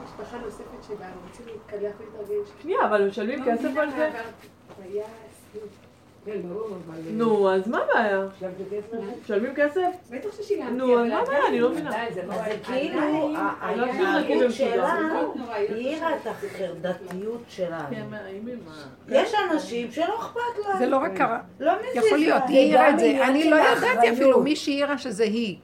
המשפחה 0.00 0.36
הנוספת 0.36 0.84
שבאה, 0.88 1.10
רוצים 1.28 1.46
להתקלח 1.46 1.92
ולהתארגן. 2.00 2.50
שנייה, 2.62 2.78
אבל 2.88 3.08
משלמים 3.08 3.42
לא 3.42 3.52
כסף 3.52 3.76
על 3.76 3.90
זה? 3.90 4.10
היה 4.82 5.04
סיוט. 5.52 5.70
כן, 6.26 6.40
ברור, 6.48 6.66
אבל... 6.86 6.98
נו, 7.10 7.50
אז 7.50 7.68
מה 7.68 7.78
הבעיה? 7.90 8.26
משלמים 9.24 9.52
כסף? 9.56 9.80
בטח 10.10 10.28
ששילמתי, 10.42 10.72
נו, 10.72 11.00
אז 11.04 11.08
מה 11.10 11.18
הבעיה? 11.18 11.40
אני 11.48 11.60
לא 11.60 11.70
מבינה. 11.70 11.90
זה 12.14 12.22
לא... 12.26 12.34
כאילו, 12.64 13.00
עדיין- 13.00 13.36
ה- 13.36 13.54
צריך 13.76 13.96
ההתנהגות 14.00 14.52
שלה 14.52 14.94
מאוד 15.12 15.36
נוראיות. 15.36 15.70
העירה 15.70 16.16
את 16.16 16.26
החרדתיות 16.26 17.40
כן, 17.46 17.50
שלנו. 17.50 18.10
מאיימים. 18.10 18.58
יש 19.08 19.32
אנשים 19.52 19.92
שלא 19.92 20.18
אכפת 20.20 20.38
להם. 20.68 20.78
זה 20.78 20.86
לא 20.86 20.96
רק 20.96 21.16
קרה. 21.16 21.40
לא 21.60 21.72
מזיז 21.80 22.04
יכול 22.06 22.18
להיות. 22.18 22.42
היא 22.48 22.58
העירה 22.58 22.90
את 22.90 22.98
זה. 22.98 23.26
אני 23.26 23.50
לא 23.50 23.56
ידעתי. 23.56 24.10
אפילו, 24.12 24.40
מי 24.42 24.56
שהעירה 24.56 24.98
שזה 24.98 25.24
היא. 25.24 25.56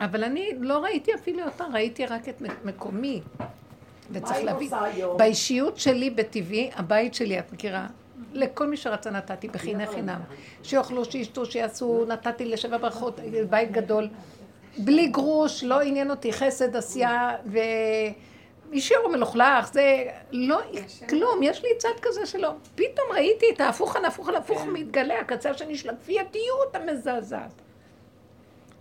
אבל 0.00 0.24
אני 0.24 0.50
לא 0.60 0.78
ראיתי 0.78 1.14
אפילו 1.14 1.42
אותה, 1.44 1.64
ראיתי 1.72 2.06
רק 2.06 2.28
את 2.28 2.42
מקומי. 2.64 3.22
וצריך 4.10 4.44
להבין? 4.44 4.68
באישיות 5.16 5.78
שלי, 5.78 6.10
בטבעי, 6.10 6.70
הבית 6.76 7.14
שלי, 7.14 7.38
את 7.38 7.52
מכירה? 7.52 7.86
לכל 8.32 8.66
מי 8.66 8.76
שרצה 8.76 9.10
נתתי 9.10 9.48
בחיני 9.48 9.86
חינם. 9.86 10.20
שיאכלו, 10.62 11.04
שישתו, 11.04 11.46
שיעשו, 11.46 12.04
נתתי 12.08 12.44
לשבע 12.44 12.76
ברכות, 12.78 13.20
בית 13.50 13.72
גדול. 13.72 14.08
בלי 14.78 15.06
גרוש, 15.08 15.64
לא 15.64 15.80
עניין 15.80 16.10
אותי 16.10 16.32
חסד, 16.32 16.76
עשייה 16.76 17.36
ו... 17.46 17.58
אישור 18.72 19.08
מלוכלך, 19.08 19.72
זה 19.72 20.04
לא, 20.32 20.60
כלום, 21.08 21.42
יש 21.42 21.62
לי 21.62 21.68
צד 21.78 21.88
כזה 22.02 22.26
שלא. 22.26 22.50
פתאום 22.74 23.06
ראיתי 23.12 23.46
את 23.54 23.60
ההפוך 23.60 23.96
על 23.96 24.04
הפוך 24.04 24.28
על 24.28 24.36
הפוך 24.36 24.64
מתגלה, 24.66 25.20
הקצה 25.20 25.50
השני 25.50 25.76
של 25.76 25.90
הכפייתיות 25.90 26.74
המזעזעת. 26.76 27.52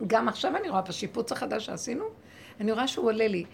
גם 0.08 0.28
עכשיו 0.28 0.56
אני 0.56 0.70
רואה 0.70 0.82
בשיפוץ 0.82 1.32
החדש 1.32 1.66
שעשינו, 1.66 2.06
אני 2.60 2.72
רואה 2.72 2.88
שהוא 2.88 3.06
עולה 3.06 3.28
לי. 3.28 3.46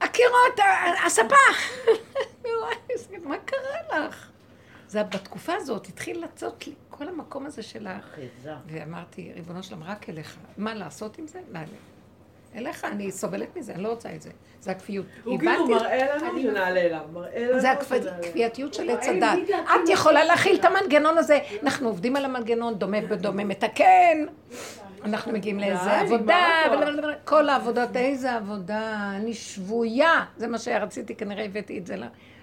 הקירות, 0.00 0.58
הספה! 1.06 1.34
אני 2.44 2.52
רואה, 2.60 2.72
איזה- 2.90 3.16
מה 3.24 3.36
קרה 3.38 3.98
לך? 4.06 4.29
זה 4.90 5.02
בתקופה 5.02 5.52
הזאת 5.56 5.86
התחיל 5.86 6.24
לצות 6.24 6.66
לי 6.66 6.72
כל 6.90 7.08
המקום 7.08 7.46
הזה 7.46 7.62
של 7.62 7.86
ה... 7.86 7.98
ואמרתי, 8.66 9.32
ריבונו 9.34 9.62
שלום, 9.62 9.82
רק 9.82 10.08
אליך. 10.08 10.36
מה 10.58 10.74
לעשות 10.74 11.18
עם 11.18 11.26
זה? 11.26 11.40
מה 11.52 11.62
אליך? 12.54 12.84
אני 12.84 13.12
סובלת 13.12 13.56
מזה, 13.56 13.74
אני 13.74 13.82
לא 13.82 13.88
רוצה 13.88 14.14
את 14.14 14.22
זה. 14.22 14.30
זה 14.60 14.70
הכפיות. 14.70 15.06
הוא 15.24 15.38
כאילו 15.38 15.66
מראה 15.66 16.16
לנו 16.16 16.40
שנעלה 16.42 16.80
אליו, 16.80 17.00
מראה 17.12 17.48
לנו 17.48 17.60
זה 17.60 17.68
שנעלה. 17.88 18.16
הכפייתיות 18.16 18.74
של 18.74 18.90
עץ 18.90 19.08
הדת. 19.08 19.38
את 19.64 19.88
יכולה 19.88 20.24
להכיל 20.24 20.56
את 20.56 20.64
המנגנון 20.64 21.18
הזה. 21.18 21.38
אנחנו 21.62 21.88
עובדים 21.88 22.16
על 22.16 22.24
המנגנון, 22.24 22.74
דומה 22.78 23.00
בדומה 23.00 23.44
מתקן. 23.44 24.26
אנחנו 25.04 25.32
מגיעים 25.32 25.58
לאיזה 25.58 26.00
עבודה, 26.00 26.46
כל 27.24 27.48
העבודות, 27.48 27.96
איזה 27.96 28.36
עבודה, 28.36 29.10
אני 29.16 29.34
שבויה. 29.34 30.24
זה 30.36 30.46
מה 30.46 30.58
שרציתי, 30.58 31.14
כנראה 31.14 31.44
הבאתי 31.44 31.78
את 31.78 31.86
זה 31.86 31.96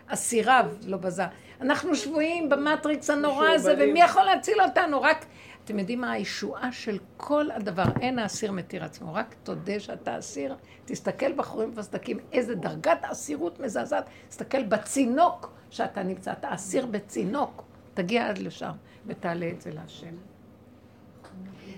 לאסיריו, 0.10 0.66
לא 0.86 0.98
בזה. 0.98 1.24
אנחנו 1.62 1.96
שבויים 1.96 2.50
במטריקס 2.50 3.10
הנורא 3.10 3.48
הזה. 3.48 3.76
ומי 3.80 4.02
יכול 4.02 4.24
להציל 4.24 4.62
אותנו? 4.62 5.02
רק, 5.02 5.26
אתם 5.66 5.80
יודעים 5.80 6.02
מה 6.02 6.12
הישועה 6.12 6.72
של 6.72 6.98
כל 7.18 7.52
הדבר? 7.52 7.84
אין 8.02 8.20
האסיר 8.20 8.52
מתיר 8.52 8.84
עצמו, 8.84 9.14
רק 9.14 9.36
תודה 9.44 9.80
שאתה 9.80 10.20
אסיר, 10.20 10.56
תסתכל 10.86 11.34
בחורים 11.34 11.70
ובסדקים, 11.70 12.18
איזה 12.32 12.56
דרגת 12.56 13.00
אסירות 13.04 13.60
מזעזעת, 13.60 14.06
תסתכל 14.30 14.64
בצינוק 14.64 15.52
שאתה 15.70 16.04
נמצא, 16.04 16.32
אתה 16.32 16.54
אסיר 16.54 16.86
בצינוק, 16.86 17.64
תגיע 17.94 18.28
עד 18.28 18.38
לשם 18.38 18.72
ותעלה 19.06 19.50
את 19.50 19.62
זה 19.62 19.72
להשם. 19.74 20.16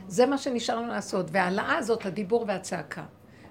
זה 0.08 0.26
מה 0.26 0.38
שנשאר 0.38 0.76
לנו 0.76 0.88
לעשות, 0.88 1.26
וההעלאה 1.32 1.78
הזאת, 1.78 2.06
הדיבור 2.06 2.46
והצעקה, 2.48 3.04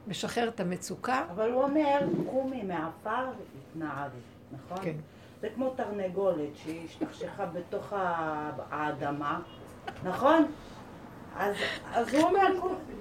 משחרר 0.07 0.49
את 0.49 0.61
המצוקה, 0.61 1.25
אבל 1.31 1.51
הוא 1.51 1.63
אומר, 1.63 1.99
קומי 2.31 2.63
מעפר 2.63 3.27
והתנערי, 3.27 4.19
נכון? 4.53 4.85
כן. 4.85 4.97
זה 5.40 5.48
כמו 5.55 5.70
תרנגולת 5.70 6.56
שהיא 6.56 6.85
השתכשכה 6.85 7.47
בתוך 7.47 7.93
האדמה, 8.70 9.40
נכון? 10.05 10.47
אז, 11.36 11.55
אז 11.93 12.15
הוא 12.15 12.23
אומר, 12.23 12.47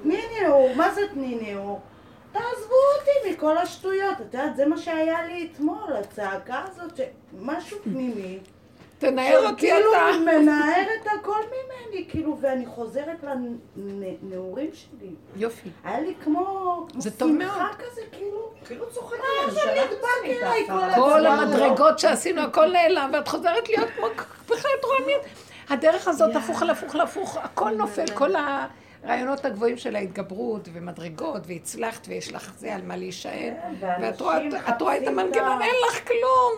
תניניהו, 0.04 0.76
מה 0.76 0.92
זה 0.92 1.02
תניניהו? 1.14 1.80
תעזבו 2.32 2.76
אותי 3.00 3.32
מכל 3.34 3.58
השטויות. 3.58 4.14
את 4.14 4.34
יודעת, 4.34 4.56
זה 4.56 4.66
מה 4.66 4.78
שהיה 4.78 5.26
לי 5.28 5.50
אתמול, 5.52 5.94
הצעקה 6.00 6.64
הזאת, 6.68 6.98
שמשהו 6.98 7.78
פנימי. 7.84 8.40
תנער 9.00 9.48
אותי 9.50 9.60
כאילו 9.68 9.92
אתה. 9.92 10.18
מנער 10.26 10.86
את 11.02 11.08
הכל 11.20 11.40
ממני, 11.48 12.06
כאילו, 12.10 12.38
ואני 12.42 12.66
חוזרת 12.66 13.24
לנעורים 13.76 14.70
שלי. 14.74 15.10
יופי. 15.36 15.70
היה 15.84 16.00
לי 16.00 16.14
כמו, 16.24 16.88
זה 16.98 17.12
טוב 17.12 17.32
שמחה 17.32 17.58
מאוד. 17.58 17.76
כזה, 17.76 18.02
כאילו, 18.12 18.50
כאילו 18.66 18.90
צוחק 18.90 19.18
מה 19.46 19.52
זה 19.52 19.62
עלינו, 19.62 19.86
נדבק 19.86 20.38
שלחת 20.40 20.44
אליי 20.44 20.64
את 20.90 20.96
כל. 20.96 21.26
המדרגות 21.26 22.00
שעשינו, 22.00 22.42
הכל 22.42 22.72
נעלם, 22.72 23.10
ואת 23.14 23.28
חוזרת 23.28 23.70
להיות 23.70 23.90
כמו 23.98 24.08
בכלל 24.46 24.72
מי... 25.06 25.14
הדרך 25.70 26.08
הזאת 26.08 26.36
הפוך 26.36 26.62
על 26.62 26.70
הפוך 26.70 26.96
על 26.96 27.02
הפוך, 27.02 27.38
הכל 27.38 27.72
נופל, 27.72 28.06
כל 28.14 28.36
הרעיונות 29.04 29.46
הגבוהים 29.46 29.78
של 29.78 29.96
ההתגברות 29.96 30.70
ומדרגות, 30.74 31.42
והצלחת 31.48 32.08
ויש 32.08 32.34
לך 32.34 32.52
זה 32.58 32.76
על 32.76 32.82
מה 32.82 32.96
להישען, 32.96 33.54
ואת 34.02 34.22
רואה 34.22 34.38
את 34.70 34.82
רואה 34.82 34.98
את 34.98 35.08
המנגנון, 35.08 35.62
אין 35.62 35.76
לך 35.90 36.08
כלום. 36.08 36.52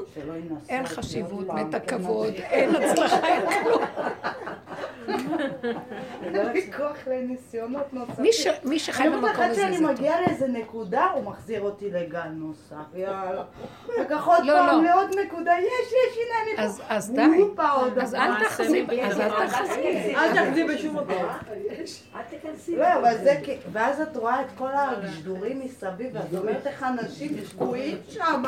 אין 0.70 0.86
חשיבות, 0.86 1.48
מת 1.48 1.72
כן, 1.72 1.78
הכבוד, 1.78 2.34
אין 2.34 2.76
הצלחה, 2.76 3.28
אין 3.28 3.42
כלום. 3.64 3.82
מי 8.64 8.80
שחי 8.80 9.04
אני 9.04 9.16
אומרת 9.16 9.32
במקום 9.32 9.46
הזה, 9.50 9.62
שאני 9.62 9.78
זה 9.78 9.84
טוב. 9.84 9.92
מגיעה 9.92 10.22
לאיזה 10.22 10.48
נקודה, 10.48 11.06
הוא 11.14 11.24
מחזיר 11.24 11.62
אותי 11.62 11.92
לגל 11.92 12.28
נוסף. 12.34 12.76
יאללה. 12.96 13.44
וכך 14.02 14.28
עוד 14.28 14.46
לא, 14.46 14.54
פעם 14.54 14.84
לא. 14.84 14.90
לעוד 14.90 15.10
נקודה, 15.26 15.52
יש, 15.60 15.66
יש, 15.88 16.18
הנה 16.18 16.44
אני 16.44 16.56
פה. 16.58 16.62
אז- 16.64 16.82
אז 16.90 17.12
די. 17.12 17.22
אז. 18.02 18.16
אל 18.16 18.44
תחזי, 18.46 18.64
אז 19.04 19.20
אל 19.20 19.48
תחזי. 19.48 20.16
אל 20.16 20.46
תחזי 20.46 20.64
בשום 20.64 20.98
מקום. 20.98 21.26
תיכנסי. 22.30 22.76
לא, 22.76 22.94
אבל 22.94 23.18
זה 23.24 23.40
כי... 23.44 23.58
ואז 23.72 24.02
את 24.02 24.16
רואה 24.18 24.42
את 24.42 24.48
כל 24.58 24.70
הגשדורים 24.74 25.60
מסביב, 25.60 26.10
ואת 26.14 26.34
אומרת 26.34 26.68
איך 26.68 26.84
אנשים 26.84 27.38
תקועים 27.50 27.98
שם. 28.10 28.44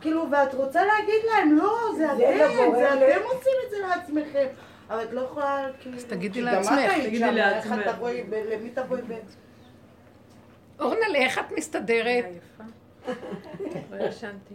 כאילו, 0.00 0.26
ואת 0.30 0.54
רוצה 0.54 0.84
להגיד 0.84 1.24
להם, 1.26 1.56
לא, 1.56 1.74
זה 1.96 2.12
אתם, 2.12 2.16
זה. 2.76 2.88
אתם 2.94 3.24
עושים 3.24 3.52
את 3.66 3.70
זה 3.70 3.76
לעצמכם. 3.88 4.46
אבל 4.90 5.04
את 5.04 5.12
לא 5.12 5.20
יכולה, 5.20 5.66
כאילו... 5.80 5.96
אז 5.96 6.04
תגידי 6.04 6.42
לעצמך. 6.42 6.78
תגידי 7.04 7.32
לעצמך. 7.32 7.74
את 7.86 7.94
תבואי, 7.94 8.22
ב- 8.22 8.34
למי 8.34 8.70
תבואי 8.70 9.02
ב... 9.02 9.12
אורנה, 10.80 11.06
איך 11.14 11.38
את 11.38 11.52
מסתדרת? 11.56 12.24
לא 13.90 14.04
ישנתי. 14.04 14.54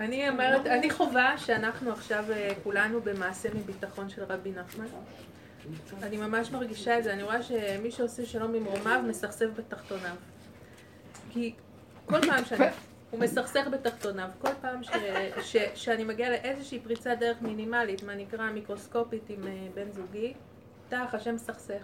אני 0.00 0.28
אומרת, 0.28 0.66
אני 0.66 0.90
חווה 0.90 1.38
שאנחנו 1.38 1.92
עכשיו 1.92 2.24
אה, 2.32 2.52
כולנו 2.62 3.00
במעשה 3.00 3.48
מביטחון 3.54 4.08
של 4.08 4.24
רבי 4.24 4.50
נחמן. 4.50 4.86
אני 6.02 6.16
ממש 6.16 6.50
מרגישה 6.50 6.98
את 6.98 7.04
זה, 7.04 7.12
אני 7.12 7.22
רואה 7.22 7.42
שמי 7.42 7.90
שעושה 7.90 8.26
שלום 8.26 8.52
ממרומיו 8.52 9.00
מסכסף 9.08 9.46
בתחתוניו. 9.56 10.14
כי 11.30 11.54
כל 12.06 12.20
פעם 12.26 12.44
שאני... 12.44 12.64
הוא 13.10 13.20
מסכסך 13.20 13.66
בתחתוניו. 13.70 14.28
כל 14.40 14.54
פעם 14.60 14.82
ש, 14.82 14.90
ש, 15.42 15.56
שאני 15.74 16.04
מגיעה 16.04 16.30
לאיזושהי 16.30 16.78
פריצת 16.80 17.16
דרך 17.20 17.42
מינימלית, 17.42 18.02
מה 18.02 18.14
נקרא 18.14 18.50
מיקרוסקופית 18.50 19.30
עם 19.30 19.46
אה, 19.46 19.66
בן 19.74 19.92
זוגי, 19.92 20.34
תח, 20.88 21.14
השם 21.14 21.34
מסכסך. 21.34 21.82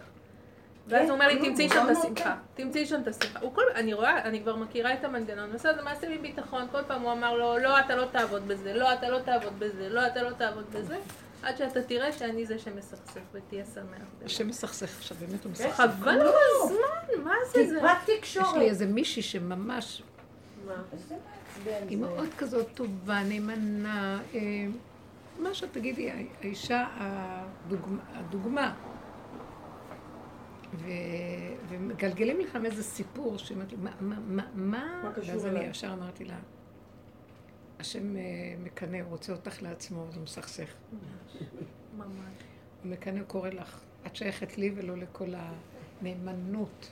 ואז 0.86 1.08
הוא 1.08 1.14
אומר 1.14 1.26
לי, 1.26 1.48
תמצאי 1.48 1.68
שם 1.68 1.86
את 1.90 1.96
השמחה, 1.96 2.36
תמצאי 2.54 2.86
שם 2.86 3.00
את 3.02 3.08
השמחה. 3.08 3.40
אני 3.74 3.92
רואה, 3.92 4.22
אני 4.22 4.40
כבר 4.40 4.56
מכירה 4.56 4.94
את 4.94 5.04
המנגנון, 5.04 5.52
עושה 5.52 5.70
את 5.70 5.76
זה 5.76 5.82
מעשה 5.82 6.08
מביטחון, 6.08 6.66
כל 6.72 6.82
פעם 6.86 7.02
הוא 7.02 7.12
אמר 7.12 7.34
לו, 7.34 7.58
לא, 7.58 7.80
אתה 7.80 7.96
לא 7.96 8.04
תעבוד 8.12 8.48
בזה, 8.48 8.74
לא, 8.74 8.94
אתה 8.94 9.08
לא 9.08 9.18
תעבוד 9.18 9.58
בזה, 9.58 9.88
לא, 9.88 10.06
אתה 10.06 10.22
לא 10.22 10.30
תעבוד 10.30 10.64
בזה, 10.72 10.96
עד 11.42 11.56
שאתה 11.56 11.82
תראה 11.82 12.12
שאני 12.12 12.46
זה 12.46 12.58
שמסכסך 12.58 13.20
ותהיה 13.32 13.64
שמח. 13.64 14.02
השם 14.24 14.48
מסכסך 14.48 14.96
עכשיו, 14.98 15.16
באמת 15.20 15.44
הוא 15.44 15.52
מסכסך. 15.52 15.74
חבל 15.74 16.14
לו 16.14 16.30
הזמן, 16.64 17.24
מה 17.24 17.34
זה 17.52 17.66
זה? 17.68 17.80
טיפת 17.80 18.08
יש 18.08 18.18
תקשורת. 18.18 18.56
לי 18.56 18.68
איזה 18.68 18.86
מישהי 18.86 19.22
שממש, 19.22 20.02
מעצבן 20.66 21.88
היא 21.88 21.98
זה. 21.98 22.04
מאוד 22.04 22.28
כזאת 22.38 22.66
טובה, 22.74 23.22
נאמנה, 23.22 24.20
אה, 24.34 24.40
מה 25.38 25.54
שתגידי, 25.54 26.10
האישה 26.40 26.86
הדוגמה. 28.14 28.74
ומגלגלים 31.68 32.40
לכם 32.40 32.64
איזה 32.64 32.82
סיפור, 32.82 33.38
שהיא 33.38 33.54
אומרת 33.54 33.72
לי, 33.72 33.78
מה, 33.82 33.90
מה, 34.00 34.16
מה, 34.26 34.42
מה? 34.54 35.00
מה 35.04 35.12
קשור 35.12 35.34
ואז 35.34 35.46
אני? 35.46 35.64
ישר 35.64 35.92
אמרתי 35.92 36.24
לה, 36.24 36.36
השם 37.80 38.16
אה, 38.16 38.22
מקנא, 38.62 38.96
הוא 38.96 39.10
רוצה 39.10 39.32
אותך 39.32 39.62
לעצמו, 39.62 40.06
אז 40.08 40.16
הוא 40.16 40.22
מסכסך. 40.22 40.74
ממש. 41.96 42.08
הוא 42.82 42.92
מקנא, 42.92 43.18
הוא 43.18 43.26
קורא 43.26 43.48
לך, 43.48 43.80
את 44.06 44.16
שייכת 44.16 44.58
לי 44.58 44.72
ולא 44.76 44.96
לכל 44.96 45.32
הנאמנות. 46.02 46.90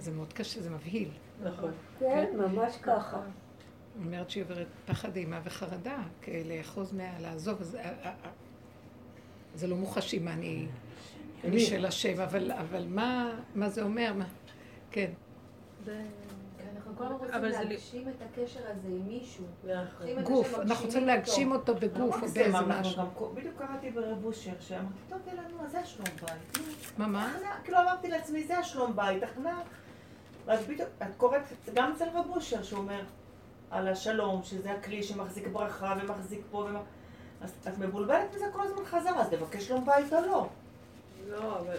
זה 0.00 0.12
מאוד 0.12 0.32
קשה, 0.32 0.62
זה 0.62 0.70
מבהיל. 0.70 1.10
נכון. 1.42 1.72
כן, 1.98 2.26
ממש 2.36 2.76
ככה. 2.82 3.22
היא 3.94 4.06
אומרת 4.06 4.30
שהיא 4.30 4.44
עוברת 4.44 4.66
פחד, 4.86 5.16
אימה 5.16 5.40
וחרדה, 5.44 6.02
כי 6.22 6.44
לאחוז 6.44 6.92
מה... 6.92 7.20
לעזוב. 7.20 7.74
אה, 7.74 7.92
אה, 8.04 8.14
זה 9.54 9.66
לא 9.66 9.76
מוחשי 9.76 10.18
מה 10.18 10.32
אני... 10.32 10.66
אני 11.44 11.60
של 11.60 11.86
השם, 11.86 12.20
אבל, 12.20 12.52
אבל 12.52 12.86
מה, 12.88 13.40
מה 13.54 13.68
זה 13.68 13.82
אומר? 13.82 14.12
מה? 14.12 14.26
כן. 14.90 15.10
זה- 16.98 17.04
אנחנו 17.04 17.18
כל 17.18 17.34
הזמן 17.34 17.48
רוצים 17.48 17.70
להגשים 17.70 18.08
את 18.08 18.22
הקשר 18.22 18.60
הזה 18.60 18.88
עם 18.88 19.08
מישהו. 19.08 19.44
נכון. 19.64 20.22
גוף, 20.22 20.54
אנחנו 20.58 20.84
רוצים. 20.86 21.06
להגשים 21.06 21.52
אותו 21.52 21.74
בגוף 21.74 22.14
או 22.14 22.20
באיזה 22.20 22.46
אנחנו 22.58 22.80
משהו. 22.80 23.02
בדיוק 23.34 23.54
קראתי 23.58 23.90
ברב 23.90 24.24
אושר, 24.24 24.50
שאמרתי, 24.60 24.86
טוב, 25.08 25.18
יאללה, 25.26 25.42
נו, 25.56 25.64
אז 25.64 25.70
זה 25.72 25.78
השלום 25.80 26.06
בית. 26.20 26.58
מה, 26.98 27.06
מה? 27.06 27.32
כאילו 27.64 27.78
אמרתי 27.78 28.08
לעצמי, 28.08 28.44
זה 28.44 28.58
השלום 28.58 28.96
בית, 28.96 29.22
הכנה. 29.22 29.60
ואז 30.46 30.64
בדיוק, 30.66 30.88
את 31.02 31.16
קוראת, 31.16 31.40
גם 31.74 31.92
אצל 31.96 32.04
רב 32.14 32.26
אושר, 32.30 32.62
שאומר 32.62 33.00
על 33.70 33.88
השלום, 33.88 34.42
שזה 34.42 34.72
הכלי 34.72 35.02
שמחזיק 35.02 35.46
ברכה 35.48 35.94
ומחזיק 36.02 36.40
פה. 36.50 36.68
אז 37.40 37.54
את 37.68 37.78
מבולבלת 37.78 38.34
מזה 38.34 38.44
כל 38.52 38.62
הזמן 38.66 38.84
חזרה, 38.84 39.20
אז 39.20 39.28
תבקש 39.28 39.64
שלום 39.68 39.84
בית 39.86 40.12
או 40.12 40.20
לא. 40.20 40.46
לא, 41.28 41.58
אבל... 41.58 41.76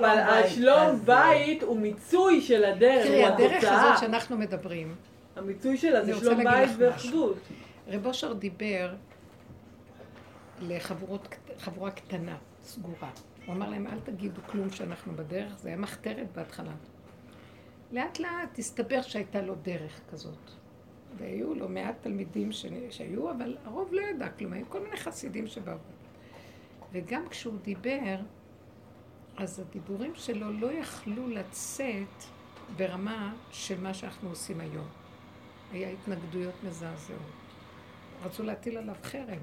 בית, 0.00 0.44
השלום 0.44 1.00
בית 1.04 1.62
הוא 1.62 1.78
מיצוי 1.78 2.40
של 2.40 2.64
הדרך, 2.64 3.06
תראי, 3.06 3.24
הוא 3.24 3.32
הדרך 3.32 3.52
התוצאה. 3.52 3.84
הזאת 3.84 4.00
שאנחנו 4.00 4.38
מדברים, 4.38 4.94
המיצוי 5.36 5.76
שלה 5.76 6.04
זה 6.04 6.16
שלום 6.16 6.44
בית 6.44 6.70
ואחדות. 6.78 7.36
רב 7.88 8.06
אושר 8.06 8.32
דיבר 8.32 8.94
לחבורה 10.60 11.90
קטנה, 11.90 12.36
סגורה. 12.62 13.10
הוא 13.46 13.54
אמר 13.54 13.70
להם, 13.70 13.86
אל 13.86 14.00
תגידו 14.04 14.40
כלום 14.46 14.70
שאנחנו 14.70 15.16
בדרך, 15.16 15.58
זה 15.58 15.68
היה 15.68 15.76
מחתרת 15.76 16.26
בהתחלה. 16.34 16.72
לאט 17.92 18.18
לאט 18.18 18.58
הסתבר 18.58 19.02
שהייתה 19.02 19.42
לו 19.42 19.54
דרך 19.54 20.00
כזאת. 20.10 20.50
והיו 21.16 21.54
לא 21.54 21.68
מעט 21.68 21.94
תלמידים 22.00 22.52
ש... 22.52 22.66
שהיו, 22.90 23.30
אבל 23.30 23.56
הרוב 23.64 23.92
לא 23.92 24.00
ידע 24.00 24.28
כלום, 24.28 24.52
היו 24.52 24.64
כל 24.68 24.80
מיני 24.80 24.96
חסידים 24.96 25.46
שבאו. 25.46 25.76
וגם 26.92 27.28
כשהוא 27.28 27.54
דיבר, 27.62 28.16
אז 29.36 29.60
הדיבורים 29.60 30.12
שלו 30.14 30.52
לא 30.52 30.72
יכלו 30.72 31.28
לצאת 31.28 32.24
ברמה 32.76 33.34
של 33.50 33.80
מה 33.80 33.94
שאנחנו 33.94 34.28
עושים 34.28 34.60
היום. 34.60 34.86
היה 35.72 35.90
התנגדויות 35.90 36.54
מזעזעות. 36.64 37.18
רצו 38.24 38.42
להטיל 38.42 38.78
עליו 38.78 38.94
חרם. 39.02 39.38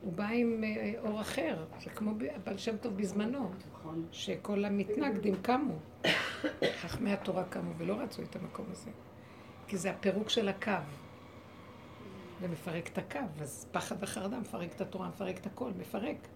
הוא 0.00 0.12
בא 0.12 0.28
עם 0.28 0.64
אה, 0.64 0.92
אור 0.98 1.20
אחר, 1.20 1.64
זה 1.80 1.90
כמו 1.90 2.14
בעל 2.44 2.58
שם 2.58 2.76
טוב 2.76 2.96
בזמנו, 2.96 3.50
שכל 4.12 4.64
המתנגדים 4.64 5.36
קמו. 5.42 5.78
חכמי 6.80 7.12
התורה 7.12 7.44
קמו 7.44 7.72
ולא 7.78 7.94
רצו 7.94 8.22
את 8.22 8.36
המקום 8.36 8.66
הזה. 8.70 8.90
כי 9.66 9.76
זה 9.76 9.90
הפירוק 9.90 10.28
של 10.28 10.48
הקו. 10.48 10.72
זה 12.40 12.48
מפרק 12.48 12.88
את 12.88 12.98
הקו, 12.98 13.18
אז 13.40 13.66
פחד 13.72 13.96
וחרדה 14.00 14.38
מפרק 14.38 14.72
את 14.76 14.80
התורה, 14.80 15.08
מפרק 15.08 15.38
את 15.38 15.46
הכל, 15.46 15.70
מפרק. 15.78 16.28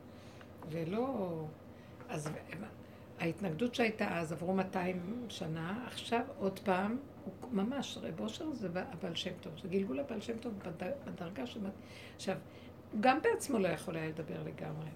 ולא... 0.70 1.44
אז 2.08 2.30
ההתנגדות 3.18 3.74
שהייתה 3.74 4.18
אז, 4.18 4.32
עברו 4.32 4.54
200 4.54 5.26
שנה, 5.28 5.84
עכשיו 5.86 6.20
עוד 6.38 6.58
פעם, 6.58 6.98
הוא 7.24 7.32
ממש, 7.52 7.98
רב 8.02 8.20
אושר 8.20 8.52
זה 8.52 8.68
הבעל 8.74 9.14
שם 9.14 9.30
טוב, 9.40 9.52
זה 9.62 9.68
גלגול 9.68 10.00
הבעל 10.00 10.20
שם 10.20 10.38
טוב 10.38 10.54
בדרגה 11.06 11.46
של... 11.46 11.60
עכשיו, 12.16 12.36
הוא 12.92 13.00
גם 13.00 13.18
בעצמו 13.22 13.58
לא 13.58 13.68
יכול 13.68 13.96
היה 13.96 14.08
לדבר 14.08 14.42
לגמרי. 14.42 14.88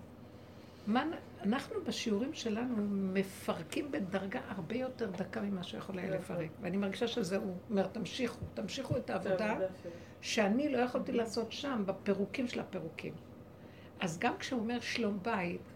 מה, 0.86 1.04
אנחנו 1.42 1.74
בשיעורים 1.86 2.34
שלנו 2.34 2.76
מפרקים 2.90 3.90
בדרגה 3.90 4.40
הרבה 4.48 4.76
יותר 4.76 5.10
דקה 5.10 5.40
ממה 5.40 5.62
שיכול 5.62 5.98
היה 5.98 6.10
לפרק. 6.10 6.50
ואני 6.60 6.76
מרגישה 6.76 7.08
שזה, 7.08 7.36
הוא 7.36 7.54
אומר, 7.70 7.86
תמשיכו, 7.86 8.44
תמשיכו 8.54 8.96
את 8.96 9.10
העבודה 9.10 9.58
שאני 10.20 10.68
לא 10.72 10.78
יכולתי 10.78 11.12
לעשות 11.12 11.52
שם, 11.52 11.82
בפירוקים 11.86 12.48
של 12.48 12.60
הפירוקים. 12.60 13.14
אז 14.00 14.18
גם 14.18 14.38
כשהוא 14.38 14.60
אומר 14.60 14.80
שלום 14.80 15.18
בית, 15.22 15.72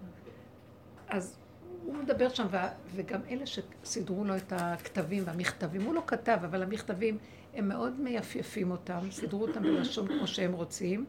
אז 1.08 1.38
הוא 1.86 1.94
מדבר 1.94 2.28
שם, 2.28 2.46
וגם 2.94 3.20
אלה 3.30 3.44
שסידרו 3.46 4.24
לו 4.24 4.36
את 4.36 4.52
הכתבים 4.56 5.22
והמכתבים, 5.26 5.82
הוא 5.82 5.94
לא 5.94 6.02
כתב, 6.06 6.38
אבל 6.44 6.62
המכתבים, 6.62 7.18
הם 7.54 7.68
מאוד 7.68 8.00
מייפייפים 8.00 8.70
אותם, 8.70 8.98
סידרו 9.10 9.42
אותם 9.42 9.62
בלשון 9.62 10.06
כמו 10.06 10.26
שהם 10.26 10.52
רוצים, 10.52 11.04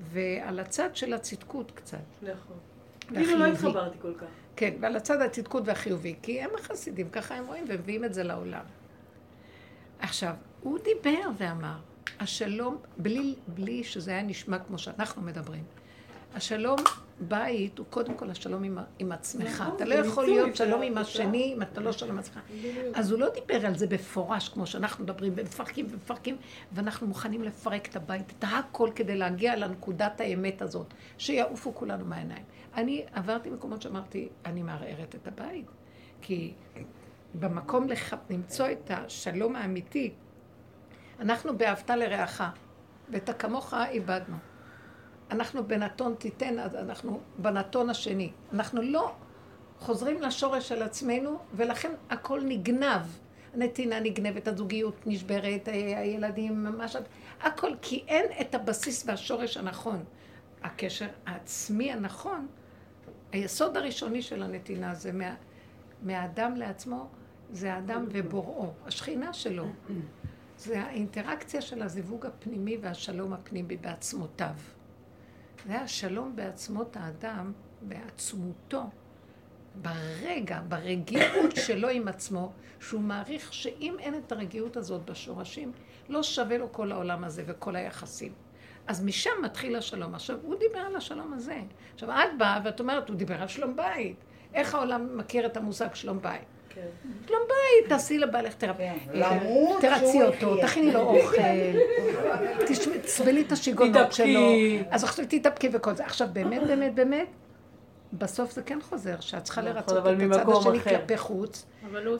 ועל 0.00 0.58
הצד 0.58 0.96
של 0.96 1.14
הצדקות 1.14 1.70
קצת. 1.70 1.98
נכון. 2.22 2.56
כאילו 3.08 3.38
לא 3.38 3.44
התחברתי 3.44 3.98
כל 4.02 4.14
כך. 4.18 4.26
כן, 4.56 4.74
ועל 4.80 4.96
הצד 4.96 5.20
הצדקות 5.20 5.62
והחיובי, 5.66 6.14
כי 6.22 6.42
הם 6.42 6.50
החסידים, 6.58 7.08
ככה 7.10 7.34
הם 7.34 7.46
רואים, 7.46 7.64
ומביאים 7.68 8.04
את 8.04 8.14
זה 8.14 8.22
לעולם. 8.22 8.64
עכשיו, 9.98 10.34
הוא 10.60 10.78
דיבר 10.78 11.28
ואמר, 11.38 11.76
השלום, 12.20 12.76
בלי, 12.96 13.34
בלי 13.48 13.84
שזה 13.84 14.10
היה 14.10 14.22
נשמע 14.22 14.58
כמו 14.58 14.78
שאנחנו 14.78 15.22
מדברים, 15.22 15.64
השלום 16.34 16.78
בית 17.20 17.78
הוא 17.78 17.86
קודם 17.90 18.14
כל 18.14 18.30
השלום 18.30 18.64
עם, 18.64 18.78
עם 18.98 19.12
עצמך. 19.12 19.60
נכון, 19.60 19.76
אתה 19.76 19.84
לא 19.84 19.94
יכול 19.94 20.24
להיות 20.24 20.56
שלום 20.56 20.82
עם 20.82 20.98
השני 20.98 21.52
אם 21.56 21.62
אתה 21.62 21.80
לא 21.80 21.92
שלום 21.92 22.10
עם 22.10 22.18
עצמך. 22.18 22.38
אז 22.94 23.10
הוא 23.10 23.20
לא 23.20 23.28
דיבר 23.28 23.66
על 23.66 23.78
זה 23.78 23.86
בפורש, 23.86 24.48
כמו 24.48 24.66
שאנחנו 24.66 25.04
מדברים, 25.04 25.32
ומפרקים 25.36 25.86
ומפרקים, 25.90 26.36
ואנחנו 26.72 27.06
מוכנים 27.06 27.42
לפרק 27.42 27.88
את 27.88 27.96
הבית, 27.96 28.32
את 28.38 28.44
הכל 28.48 28.90
כדי 28.94 29.16
להגיע 29.16 29.56
לנקודת 29.56 30.20
האמת 30.20 30.62
הזאת, 30.62 30.86
שיעופו 31.18 31.74
כולנו 31.74 32.04
מהעיניים. 32.04 32.44
אני 32.74 33.04
עברתי 33.12 33.50
מקומות 33.50 33.82
שאמרתי, 33.82 34.28
אני 34.46 34.62
מערערת 34.62 35.14
את 35.14 35.28
הבית. 35.28 35.66
כי 36.22 36.52
במקום 37.34 37.88
לח... 37.88 38.14
למצוא 38.30 38.66
את 38.72 38.90
השלום 38.90 39.56
האמיתי, 39.56 40.12
אנחנו 41.20 41.58
באהבת 41.58 41.90
לרעך, 41.90 42.42
ואת 43.10 43.28
הכמוך 43.28 43.74
איבדנו. 43.74 44.36
אנחנו 45.34 45.66
בנתון 45.66 46.14
תיתן, 46.18 46.58
אז 46.58 46.74
אנחנו 46.74 47.20
בנתון 47.38 47.90
השני. 47.90 48.30
אנחנו 48.52 48.82
לא 48.82 49.12
חוזרים 49.78 50.22
לשורש 50.22 50.68
של 50.68 50.82
עצמנו, 50.82 51.38
ולכן 51.54 51.92
הכל 52.10 52.40
נגנב. 52.44 53.02
הנתינה 53.54 54.00
נגנבת, 54.00 54.48
הזוגיות 54.48 55.06
נשברת, 55.06 55.68
הילדים, 55.68 56.64
מה 56.64 56.88
ש... 56.88 56.96
הכל, 57.42 57.70
כי 57.82 58.04
אין 58.08 58.24
את 58.40 58.54
הבסיס 58.54 59.04
והשורש 59.06 59.56
הנכון. 59.56 60.04
הקשר 60.62 61.08
העצמי 61.26 61.92
הנכון, 61.92 62.46
היסוד 63.32 63.76
הראשוני 63.76 64.22
של 64.22 64.42
הנתינה 64.42 64.94
זה 64.94 65.12
מה, 65.12 65.34
מהאדם 66.02 66.56
לעצמו, 66.56 67.08
זה 67.50 67.74
האדם 67.74 68.06
ובוראו, 68.10 68.72
השכינה 68.86 69.32
שלו. 69.32 69.66
זה 70.58 70.82
האינטראקציה 70.82 71.60
של 71.60 71.82
הזיווג 71.82 72.26
הפנימי 72.26 72.76
והשלום 72.80 73.32
הפנימי 73.32 73.76
בעצמותיו. 73.76 74.54
זה 75.66 75.80
השלום 75.80 76.36
בעצמות 76.36 76.96
האדם, 76.96 77.52
בעצמותו, 77.82 78.82
ברגע, 79.82 80.60
ברגיעות 80.68 81.56
שלו 81.66 81.88
עם 81.88 82.08
עצמו, 82.08 82.52
שהוא 82.80 83.00
מעריך 83.00 83.52
שאם 83.52 83.96
אין 83.98 84.14
את 84.14 84.32
הרגיעות 84.32 84.76
הזאת 84.76 85.04
בשורשים, 85.04 85.72
לא 86.08 86.22
שווה 86.22 86.58
לו 86.58 86.72
כל 86.72 86.92
העולם 86.92 87.24
הזה 87.24 87.42
וכל 87.46 87.76
היחסים. 87.76 88.32
אז 88.86 89.04
משם 89.04 89.30
מתחיל 89.42 89.76
השלום. 89.76 90.14
עכשיו, 90.14 90.38
הוא 90.42 90.56
דיבר 90.58 90.78
על 90.78 90.96
השלום 90.96 91.32
הזה. 91.32 91.60
עכשיו, 91.94 92.10
את 92.10 92.38
באה 92.38 92.60
ואת 92.64 92.80
אומרת, 92.80 93.08
הוא 93.08 93.16
דיבר 93.16 93.42
על 93.42 93.48
שלום 93.48 93.76
בית. 93.76 94.16
איך 94.54 94.74
העולם 94.74 95.18
מכיר 95.18 95.46
את 95.46 95.56
המושג 95.56 95.94
שלום 95.94 96.18
בית? 96.22 96.53
כן. 96.74 96.80
שלום 97.26 97.40
בית, 97.48 97.88
תעשי 97.88 98.18
לבעלך 98.18 98.54
תרפי. 98.54 98.82
תרצי 99.80 100.22
אותו, 100.22 100.56
תכיני 100.62 100.92
לו 100.92 101.00
אוכל, 101.00 101.42
תסבלי 103.02 103.42
את 103.42 103.52
השיגונות 103.52 104.12
שלו. 104.12 104.40
אז 104.90 105.04
עכשיו 105.04 105.24
תתאפקי 105.28 105.68
וכל 105.72 105.94
זה. 105.94 106.04
עכשיו, 106.04 106.28
באמת, 106.32 106.62
באמת, 106.66 106.94
באמת, 106.94 107.26
בסוף 108.12 108.52
זה 108.52 108.62
כן 108.62 108.78
חוזר, 108.82 109.20
שאת 109.20 109.44
צריכה 109.44 109.60
נכון, 109.60 109.74
לרצות 109.74 110.06
את 110.06 110.30
הצד 110.32 110.50
השני 110.50 110.80
כלפי 110.80 111.16
חוץ. 111.16 111.66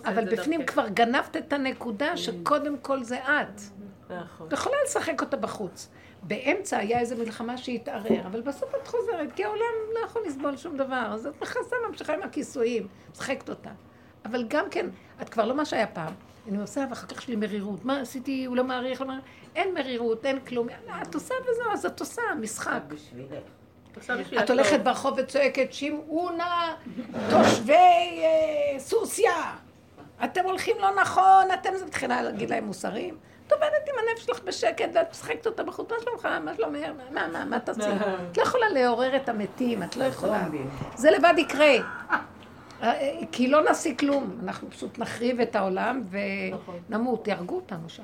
אבל 0.04 0.24
בפנים 0.24 0.66
כבר 0.66 0.88
גנבת 0.88 1.36
את 1.36 1.52
הנקודה 1.52 2.16
שקודם 2.16 2.76
כל 2.78 3.02
זה 3.02 3.18
את. 3.18 3.60
נכון. 4.10 4.48
את 4.48 4.52
יכולה 4.52 4.76
לשחק 4.84 5.20
אותה 5.20 5.36
בחוץ. 5.36 5.88
באמצע 6.22 6.76
היה 6.76 7.00
איזו 7.00 7.16
מלחמה 7.16 7.58
שהתערער, 7.58 8.26
אבל 8.26 8.40
בסוף 8.40 8.74
את 8.82 8.86
חוזרת, 8.88 9.32
כי 9.32 9.44
העולם 9.44 9.74
לא 9.94 10.06
יכול 10.06 10.22
לסבול 10.26 10.56
שום 10.56 10.76
דבר, 10.76 11.10
אז 11.14 11.26
את 11.26 11.42
מכסה, 11.42 11.76
ממשיכה 11.88 12.14
עם 12.14 12.22
הכיסויים, 12.22 12.86
משחקת 13.12 13.48
אותה. 13.48 13.70
אבל 14.24 14.44
גם 14.48 14.64
כן, 14.70 14.86
את 15.22 15.28
כבר 15.28 15.46
לא 15.46 15.56
מה 15.56 15.64
שהיה 15.64 15.86
פעם. 15.86 16.12
אני 16.48 16.58
עושה, 16.58 16.84
ואחר 16.90 17.06
כך 17.06 17.18
יש 17.18 17.28
לי 17.28 17.36
מרירות. 17.36 17.84
מה 17.84 18.00
עשיתי, 18.00 18.44
הוא 18.44 18.56
לא 18.56 18.64
מעריך, 18.64 19.00
לא 19.00 19.06
מעריך. 19.06 19.24
אין 19.56 19.74
מרירות, 19.74 20.26
אין 20.26 20.40
כלום. 20.40 20.68
את 21.02 21.14
עושה 21.14 21.34
וזהו, 21.42 21.72
אז 21.72 21.86
את 21.86 22.00
עושה, 22.00 22.22
משחק. 22.40 22.80
את 24.42 24.50
הולכת 24.50 24.80
ברחוב 24.80 25.14
וצועקת, 25.16 25.72
שמעו 25.72 26.30
נא 26.30 26.74
תושבי 27.30 27.72
אה, 27.72 28.78
סוסיא, 28.78 29.28
אתם 30.24 30.44
הולכים 30.44 30.76
לא 30.80 30.94
נכון, 31.00 31.48
אתם 31.54 31.70
זה 31.76 31.86
מתחילה 31.86 32.22
להגיד 32.22 32.50
להם 32.50 32.64
מוסרים. 32.64 33.16
את 33.46 33.52
עובדת 33.52 33.88
עם 33.88 33.94
הנפש 33.98 34.24
שלך 34.24 34.40
בשקט, 34.44 34.88
ואת 34.94 35.10
משחקת 35.10 35.46
אותה 35.46 35.62
בחוץ, 35.62 35.90
מה 35.90 35.96
שלומך, 36.02 36.28
מה 36.44 36.54
שלומך, 36.56 36.80
מה, 37.10 37.28
מה, 37.28 37.44
מה 37.44 37.60
תעשי? 37.60 37.80
את 38.30 38.36
לא 38.36 38.42
יכולה 38.42 38.68
לעורר 38.68 39.16
את 39.16 39.28
המתים, 39.28 39.82
את 39.82 39.96
לא 39.96 40.04
יכולה. 40.04 40.46
זה 40.94 41.10
לבד 41.10 41.34
יקרה. 41.36 41.74
כי 43.32 43.48
לא 43.48 43.64
נעשי 43.64 43.96
כלום, 43.96 44.38
אנחנו 44.42 44.70
פשוט 44.70 44.98
נחריב 44.98 45.40
את 45.40 45.56
העולם 45.56 46.02
ונמות, 46.88 47.28
יהרגו 47.28 47.56
אותנו 47.56 47.88
שם. 47.88 48.02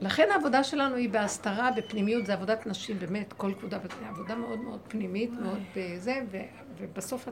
לכן 0.00 0.28
העבודה 0.32 0.64
שלנו 0.64 0.96
היא 0.96 1.10
בהסתרה, 1.10 1.70
בפנימיות, 1.76 2.26
זה 2.26 2.32
עבודת 2.32 2.66
נשים, 2.66 2.98
באמת, 2.98 3.32
כל 3.32 3.52
כבודה, 3.58 3.78
עבודה. 4.08 4.34
מאוד 4.34 4.58
מאוד 4.58 4.80
פנימית, 4.88 5.30
מאוד 5.30 5.62
זה, 5.98 6.22
ובסוף, 6.78 7.28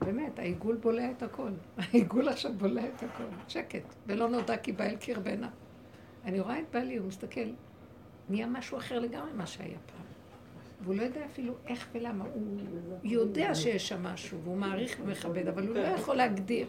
באמת, 0.00 0.38
העיגול 0.38 0.76
בולע 0.76 1.10
את 1.10 1.22
הכל. 1.22 1.50
העיגול 1.78 2.28
עכשיו 2.28 2.52
בולע 2.52 2.82
את 2.84 3.02
הכל, 3.02 3.24
שקט, 3.48 3.94
ולא 4.06 4.28
נודע 4.28 4.56
כי 4.56 4.72
באל 4.72 4.96
קרבנה. 4.96 5.48
אני 6.24 6.40
רואה 6.40 6.58
את 6.58 6.64
בעלי, 6.72 6.96
הוא 6.96 7.08
מסתכל, 7.08 7.50
נהיה 8.28 8.46
משהו 8.46 8.78
אחר 8.78 8.98
לגמרי 8.98 9.32
ממה 9.32 9.46
שהיה 9.46 9.78
פעם. 9.86 10.05
והוא 10.86 10.96
לא 10.96 11.02
יודע 11.02 11.24
אפילו 11.24 11.54
איך 11.66 11.88
ולמה. 11.92 12.24
הוא 12.24 12.32
יודע 13.02 13.54
שיש 13.54 13.88
שם 13.88 14.02
משהו, 14.02 14.38
והוא 14.42 14.56
מעריך 14.56 14.96
ומכבד, 15.04 15.48
אבל 15.48 15.66
הוא 15.66 15.74
לא 15.74 15.80
יכול 15.80 16.16
להגדיר. 16.16 16.68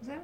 זהו. 0.00 0.14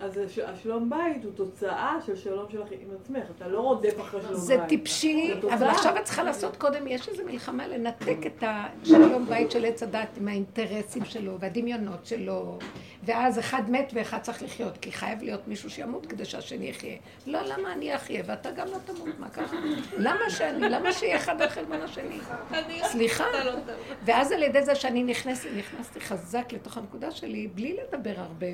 אז 0.00 0.20
השלום 0.44 0.90
בית 0.90 1.24
הוא 1.24 1.32
תוצאה 1.34 1.98
של 2.06 2.16
שלום 2.16 2.46
שלך 2.52 2.68
עם 2.70 2.88
עצמך, 3.00 3.24
אתה 3.36 3.48
לא 3.48 3.60
רודף 3.60 4.00
אחרי 4.00 4.20
שלום 4.20 4.34
בית. 4.34 4.42
זה 4.42 4.58
טיפשי, 4.68 5.32
אבל 5.54 5.66
עכשיו 5.66 5.96
את 5.96 6.04
צריכה 6.04 6.22
לעשות 6.22 6.56
קודם, 6.56 6.86
יש 6.86 7.08
איזו 7.08 7.22
מלחמה 7.24 7.66
לנתק 7.66 8.16
את 8.26 8.44
השלום 8.46 9.26
בית 9.26 9.50
של 9.50 9.64
עץ 9.64 9.82
הדת 9.82 10.08
עם 10.16 10.28
האינטרסים 10.28 11.04
שלו 11.04 11.40
והדמיונות 11.40 12.06
שלו, 12.06 12.58
ואז 13.02 13.38
אחד 13.38 13.62
מת 13.70 13.92
ואחד 13.94 14.18
צריך 14.20 14.42
לחיות, 14.42 14.78
כי 14.78 14.92
חייב 14.92 15.22
להיות 15.22 15.48
מישהו 15.48 15.70
שימות 15.70 16.06
כדי 16.06 16.24
שהשני 16.24 16.68
יחיה. 16.68 16.96
לא, 17.26 17.40
למה 17.42 17.72
אני 17.72 17.96
אחיה 17.96 18.22
ואתה 18.26 18.50
גם 18.50 18.66
לא 18.66 18.78
תמות, 18.84 19.18
מה 19.18 19.28
ככה? 19.28 19.56
למה 19.98 20.30
שאני, 20.30 20.68
למה 20.68 20.92
שיהיה 20.92 21.16
אחד 21.16 21.42
על 21.42 21.48
חלבון 21.48 21.82
השני? 21.82 22.18
סליחה. 22.82 23.24
לא 23.44 23.52
ואז 24.04 24.32
על 24.32 24.42
ידי 24.42 24.62
זה 24.62 24.74
שאני 24.74 25.04
נכנסתי 25.04 26.00
חזק 26.00 26.52
לתוך 26.52 26.76
הנקודה 26.76 27.10
שלי, 27.10 27.48
בלי 27.54 27.76
לדבר 27.76 28.14
הרבה. 28.16 28.46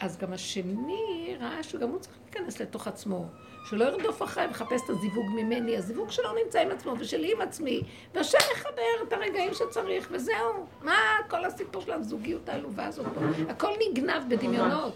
אז 0.00 0.18
גם 0.18 0.32
השני 0.32 1.36
ראה 1.40 1.62
שגם 1.62 1.88
הוא 1.88 1.98
צריך 1.98 2.14
להיכנס 2.24 2.60
לתוך 2.60 2.88
עצמו. 2.88 3.26
שלא 3.70 3.84
ירדוף 3.84 4.22
אחריי 4.22 4.46
ויחפש 4.46 4.80
את 4.84 4.90
הזיווג 4.90 5.26
ממני. 5.34 5.76
הזיווג 5.76 6.10
שלו 6.10 6.28
נמצא 6.44 6.60
עם 6.60 6.70
עצמו 6.70 6.94
ושלי 6.98 7.32
עם 7.32 7.40
עצמי. 7.40 7.82
והשם 8.14 8.38
יחבר 8.52 9.06
את 9.08 9.12
הרגעים 9.12 9.54
שצריך, 9.54 10.08
וזהו. 10.12 10.66
מה 10.82 10.96
כל 11.28 11.44
הסיפור 11.44 11.82
של 11.82 11.92
הזוגיות 11.92 12.48
העלובה 12.48 12.86
הזאת 12.86 13.06
פה? 13.14 13.20
הכל 13.48 13.70
נגנב 13.90 14.22
בדמיונות. 14.28 14.92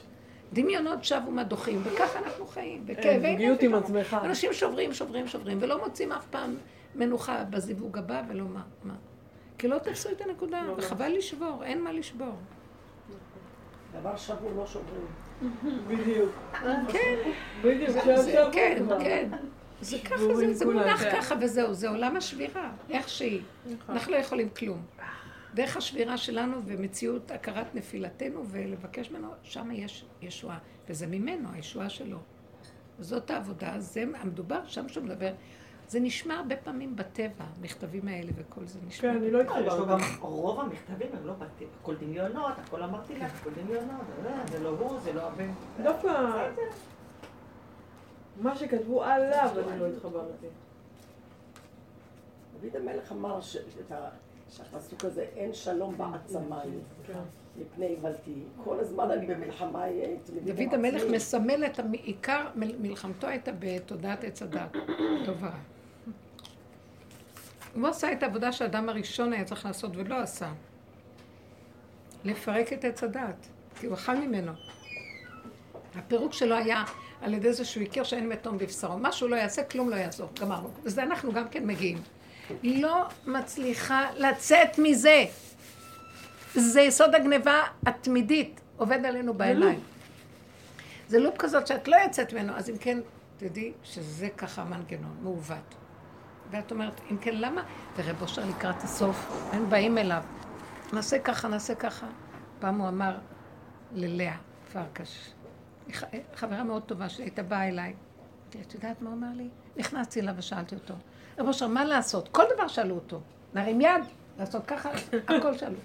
דמיונות 0.52 1.04
שבו 1.04 1.30
מהדוחים, 1.30 1.82
וככה 1.84 2.18
אנחנו 2.18 2.46
חיים. 2.46 2.84
וכאבי 2.86 3.32
זוגיות 3.32 3.62
עם. 3.62 3.74
עצמך. 3.74 4.16
אנשים 4.24 4.52
שוברים, 4.52 4.92
שוברים, 4.92 5.28
שוברים, 5.28 5.58
ולא 5.60 5.84
מוצאים 5.84 6.12
אף 6.12 6.26
פעם 6.26 6.54
מנוחה 6.94 7.44
בזיווג 7.44 7.98
הבא, 7.98 8.22
ולא 8.28 8.44
מה. 8.44 8.62
מה. 8.84 8.94
כי 9.58 9.68
לא 9.68 9.78
תפסו 9.78 10.08
את 10.10 10.20
הנקודה, 10.20 10.62
ממש. 10.62 10.84
וחבל 10.84 11.08
לשבור, 11.08 11.64
אין 11.64 11.84
מה 11.84 11.92
לשבור. 11.92 12.34
דבר 13.92 14.16
שבור 14.16 14.50
לא 14.56 14.66
שוברים. 14.66 15.06
בדיוק. 15.88 16.30
כן. 16.88 17.16
בדיוק, 17.62 17.96
כן. 18.52 18.82
כן. 19.00 19.30
זה 19.80 19.96
ככה, 20.04 20.34
זה, 20.34 20.54
זה 20.54 20.64
מונח 20.64 21.02
כן. 21.02 21.10
ככה 21.16 21.34
וזהו, 21.40 21.74
זה 21.74 21.88
עולם 21.88 22.16
השבירה, 22.16 22.70
איך 22.90 23.08
שהיא. 23.08 23.40
נכון. 23.66 23.94
אנחנו 23.94 24.12
לא 24.12 24.16
יכולים 24.16 24.48
כלום. 24.48 24.82
דרך 25.54 25.76
השבירה 25.76 26.16
שלנו 26.16 26.60
ומציאות 26.66 27.30
הכרת 27.30 27.74
נפילתנו 27.74 28.44
ולבקש 28.46 29.10
ממנו, 29.10 29.28
שם 29.42 29.70
יש 29.72 30.04
ישועה. 30.22 30.58
וזה 30.88 31.06
ממנו, 31.06 31.48
הישועה 31.52 31.88
שלו. 31.88 32.18
זאת 32.98 33.30
העבודה, 33.30 33.74
זה 33.78 34.04
המדובר 34.14 34.60
שם 34.66 34.88
שהוא 34.88 35.04
מדבר. 35.04 35.32
זה 35.90 36.00
נשמע 36.00 36.34
הרבה 36.34 36.56
פעמים 36.56 36.96
בטבע, 36.96 37.44
המכתבים 37.58 38.08
האלה 38.08 38.30
וכל 38.36 38.66
זה 38.66 38.78
נשמע. 38.86 39.10
כן, 39.12 39.16
אני 39.16 39.30
לא 39.30 39.38
יש 39.42 39.46
לו 39.48 39.56
התחברתי. 39.60 40.02
גם 40.04 40.20
רוב 40.20 40.60
המכתבים 40.60 41.08
הם 41.12 41.26
לא 41.26 41.32
בתים, 41.32 41.68
הכל 41.82 41.94
דמיונות, 41.96 42.52
הכל 42.58 42.82
אמרתי 42.82 43.18
לך, 43.18 43.32
הכל 43.40 43.50
דמיונות, 43.62 44.00
זה 44.16 44.28
לא- 44.28 44.46
זה 44.50 44.58
לא 44.60 44.68
הוא, 44.68 45.00
זה 45.00 45.12
לא 45.12 45.22
הבן. 45.22 45.50
דווקא 45.82 46.48
מה 48.40 48.56
שכתבו 48.56 49.04
עליו 49.04 49.50
אני 49.68 49.80
לא 49.80 49.86
התחברתי. 49.86 50.46
דוד 52.60 52.76
המלך 52.76 53.12
אמר 53.12 53.40
שהפסוק 54.50 55.04
הזה, 55.04 55.22
אין 55.36 55.52
שלום 55.54 55.94
בעצמיים, 55.98 56.80
כן. 57.06 57.12
מפני 57.56 57.86
איוולתי. 57.86 58.34
כל 58.64 58.80
הזמן 58.80 59.10
אני 59.10 59.26
במלחמה 59.26 59.84
אה, 59.88 60.14
עם 60.32 60.38
דוד 60.44 60.74
המלך. 60.74 61.02
מסמל 61.10 61.64
את 61.66 61.80
עיקר 61.92 62.46
מלחמתו 62.56 63.26
הייתה 63.26 63.50
בתודעת 63.58 64.24
עץ 64.24 64.42
הדת, 64.42 64.72
טוב 65.26 65.36
ורע. 65.42 65.50
הוא 67.74 67.88
עשה 67.88 68.12
את 68.12 68.22
העבודה 68.22 68.52
שהאדם 68.52 68.88
הראשון 68.88 69.32
היה 69.32 69.44
צריך 69.44 69.66
לעשות 69.66 69.90
ולא 69.96 70.14
עשה. 70.14 70.52
לפרק 72.24 72.72
את 72.72 72.84
עץ 72.84 73.04
הדת, 73.04 73.46
כי 73.80 73.86
הוא 73.86 73.94
אכל 73.94 74.14
ממנו. 74.14 74.52
הפירוק 75.94 76.32
שלו 76.32 76.56
היה 76.56 76.84
על 77.22 77.34
ידי 77.34 77.52
זה 77.52 77.64
שהוא 77.64 77.82
הכיר 77.82 78.04
שאין 78.04 78.28
מתום 78.28 78.58
בבשרו. 78.58 78.98
מה 78.98 79.12
שהוא 79.12 79.30
לא 79.30 79.36
יעשה, 79.36 79.64
כלום 79.64 79.90
לא 79.90 79.96
יעזור. 79.96 80.28
גמרנו. 80.40 80.70
וזה 80.84 81.02
אנחנו 81.02 81.32
גם 81.32 81.48
כן 81.48 81.66
מגיעים. 81.66 81.98
לא 82.62 83.04
מצליחה 83.26 84.06
לצאת 84.16 84.78
מזה. 84.78 85.24
זה 86.54 86.80
יסוד 86.80 87.14
הגניבה 87.14 87.62
התמידית, 87.86 88.60
עובד 88.76 89.04
עלינו 89.04 89.34
בעיניים. 89.34 89.80
זה 91.08 91.18
לופ 91.18 91.36
כזאת 91.38 91.66
שאת 91.66 91.88
לא 91.88 91.96
יוצאת 91.96 92.32
ממנו, 92.32 92.56
אז 92.56 92.70
אם 92.70 92.76
כן, 92.76 93.00
תדעי 93.36 93.72
שזה 93.84 94.28
ככה 94.36 94.62
המנגנון, 94.62 95.16
מעוות. 95.22 95.79
ואת 96.50 96.72
אומרת, 96.72 97.00
אם 97.10 97.16
כן, 97.18 97.34
למה? 97.34 97.62
ורב 97.96 98.22
אושר 98.22 98.44
לקראת 98.48 98.82
הסוף, 98.82 99.48
הם 99.52 99.70
באים 99.70 99.98
אליו. 99.98 100.22
נעשה 100.92 101.18
ככה, 101.18 101.48
נעשה 101.48 101.74
ככה. 101.74 102.06
פעם 102.58 102.80
הוא 102.80 102.88
אמר 102.88 103.18
ללאה 103.92 104.36
פרקש, 104.72 105.34
חברה 106.34 106.62
מאוד 106.64 106.82
טובה 106.82 107.08
שהייתה 107.08 107.42
באה 107.42 107.68
אליי. 107.68 107.94
את 108.60 108.74
יודעת 108.74 109.02
מה 109.02 109.10
הוא 109.10 109.18
אמר 109.18 109.28
לי? 109.34 109.48
נכנסתי 109.76 110.20
אליו 110.20 110.34
ושאלתי 110.36 110.74
אותו, 110.74 110.94
רב 111.38 111.46
אושר, 111.46 111.66
מה 111.68 111.84
לעשות? 111.84 112.28
כל 112.28 112.42
דבר 112.54 112.68
שאלו 112.68 112.94
אותו. 112.94 113.20
להרים 113.54 113.80
יד, 113.80 114.02
לעשות 114.38 114.66
ככה, 114.66 114.90
הכל 115.28 115.56
שאלו. 115.56 115.78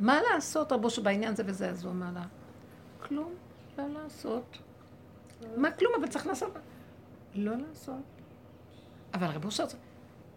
מה 0.00 0.18
לעשות, 0.22 0.72
רב 0.72 0.84
אושר, 0.84 1.02
בעניין 1.02 1.36
זה 1.36 1.42
וזה? 1.46 1.70
אז 1.70 1.84
הוא 1.84 1.92
אמר 1.92 2.06
לה, 2.14 2.22
כלום, 3.08 3.34
לא 3.78 3.84
לעשות. 3.88 4.58
מה 5.56 5.70
כלום, 5.70 5.92
אבל 6.00 6.08
צריך 6.08 6.26
לעשות. 6.26 6.58
לא 7.34 7.52
לעשות. 7.68 7.94
אבל 9.14 9.26
רב 9.26 9.44
אושר, 9.44 9.64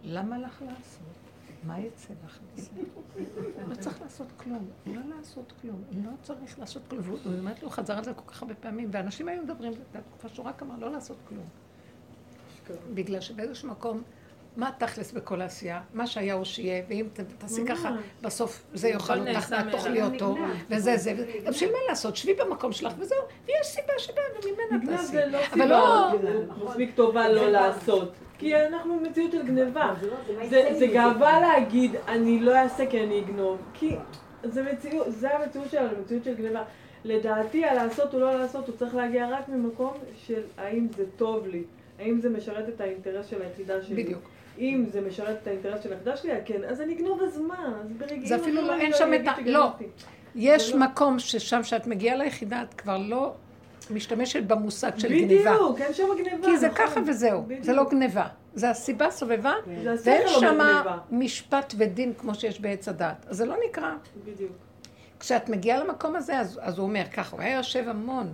למה 0.03 0.37
לך 0.37 0.61
לעשות? 0.61 1.21
מה 1.63 1.79
יצא 1.79 2.13
לך 2.25 2.39
מזה? 2.55 2.69
לא 3.67 3.75
צריך 3.75 4.01
לעשות 4.01 4.27
כלום, 4.37 4.69
לא 4.85 5.01
לעשות 5.17 5.53
כלום, 5.61 5.83
לא 6.05 6.11
צריך 6.23 6.59
לעשות 6.59 6.81
כלום. 6.89 7.01
והוא 7.05 7.19
אומרת 7.39 7.59
לי, 7.59 7.65
הוא 7.65 7.71
חזר 7.71 7.97
על 7.97 8.03
זה 8.03 8.13
כל 8.13 8.31
כך 8.31 8.41
הרבה 8.41 8.55
פעמים, 8.55 8.89
ואנשים 8.91 9.27
היו 9.27 9.43
מדברים, 9.43 9.73
זו 9.73 9.79
תקופה 10.09 10.29
שהוא 10.35 10.45
רק 10.45 10.61
אמר 10.61 10.75
לא 10.79 10.91
לעשות 10.91 11.17
כלום. 11.29 11.45
בגלל 12.93 13.21
שבאיזשהו 13.21 13.69
מקום, 13.69 14.01
מה 14.57 14.69
התכלס 14.69 15.11
בכל 15.11 15.41
העשייה? 15.41 15.81
מה 15.93 16.07
שהיה 16.07 16.33
הוא 16.33 16.43
שיהיה, 16.43 16.83
ואם 16.87 17.07
תעשי 17.37 17.61
ככה, 17.67 17.95
בסוף 18.21 18.63
זה 18.73 18.89
יאכל 18.89 19.19
אותך, 19.19 19.47
ואת 19.51 19.71
תאכלי. 19.71 20.03
אותו, 20.03 20.37
וזה 20.69 20.97
זה. 20.97 21.13
גם 21.45 21.51
בשביל 21.51 21.71
מה 21.71 21.77
לעשות? 21.89 22.15
שבי 22.15 22.33
במקום 22.33 22.71
שלך 22.71 22.93
וזהו, 22.99 23.17
ויש 23.45 23.67
סיבה 23.67 23.93
שבאה 23.97 24.23
וממנה 24.43 24.97
תעשי. 24.97 25.17
לא 25.31 25.37
אבל 25.53 25.69
לא... 25.69 26.11
מספיק 26.65 26.95
טובה 26.95 27.29
לא 27.29 27.49
לעשות. 27.49 28.11
כי 28.41 28.55
אנחנו 28.55 28.99
במציאות 28.99 29.31
של 29.31 29.47
גניבה. 29.47 29.93
זה 30.49 30.69
זה 30.79 30.87
גאווה 30.87 31.39
להגיד, 31.39 31.95
אני 32.07 32.39
לא 32.39 32.55
אעשה 32.55 32.85
כי 32.85 33.03
אני 33.03 33.19
אגנוב. 33.19 33.57
כי 33.73 33.95
זה 34.43 34.63
מציאות, 34.63 35.05
זה 35.09 35.37
המציאות 35.37 35.69
שלנו, 35.71 35.89
מציאות 36.03 36.23
של 36.23 36.35
גניבה. 36.35 36.63
לדעתי, 37.05 37.65
הלעשות 37.65 38.13
או 38.13 38.19
לא 38.19 38.39
לעשות, 38.39 38.67
הוא 38.67 38.75
צריך 38.75 38.95
להגיע 38.95 39.29
רק 39.29 39.49
ממקום 39.49 39.93
של 40.25 40.41
האם 40.57 40.87
זה 40.97 41.03
טוב 41.17 41.47
לי, 41.47 41.63
האם 41.99 42.21
זה 42.21 42.29
משרת 42.29 42.69
את 42.69 42.81
האינטרס 42.81 43.27
של 43.27 43.41
היחידה 43.41 43.81
שלי. 43.81 44.03
בדיוק. 44.03 44.21
אם 44.59 44.85
זה 44.91 45.01
משרת 45.01 45.37
את 45.41 45.47
האינטרס 45.47 45.83
של 45.83 45.91
היחידה 45.91 46.17
שלי, 46.17 46.31
כן, 46.45 46.63
אז 46.67 46.81
אני 46.81 46.93
אגנוב 46.93 47.21
הזמן, 47.21 47.73
אז 47.81 47.91
ברגעים 47.97 48.25
זה 48.25 48.35
אפילו 48.35 48.61
לא, 48.61 48.73
אין 48.73 48.81
אני 48.81 48.93
שם 48.93 49.13
את 49.13 49.27
ה... 49.27 49.31
לא. 49.45 49.69
יש 50.35 50.71
לא- 50.73 50.79
מקום 50.79 51.19
ששם, 51.19 51.61
כשאת 51.61 51.87
מגיעה 51.87 52.15
ליחידה, 52.15 52.61
את 52.61 52.73
כבר 52.73 52.97
לא 52.97 53.33
משתמשת 53.91 54.43
במושג 54.43 54.97
של 54.97 55.07
גניבה. 55.07 55.53
בדיוק, 55.53 55.81
אין 55.81 55.93
שם 55.93 56.03
גניבה. 56.17 56.47
כי 56.47 56.57
זה 56.57 56.67
נכון. 56.67 56.87
ככה 56.87 56.99
וזהו, 57.07 57.43
בדיוק. 57.43 57.63
זה 57.63 57.73
לא 57.73 57.89
גניבה. 57.89 58.27
זה 58.53 58.69
הסיבה 58.69 59.11
סובבה, 59.11 59.53
השכל 59.93 60.09
ואין 60.09 60.27
שם. 60.27 60.59
משפט 61.11 61.73
ודין 61.77 62.13
כמו 62.17 62.35
שיש 62.35 62.61
בעץ 62.61 62.87
הדת. 62.87 63.25
אז 63.27 63.37
זה 63.37 63.45
לא 63.45 63.55
נקרא. 63.69 63.91
בדיוק. 64.25 64.51
כשאת 65.19 65.49
מגיעה 65.49 65.83
למקום 65.83 66.15
הזה, 66.15 66.39
אז, 66.39 66.59
אז 66.63 66.77
הוא 66.77 66.87
אומר 66.87 67.03
ככה, 67.13 67.35
הוא 67.35 67.41
היה 67.41 67.57
יושב 67.57 67.85
המון. 67.87 68.33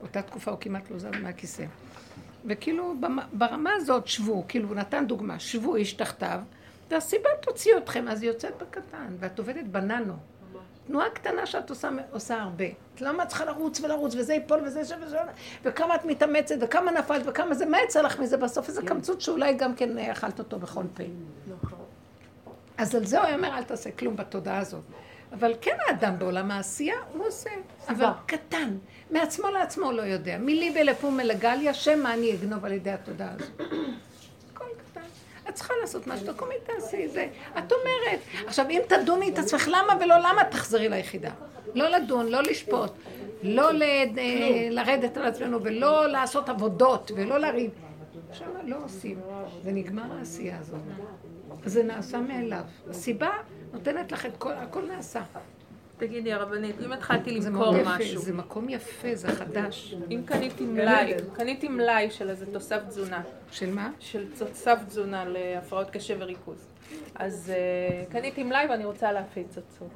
באותה 0.00 0.22
תקופה 0.22 0.50
הוא 0.50 0.58
כמעט 0.60 0.90
לא 0.90 0.98
זז 0.98 1.06
מהכיסא. 1.22 1.64
וכאילו 2.44 2.94
ברמה 3.32 3.70
הזאת 3.76 4.06
שבו, 4.06 4.44
כאילו 4.48 4.68
הוא 4.68 4.76
נתן 4.76 5.06
דוגמה, 5.06 5.38
שבו 5.38 5.76
איש 5.76 5.92
תחתיו, 5.92 6.40
והסיבה 6.90 7.28
תוציא 7.42 7.76
אתכם, 7.76 8.08
אז 8.08 8.22
היא 8.22 8.30
יוצאת 8.30 8.52
בקטן, 8.62 9.06
ואת 9.18 9.38
עובדת 9.38 9.64
בננו. 9.64 10.14
תנועה 10.86 11.10
קטנה 11.10 11.46
שאת 11.46 11.70
עושה, 11.70 11.90
עושה 12.10 12.42
הרבה. 12.42 12.64
את 12.94 13.00
למה 13.00 13.22
את 13.22 13.28
צריכה 13.28 13.44
לרוץ 13.44 13.80
ולרוץ, 13.80 14.14
וזה 14.14 14.34
ייפול 14.34 14.60
וזה 14.64 14.84
שם 14.84 14.96
וזה, 15.06 15.18
וכמה 15.64 15.94
את 15.94 16.04
מתאמצת, 16.04 16.54
וכמה 16.60 16.90
נפלת, 16.90 17.22
וכמה 17.26 17.54
זה, 17.54 17.66
מה 17.66 17.78
יצא 17.84 18.02
לך 18.02 18.20
מזה 18.20 18.36
בסוף? 18.36 18.68
איזה 18.68 18.82
קמצוץ 18.82 19.24
שאולי 19.24 19.54
גם 19.54 19.74
כן 19.74 19.98
אכלת 19.98 20.38
אותו 20.38 20.58
בכל 20.58 20.82
פה. 20.94 21.02
נכון. 21.46 21.78
אז 22.78 22.94
על 22.94 23.06
זה 23.06 23.22
הוא 23.22 23.34
אומר, 23.34 23.48
אל 23.58 23.62
תעשה 23.62 23.90
כלום 23.90 24.16
בתודעה 24.16 24.58
הזאת. 24.58 24.82
אבל 25.32 25.54
כן 25.60 25.76
האדם 25.86 26.18
בעולם 26.18 26.50
העשייה, 26.50 26.96
הוא 27.12 27.26
עושה. 27.26 27.50
אבל 27.88 28.06
קטן. 28.26 28.76
מעצמו 29.10 29.48
לעצמו 29.48 29.92
לא 29.92 30.02
יודע. 30.02 30.38
מילי 30.38 30.70
בלפום 30.70 31.16
מלגליה, 31.16 31.74
שמא 31.74 32.08
אני 32.08 32.34
אגנוב 32.34 32.64
על 32.64 32.72
ידי 32.72 32.90
התודעה 32.90 33.32
הזאת. 33.32 33.60
את 35.48 35.54
צריכה 35.54 35.74
לעשות 35.80 36.06
מה 36.06 36.16
שתקומי 36.16 36.54
תעשי 36.64 37.08
זה. 37.08 37.26
את 37.58 37.72
אומרת. 37.72 38.20
עכשיו, 38.46 38.66
אם 38.70 38.80
תדוני 38.88 39.28
את 39.28 39.38
עצמך 39.38 39.68
למה 39.68 39.94
ולא 40.00 40.14
למה, 40.18 40.44
תחזרי 40.44 40.88
ליחידה. 40.88 41.30
לא 41.74 41.88
לדון, 41.88 42.26
לא 42.26 42.42
לשפוט, 42.42 42.90
לא 43.42 43.70
אה, 43.70 44.68
לרדת 44.70 45.16
על 45.16 45.24
עצמנו 45.24 45.62
ולא 45.62 46.06
לעשות 46.06 46.48
עבודות 46.48 47.10
ולא 47.16 47.38
לריב. 47.38 47.70
שם 48.32 48.50
לא 48.64 48.76
עושים. 48.84 49.20
ונגמר 49.64 50.18
העשייה 50.18 50.58
הזאת. 50.58 50.80
זה 51.64 51.82
נעשה 51.82 52.20
מאליו. 52.20 52.62
הסיבה 52.90 53.30
נותנת 53.72 54.12
לך 54.12 54.26
את 54.26 54.36
כל, 54.36 54.52
הכל 54.52 54.82
נעשה. 54.82 55.22
תגידי, 55.98 56.32
הרבנית, 56.32 56.76
אם 56.84 56.92
התחלתי 56.92 57.40
למכור 57.40 57.74
משהו, 57.84 58.20
זה 58.22 58.32
מקום 58.32 58.68
יפה, 58.68 59.14
זה 59.14 59.28
חדש. 59.28 59.94
אם 60.10 60.22
קניתי 60.24 60.64
מלאי, 60.66 61.12
קניתי 61.32 61.68
מלאי 61.68 62.10
של 62.10 62.30
איזה 62.30 62.52
תוסף 62.52 62.82
תזונה, 62.88 63.22
של 63.50 63.74
מה? 63.74 63.90
של 64.00 64.26
תוסף 64.38 64.78
תזונה 64.86 65.24
להפרעות 65.24 65.90
קשב 65.90 66.16
וריכוז, 66.20 66.68
אז 67.14 67.52
אה, 67.54 68.04
קניתי 68.10 68.42
מלאי 68.42 68.66
ואני 68.70 68.84
רוצה 68.84 69.12
להפיץ 69.12 69.56
אותו. 69.56 69.86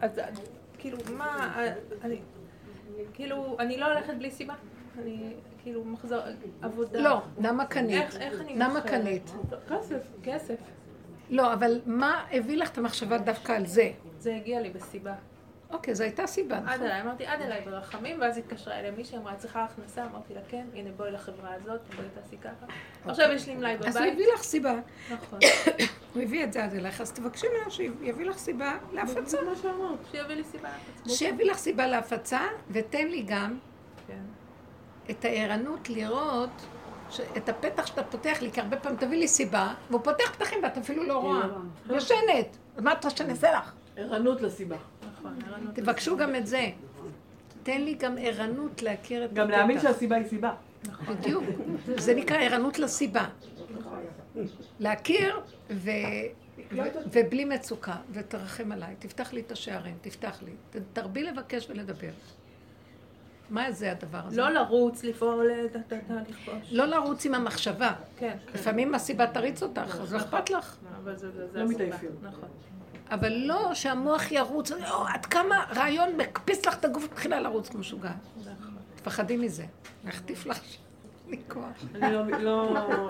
אז 0.00 0.18
אה, 0.18 0.24
כאילו, 0.78 0.98
מה, 1.16 1.52
אה, 1.56 1.72
אני, 2.02 2.18
כאילו, 3.14 3.56
אני 3.58 3.78
לא 3.78 3.86
הולכת 3.86 4.14
בלי 4.14 4.30
סיבה. 4.30 4.54
אני, 4.98 5.32
כאילו, 5.62 5.84
מחזור, 5.84 6.18
עבודה. 6.62 7.00
לא, 7.00 7.20
למה 7.40 7.66
קנית? 7.66 8.02
איך, 8.02 8.16
איך 8.16 8.40
אני 8.40 8.54
למה 8.54 8.74
מוכרת? 8.74 8.90
קנית? 8.90 9.30
כסף, 9.68 10.02
כסף. 10.22 10.56
לא, 11.30 11.52
אבל 11.52 11.80
מה 11.86 12.24
הביא 12.32 12.56
לך 12.56 12.70
את 12.70 12.78
המחשבה 12.78 13.18
דווקא 13.18 13.52
על 13.52 13.66
זה? 13.66 13.90
זה 14.18 14.34
הגיע 14.34 14.60
לי 14.60 14.70
בסיבה. 14.70 15.14
אוקיי, 15.72 15.94
זו 15.94 16.04
הייתה 16.04 16.26
סיבה, 16.26 16.56
עד 16.56 16.64
נכון? 16.64 16.82
אליי, 16.82 17.00
אמרתי 17.00 17.26
עד 17.26 17.40
אליי 17.40 17.60
ברחמים, 17.64 18.20
ואז 18.20 18.38
התקשרה 18.38 18.78
אליי 18.78 18.90
מישהי, 18.90 19.18
אמרה, 19.18 19.34
צריכה 19.36 19.64
הכנסה? 19.64 20.04
אמרתי 20.04 20.34
לה, 20.34 20.40
כן, 20.48 20.66
הנה 20.74 20.90
בואי 20.96 21.10
לחברה 21.10 21.54
הזאת, 21.54 21.80
בואי 21.96 22.08
תעשי 22.14 22.36
ככה. 22.36 22.66
עכשיו 23.04 23.30
יש 23.32 23.48
לי 23.48 23.54
מלאי 23.54 23.74
אז 23.74 23.96
הוא 23.96 24.04
בבית. 24.04 24.12
הביא 24.12 24.26
לך 24.34 24.42
סיבה. 24.42 24.74
נכון. 25.12 25.38
הוא 26.14 26.22
הביא 26.22 26.44
את 26.44 26.52
זה 26.52 26.64
עד 26.64 26.74
אליך, 26.74 27.00
אז 27.00 27.12
תבקשי 27.12 27.46
ממנו 27.48 27.70
שיביא 27.70 28.26
לך 28.26 28.38
סיבה 28.38 28.78
להפצה. 28.92 29.24
זה 29.24 29.42
מה 29.42 29.56
שאמרת. 29.56 29.98
שיביא 30.10 30.34
לי 30.34 30.44
סיבה 30.44 30.68
להפצה. 30.68 31.16
שיביא 31.16 31.50
לך 31.50 31.56
סיבה 31.56 31.86
להפצה, 31.86 32.40
ותן 32.70 33.08
לי 33.08 33.22
גם 33.26 33.58
כן. 34.06 34.22
את 35.10 35.24
הערנות 35.24 35.90
לראות 35.90 36.66
את 37.36 37.48
הפתח 37.48 37.86
שאתה 37.86 38.02
פותח 38.02 38.38
לי, 38.42 38.52
כי 38.52 38.60
הרבה 38.60 38.76
פעמים 38.76 38.98
תביא 38.98 39.18
לי 39.18 39.28
סיבה, 39.28 39.74
והוא 39.90 40.00
פותח 40.04 40.30
פתחים 40.38 40.58
ואת 40.62 40.78
אפילו 40.78 41.04
לא 41.04 41.18
רואה. 41.18 41.46
ישנת. 41.96 42.56
מה 42.78 42.92
את 42.92 43.04
רוצה 43.04 43.16
שאני 43.16 43.30
אעשה 43.32 43.52
לך? 43.52 43.72
ערנות 43.96 44.40
לסיבה. 44.40 44.76
נכון, 45.18 45.38
ערנות. 45.46 45.74
תבקשו 45.74 46.16
גם 46.16 46.34
את 46.34 46.46
זה. 46.46 46.70
תן 47.62 47.80
לי 47.80 47.94
גם 47.94 48.14
ערנות 48.20 48.82
להכיר 48.82 49.24
את 49.24 49.32
גם 49.32 49.50
להאמין 49.50 49.76
הפתח. 49.78 49.92
שהסיבה 49.92 50.16
היא 50.16 50.28
סיבה. 50.28 50.52
בדיוק. 51.08 51.44
זה 51.96 52.14
נקרא 52.14 52.36
ערנות 52.36 52.78
לסיבה. 52.78 53.24
להכיר 54.80 55.40
ו... 55.70 55.90
ו- 56.72 56.80
ובלי 57.12 57.44
מצוקה, 57.44 57.96
ותרחם 58.12 58.72
עליי, 58.72 58.94
תפתח 58.98 59.32
לי 59.32 59.40
את 59.40 59.52
השערים, 59.52 59.94
תפתח 60.00 60.38
לי, 60.42 60.80
תרבי 60.92 61.22
לבקש 61.22 61.66
ולדבר. 61.70 62.10
מה 63.50 63.72
זה 63.72 63.92
הדבר 63.92 64.18
הזה? 64.26 64.36
לא 64.40 64.50
לרוץ, 64.50 65.04
לפעול, 65.04 65.50
ת- 65.88 65.92
לכבוש. 66.28 66.68
לא 66.72 66.84
לרוץ 66.86 67.26
עם 67.26 67.34
המחשבה. 67.34 67.92
כן, 68.18 68.36
כן. 68.46 68.52
לפעמים 68.58 68.94
הסיבה 68.94 69.26
תריץ 69.26 69.62
אותך, 69.62 69.96
אז 70.02 70.12
לא 70.12 70.18
אכפת 70.18 70.50
לך. 70.50 70.76
אבל 71.04 71.16
זה 71.16 71.30
זה- 71.30 71.48
זה 71.52 71.58
לא 71.58 71.64
הסיבה. 71.64 71.84
מתעייפים. 71.84 72.10
נכון. 72.22 72.48
אבל 73.10 73.32
לא 73.32 73.74
שהמוח 73.74 74.32
ירוץ, 74.32 74.72
"או, 74.72 74.76
עד 75.08 75.26
כמה 75.26 75.64
רעיון 75.76 76.16
מקפיץ 76.16 76.66
לך 76.66 76.78
את 76.78 76.84
הגוף, 76.84 77.04
מתחילה 77.12 77.40
לרוץ 77.40 77.68
כמו 77.68 77.80
משוגעת. 77.80 78.12
נכון. 78.40 78.54
תפחדי 78.96 79.36
מזה, 79.36 79.64
להחטיף 80.04 80.46
לך 80.46 80.60
לי 81.30 81.38
כוח. 81.48 81.64
אני 81.94 82.12
לא... 82.12 82.26
לא... 82.40 83.08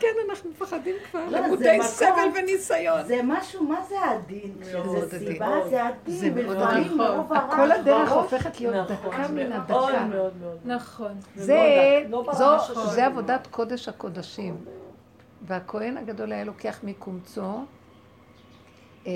כן, 0.00 0.14
אנחנו 0.30 0.50
מפחדים 0.50 0.94
כבר, 1.10 1.24
לא, 1.24 1.30
זה 1.30 1.46
למודי 1.46 1.78
סבל 1.82 2.28
וניסיון. 2.34 3.04
זה 3.06 3.20
משהו, 3.24 3.64
מה 3.64 3.82
זה 3.88 4.00
עדין? 4.00 4.54
מאוד 4.72 5.04
כשזה 5.04 5.16
עדין. 5.16 5.32
סיבה 5.32 5.48
זה 5.64 5.70
זה 5.70 5.84
עדין, 5.84 6.46
מאוד 6.46 6.56
עדין. 6.56 6.98
מרוב 6.98 7.32
הרעש 7.32 7.54
כל 7.56 7.72
הדרך 7.72 8.12
הופכת 8.12 8.60
להיות 8.60 8.90
נכון, 8.90 9.10
דקה 9.10 9.28
מן 9.28 9.48
מאוד 9.48 9.60
הדקה. 9.60 10.04
מאוד 10.04 10.32
מאוד. 10.40 10.58
נכון. 10.64 11.12
זה, 11.36 12.02
לא 12.08 12.24
זה 12.94 13.06
עבודת 13.06 13.46
קודש 13.50 13.88
הקודשים. 13.88 14.56
והכהן 15.42 15.96
הגדול 15.96 16.32
היה 16.32 16.44
לוקח 16.44 16.80
מקומצו, 16.82 17.64
אה, 19.06 19.12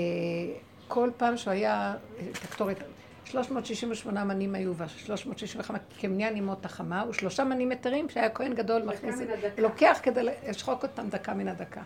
כל 0.87 1.09
פעם 1.17 1.37
שהוא 1.37 1.51
היה, 1.51 1.93
אה, 2.19 2.25
תקטורת, 2.33 2.77
368 3.25 4.23
מנים 4.23 4.55
היו, 4.55 4.75
וה-365 4.75 5.71
כמניין 5.99 6.37
ימות 6.37 6.65
החמה, 6.65 7.05
ושלושה 7.09 7.43
מנים 7.43 7.69
מתרים 7.69 8.09
שהיה 8.09 8.29
כהן 8.29 8.53
גדול 8.53 8.81
מכניס. 8.83 9.15
לוקח 9.57 9.99
כדי 10.03 10.23
לשחוק 10.47 10.83
אותם 10.83 11.09
דקה 11.09 11.33
מן 11.33 11.47
הדקה. 11.47 11.81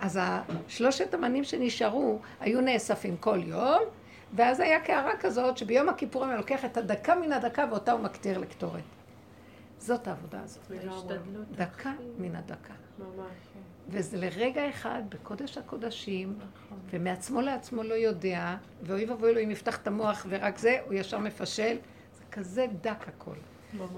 אז 0.00 0.20
שלושת 0.68 1.14
המנים 1.14 1.44
שנשארו 1.44 2.18
היו 2.40 2.60
נאספים 2.60 3.16
כל 3.16 3.40
יום, 3.44 3.82
ואז 4.34 4.60
היה 4.60 4.80
קערה 4.80 5.16
כזאת 5.20 5.58
שביום 5.58 5.88
הכיפורים 5.88 6.28
היה 6.30 6.38
לוקח 6.38 6.64
את 6.64 6.76
הדקה 6.76 7.14
מן 7.14 7.32
הדקה 7.32 7.64
ואותה 7.70 7.92
הוא 7.92 8.00
מקטיר 8.00 8.38
לקטורת. 8.38 8.82
זאת 9.78 10.08
העבודה 10.08 10.40
הזאת. 10.44 10.72
דקה 11.50 11.92
מן 12.18 12.36
הדקה. 12.36 12.74
ממש. 12.98 13.45
וזה 13.88 14.16
לרגע 14.16 14.70
אחד 14.70 15.02
בקודש 15.08 15.58
הקודשים, 15.58 16.34
נכון. 16.38 16.78
ומעצמו 16.90 17.40
לעצמו 17.40 17.82
לא 17.82 17.94
יודע, 17.94 18.56
ואוי 18.82 19.04
ואבוי 19.04 19.34
לו 19.34 19.40
אם 19.40 19.50
יפתח 19.50 19.76
את 19.76 19.86
המוח 19.86 20.26
ורק 20.28 20.58
זה, 20.58 20.78
הוא 20.86 20.94
ישר 20.94 21.18
מפשל. 21.18 21.76
זה 22.18 22.24
כזה 22.32 22.66
דק 22.80 23.08
הכל. 23.08 23.34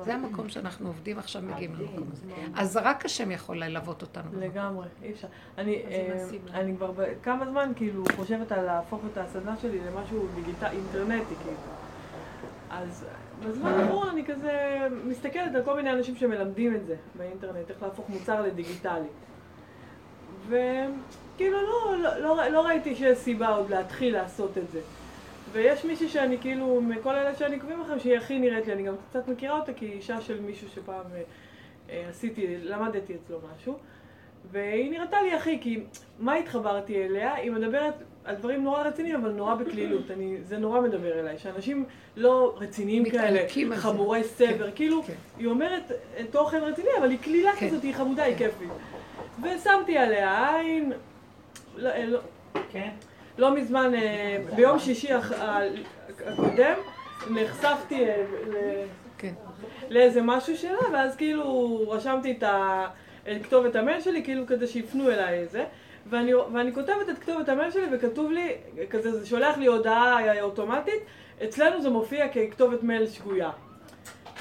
זה 0.04 0.14
המקום 0.14 0.48
שאנחנו 0.48 0.86
עובדים 0.86 1.18
עכשיו, 1.18 1.42
מגיעים 1.42 1.74
למקום 1.74 2.08
הזה. 2.12 2.24
אז 2.54 2.76
רק 2.76 3.04
השם 3.04 3.30
יכול 3.30 3.64
ללוות 3.64 4.02
אותנו. 4.02 4.40
לגמרי, 4.40 4.86
אי 5.02 5.12
אפשר. 5.12 5.28
אני, 5.58 5.82
אה. 5.90 6.24
אני 6.54 6.76
כבר 6.76 6.92
כמה 7.22 7.50
זמן 7.50 7.72
כאילו 7.76 8.04
חושבת 8.16 8.52
על 8.52 8.64
להפוך 8.64 9.02
את 9.12 9.18
הסדנה 9.18 9.56
שלי 9.56 9.78
למשהו 9.80 10.26
דיגיטלי, 10.34 10.76
אינטרנטי 10.76 11.34
כאילו. 11.42 11.56
אז 12.70 13.04
בזמן 13.46 13.70
האחרון 13.70 14.08
אני 14.08 14.24
כזה 14.24 14.86
מסתכלת 15.04 15.54
על 15.54 15.64
כל 15.64 15.76
מיני 15.76 15.92
אנשים 15.92 16.16
שמלמדים 16.16 16.76
את 16.76 16.86
זה 16.86 16.96
באינטרנט, 17.16 17.70
איך 17.70 17.82
להפוך 17.82 18.08
מוצר 18.08 18.42
לדיגיטלי. 18.42 19.08
וכאילו 20.48 21.62
לא, 21.62 21.96
לא, 21.98 22.18
לא, 22.18 22.48
לא 22.48 22.60
ראיתי 22.66 22.94
שיש 22.94 23.18
סיבה 23.18 23.48
עוד 23.48 23.70
להתחיל 23.70 24.12
לעשות 24.12 24.58
את 24.58 24.70
זה. 24.70 24.80
ויש 25.52 25.84
מישהי 25.84 26.08
שאני 26.08 26.38
כאילו, 26.38 26.80
מכל 26.80 27.14
אלה 27.14 27.34
שאני 27.34 27.54
עוקבים 27.54 27.80
לכם, 27.80 27.98
שהיא 27.98 28.16
הכי 28.16 28.38
נראית 28.38 28.66
לי, 28.66 28.72
אני 28.72 28.82
גם 28.82 28.94
קצת 29.10 29.28
מכירה 29.28 29.58
אותה 29.58 29.72
כי 29.72 29.84
היא 29.86 29.92
אישה 29.92 30.20
של 30.20 30.40
מישהו 30.40 30.68
שפעם 30.68 31.04
אה, 31.14 31.22
אה, 31.90 32.04
עשיתי, 32.10 32.56
למדתי 32.62 33.14
אצלו 33.14 33.38
משהו. 33.54 33.78
והיא 34.50 34.90
נראתה 34.90 35.22
לי 35.22 35.32
הכי, 35.32 35.58
כי 35.60 35.80
מה 36.18 36.34
התחברתי 36.34 37.04
אליה? 37.04 37.34
היא 37.34 37.50
מדברת 37.50 37.94
על 38.24 38.34
דברים 38.34 38.64
נורא 38.64 38.82
רציניים, 38.82 39.14
אבל 39.14 39.30
נורא 39.30 39.54
בקלילות. 39.54 40.10
אני, 40.10 40.36
זה 40.42 40.58
נורא 40.58 40.80
מדבר 40.80 41.20
אליי, 41.20 41.38
שאנשים 41.38 41.84
לא 42.16 42.56
רציניים 42.60 43.10
כאלה. 43.10 43.40
חמורי 43.76 44.24
סבר, 44.24 44.66
כן, 44.70 44.76
כאילו, 44.76 45.02
כן. 45.02 45.12
היא 45.38 45.46
אומרת 45.46 45.92
תוכן 46.30 46.58
רציני, 46.62 46.88
אבל 46.98 47.10
היא 47.10 47.18
קלילה 47.18 47.52
כן. 47.52 47.68
כזאת, 47.68 47.82
היא 47.82 47.94
חמודה, 47.94 48.22
היא 48.22 48.36
כיפית. 48.36 48.68
ושמתי 49.42 49.98
עליה 49.98 50.56
עין, 50.56 50.92
לא, 51.76 51.88
אה, 51.88 52.04
לא, 52.06 52.18
כן? 52.72 52.88
לא 53.38 53.54
מזמן, 53.54 53.94
אה, 53.94 54.38
ביום 54.56 54.78
שישי 54.78 55.12
הח- 55.12 55.32
ה- 55.32 55.60
הקודם, 56.26 56.74
נחשפתי 57.30 58.04
אה, 58.08 58.22
ל- 58.46 58.84
כן. 59.18 59.32
לאיזה 59.88 60.22
משהו 60.22 60.56
שלה, 60.56 60.78
ואז 60.92 61.16
כאילו 61.16 61.50
רשמתי 61.90 62.30
את 62.38 62.42
ה- 62.42 62.86
את 63.30 63.42
כתובת 63.46 63.76
המייל 63.76 64.00
שלי, 64.00 64.24
כאילו 64.24 64.46
כדי 64.46 64.66
שיפנו 64.66 65.10
אליי 65.10 65.38
איזה. 65.38 65.64
ואני, 66.06 66.34
ואני 66.34 66.74
כותבת 66.74 67.08
את 67.10 67.18
כתובת 67.18 67.48
המייל 67.48 67.70
שלי 67.70 67.86
וכתוב 67.92 68.30
לי, 68.32 68.52
כזה 68.90 69.18
זה 69.20 69.26
שולח 69.26 69.58
לי 69.58 69.66
הודעה 69.66 70.40
אוטומטית, 70.40 71.02
אצלנו 71.44 71.82
זה 71.82 71.90
מופיע 71.90 72.26
ככתובת 72.28 72.82
מייל 72.82 73.06
שגויה. 73.06 73.50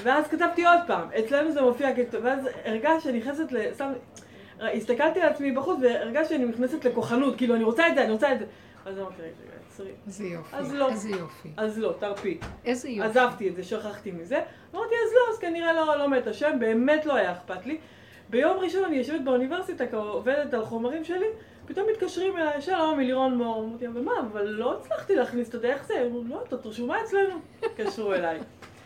ואז 0.02 0.28
כתבתי 0.28 0.66
עוד 0.66 0.78
פעם, 0.86 1.08
אצלנו 1.18 1.52
זה 1.52 1.62
מופיע 1.62 1.92
ככתובת, 1.96 2.24
ואז 2.24 2.48
הרגשתי 2.64 3.00
שאני 3.00 3.18
נכנסת 3.18 3.52
ל... 3.52 3.58
שם, 3.78 3.92
הסתכלתי 4.60 5.20
על 5.20 5.28
עצמי 5.28 5.52
בחוץ 5.52 5.78
והרגשתי 5.82 6.34
שאני 6.34 6.44
נכנסת 6.44 6.84
לכוחנות, 6.84 7.36
כאילו 7.36 7.54
אני 7.54 7.64
רוצה 7.64 7.88
את 7.88 7.94
זה, 7.94 8.04
אני 8.04 8.12
רוצה 8.12 8.32
את 8.32 8.38
זה. 8.38 8.44
אז 8.86 8.98
אמרתי, 8.98 9.22
רגע, 9.22 9.30
עצרי. 9.68 9.90
איזה 10.06 10.24
יופי. 10.24 10.56
אז 10.56 10.74
לא. 10.74 10.90
איזה 10.90 11.10
יופי. 11.10 11.48
אז 11.56 11.78
לא, 11.78 11.94
תרפי. 11.98 12.38
איזה 12.64 12.88
יופי. 12.88 13.08
עזבתי 13.08 13.48
את 13.48 13.56
זה, 13.56 13.62
שכחתי 13.62 14.10
מזה. 14.10 14.40
אמרתי, 14.74 14.94
אז 15.06 15.12
לא, 15.14 15.32
אז 15.32 15.38
כנראה 15.38 15.72
לא, 15.72 15.98
לא 15.98 16.08
מת 16.08 16.26
השם, 16.26 16.56
באמת 16.60 17.06
לא 17.06 17.14
היה 17.14 17.32
אכפת 17.32 17.66
לי. 17.66 17.78
ביום 18.30 18.58
ראשון 18.58 18.84
אני 18.84 18.96
יושבת 18.96 19.20
באוניברסיטה, 19.20 19.84
עובדת 19.96 20.54
על 20.54 20.64
חומרים 20.64 21.04
שלי, 21.04 21.26
פתאום 21.66 21.86
מתקשרים 21.92 22.36
אליי, 22.36 22.62
שלום, 22.62 22.98
מלירון 22.98 23.34
מור. 23.34 23.64
אמרתי, 23.64 23.86
אבל 23.86 24.00
מה, 24.00 24.12
אבל 24.20 24.46
לא 24.46 24.78
הצלחתי 24.78 25.14
להכניס, 25.14 25.48
אתה 25.48 25.56
יודע 25.56 25.68
איך 25.68 25.86
זה? 25.86 26.06
אמרו, 26.06 26.22
לא, 26.28 26.42
את 26.42 26.66
רשומה 26.66 27.02
אצלנו. 27.04 27.34
התקשרו 27.62 28.14
אליי. 28.14 28.38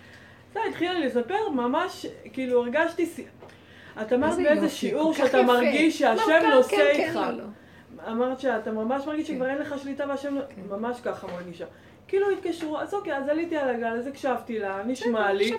זה 0.52 0.60
התחילה 0.68 0.92
לי 0.92 1.06
לספר, 1.06 1.48
ממש, 1.48 2.06
כאילו, 2.32 2.62
הרגשתי... 2.62 3.06
את 4.02 4.12
אמרת 4.12 4.30
איזה 4.30 4.42
באיזה 4.42 4.68
שיעור 4.68 5.14
שאתה. 5.14 5.42
מרגיש 5.42 6.02
לא, 6.02 6.16
שהשם 6.16 6.40
כן, 6.40 6.50
נושא 6.50 6.70
כן, 6.70 6.76
כן, 6.76 7.00
איתך. 7.00 7.16
לא, 7.16 7.30
לא. 7.30 7.44
אמרת 8.12 8.40
שאתה 8.40 8.72
ממש 8.72 9.06
מרגיש 9.06 9.26
כן. 9.26 9.34
שכבר 9.34 9.48
אין 9.48 9.58
לך 9.58 9.74
שליטה 9.82 10.04
והשם, 10.08 10.36
ממש 10.70 11.00
ככה 11.04 11.26
מרגישה. 11.26 11.64
כאילו 12.08 12.30
התקשרו, 12.30 12.78
אז 12.78 12.94
אוקיי, 12.94 13.16
אז 13.16 13.28
עליתי 13.28 13.56
על 13.56 13.70
הגל, 13.70 13.96
אז 13.98 14.06
הקשבתי 14.06 14.58
לה, 14.58 14.82
נשמע 14.86 15.32
לי, 15.32 15.52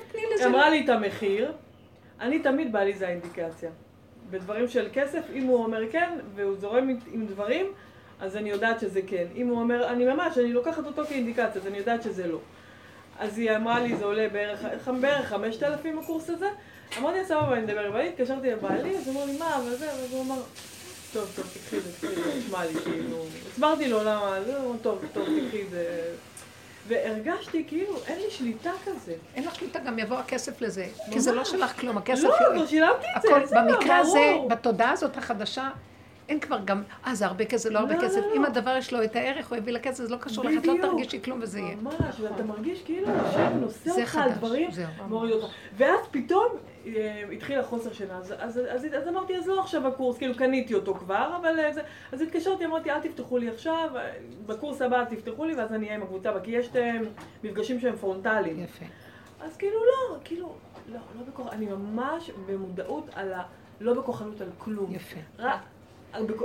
אמרה 0.45 0.69
לי 0.69 0.83
את 0.83 0.89
המחיר, 0.89 1.51
אני 2.21 2.39
תמיד 2.39 2.71
בא 2.71 2.79
לי 2.79 2.93
זה 2.93 3.07
האינדיקציה. 3.07 3.69
בדברים 4.31 4.67
של 4.67 4.87
כסף, 4.93 5.21
אם 5.33 5.43
הוא 5.43 5.63
אומר 5.63 5.91
כן, 5.91 6.09
והוא 6.35 6.55
זורם 6.55 6.97
עם 7.13 7.25
דברים, 7.25 7.65
אז 8.19 8.37
אני 8.37 8.49
יודעת 8.49 8.79
שזה 8.79 9.01
כן. 9.07 9.25
אם 9.35 9.47
הוא 9.47 9.59
אומר, 9.59 9.87
אני 9.87 10.05
ממש, 10.05 10.37
אני 10.37 10.53
לוקחת 10.53 10.85
אותו 10.85 11.05
כאינדיקציה, 11.05 11.61
אז 11.61 11.67
אני 11.67 11.77
יודעת 11.77 12.03
שזה 12.03 12.27
לא. 12.27 12.39
אז 13.19 13.37
היא 13.37 13.55
אמרה 13.55 13.79
לי, 13.79 13.95
זה 13.95 14.05
עולה 14.05 14.27
בערך, 14.31 14.87
בערך 15.01 15.25
5,000 15.25 15.99
הקורס 15.99 16.29
הזה. 16.29 16.49
אמרתי 16.97 17.17
לה, 17.17 17.25
סבבה, 17.25 17.53
אני 17.53 17.63
אדבר 17.63 17.85
עם 17.85 17.93
בעלי, 17.93 18.09
התקשרתי 18.09 18.51
לבעלי, 18.51 18.97
אז 18.97 19.07
הוא 19.07 19.15
אמר 19.15 19.25
לי, 19.25 19.37
מה, 19.37 19.55
אבל 19.55 19.75
זה, 19.75 19.87
ואז 19.87 20.11
הוא 20.11 20.21
אמר, 20.21 20.41
טוב, 21.13 21.31
טוב, 21.35 21.45
תקחי 21.53 21.77
את 21.77 21.83
זה, 21.83 21.91
תקחי 21.93 22.07
את 22.07 22.15
זה, 22.15 22.39
נשמע 22.39 22.65
לי, 22.65 22.73
כאילו, 22.73 23.25
הסברתי 23.51 23.87
לו 23.87 23.99
למה, 24.03 24.37
זה, 24.45 24.57
הוא 24.57 24.69
אמר, 24.69 24.77
טוב, 24.81 25.05
טוב, 25.13 25.23
תקחי 25.23 25.61
את 25.61 25.69
זה. 25.69 26.11
והרגשתי 26.87 27.63
כאילו, 27.67 27.97
אין 28.07 28.19
לי 28.19 28.31
שליטה 28.31 28.71
כזה. 28.85 29.13
אין 29.35 29.45
לך 29.45 29.55
שליטה, 29.55 29.79
גם 29.79 29.99
יבוא 29.99 30.17
הכסף 30.17 30.61
לזה. 30.61 30.87
כי 31.11 31.19
זה 31.19 31.31
לא. 31.31 31.43
שלך 31.43 31.79
כלום, 31.79 31.97
הכסף... 31.97 32.23
לא, 32.23 32.35
כבר 32.53 32.65
שילמתי 32.65 33.05
את 33.17 33.21
זה, 33.21 33.27
בסדר, 33.43 33.61
במקרה 33.61 33.97
הזה, 33.97 34.31
ברור. 34.33 34.49
בתודעה 34.49 34.91
הזאת 34.91 35.17
החדשה, 35.17 35.69
אין 36.29 36.39
כבר 36.39 36.59
גם, 36.65 36.83
אה, 37.07 37.15
זה 37.15 37.25
הרבה 37.25 37.45
כסף, 37.45 37.69
לא 37.69 37.79
הרבה 37.79 37.95
לא, 37.95 38.01
כסף. 38.01 38.19
לא, 38.19 38.35
אם 38.35 38.41
לא. 38.41 38.47
הדבר 38.47 38.75
יש 38.77 38.93
לו 38.93 39.03
את 39.03 39.15
הערך, 39.15 39.49
הוא 39.49 39.57
יביא 39.57 39.73
לכסף, 39.73 40.03
זה 40.03 40.09
לא 40.09 40.17
קשור 40.17 40.43
לך, 40.43 40.57
את 40.57 40.65
לא. 40.65 40.73
תרגישי 40.81 41.21
כלום 41.23 41.39
וזה 41.41 41.59
יהיה. 41.59 41.75
ממש, 41.75 42.19
ואתה 42.21 42.43
מרגיש 42.43 42.81
כאילו 42.81 43.07
השם 43.09 43.57
נושא 43.61 43.89
אותך 43.89 44.15
על 44.15 44.31
דברים. 44.31 44.69
מוריד 45.07 45.31
אותך. 45.31 45.53
ואז 45.77 45.99
פתאום 46.11 46.47
התחיל 47.33 47.59
החוסר 47.59 47.93
שינה, 47.93 48.17
אז, 48.17 48.33
אז, 48.37 48.59
אז, 48.69 48.87
אז 48.97 49.07
אמרתי, 49.07 49.37
אז 49.37 49.47
לא 49.47 49.59
עכשיו 49.59 49.87
הקורס, 49.87 50.17
כאילו 50.17 50.35
קניתי 50.35 50.73
אותו 50.73 50.93
כבר, 50.93 51.37
אבל 51.41 51.59
אה, 51.59 51.73
זה, 51.73 51.81
אז 52.11 52.21
התקשרתי, 52.21 52.65
אמרתי, 52.65 52.91
אל 52.91 53.01
תפתחו 53.01 53.37
לי 53.37 53.49
עכשיו, 53.49 53.89
אה, 53.95 54.13
בקורס 54.45 54.81
הבא 54.81 55.03
תפתחו 55.09 55.45
לי, 55.45 55.55
ואז 55.55 55.73
אני 55.73 55.85
אהיה 55.85 55.97
עם 55.97 56.03
הקבוצה, 56.03 56.31
כי 56.43 56.51
יש 56.51 56.69
אה, 56.75 56.97
מפגשים 57.43 57.79
שהם 57.79 57.95
פרונטליים. 57.95 58.63
יפה. 58.63 58.85
אז 59.41 59.57
כאילו 59.57 59.79
לא, 59.85 60.17
כאילו, 60.23 60.55
לא, 60.87 60.99
לא 61.19 61.23
בכוח, 61.27 61.53
אני 61.53 61.65
ממש 61.65 62.31
במודעות 62.45 63.05
על 63.13 63.33
ה... 63.33 63.43
לא 63.79 63.93
בכוחנות 63.93 64.41
על 64.41 64.49
כלום. 64.57 64.91
יפה. 64.91 65.19
רק, 65.39 65.59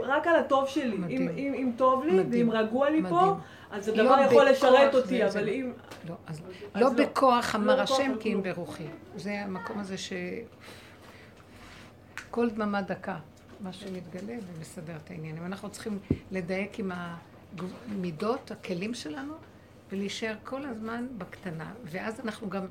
רק 0.03 0.27
על 0.27 0.37
הטוב 0.37 0.69
שלי. 0.69 0.97
מדהים. 0.99 1.29
אם, 1.29 1.37
אם, 1.37 1.55
אם 1.55 1.73
טוב 1.77 2.05
לי, 2.05 2.13
מדהים. 2.13 2.49
ואם 2.49 2.57
רגוע 2.57 2.91
לי 2.91 3.03
פה, 3.03 3.09
מדהים. 3.09 3.35
אז 3.71 3.89
לא 3.89 4.03
הדבר 4.03 4.23
יכול 4.25 4.53
בכוח 4.53 4.69
לשרת 4.69 4.95
אותי, 4.95 5.25
וזה- 5.25 5.39
אבל 5.41 5.49
אם... 5.49 5.73
לא, 6.09 6.15
אז 6.27 6.41
אז 6.75 6.83
לא 6.83 6.89
לא. 6.97 7.05
בכוח 7.05 7.55
אמר 7.55 7.77
לא 7.77 7.81
השם 7.83 8.13
כי 8.21 8.33
אם. 8.35 8.43
ברוחי. 8.43 8.87
זה 9.17 9.41
המקום 9.45 9.79
הזה 9.79 9.99
ש... 9.99 10.13
כל 12.31 12.51
דממה 12.51 12.83
דקה, 12.83 13.17
מה 13.61 13.73
שמתגלה 13.73 14.35
ומסדר 14.57 14.97
את 15.05 15.11
העניינים. 15.11 15.45
אנחנו 15.47 15.71
צריכים 15.71 15.99
לדייק 16.31 16.79
עם 16.79 16.93
המידות, 17.89 18.51
הכלים 18.51 18.95
שלנו, 18.95 19.35
ולהישאר 19.93 20.35
כל 20.45 20.65
הזמן 20.65 21.07
בקטנה. 21.19 21.73
ואז 21.85 22.21
אנחנו 22.21 22.49
גם 22.51 22.67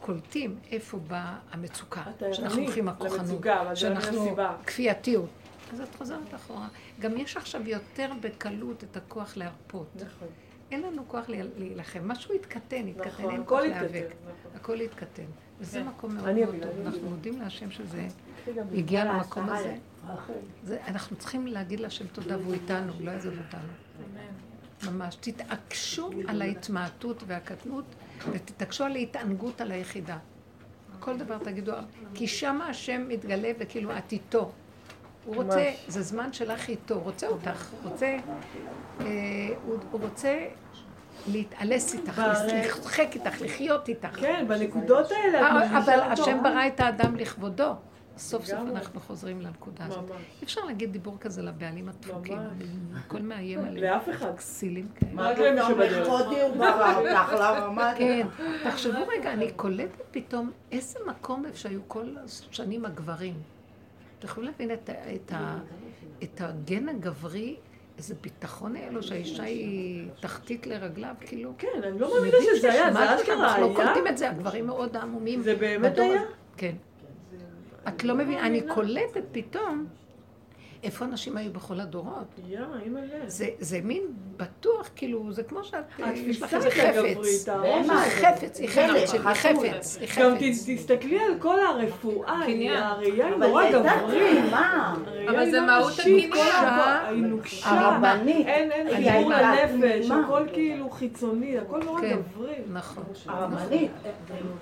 קולטים 0.00 0.56
איפה 0.72 0.98
באה 0.98 1.36
המצוקה. 1.52 2.02
שאנחנו 2.32 2.62
הולכים 2.62 2.88
הכוחנות. 2.88 3.26
זה 3.26 3.76
שאנחנו. 3.76 4.36
כפייתיות. 4.66 5.28
אז 5.72 5.80
את 5.80 5.94
חוזרת 5.94 6.34
אחורה. 6.34 6.68
גם 7.00 7.16
יש 7.16 7.36
עכשיו 7.36 7.68
יותר 7.68 8.12
בקלות 8.20 8.84
את 8.84 8.96
הכוח 8.96 9.36
להרפות. 9.36 9.86
נכון. 9.96 10.28
אין 10.70 10.82
לנו 10.82 11.02
כוח 11.08 11.28
לה- 11.28 11.36
להילחם. 11.58 12.08
משהו 12.08 12.34
יתקטן, 12.34 12.88
יתקטן, 12.88 13.08
נכון, 13.08 13.30
אין 13.30 13.42
כוח 13.46 13.60
להיאבק. 13.60 14.06
נכון. 14.22 14.50
הכל 14.54 14.80
יתקטן. 14.80 15.22
וזה 15.60 15.78
כן. 15.80 15.86
מקום 15.86 16.14
מאוד 16.14 16.34
מאוד 16.34 16.54
טוב. 16.62 16.86
אנחנו. 16.86 17.10
מודים 17.10 17.40
להשם 17.40 17.70
שזה 17.70 18.06
גם 18.56 18.66
הגיע 18.74 19.04
למקום 19.04 19.48
הזה. 19.48 19.76
זה- 20.64 20.78
אנחנו 20.86 21.16
צריכים 21.16 21.46
להגיד 21.46 21.80
להשם 21.80 22.06
תודה 22.06 22.38
והוא 22.38 22.54
איתנו, 22.54 22.92
לא 23.00 23.10
יעזוב 23.10 23.34
אותנו. 23.46 23.68
ממש. 24.92 25.16
תתעקשו 25.20 26.10
על 26.28 26.42
ההתמעטות 26.42 27.22
והקטנות 27.26 27.84
ותתעקשו 28.32 28.84
על 28.84 28.96
ההתענגות 28.96 29.60
על 29.60 29.70
היחידה. 29.70 30.18
כל 31.00 31.16
דבר 31.18 31.38
תגידו, 31.38 31.72
כי 32.14 32.26
שם 32.28 32.60
השם 32.60 33.04
מתגלה 33.08 33.50
וכאילו 33.58 33.98
את 33.98 34.12
איתו. 34.12 34.52
הוא 35.24 35.36
רוצה. 35.36 35.70
זה 35.88 36.02
זמן 36.02 36.32
שלך 36.32 36.68
איתו, 36.68 37.00
רוצה 37.00 37.26
אותך, 37.28 37.70
רוצה, 37.84 38.16
אה, 39.00 39.06
הוא, 39.66 39.76
רוצה 39.92 40.46
להתעלס 41.26 41.94
איתך, 41.94 42.22
לשחק 42.46 43.08
איתך, 43.14 43.40
לחיות 43.42 43.88
איתך. 43.88 44.20
כן, 44.20 44.44
בנקודות 44.48 45.06
האלה 45.10 45.48
אבל. 45.78 46.00
השם 46.00 46.42
ברא 46.42 46.66
את 46.66 46.80
האדם 46.80 47.16
לכבודו. 47.16 47.72
סוף 48.18 48.44
סוף. 48.44 48.58
אנחנו 48.70 49.00
חוזרים 49.00 49.40
לנקודה 49.40 49.84
הזאת. 49.86 50.04
אי 50.10 50.16
אפשר 50.44 50.64
להגיד 50.64 50.92
דיבור 50.92 51.16
כזה 51.20 51.42
לבעלים 51.42 51.88
הדפוקים. 51.88 52.38
הכל 52.96 53.18
מאיים 53.18 53.58
עליהם. 53.64 53.76
לאף 53.94 54.08
אחד. 54.10 54.36
כסילים 54.36 54.88
כאלה. 54.94 55.12
מה 55.12 55.30
פתאום 55.34 55.68
שבדרך. 55.68 56.02
לכבודי 56.08 56.40
הוא 56.40 56.56
ברא 56.56 56.94
אותך, 56.96 57.32
למה? 57.40 57.68
מה 57.70 57.92
את- 57.92 57.98
כן. 57.98 58.26
תחשבו 58.64 58.98
רגע, 59.18 59.32
אני 59.32 59.52
קולטת 59.52 60.02
פתאום 60.10 60.50
איזה 60.72 60.98
מקום 61.06 61.46
איפה 61.46 61.58
שהיו 61.58 61.80
כל 61.88 62.06
השנים 62.24 62.84
הגברים. 62.84 63.34
אתם 64.24 64.32
יכולים 64.32 64.50
להבין 64.50 64.70
את, 64.70 64.90
את, 65.14 65.32
ה- 65.32 65.58
את 66.22 66.40
הגן 66.40 66.88
הגברי, 66.88 67.56
איזה 67.98 68.14
ביטחון 68.20 68.76
היה 68.76 68.90
לו 68.90 69.02
שהאישה 69.02 69.42
היא 69.42 70.08
תחתית 70.20 70.66
לרגליו, 70.66 71.14
כאילו. 71.20 71.52
כן, 71.58 71.68
אני 71.82 71.98
לא 71.98 72.14
מאמינה 72.14 72.36
שזה 72.56 72.72
היה, 72.72 72.92
זה 72.92 73.14
אשכרה 73.16 73.34
אנחנו 73.48 73.60
לא 73.62 73.66
היה. 73.66 73.74
קולטים 73.76 74.06
את 74.06 74.18
זה, 74.18 74.30
הגברים 74.30 74.66
מאוד 74.66 74.96
עמומים. 74.96 75.42
זה 75.42 75.54
באמת 75.56 75.98
היה? 75.98 76.22
כן. 76.56 76.74
את 77.88 78.04
לא 78.04 78.14
מבינה, 78.14 78.46
אני 78.46 78.60
קולטת 78.74 79.22
פתאום 79.32 79.86
איפה 80.84 81.04
אנשים 81.04 81.36
היו 81.36 81.52
בכל 81.52 81.80
הדורות. 81.80 82.24
יא, 82.48 82.58
אימא'לה. 82.84 83.06
זה, 83.26 83.46
זה 83.58 83.80
מין 83.84 84.02
בטוח, 84.36 84.88
כאילו, 84.96 85.32
זה 85.32 85.42
כמו 85.42 85.64
שאת, 85.64 85.74
אה, 86.02 86.12
יש 86.14 86.42
לך 86.42 86.54
התפיסה 86.54 86.56
איזה 86.56 86.68
היא 86.68 87.82
חפץ. 87.90 88.24
חפץ, 88.24 88.58
היא 88.60 88.68
חפץ 88.68 89.10
שלי, 89.10 89.18
היא. 89.18 89.34
חפץ, 89.34 89.96
היא 90.00 90.08
גם 90.24 90.34
חפץ. 90.36 90.64
ת- 90.68 90.70
תסתכלי 90.76 91.18
על 91.20 91.34
כל 91.38 91.56
הרפואה. 91.60 92.32
הראייה 92.42 92.94
היא 93.00 93.24
נורא 93.38 93.70
גברית. 93.70 94.52
אבל 95.28 95.50
זה 95.50 95.60
לא 95.60 95.66
מהות 95.66 95.92
נשית, 95.92 96.32
כל 96.32 96.38
הקניין. 96.38 96.64
ה- 96.64 97.08
היא 97.08 97.22
נוקשה. 97.22 97.70
הרבנית. 97.70 98.46
אין, 98.46 98.72
אין 98.72 98.86
היא 98.86 99.10
חיבור 99.12 99.32
תמימה. 99.68 100.20
הכל 100.24 100.42
כאילו 100.52 100.90
חיצוני, 100.90 101.58
הכל 101.58 101.82
נורא 101.84 102.00
כן. 102.00 102.16
גברי. 102.34 102.54
נכון. 102.72 103.04
הרבנית, 103.26 103.90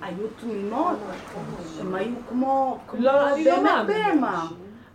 היו 0.02 0.26
תמימות, 0.40 0.96
הן 1.80 1.94
היו 1.94 2.14
כמו 2.28 2.78
לא, 2.98 3.34
אני 3.34 3.44
לא 3.44 3.56
באמת 3.56 3.64
מאמינה. 3.72 3.84
בהמה. 4.14 4.46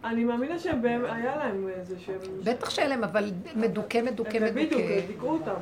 אני 0.04 0.24
מאמינה 0.24 0.60
שהיה 0.60 1.36
להם 1.36 1.70
איזה 1.70 2.00
שהם... 2.00 2.18
בטח 2.44 2.70
שהיה 2.70 2.88
להם, 2.88 3.04
אבל 3.04 3.32
מדוכא, 3.56 4.02
מדוכא, 4.02 4.52
בדיוק, 4.52 4.72
מדוכא. 4.82 5.08
דיכאו 5.08 5.30
אותם. 5.30 5.54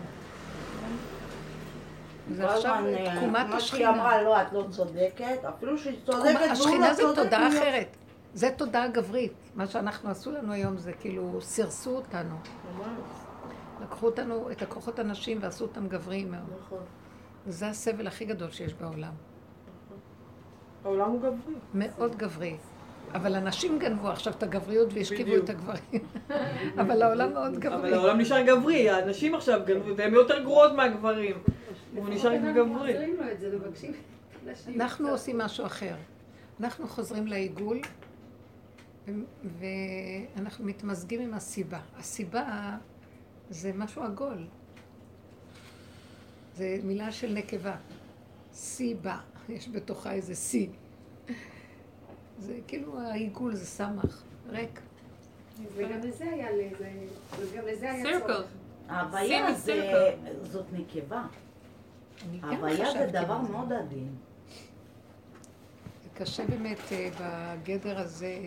זה 2.31 2.49
עכשיו 2.53 2.83
אה, 2.85 3.15
תקומת 3.15 3.33
מה 3.33 3.47
שהיא 3.47 3.57
השכינה. 3.57 3.89
אמרה, 3.89 4.21
לא, 4.23 4.41
את 4.41 4.53
לא 4.53 4.65
צודקת, 4.69 5.45
אפילו 5.49 5.77
שהיא 5.77 5.97
צודקת, 6.05 6.23
והוא 6.35 6.51
השכינה 6.51 6.87
לא 6.87 6.93
זה 6.93 7.01
צודק. 7.01 7.23
תודעה 7.23 7.49
מי- 7.49 7.57
אחרת. 7.59 7.95
זה 8.33 8.49
תודעה 8.57 8.87
גברית. 8.87 9.33
מה 9.55 9.67
שאנחנו 9.67 10.09
עשו 10.09 10.31
לנו 10.31 10.53
היום 10.53 10.77
זה 10.77 10.93
כאילו 10.93 11.41
סירסו 11.41 11.95
אותנו. 11.95 12.35
לקחו 13.81 14.05
אותנו, 14.05 14.51
את 14.51 14.61
הכוחות 14.61 14.99
הנשים 14.99 15.37
ועשו 15.41 15.63
אותם 15.65 15.87
גבריים 15.87 16.31
מאוד. 16.31 16.43
נכון. 16.65 16.79
וזה 17.47 17.67
הסבל 17.67 18.07
הכי 18.07 18.25
גדול 18.25 18.51
שיש 18.51 18.73
בעולם. 18.73 19.11
העולם 20.83 21.09
הוא 21.11 21.19
גברי. 21.21 21.55
מאוד 21.73 22.15
גברי. 22.15 22.57
אבל 23.13 23.35
הנשים 23.35 23.79
גנבו 23.79 24.07
עכשיו 24.07 24.33
את 24.33 24.43
הגבריות 24.43 24.93
והשכיבו. 24.93 25.35
את 25.35 25.49
הגברים. 25.49 26.05
אבל 26.81 27.01
העולם 27.01 27.33
מאוד 27.33 27.59
גברי. 27.59 27.75
אבל 27.75 27.93
העולם 27.93 28.19
נשאר 28.19 28.41
גברי, 28.41 28.89
הנשים 28.89 29.35
עכשיו 29.35 29.61
גנבו, 29.65 29.97
והן 29.97 30.13
יותר 30.13 30.43
גרועות 30.43 30.73
מהגברים. 30.73 31.35
הוא 31.95 32.09
נשאר 32.09 32.35
גברי. 32.55 32.93
אנחנו 34.75 35.09
עושים 35.09 35.37
משהו 35.37 35.65
אחר. 35.65 35.95
אנחנו 36.59 36.87
חוזרים 36.87 37.27
לעיגול, 37.27 37.79
ואנחנו 39.59 40.65
מתמזגים 40.65 41.21
עם 41.21 41.33
הסיבה. 41.33 41.79
הסיבה 41.97 42.77
זה 43.49 43.71
משהו 43.75 44.03
עגול. 44.03 44.47
זה 46.55 46.77
מילה 46.83 47.11
של 47.11 47.33
נקבה. 47.33 47.75
סיבה. 48.53 49.17
יש 49.49 49.69
בתוכה 49.69 50.11
איזה 50.11 50.35
שיא. 50.35 50.67
זה 52.39 52.59
כאילו 52.67 52.99
העיגול 52.99 53.55
זה 53.55 53.65
סמך, 53.65 54.23
ריק. 54.49 54.81
וגם 55.75 55.99
לזה 55.99 56.23
היה 56.29 56.51
לזה, 56.51 56.91
וגם 57.39 57.65
לזה 57.67 57.91
היה. 57.91 58.19
צורך. 58.19 58.47
ההוויה. 58.89 59.53
זאת 60.43 60.65
נקבה. 60.73 61.23
ההוויה 62.43 62.91
זה 62.91 63.09
דבר. 63.11 63.41
מאוד 63.41 63.73
עדין. 63.73 64.15
זה 66.03 66.09
קשה 66.13 66.45
באמת 66.45 66.79
אה, 66.91 67.09
בגדר 67.19 67.99
הזה, 67.99 68.37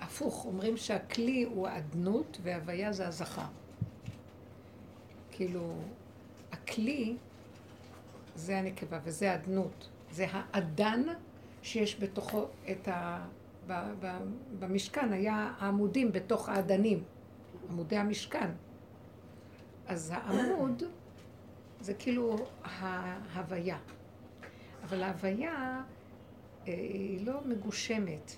הפוך, 0.00 0.44
אומרים 0.44 0.76
שהכלי 0.76 1.42
הוא 1.42 1.68
האדנות 1.68 2.38
וההוויה 2.42 2.92
זה 2.92 3.08
הזכר. 3.08 3.42
כאילו, 5.30 5.74
הכלי 6.52 7.16
זה 8.34 8.58
הנקבה 8.58 8.98
וזה 9.04 9.32
האדנות. 9.32 9.88
זה 10.10 10.26
האדן 10.32 11.02
שיש 11.62 12.00
בתוכו 12.00 12.46
את 12.70 12.88
ה... 12.88 13.26
ב, 13.66 13.72
ב, 14.00 14.18
במשכן 14.58 15.12
היה 15.12 15.52
העמודים 15.58 16.12
בתוך 16.12 16.48
האדנים, 16.48 17.04
עמודי 17.70 17.96
המשכן. 17.96 18.50
אז 19.86 20.12
העמוד 20.16 20.82
זה 21.80 21.94
כאילו 21.94 22.36
ההוויה. 22.64 23.78
אבל 24.84 25.02
ההוויה 25.02 25.82
אה, 26.68 26.72
היא 26.72 27.26
לא 27.26 27.40
מגושמת. 27.44 28.32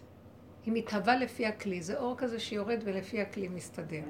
היא 0.65 0.73
מתהווה 0.75 1.17
לפי 1.17 1.47
הכלי. 1.47 1.83
זה 1.83 1.99
אור 1.99 2.17
כזה 2.17 2.41
שיורד 2.41 2.79
ולפי 2.85 3.21
הכלי 3.21 3.49
מסתדר. 3.49 4.03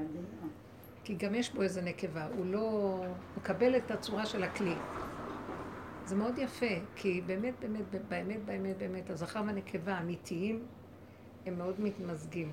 כי 1.05 1.15
גם 1.15 1.35
יש 1.35 1.55
בו 1.55 1.63
איזה 1.63 1.83
נקבה. 1.83 2.27
הוא 2.37 2.47
לא 2.47 3.01
מקבל 3.37 3.77
את 3.77 3.91
הצורה 3.91 4.27
של 4.27 4.43
הכלי. 4.43 4.75
זה 6.05 6.17
מאוד 6.17 6.39
יפה, 6.39 6.67
כי 6.97 7.21
באמת, 7.27 7.55
באמת, 7.61 7.83
באמת, 8.09 8.45
באמת, 8.45 8.77
באמת, 8.79 9.11
הזכר 9.11 9.43
והנקבה 9.47 9.95
האמיתיים, 9.95 10.67
הם 11.47 11.59
מאוד 11.59 11.81
מתמזגים. 11.81 12.51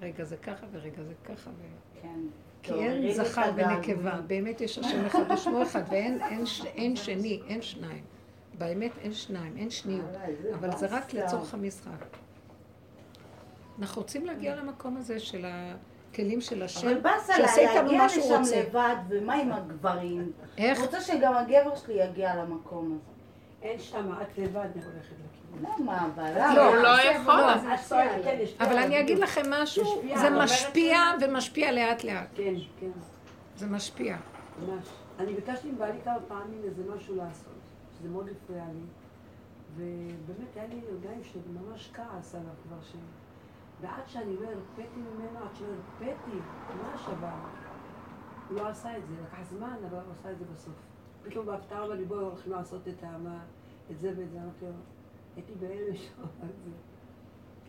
רגע 0.00 0.24
זה 0.24 0.36
ככה 0.36 0.66
ורגע 0.72 1.02
זה 1.02 1.14
ככה. 1.24 1.50
ו... 1.50 1.62
כן. 2.02 2.20
כי 2.62 2.74
אין 2.74 3.12
זכר. 3.12 3.50
ונקבה, 3.56 4.20
באמת 4.26 4.60
יש 4.60 4.78
השם 4.78 5.06
אחד 5.06 5.30
ושמו 5.34 5.62
אחד, 5.62 5.82
ואין 5.90 6.22
אין, 6.22 6.44
אין 6.64 6.96
שני, 6.96 7.40
אין 7.48 7.62
שניים. 7.62 8.04
באמת 8.58 8.98
אין 8.98 9.12
שניים, 9.12 9.56
אין 9.56 9.70
שניות, 9.70 10.10
אבל 10.54 10.76
זה 10.76 10.86
רק 10.90 11.14
לצורך 11.14 11.54
המשחק. 11.54 12.06
אנחנו 13.78 14.02
רוצים 14.02 14.26
להגיע 14.26 14.56
למקום 14.56 14.96
הזה 14.96 15.20
של 15.20 15.46
הכלים 16.14 16.40
של 16.40 16.62
השם, 16.62 16.88
אבל 16.88 17.00
באסה 17.00 17.34
שיעשה 17.34 17.62
לה 17.62 17.70
איתנו 17.70 17.82
להגיע 17.84 18.02
מה 18.02 18.08
שהוא 18.08 18.24
לשם 18.24 18.38
רוצה. 18.38 18.62
לבד, 18.62 18.96
ומה 19.08 19.34
עם 19.34 19.52
הגברים? 19.52 20.32
איך? 20.58 20.78
אני 20.78 20.86
רוצה 20.86 21.00
שגם 21.00 21.34
הגבר 21.34 21.76
שלי 21.76 21.94
יגיע 21.94 22.36
למקום 22.36 22.86
הזה. 22.86 23.10
אין 23.62 23.78
שם, 23.78 24.12
את 24.22 24.38
לבד 24.38 24.68
הולכת 24.74 25.12
לכיוון. 25.24 25.74
למה? 25.78 26.06
אבל 26.14 26.54
לא, 26.56 26.68
הוא 26.68 26.76
לא 26.76 27.02
יכול. 27.02 27.40
אבל. 28.60 28.78
אני 28.78 29.00
אגיד 29.00 29.18
לכם 29.18 29.42
משהו, 29.50 30.02
זה 30.14 30.30
משפיע 30.30 30.98
ומשפיע 31.20 31.72
לאט 31.72 32.04
לאט. 32.04 32.28
כן, 32.34 32.54
כן, 32.80 32.90
זה 33.56 33.66
משפיע. 33.66 34.16
ממש. 34.58 34.84
אני 35.18 35.34
ביקשתי 35.34 35.70
מבעלי 35.70 35.98
כמה 36.04 36.20
פעמים 36.28 36.60
איזה 36.64 36.82
משהו 36.96 37.16
לעשות, 37.16 37.54
שזה 37.98 38.08
מאוד 38.08 38.28
הפריע 38.28 38.64
לי. 38.74 38.86
ובאמת 39.76 40.56
היה 40.56 40.66
לי 40.66 40.80
רגעים 40.96 41.20
שממש 41.24 41.90
כעס 41.94 42.34
עליו 42.34 42.46
כבר. 42.62 42.76
ועד 43.80 44.08
שאני 44.08 44.36
לא 44.36 44.46
הרפאתי 44.46 45.00
ממנו, 45.00 45.38
עד 45.38 45.54
שלא 45.54 45.72
הרפאתי, 45.72 46.40
ממש 46.74 47.08
אבל... 47.08 47.28
הוא 48.48 48.56
לא 48.56 48.68
עשה 48.68 48.98
את 48.98 49.06
זה, 49.06 49.14
לקח 49.22 49.42
זמן, 49.42 49.76
אבל 49.90 49.98
הוא 49.98 50.12
עשה 50.12 50.32
את 50.32 50.38
זה 50.38 50.44
בסוף. 50.44 50.74
פתאום 51.22 51.46
בהפתעה 51.46 51.84
אמר 51.84 51.94
לי, 51.94 52.04
בואי 52.04 52.20
הולכים 52.20 52.52
לעשות 52.52 52.88
את, 52.88 53.02
ה... 53.02 53.18
מה... 53.18 53.44
את 53.90 54.00
זה 54.00 54.12
ואת 54.16 54.30
זה, 54.30 54.42
אמרתי 54.42 54.64
לו, 54.64 54.72
הייתי 55.36 55.54
בהלם 55.54 55.96
שם 55.96 56.22
על 56.42 56.48
זה. 56.64 56.70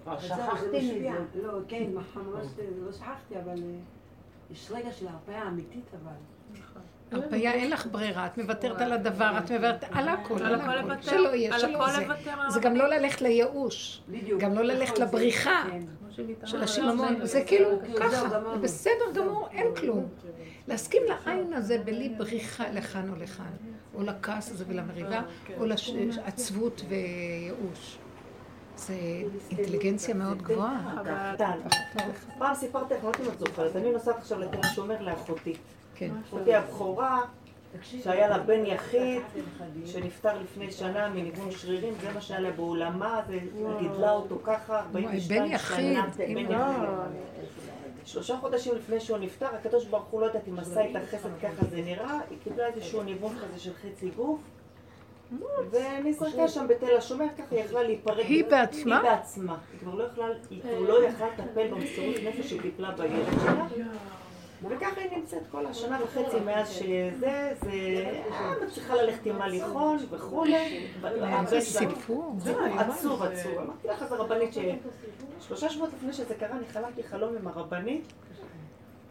כבר 0.03 0.19
שכחתי. 0.19 0.99
מזה. 0.99 1.41
לא, 1.43 1.59
כן, 1.67 1.91
ממש 1.93 2.47
לא 2.81 2.91
שכחתי, 2.91 3.39
אבל 3.39 3.63
אה, 3.63 3.79
יש 4.49 4.71
רגע 4.71 4.91
של 4.91 5.07
הרפאיה 5.07 5.47
אמיתית 5.47 5.93
אבל. 5.93 6.15
הרפאיה, 7.11 7.53
אין 7.53 7.69
לך 7.71 7.87
ברירה, 7.91 8.25
את 8.25 8.37
מוותרת 8.37 8.81
על 8.81 8.91
הדבר, 8.91 9.31
את 9.37 9.51
מוותרת 9.51 9.83
על 9.91 10.07
הכל, 10.09 10.43
על 10.43 10.55
הכל 10.55 11.01
שלא 11.01 11.35
יהיה, 11.35 11.59
שלא 11.59 11.83
הכל 11.83 11.91
זה. 11.91 12.01
לוותר 12.01 12.31
על 12.41 12.51
זה 12.51 12.59
גם 12.59 12.75
לא 12.75 12.87
ללכת 12.87 13.21
לייאוש. 13.21 14.01
גם 14.39 14.53
לא 14.53 14.61
ללכת 14.61 14.83
נכון, 14.93 14.97
זה- 14.97 15.03
לבריחה 15.05 15.63
כן. 15.71 15.79
של 16.45 16.63
השיממון, 16.63 17.25
זה 17.25 17.43
כאילו 17.47 17.69
ככה. 17.99 18.29
זה 18.29 18.37
בסדר 18.61 19.11
גמור, 19.15 19.47
אין 19.51 19.67
כלום. 19.75 20.07
להסכים 20.67 21.01
לעין 21.07 21.53
הזה 21.53 21.77
בלי 21.85 22.09
בריחה 22.09 22.63
לכאן 22.71 23.09
או 23.09 23.15
לכאן, 23.15 23.51
או 23.95 24.03
לכעס 24.03 24.51
הזה 24.51 24.63
ולמריבה, 24.67 25.21
או 25.57 25.65
לעצבות 25.65 26.81
וייאוש. 26.87 27.97
זה 28.77 28.93
אינטליגנציה 29.51 30.13
מאוד 30.15 30.41
גבוהה. 30.41 30.95
פעם 32.37 32.55
סיפרתי 32.55 32.93
לך, 32.93 33.03
לא 33.03 33.07
יודעת 33.09 33.21
אם 33.27 33.33
את 33.33 33.39
זוכרת, 33.39 33.75
אני 33.75 33.91
נוסעת 33.91 34.17
עכשיו 34.17 34.39
לתל 34.39 34.57
השומר 34.63 35.01
לאחותי. 35.01 35.53
כן. 35.95 36.11
אחותי 36.29 36.55
הבכורה, 36.55 37.21
שהיה 37.81 38.29
לה 38.29 38.37
בן 38.37 38.65
יחיד, 38.65 39.21
שנפטר 39.85 40.39
לפני 40.39 40.71
שנה 40.71 41.09
מניוון 41.09 41.51
שרירים, 41.51 41.93
זה 42.01 42.13
מה 42.13 42.21
שהיה 42.21 42.39
לה 42.39 42.51
בעולמה, 42.51 43.21
וגידלה 43.27 44.11
אותו 44.11 44.39
ככה, 44.43 44.79
42 44.79 45.43
בן 45.43 45.51
יחיד, 45.51 45.93
שנה. 45.93 46.07
בן 46.17 46.37
אימא. 46.37 46.51
יחיד. 46.51 46.89
שלושה 48.05 48.37
חודשים 48.37 48.75
לפני 48.75 48.99
שהוא 48.99 49.17
נפטר, 49.17 49.47
הקדוש 49.55 49.85
ברוך 49.85 50.05
הוא 50.05 50.21
לא 50.21 50.25
יודעת 50.25 50.47
אם 50.47 50.59
עשה 50.59 50.81
איתה 50.81 50.99
חסד 51.11 51.29
ככה 51.41 51.65
זה 51.69 51.81
נראה, 51.81 52.19
היא 52.29 52.37
קיבלה 52.43 52.67
איזשהו 52.67 53.03
ניוון 53.03 53.35
כזה 53.35 53.59
של 53.59 53.71
חצי 53.73 54.09
גוף. 54.09 54.39
ונזרקה 55.71 56.47
שם 56.47 56.67
בתל 56.67 56.97
השומר, 56.97 57.25
ככה 57.37 57.55
היא 57.55 57.59
יכלה 57.59 57.83
להיפרד. 57.83 58.19
היא 58.19 58.45
בעצמה? 58.45 59.01
היא 59.01 59.09
בעצמה. 59.09 59.57
היא 59.71 59.79
כבר 59.79 59.95
לא 59.95 60.03
יכלה, 60.03 60.25
היא 60.49 60.61
כבר 60.61 60.79
לא 60.79 61.05
יכלה 61.05 61.27
לטפל 61.27 61.67
במסירות 61.67 62.15
נפש 62.23 62.49
שהיא 62.49 62.61
טיפלה 62.61 62.91
בילד 62.91 63.25
שלה. 63.41 63.67
וככה 64.63 65.01
היא 65.01 65.17
נמצאת 65.17 65.43
כל 65.51 65.65
השנה 65.65 65.99
וחצי 66.03 66.39
מאז 66.39 66.69
שזה, 66.69 67.53
זה... 67.61 67.71
אה, 68.31 68.53
צריכה 68.73 68.95
ללכת 68.95 69.25
עם 69.25 69.41
הליכון 69.41 69.97
וכולי. 70.09 70.87
איזה 71.41 71.61
סיפור. 71.61 72.35
סיפור 72.43 72.61
עצוב 72.77 73.23
עצוב. 73.23 73.57
אמרתי 73.57 73.87
לך, 73.87 74.01
אז 74.01 74.11
הרבנית 74.11 74.53
ששלושה 75.39 75.69
שבועות 75.69 75.93
לפני 75.93 76.13
שזה 76.13 76.35
קרה, 76.35 76.57
אני 76.57 76.65
חלמתי 76.67 77.03
חלום 77.03 77.35
עם 77.35 77.47
הרבנית. 77.47 78.13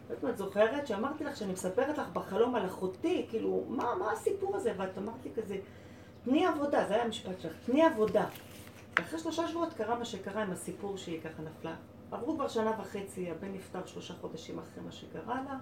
לא 0.09 0.15
יודעת 0.15 0.31
את 0.31 0.37
זוכרת 0.37 0.87
שאמרתי 0.87 1.23
לך 1.23 1.37
שאני 1.37 1.53
מספרת 1.53 1.97
לך 1.97 2.07
בחלום 2.13 2.55
על 2.55 2.65
אחותי, 2.65 3.25
כאילו, 3.29 3.63
מה, 3.67 3.95
מה 3.95 4.11
הסיפור 4.11 4.55
הזה? 4.55 4.73
ואת 4.77 4.97
אמרת 4.97 5.25
לי 5.25 5.31
כזה, 5.35 5.57
תני 6.23 6.45
עבודה, 6.45 6.85
זה 6.87 6.93
היה 6.93 7.03
המשפט 7.03 7.41
שלך, 7.41 7.53
תני 7.65 7.83
עבודה. 7.83 8.25
ואחרי 8.99 9.19
שלושה 9.19 9.47
שבועות 9.47 9.73
קרה 9.73 9.95
מה 9.95 10.05
שקרה 10.05 10.43
עם 10.43 10.51
הסיפור 10.51 10.97
שהיא 10.97 11.21
ככה 11.21 11.41
נפלה. 11.43 11.75
עברו 12.11 12.35
כבר 12.35 12.47
שנה 12.47 12.71
וחצי, 12.79 13.31
הבן 13.31 13.53
נפטר 13.53 13.85
שלושה 13.85 14.13
חודשים 14.21 14.59
אחרי 14.59 14.83
מה 14.85 14.91
שקרה 14.91 15.35
לה. 15.45 15.57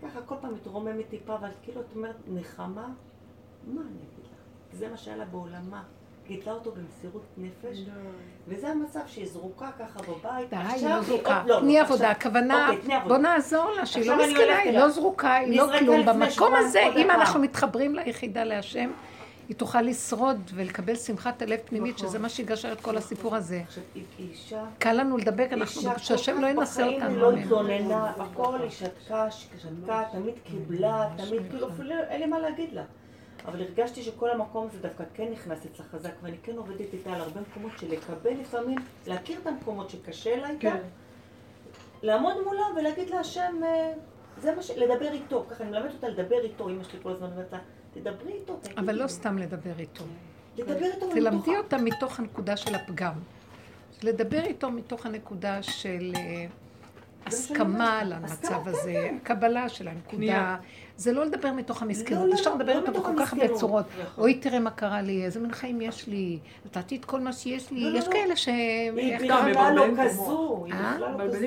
וככה 0.00 0.20
כל 0.26 0.34
פעם 0.40 0.54
מתרוממת 0.54 1.08
טיפה, 1.10 1.34
אבל 1.34 1.48
כאילו 1.62 1.80
את 1.80 1.86
אומרת, 1.96 2.16
נחמה? 2.28 2.88
מה 3.66 3.80
אני 3.80 3.98
אגיד 3.98 4.24
לך? 4.24 4.38
זה 4.72 4.88
מה 4.88 4.96
שהיה 4.96 5.16
לה 5.16 5.24
בעולמה. 5.24 5.82
גידלה 6.26 6.52
אותו 6.52 6.72
במסירות 6.72 7.24
נפש, 7.38 7.78
וזה 8.48 8.68
המצב 8.68 9.00
שהיא 9.06 9.28
זרוקה 9.28 9.70
ככה 9.78 10.00
בבית. 10.02 10.50
די, 10.50 10.56
היא 10.56 10.88
לא 10.88 11.02
זרוקה. 11.02 11.42
לא, 11.46 11.54
לא, 11.54 11.60
תני 11.60 11.80
עכשיו- 11.80 11.94
עבודה, 11.94 12.10
הכוונה, 12.10 12.68
אוקיי, 12.68 12.82
תני 12.82 12.94
עבודה. 12.94 13.14
בוא 13.14 13.22
נעזור 13.22 13.70
לה, 13.70 13.86
שהיא 13.86 14.10
לא 14.10 14.16
מסכנה, 14.16 14.58
היא. 14.58 14.78
לא 14.78 14.88
זרוקה, 14.88 15.34
היא 15.34 15.56
לא 15.60 15.66
כלום. 15.78 16.06
במקום 16.06 16.54
הזה, 16.54 16.80
אם. 16.96 17.10
אנחנו 17.10 17.40
מתחברים 17.40 17.94
ליחידה 17.94 18.44
להשם, 18.44 18.90
היא 19.48 19.56
תוכל 19.56 19.82
לשרוד 19.82 20.50
ולקבל 20.54 20.96
שמחת 20.96 21.42
הלב 21.42 21.58
פנימית, 21.64 21.96
נכון. 21.96 22.08
שזה 22.08 22.18
מה 22.18 22.28
שיגשר 22.28 22.72
את 22.72 22.80
כל 22.80 22.96
הסיפור 22.96 23.36
הזה. 23.36 23.62
אישה... 24.18 24.64
קל 24.78 24.92
לנו 24.92 25.16
לדבר, 25.16 25.44
אנחנו, 25.52 25.80
אישה 25.80 25.94
כל 25.94 25.98
שהשם 25.98 26.34
כך 26.36 26.40
לא 26.42 26.46
ינסה 26.46 26.82
בחיים 26.82 27.02
אותנו. 27.02 27.14
היא 27.14 27.18
לא 27.18 27.30
אמן. 27.30 27.38
התלוננה, 27.38 28.10
הכל 28.10 28.58
היא 28.62 28.70
שתקה, 28.70 29.30
שתקה, 29.30 30.04
תמיד 30.12 30.34
קיבלה, 30.44 31.08
תמיד, 31.16 31.42
כאילו 31.50 31.68
אפילו 31.68 31.94
אין 32.08 32.20
לי 32.20 32.26
מה 32.26 32.38
להגיד 32.38 32.72
לה. 32.72 32.82
אבל 33.46 33.62
הרגשתי 33.62 34.02
שכל 34.02 34.30
המקום 34.30 34.66
הזה 34.66 34.78
דווקא 34.78 35.04
כן 35.14 35.28
נכנס 35.32 35.66
אצלה 35.66 35.84
חזק, 35.92 36.12
ואני 36.22 36.36
כן 36.42 36.56
עובדת 36.56 36.92
איתה 36.92 37.12
על 37.12 37.20
הרבה 37.20 37.40
מקומות 37.40 37.72
של 37.78 37.92
לקבל 37.92 38.30
לפעמים, 38.30 38.78
להכיר 39.06 39.38
את 39.42 39.46
המקומות 39.46 39.90
שקשה 39.90 40.36
לה 40.36 40.50
איתה, 40.50 40.60
כן. 40.60 40.82
לעמוד 42.02 42.34
מולה 42.44 42.64
ולהגיד 42.76 43.10
לה, 43.10 43.20
השם, 43.20 43.60
אה, 43.64 43.92
זה 44.38 44.54
מה 44.54 44.62
ש... 44.62 44.70
לדבר 44.70 45.12
איתו, 45.12 45.44
ככה 45.50 45.64
אני 45.64 45.70
מלמדת 45.70 45.94
אותה 45.94 46.08
לדבר 46.08 46.40
איתו, 46.40 46.68
אמא 46.68 46.84
שלי 46.84 46.98
כל 47.02 47.10
הזמן 47.10 47.30
אומרת 47.32 47.52
לה, 47.52 47.58
תדברי 48.00 48.32
איתו, 48.32 48.56
תגידי 48.62 48.80
אבל 48.80 48.94
לא 48.94 49.02
לו." 49.02 49.08
סתם 49.08 49.38
לדבר 49.38 49.78
איתו. 49.78 50.04
לדבר 50.56 50.84
איתו 50.94 51.10
תלמדי 51.10 51.36
מתוך 51.36 51.56
אותה 51.56 51.78
מתוך 51.78 52.18
הנקודה 52.18 52.56
של 52.56 52.74
הפגם. 52.74 53.12
לדבר 54.02 54.44
איתו 54.44 54.70
מתוך 54.70 55.06
הנקודה 55.06 55.62
של 55.62 56.12
אה, 56.16 56.46
הסכמה 57.26 57.98
על 57.98 58.12
המצב 58.12 58.68
הזה, 58.68 59.10
הקבלה 59.22 59.68
של 59.68 59.88
הנקודה. 59.88 60.56
זה 60.98 61.12
לא 61.12 61.24
לדבר 61.24 61.52
מתוך 61.52 61.82
לא, 61.82 61.86
המסכנות, 61.86 62.28
לא, 62.28 62.34
אפשר 62.34 62.50
לא, 62.50 62.56
לדבר 62.56 62.74
לא 62.74 62.80
איתו 62.80 62.90
מתוך 62.90 63.08
בכל 63.08 63.18
כך 63.18 63.32
הרבה. 63.32 63.48
צורות. 63.54 63.84
אוי, 64.18 64.34
תראה 64.34 64.60
מה 64.60 64.70
קרה 64.70 65.02
לי, 65.02 65.24
איזה 65.24 65.40
מין 65.40 65.52
חיים 65.52 65.80
יש 65.80 66.06
לי, 66.06 66.38
נתתי 66.66 66.96
את 66.96 67.04
כל 67.04 67.20
מה 67.20 67.32
שיש 67.32 67.70
לי. 67.70 67.80
לא, 67.80 67.90
לא, 67.90 67.98
יש 67.98 68.06
לא. 68.06 68.12
כאלה 68.12 68.36
ש... 68.36 68.48
היא 68.96 69.16
בכלל? 69.18 69.74
לא 69.74 69.84
כזו, 70.04 70.64
היא 70.66 70.74
אה? 70.74 70.94
בכלל 70.94 71.00
לא 71.00 71.22
את 71.22 71.30
כזו. 71.30 71.38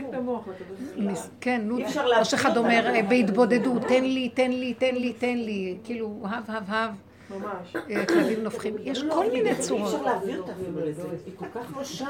כן, 1.41 1.61
נו, 1.63 1.77
שאחד 2.23 2.49
אותה. 2.49 2.59
אומר 2.59 2.95
אה, 2.95 3.03
בהתבודדות, 3.03 3.81
תן 3.81 4.03
לי, 4.03 4.29
תן 4.29 4.51
לי, 4.51 4.73
תן 4.73 4.95
לי, 4.95 5.13
תן 5.13 5.37
לי, 5.37 5.77
כאילו, 5.83 6.19
הב, 6.23 6.43
הב, 6.47 6.63
הב, 6.67 6.91
ממש. 7.37 7.75
אה, 7.89 8.05
כלבים 8.05 8.43
נופחים, 8.43 8.75
יש 8.79 9.03
לא, 9.03 9.13
כל 9.13 9.21
היא- 9.23 9.31
מיני 9.31 9.49
אי 9.49 9.53
אפשר 9.53 9.63
צורות. 9.63 10.01
להעביר 10.05 10.41
אותה 10.41 10.51
אפילו 10.51 10.85
לזה, 10.85 11.01
היא 11.25 11.33
כל 11.37 11.45
כך 11.55 11.77
לא 11.77 11.83
שם. 11.83 12.05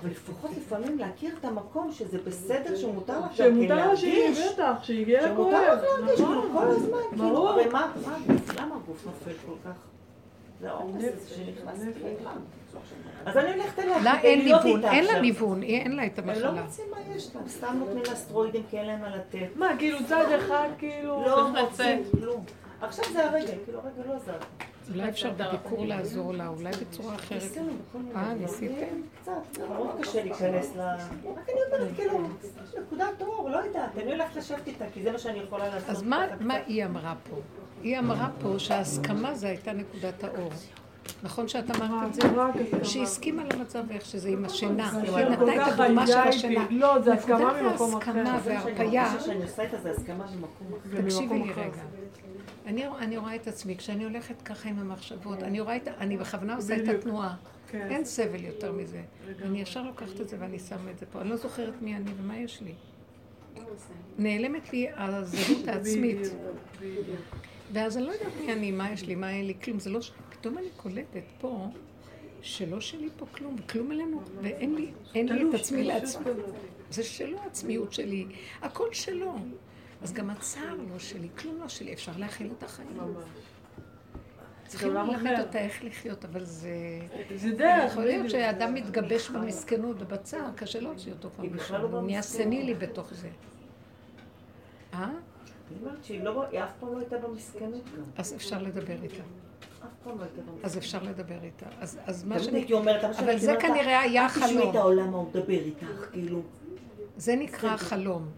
אבל 0.00 0.10
לפחות 0.10 0.50
לפעמים 0.56 0.98
להכיר 0.98 1.34
את 1.40 1.44
המקום 1.44 1.92
שזה 1.92 2.18
בסדר, 2.24 2.76
שמותר 2.76 3.18
לך 3.20 3.26
כן 3.26 3.54
שמותר 3.54 3.74
לה 3.88 3.96
שהיא, 3.96 4.22
להרגיש. 4.24 4.52
בטח, 4.52 4.72
שהגיע 4.82 5.22
לה 5.22 5.28
שמותר. 5.28 5.74
לך 5.74 5.82
להרגיש, 5.82 6.16
כאילו 6.16 6.44
נכון. 6.44 6.50
כל 6.52 6.68
הזמן, 6.68 6.98
כאילו, 7.10 7.24
ברור. 7.28 7.48
הרי 7.48 7.66
מה, 7.68 7.92
למה 8.58 8.74
הגוף 8.76 9.06
נופל 9.06 9.32
כל 9.46 9.68
כך? 9.68 9.74
זה 10.60 10.70
העומס 10.70 11.04
שנכנס 11.28 11.78
פנימה. 12.00 12.32
אז 13.26 13.36
אני 13.36 13.52
הולכת 13.52 13.78
אליה, 13.78 13.98
לה 14.02 14.20
אין 14.20 14.44
ניוון, 14.44 14.84
אין 14.84 15.04
לה. 15.04 15.20
ניוון, 15.20 15.62
אין 15.62 15.96
לה 15.96 16.06
את 16.06 16.18
הם 16.18 16.26
לא 16.26 16.32
המחלה. 16.32 16.62
מוצאים 16.62 16.86
מה 16.90 17.14
יש 17.16 17.30
להם, 17.34 17.48
סתם 17.48 17.76
נותנים 17.78 18.02
לה 18.08 18.14
סטרואידים 18.14 18.62
כי 18.70 18.78
אין 18.78 18.86
להם 18.86 19.00
מה 19.00 19.16
לתת. 19.16 19.56
מה, 19.56 19.68
כאילו 19.78 19.98
צד 20.08 20.24
אחד, 20.38 20.68
כאילו... 20.78 21.22
לא 21.26 21.48
מוצאים. 21.62 22.02
כלום. 22.20 22.44
עכשיו 22.82 23.04
זה 23.12 23.26
הרגל, 23.30 23.54
כאילו 23.64 23.78
הרגל 23.78 24.12
לא 24.12 24.18
זז. 24.18 24.30
אולי 24.94 25.08
אפשר 25.08 25.30
בביקור 25.30 25.86
לעזור 25.86 26.34
לה, 26.34 26.48
אולי 26.48 26.70
בצורה 26.70 27.14
אחרת. 27.14 27.42
אה. 28.14 28.34
ניסיתם? 28.34 29.02
קצת, 29.22 29.32
זה 29.52 29.68
מאוד 29.68 29.96
קשה 30.00 30.24
להיכנס 30.24 30.76
ל... 30.76 30.80
רק 30.80 31.48
אני 31.48 31.58
אומרת, 31.66 31.96
כאילו, 31.96 32.28
נקודת 32.82 33.22
אור, 33.22 33.50
לא 33.50 33.56
יודעת, 33.56 33.98
אני 33.98 34.12
הולכת 34.12 34.36
לשבת 34.36 34.66
איתה, 34.66 34.84
כי 34.94 35.02
זה 35.02 35.12
מה 35.12 35.18
שאני 35.18 35.38
יכולה 35.38 35.68
לעשות. 35.68 35.90
אז 35.90 36.02
מה. 36.02 36.54
היא 36.66 36.84
אמרה 36.84 37.14
פה? 37.30 37.36
היא 37.82 37.98
אמרה 37.98 38.28
פה 38.40 38.58
שההסכמה 38.58 39.34
זה 39.34 39.48
הייתה 39.48 39.72
נקודת 39.72 40.24
האור. 40.24 40.50
נכון 41.22 41.48
שאת 41.48 41.70
אמרת 41.70 42.08
את 42.08 42.14
זה? 42.14 42.20
רק 42.36 42.54
הסכמה. 42.56 42.84
שהיא 42.84 43.02
הסכימה 43.02 43.42
למצב 43.44 43.84
איך 43.90 44.04
שזה 44.04 44.28
עם 44.28 44.44
השינה. 44.44 44.90
היא 44.90 45.24
נתנה 45.24 45.54
את 45.54 45.60
כך 45.60 45.80
הדוגמה 45.80 46.06
של 46.06 46.18
השינה. 46.18 46.66
לא, 46.70 47.00
זה 47.00 47.12
הסכמה 47.12 47.62
ממקום 47.62 47.96
אחר. 47.96 48.10
הסכמה 48.10 48.38
אחר. 48.38 48.60
תקשיבי 51.02 51.38
ממקום 51.38 51.42
לי. 51.42 51.52
רגע. 51.52 51.82
אני, 52.66 52.84
אני 52.98 53.16
רואה 53.16 53.34
את 53.34 53.48
עצמי, 53.48 53.76
כשאני 53.76 54.04
הולכת 54.04 54.42
ככה 54.42 54.68
עם 54.68 54.78
המחשבות, 54.78 55.42
אני 55.42 55.60
רואה 55.60 55.76
את, 55.76 55.88
אני 55.88 56.16
בכוונה 56.16 56.56
עושה 56.56 56.76
את. 56.76 56.88
התנועה. 56.88 57.34
כן. 57.68 57.86
אין 57.90 58.04
סבל 58.04 58.44
יותר 58.44 58.72
מזה. 58.72 59.02
ואני 59.40 59.60
ישר 59.60 59.82
לוקחת 59.82 60.20
את 60.20 60.28
זה 60.28 60.36
ואני 60.40 60.58
שמה 60.58 60.90
את 60.90 60.98
זה 60.98 61.06
פה. 61.12 61.20
אני 61.20 61.30
לא 61.30 61.36
זוכרת 61.36 61.82
מי 61.82 61.96
אני 61.96 62.10
ומה 62.20 62.38
יש 62.38 62.60
לי. 62.60 62.72
נעלמת 64.18 64.72
לי 64.72 64.86
הזהות 64.96 65.68
העצמית. 65.68 66.18
ואז 67.72 67.96
אני 67.96 68.06
לא 68.06 68.12
יודעת 68.12 68.32
מי 68.40 68.52
אני, 68.52 68.70
מה 68.70 68.90
יש 68.90 69.06
לי, 69.06 69.14
מה 69.14 69.30
אין 69.30 69.46
לי, 69.46 69.54
כלום. 69.64 69.78
זה 69.78 69.90
לא... 69.90 70.00
פתאום 70.42 70.58
אני 70.58 70.68
קולטת 70.76 71.22
פה 71.40 71.66
שלא 72.40 72.80
שלי 72.80 73.08
פה 73.16 73.26
כלום, 73.32 73.56
וכלום 73.58 73.92
אלינו, 73.92 74.20
ואין 74.42 74.74
לי, 74.74 74.92
אין 75.14 75.28
לי 75.28 75.48
את 75.48 75.54
עצמי 75.54 75.84
לעצמי. 75.84 76.24
זה 76.90 77.02
שלו 77.02 77.38
העצמיות 77.38 77.92
שלי, 77.92 78.26
הכל 78.62 78.92
שלו. 78.92 79.34
אז 80.02 80.12
גם 80.12 80.30
הצער 80.30 80.74
לא 80.92 80.98
שלי, 80.98 81.28
כלום 81.38 81.60
לא 81.60 81.68
שלי, 81.68 81.92
אפשר 81.92 82.12
להכיל 82.16 82.52
את 82.58 82.62
החיים. 82.62 82.88
צריכים 84.66 84.94
ללמד. 84.94 85.40
אותה 85.40 85.58
איך 85.58 85.84
לחיות, 85.84 86.24
אבל 86.24 86.44
זה... 86.44 86.70
זה 87.34 87.50
דרך, 87.50 87.92
יכול 87.92 88.04
להיות. 88.04 88.30
שאדם 88.30 88.74
מתגבש 88.74 89.30
במסכנות 89.30 89.96
ובצער, 89.98 90.50
קשה 90.56 90.80
להוציא 90.80 91.12
אותו 91.12 91.30
כבר 91.30 91.44
היא 91.44 91.52
משם, 91.52 91.74
לא 91.74 91.88
הוא 91.88 92.02
נהיה. 92.02 92.22
סנילי 92.22 92.74
בתוך 92.74 93.14
זה. 93.14 93.28
אה? 94.94 95.04
אני 95.04 95.78
אומרת 95.80 96.04
שהיא 96.04 96.22
לא, 96.22 96.44
היא 96.44 96.60
אף 96.60 96.72
פעם 96.80 96.92
לא 96.92 96.98
הייתה 96.98 97.18
במסכנות 97.18 97.84
גם. 97.96 98.02
אז 98.16 98.34
אפשר 98.34 98.62
לדבר 98.62 99.02
איתה. 99.02 99.22
אז 100.62 100.78
אפשר 100.78 101.02
לדבר 101.02 101.34
איתה. 101.42 101.66
אז, 101.80 101.98
אז 102.06 102.24
מה 102.24 102.34
תמיד 102.34 102.44
שאני... 102.44 102.58
הייתי 102.58 102.72
אומרת, 102.72 103.04
אבל 103.04 103.38
זה 103.38 103.54
כנראה 103.60 104.00
היה 104.00 104.24
אל 104.24 104.28
תשמעי 104.28 104.44
את 104.44 104.58
חלום. 104.58 104.76
העולם, 104.76 105.10
מה 105.10 105.16
הוא 105.16 105.28
מדבר 105.28 105.52
איתך, 105.52 106.06
כאילו. 106.12 106.42
זה 107.16 107.36
נקרא 107.36 107.76
חלום. 107.76 108.28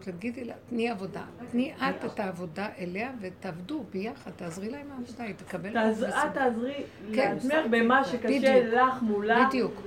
תגידי 0.00 0.44
לה, 0.44 0.54
תני 0.68 0.88
עבודה. 0.88 1.22
תני 1.50 1.72
את 1.78 2.04
את 2.04 2.20
העבודה 2.20 2.68
אליה 2.78 3.10
ותעבדו 3.20 3.84
ביחד, 3.90 4.30
תעזרי 4.36 4.70
לה 4.70 4.78
עם 4.78 4.86
העבודה, 4.92 5.24
היא 5.24 5.34
תקבל... 5.34 5.78
את 5.78 6.34
תעזרי 6.34 6.74
כן. 7.14 7.32
לעצמך 7.34 7.54
במה 7.70 8.04
שקשה. 8.04 8.64
לך 8.64 9.02
מולה. 9.02 9.46
בדיוק. 9.48 9.82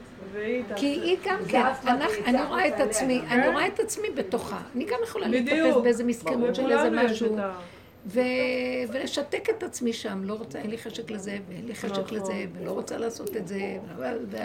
כי. 0.75 0.85
היא 0.85 1.17
גם 1.25 1.37
כן, 1.47 1.63
אני 2.25 2.43
רואה 2.43 2.67
את 2.67 2.79
עצמי. 2.79 3.21
אני 3.29 3.47
רואה 3.47 3.67
את 3.67 3.79
עצמי 3.79 4.07
בתוכה. 4.15 4.61
אני 4.75 4.85
גם 4.85 4.99
יכולה. 5.03 5.27
להתאפס 5.27 5.75
באיזה 5.83 6.03
מסכנות 6.03 6.55
של 6.55 6.71
איזה 6.71 6.89
משהו. 6.89 7.37
ו... 8.05 8.19
ולשתק 8.93 9.49
את 9.49 9.63
עצמי 9.63 9.93
שם, 9.93 10.23
לא 10.23 10.33
רוצה, 10.33 10.59
אין 10.59 10.69
לי 10.69 10.77
חשק 10.77 11.11
לזה, 11.11 11.37
ואין 11.49 11.65
לי 11.65 11.75
חשק 11.75 11.99
נכון. 12.03 12.17
לזה, 12.17 12.45
ולא 12.53 12.71
רוצה 12.71 12.97
לעשות 12.97 13.35
את 13.37 13.47
זה, 13.47 13.77
אבל... 13.95 14.19
ו... 14.27 14.37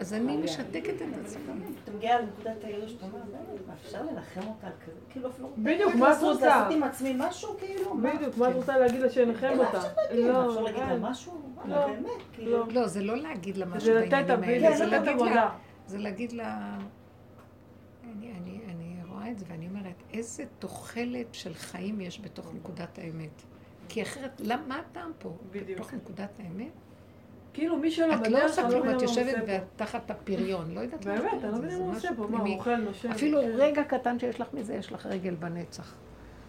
אז 0.00 0.14
אני 0.14 0.36
משתקת 0.36 0.94
את 1.02 1.24
עצמי. 1.24 1.42
אתה 1.84 1.92
מגיע 1.92 2.20
לנקודת 2.20 2.64
הייאוש, 2.64 2.92
אתה 2.92 3.06
אומר, 3.06 3.18
"באמת, 3.18 3.66
מה, 3.66 3.74
אפשר 3.82 4.02
לנחם 4.02 4.40
אותה 4.40 4.66
על 4.66 4.72
כזה? 4.86 5.00
כאילו 5.10 5.28
אפילו... 5.30 5.48
בדיוק, 5.58 5.94
מה 5.94 6.12
את 6.12 6.22
רוצה? 6.22 6.46
לעשות 6.46 6.72
עם 6.72 6.82
עצמי 6.82 7.14
משהו, 7.18 7.56
כאילו? 7.58 7.96
בדיוק, 8.02 8.36
מה 8.36 8.50
את 8.50 8.54
רוצה 8.54 8.78
להגיד 8.78 9.00
לה 9.00 9.10
שינחם 9.10 9.52
אותה? 9.58 9.78
אפשר 9.78 9.88
להגיד 10.10 10.24
לה, 10.24 10.32
לא, 10.32 10.48
אפשר 10.48 10.62
להגיד 10.62 10.82
לה. 10.82 10.96
משהו? 11.10 11.32
לא, 11.68 11.74
וואלה, 11.74 11.86
באמת, 11.86 12.22
כאילו. 12.32 12.66
לא, 12.70 12.86
זה 12.86 13.02
לא 13.02 13.16
להגיד 13.16 13.56
לה 13.56 13.66
משהו 13.66 13.94
בעניינים 13.94 14.42
האלה, 14.42 14.70
זה 14.70 14.76
זה 14.76 14.84
לתת 14.86 15.06
להגיד 15.06 15.22
לה, 15.22 15.42
עבודה. 15.42 15.50
זה 15.86 15.98
להגיד 15.98 16.32
לה, 16.32 16.76
אני, 18.04 18.60
רואה 19.08 19.30
את 19.30 19.38
זה 19.38 19.44
ואני 19.48 19.66
אומרת, 19.68 19.73
איזה 20.14 20.44
תוחלת 20.58 21.26
של 21.34 21.54
חיים 21.54 22.00
יש 22.00 22.20
בתוך 22.20 22.54
נקודת 22.54 22.98
האמת. 22.98 23.42
כי 23.88 24.02
אחרת, 24.02 24.40
למה, 24.44 24.62
מה 24.66 24.78
הטעם 24.78 25.10
פה? 25.18 25.36
בדיוק. 25.50 25.78
בתוך 25.78 25.94
נקודת 25.94 26.30
האמת? 26.38 26.72
כאילו 27.52 27.76
מי 27.76 27.90
שלא 27.90 28.14
את 28.14 28.20
בדרך, 28.20 28.32
לא 28.32 28.44
עושה 28.44 28.62
אני 28.62 28.70
כלום, 28.70 28.96
את 28.96 29.02
יושבת 29.02 29.62
תחת 29.76 30.10
הפריון, 30.10 30.74
לא 30.74 30.80
יודעת 30.80 31.06
מה 31.06 31.14
באמת, 31.14 31.44
אני 31.44 31.52
לא 31.52 31.58
מבינה 31.58 31.78
מה 31.78 31.84
הוא 31.84 31.96
עושה 31.96 32.08
פה, 32.16 32.26
מה. 32.26 32.38
הוא 32.38 32.48
אוכל, 32.48 32.76
נושם. 32.76 33.10
אפילו. 33.10 33.40
רגע 33.54 33.84
קטן 33.84 34.18
שיש 34.18 34.40
לך 34.40 34.48
מזה, 34.52 34.74
יש 34.74 34.92
לך 34.92 35.06
רגל 35.06 35.34
בנצח. 35.34 35.94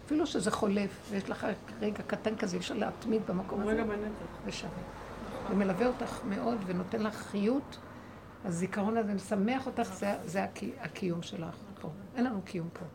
אפילו 0.05 0.25
שזה 0.25 0.51
חולף, 0.51 1.07
ויש 1.09 1.29
לך 1.29 1.47
רגע 1.81 2.03
קטן 2.07 2.35
כזה, 2.35 2.57
אפשר 2.57 2.73
להתמיד 2.73 3.21
במקום 3.27 3.61
הזה. 3.61 3.71
רגע 3.71 3.83
בנצח. 3.83 4.45
זה 4.45 4.51
שווה. 4.51 4.71
זה 5.49 5.55
מלווה 5.55 5.87
אותך 5.87 6.19
מאוד 6.29 6.57
ונותן 6.65 7.03
לך 7.03 7.15
חיות. 7.15 7.77
הזיכרון 8.45 8.97
הזה 8.97 9.13
משמח 9.13 9.65
אותך, 9.67 9.93
זה, 9.93 10.15
זה 10.25 10.43
הקי, 10.43 10.71
הקיום 10.79 11.21
שלך 11.21 11.55
פה. 11.81 11.89
אין 12.15 12.25
לנו 12.25 12.41
קיום 12.45 12.69
פה. 12.73 12.85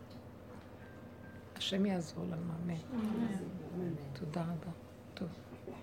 השם 1.61 1.87
יעזור 1.87 2.24
לנו, 2.24 2.53
אמן. 2.55 2.74
תודה 4.12 4.43
רבה. 4.43 4.80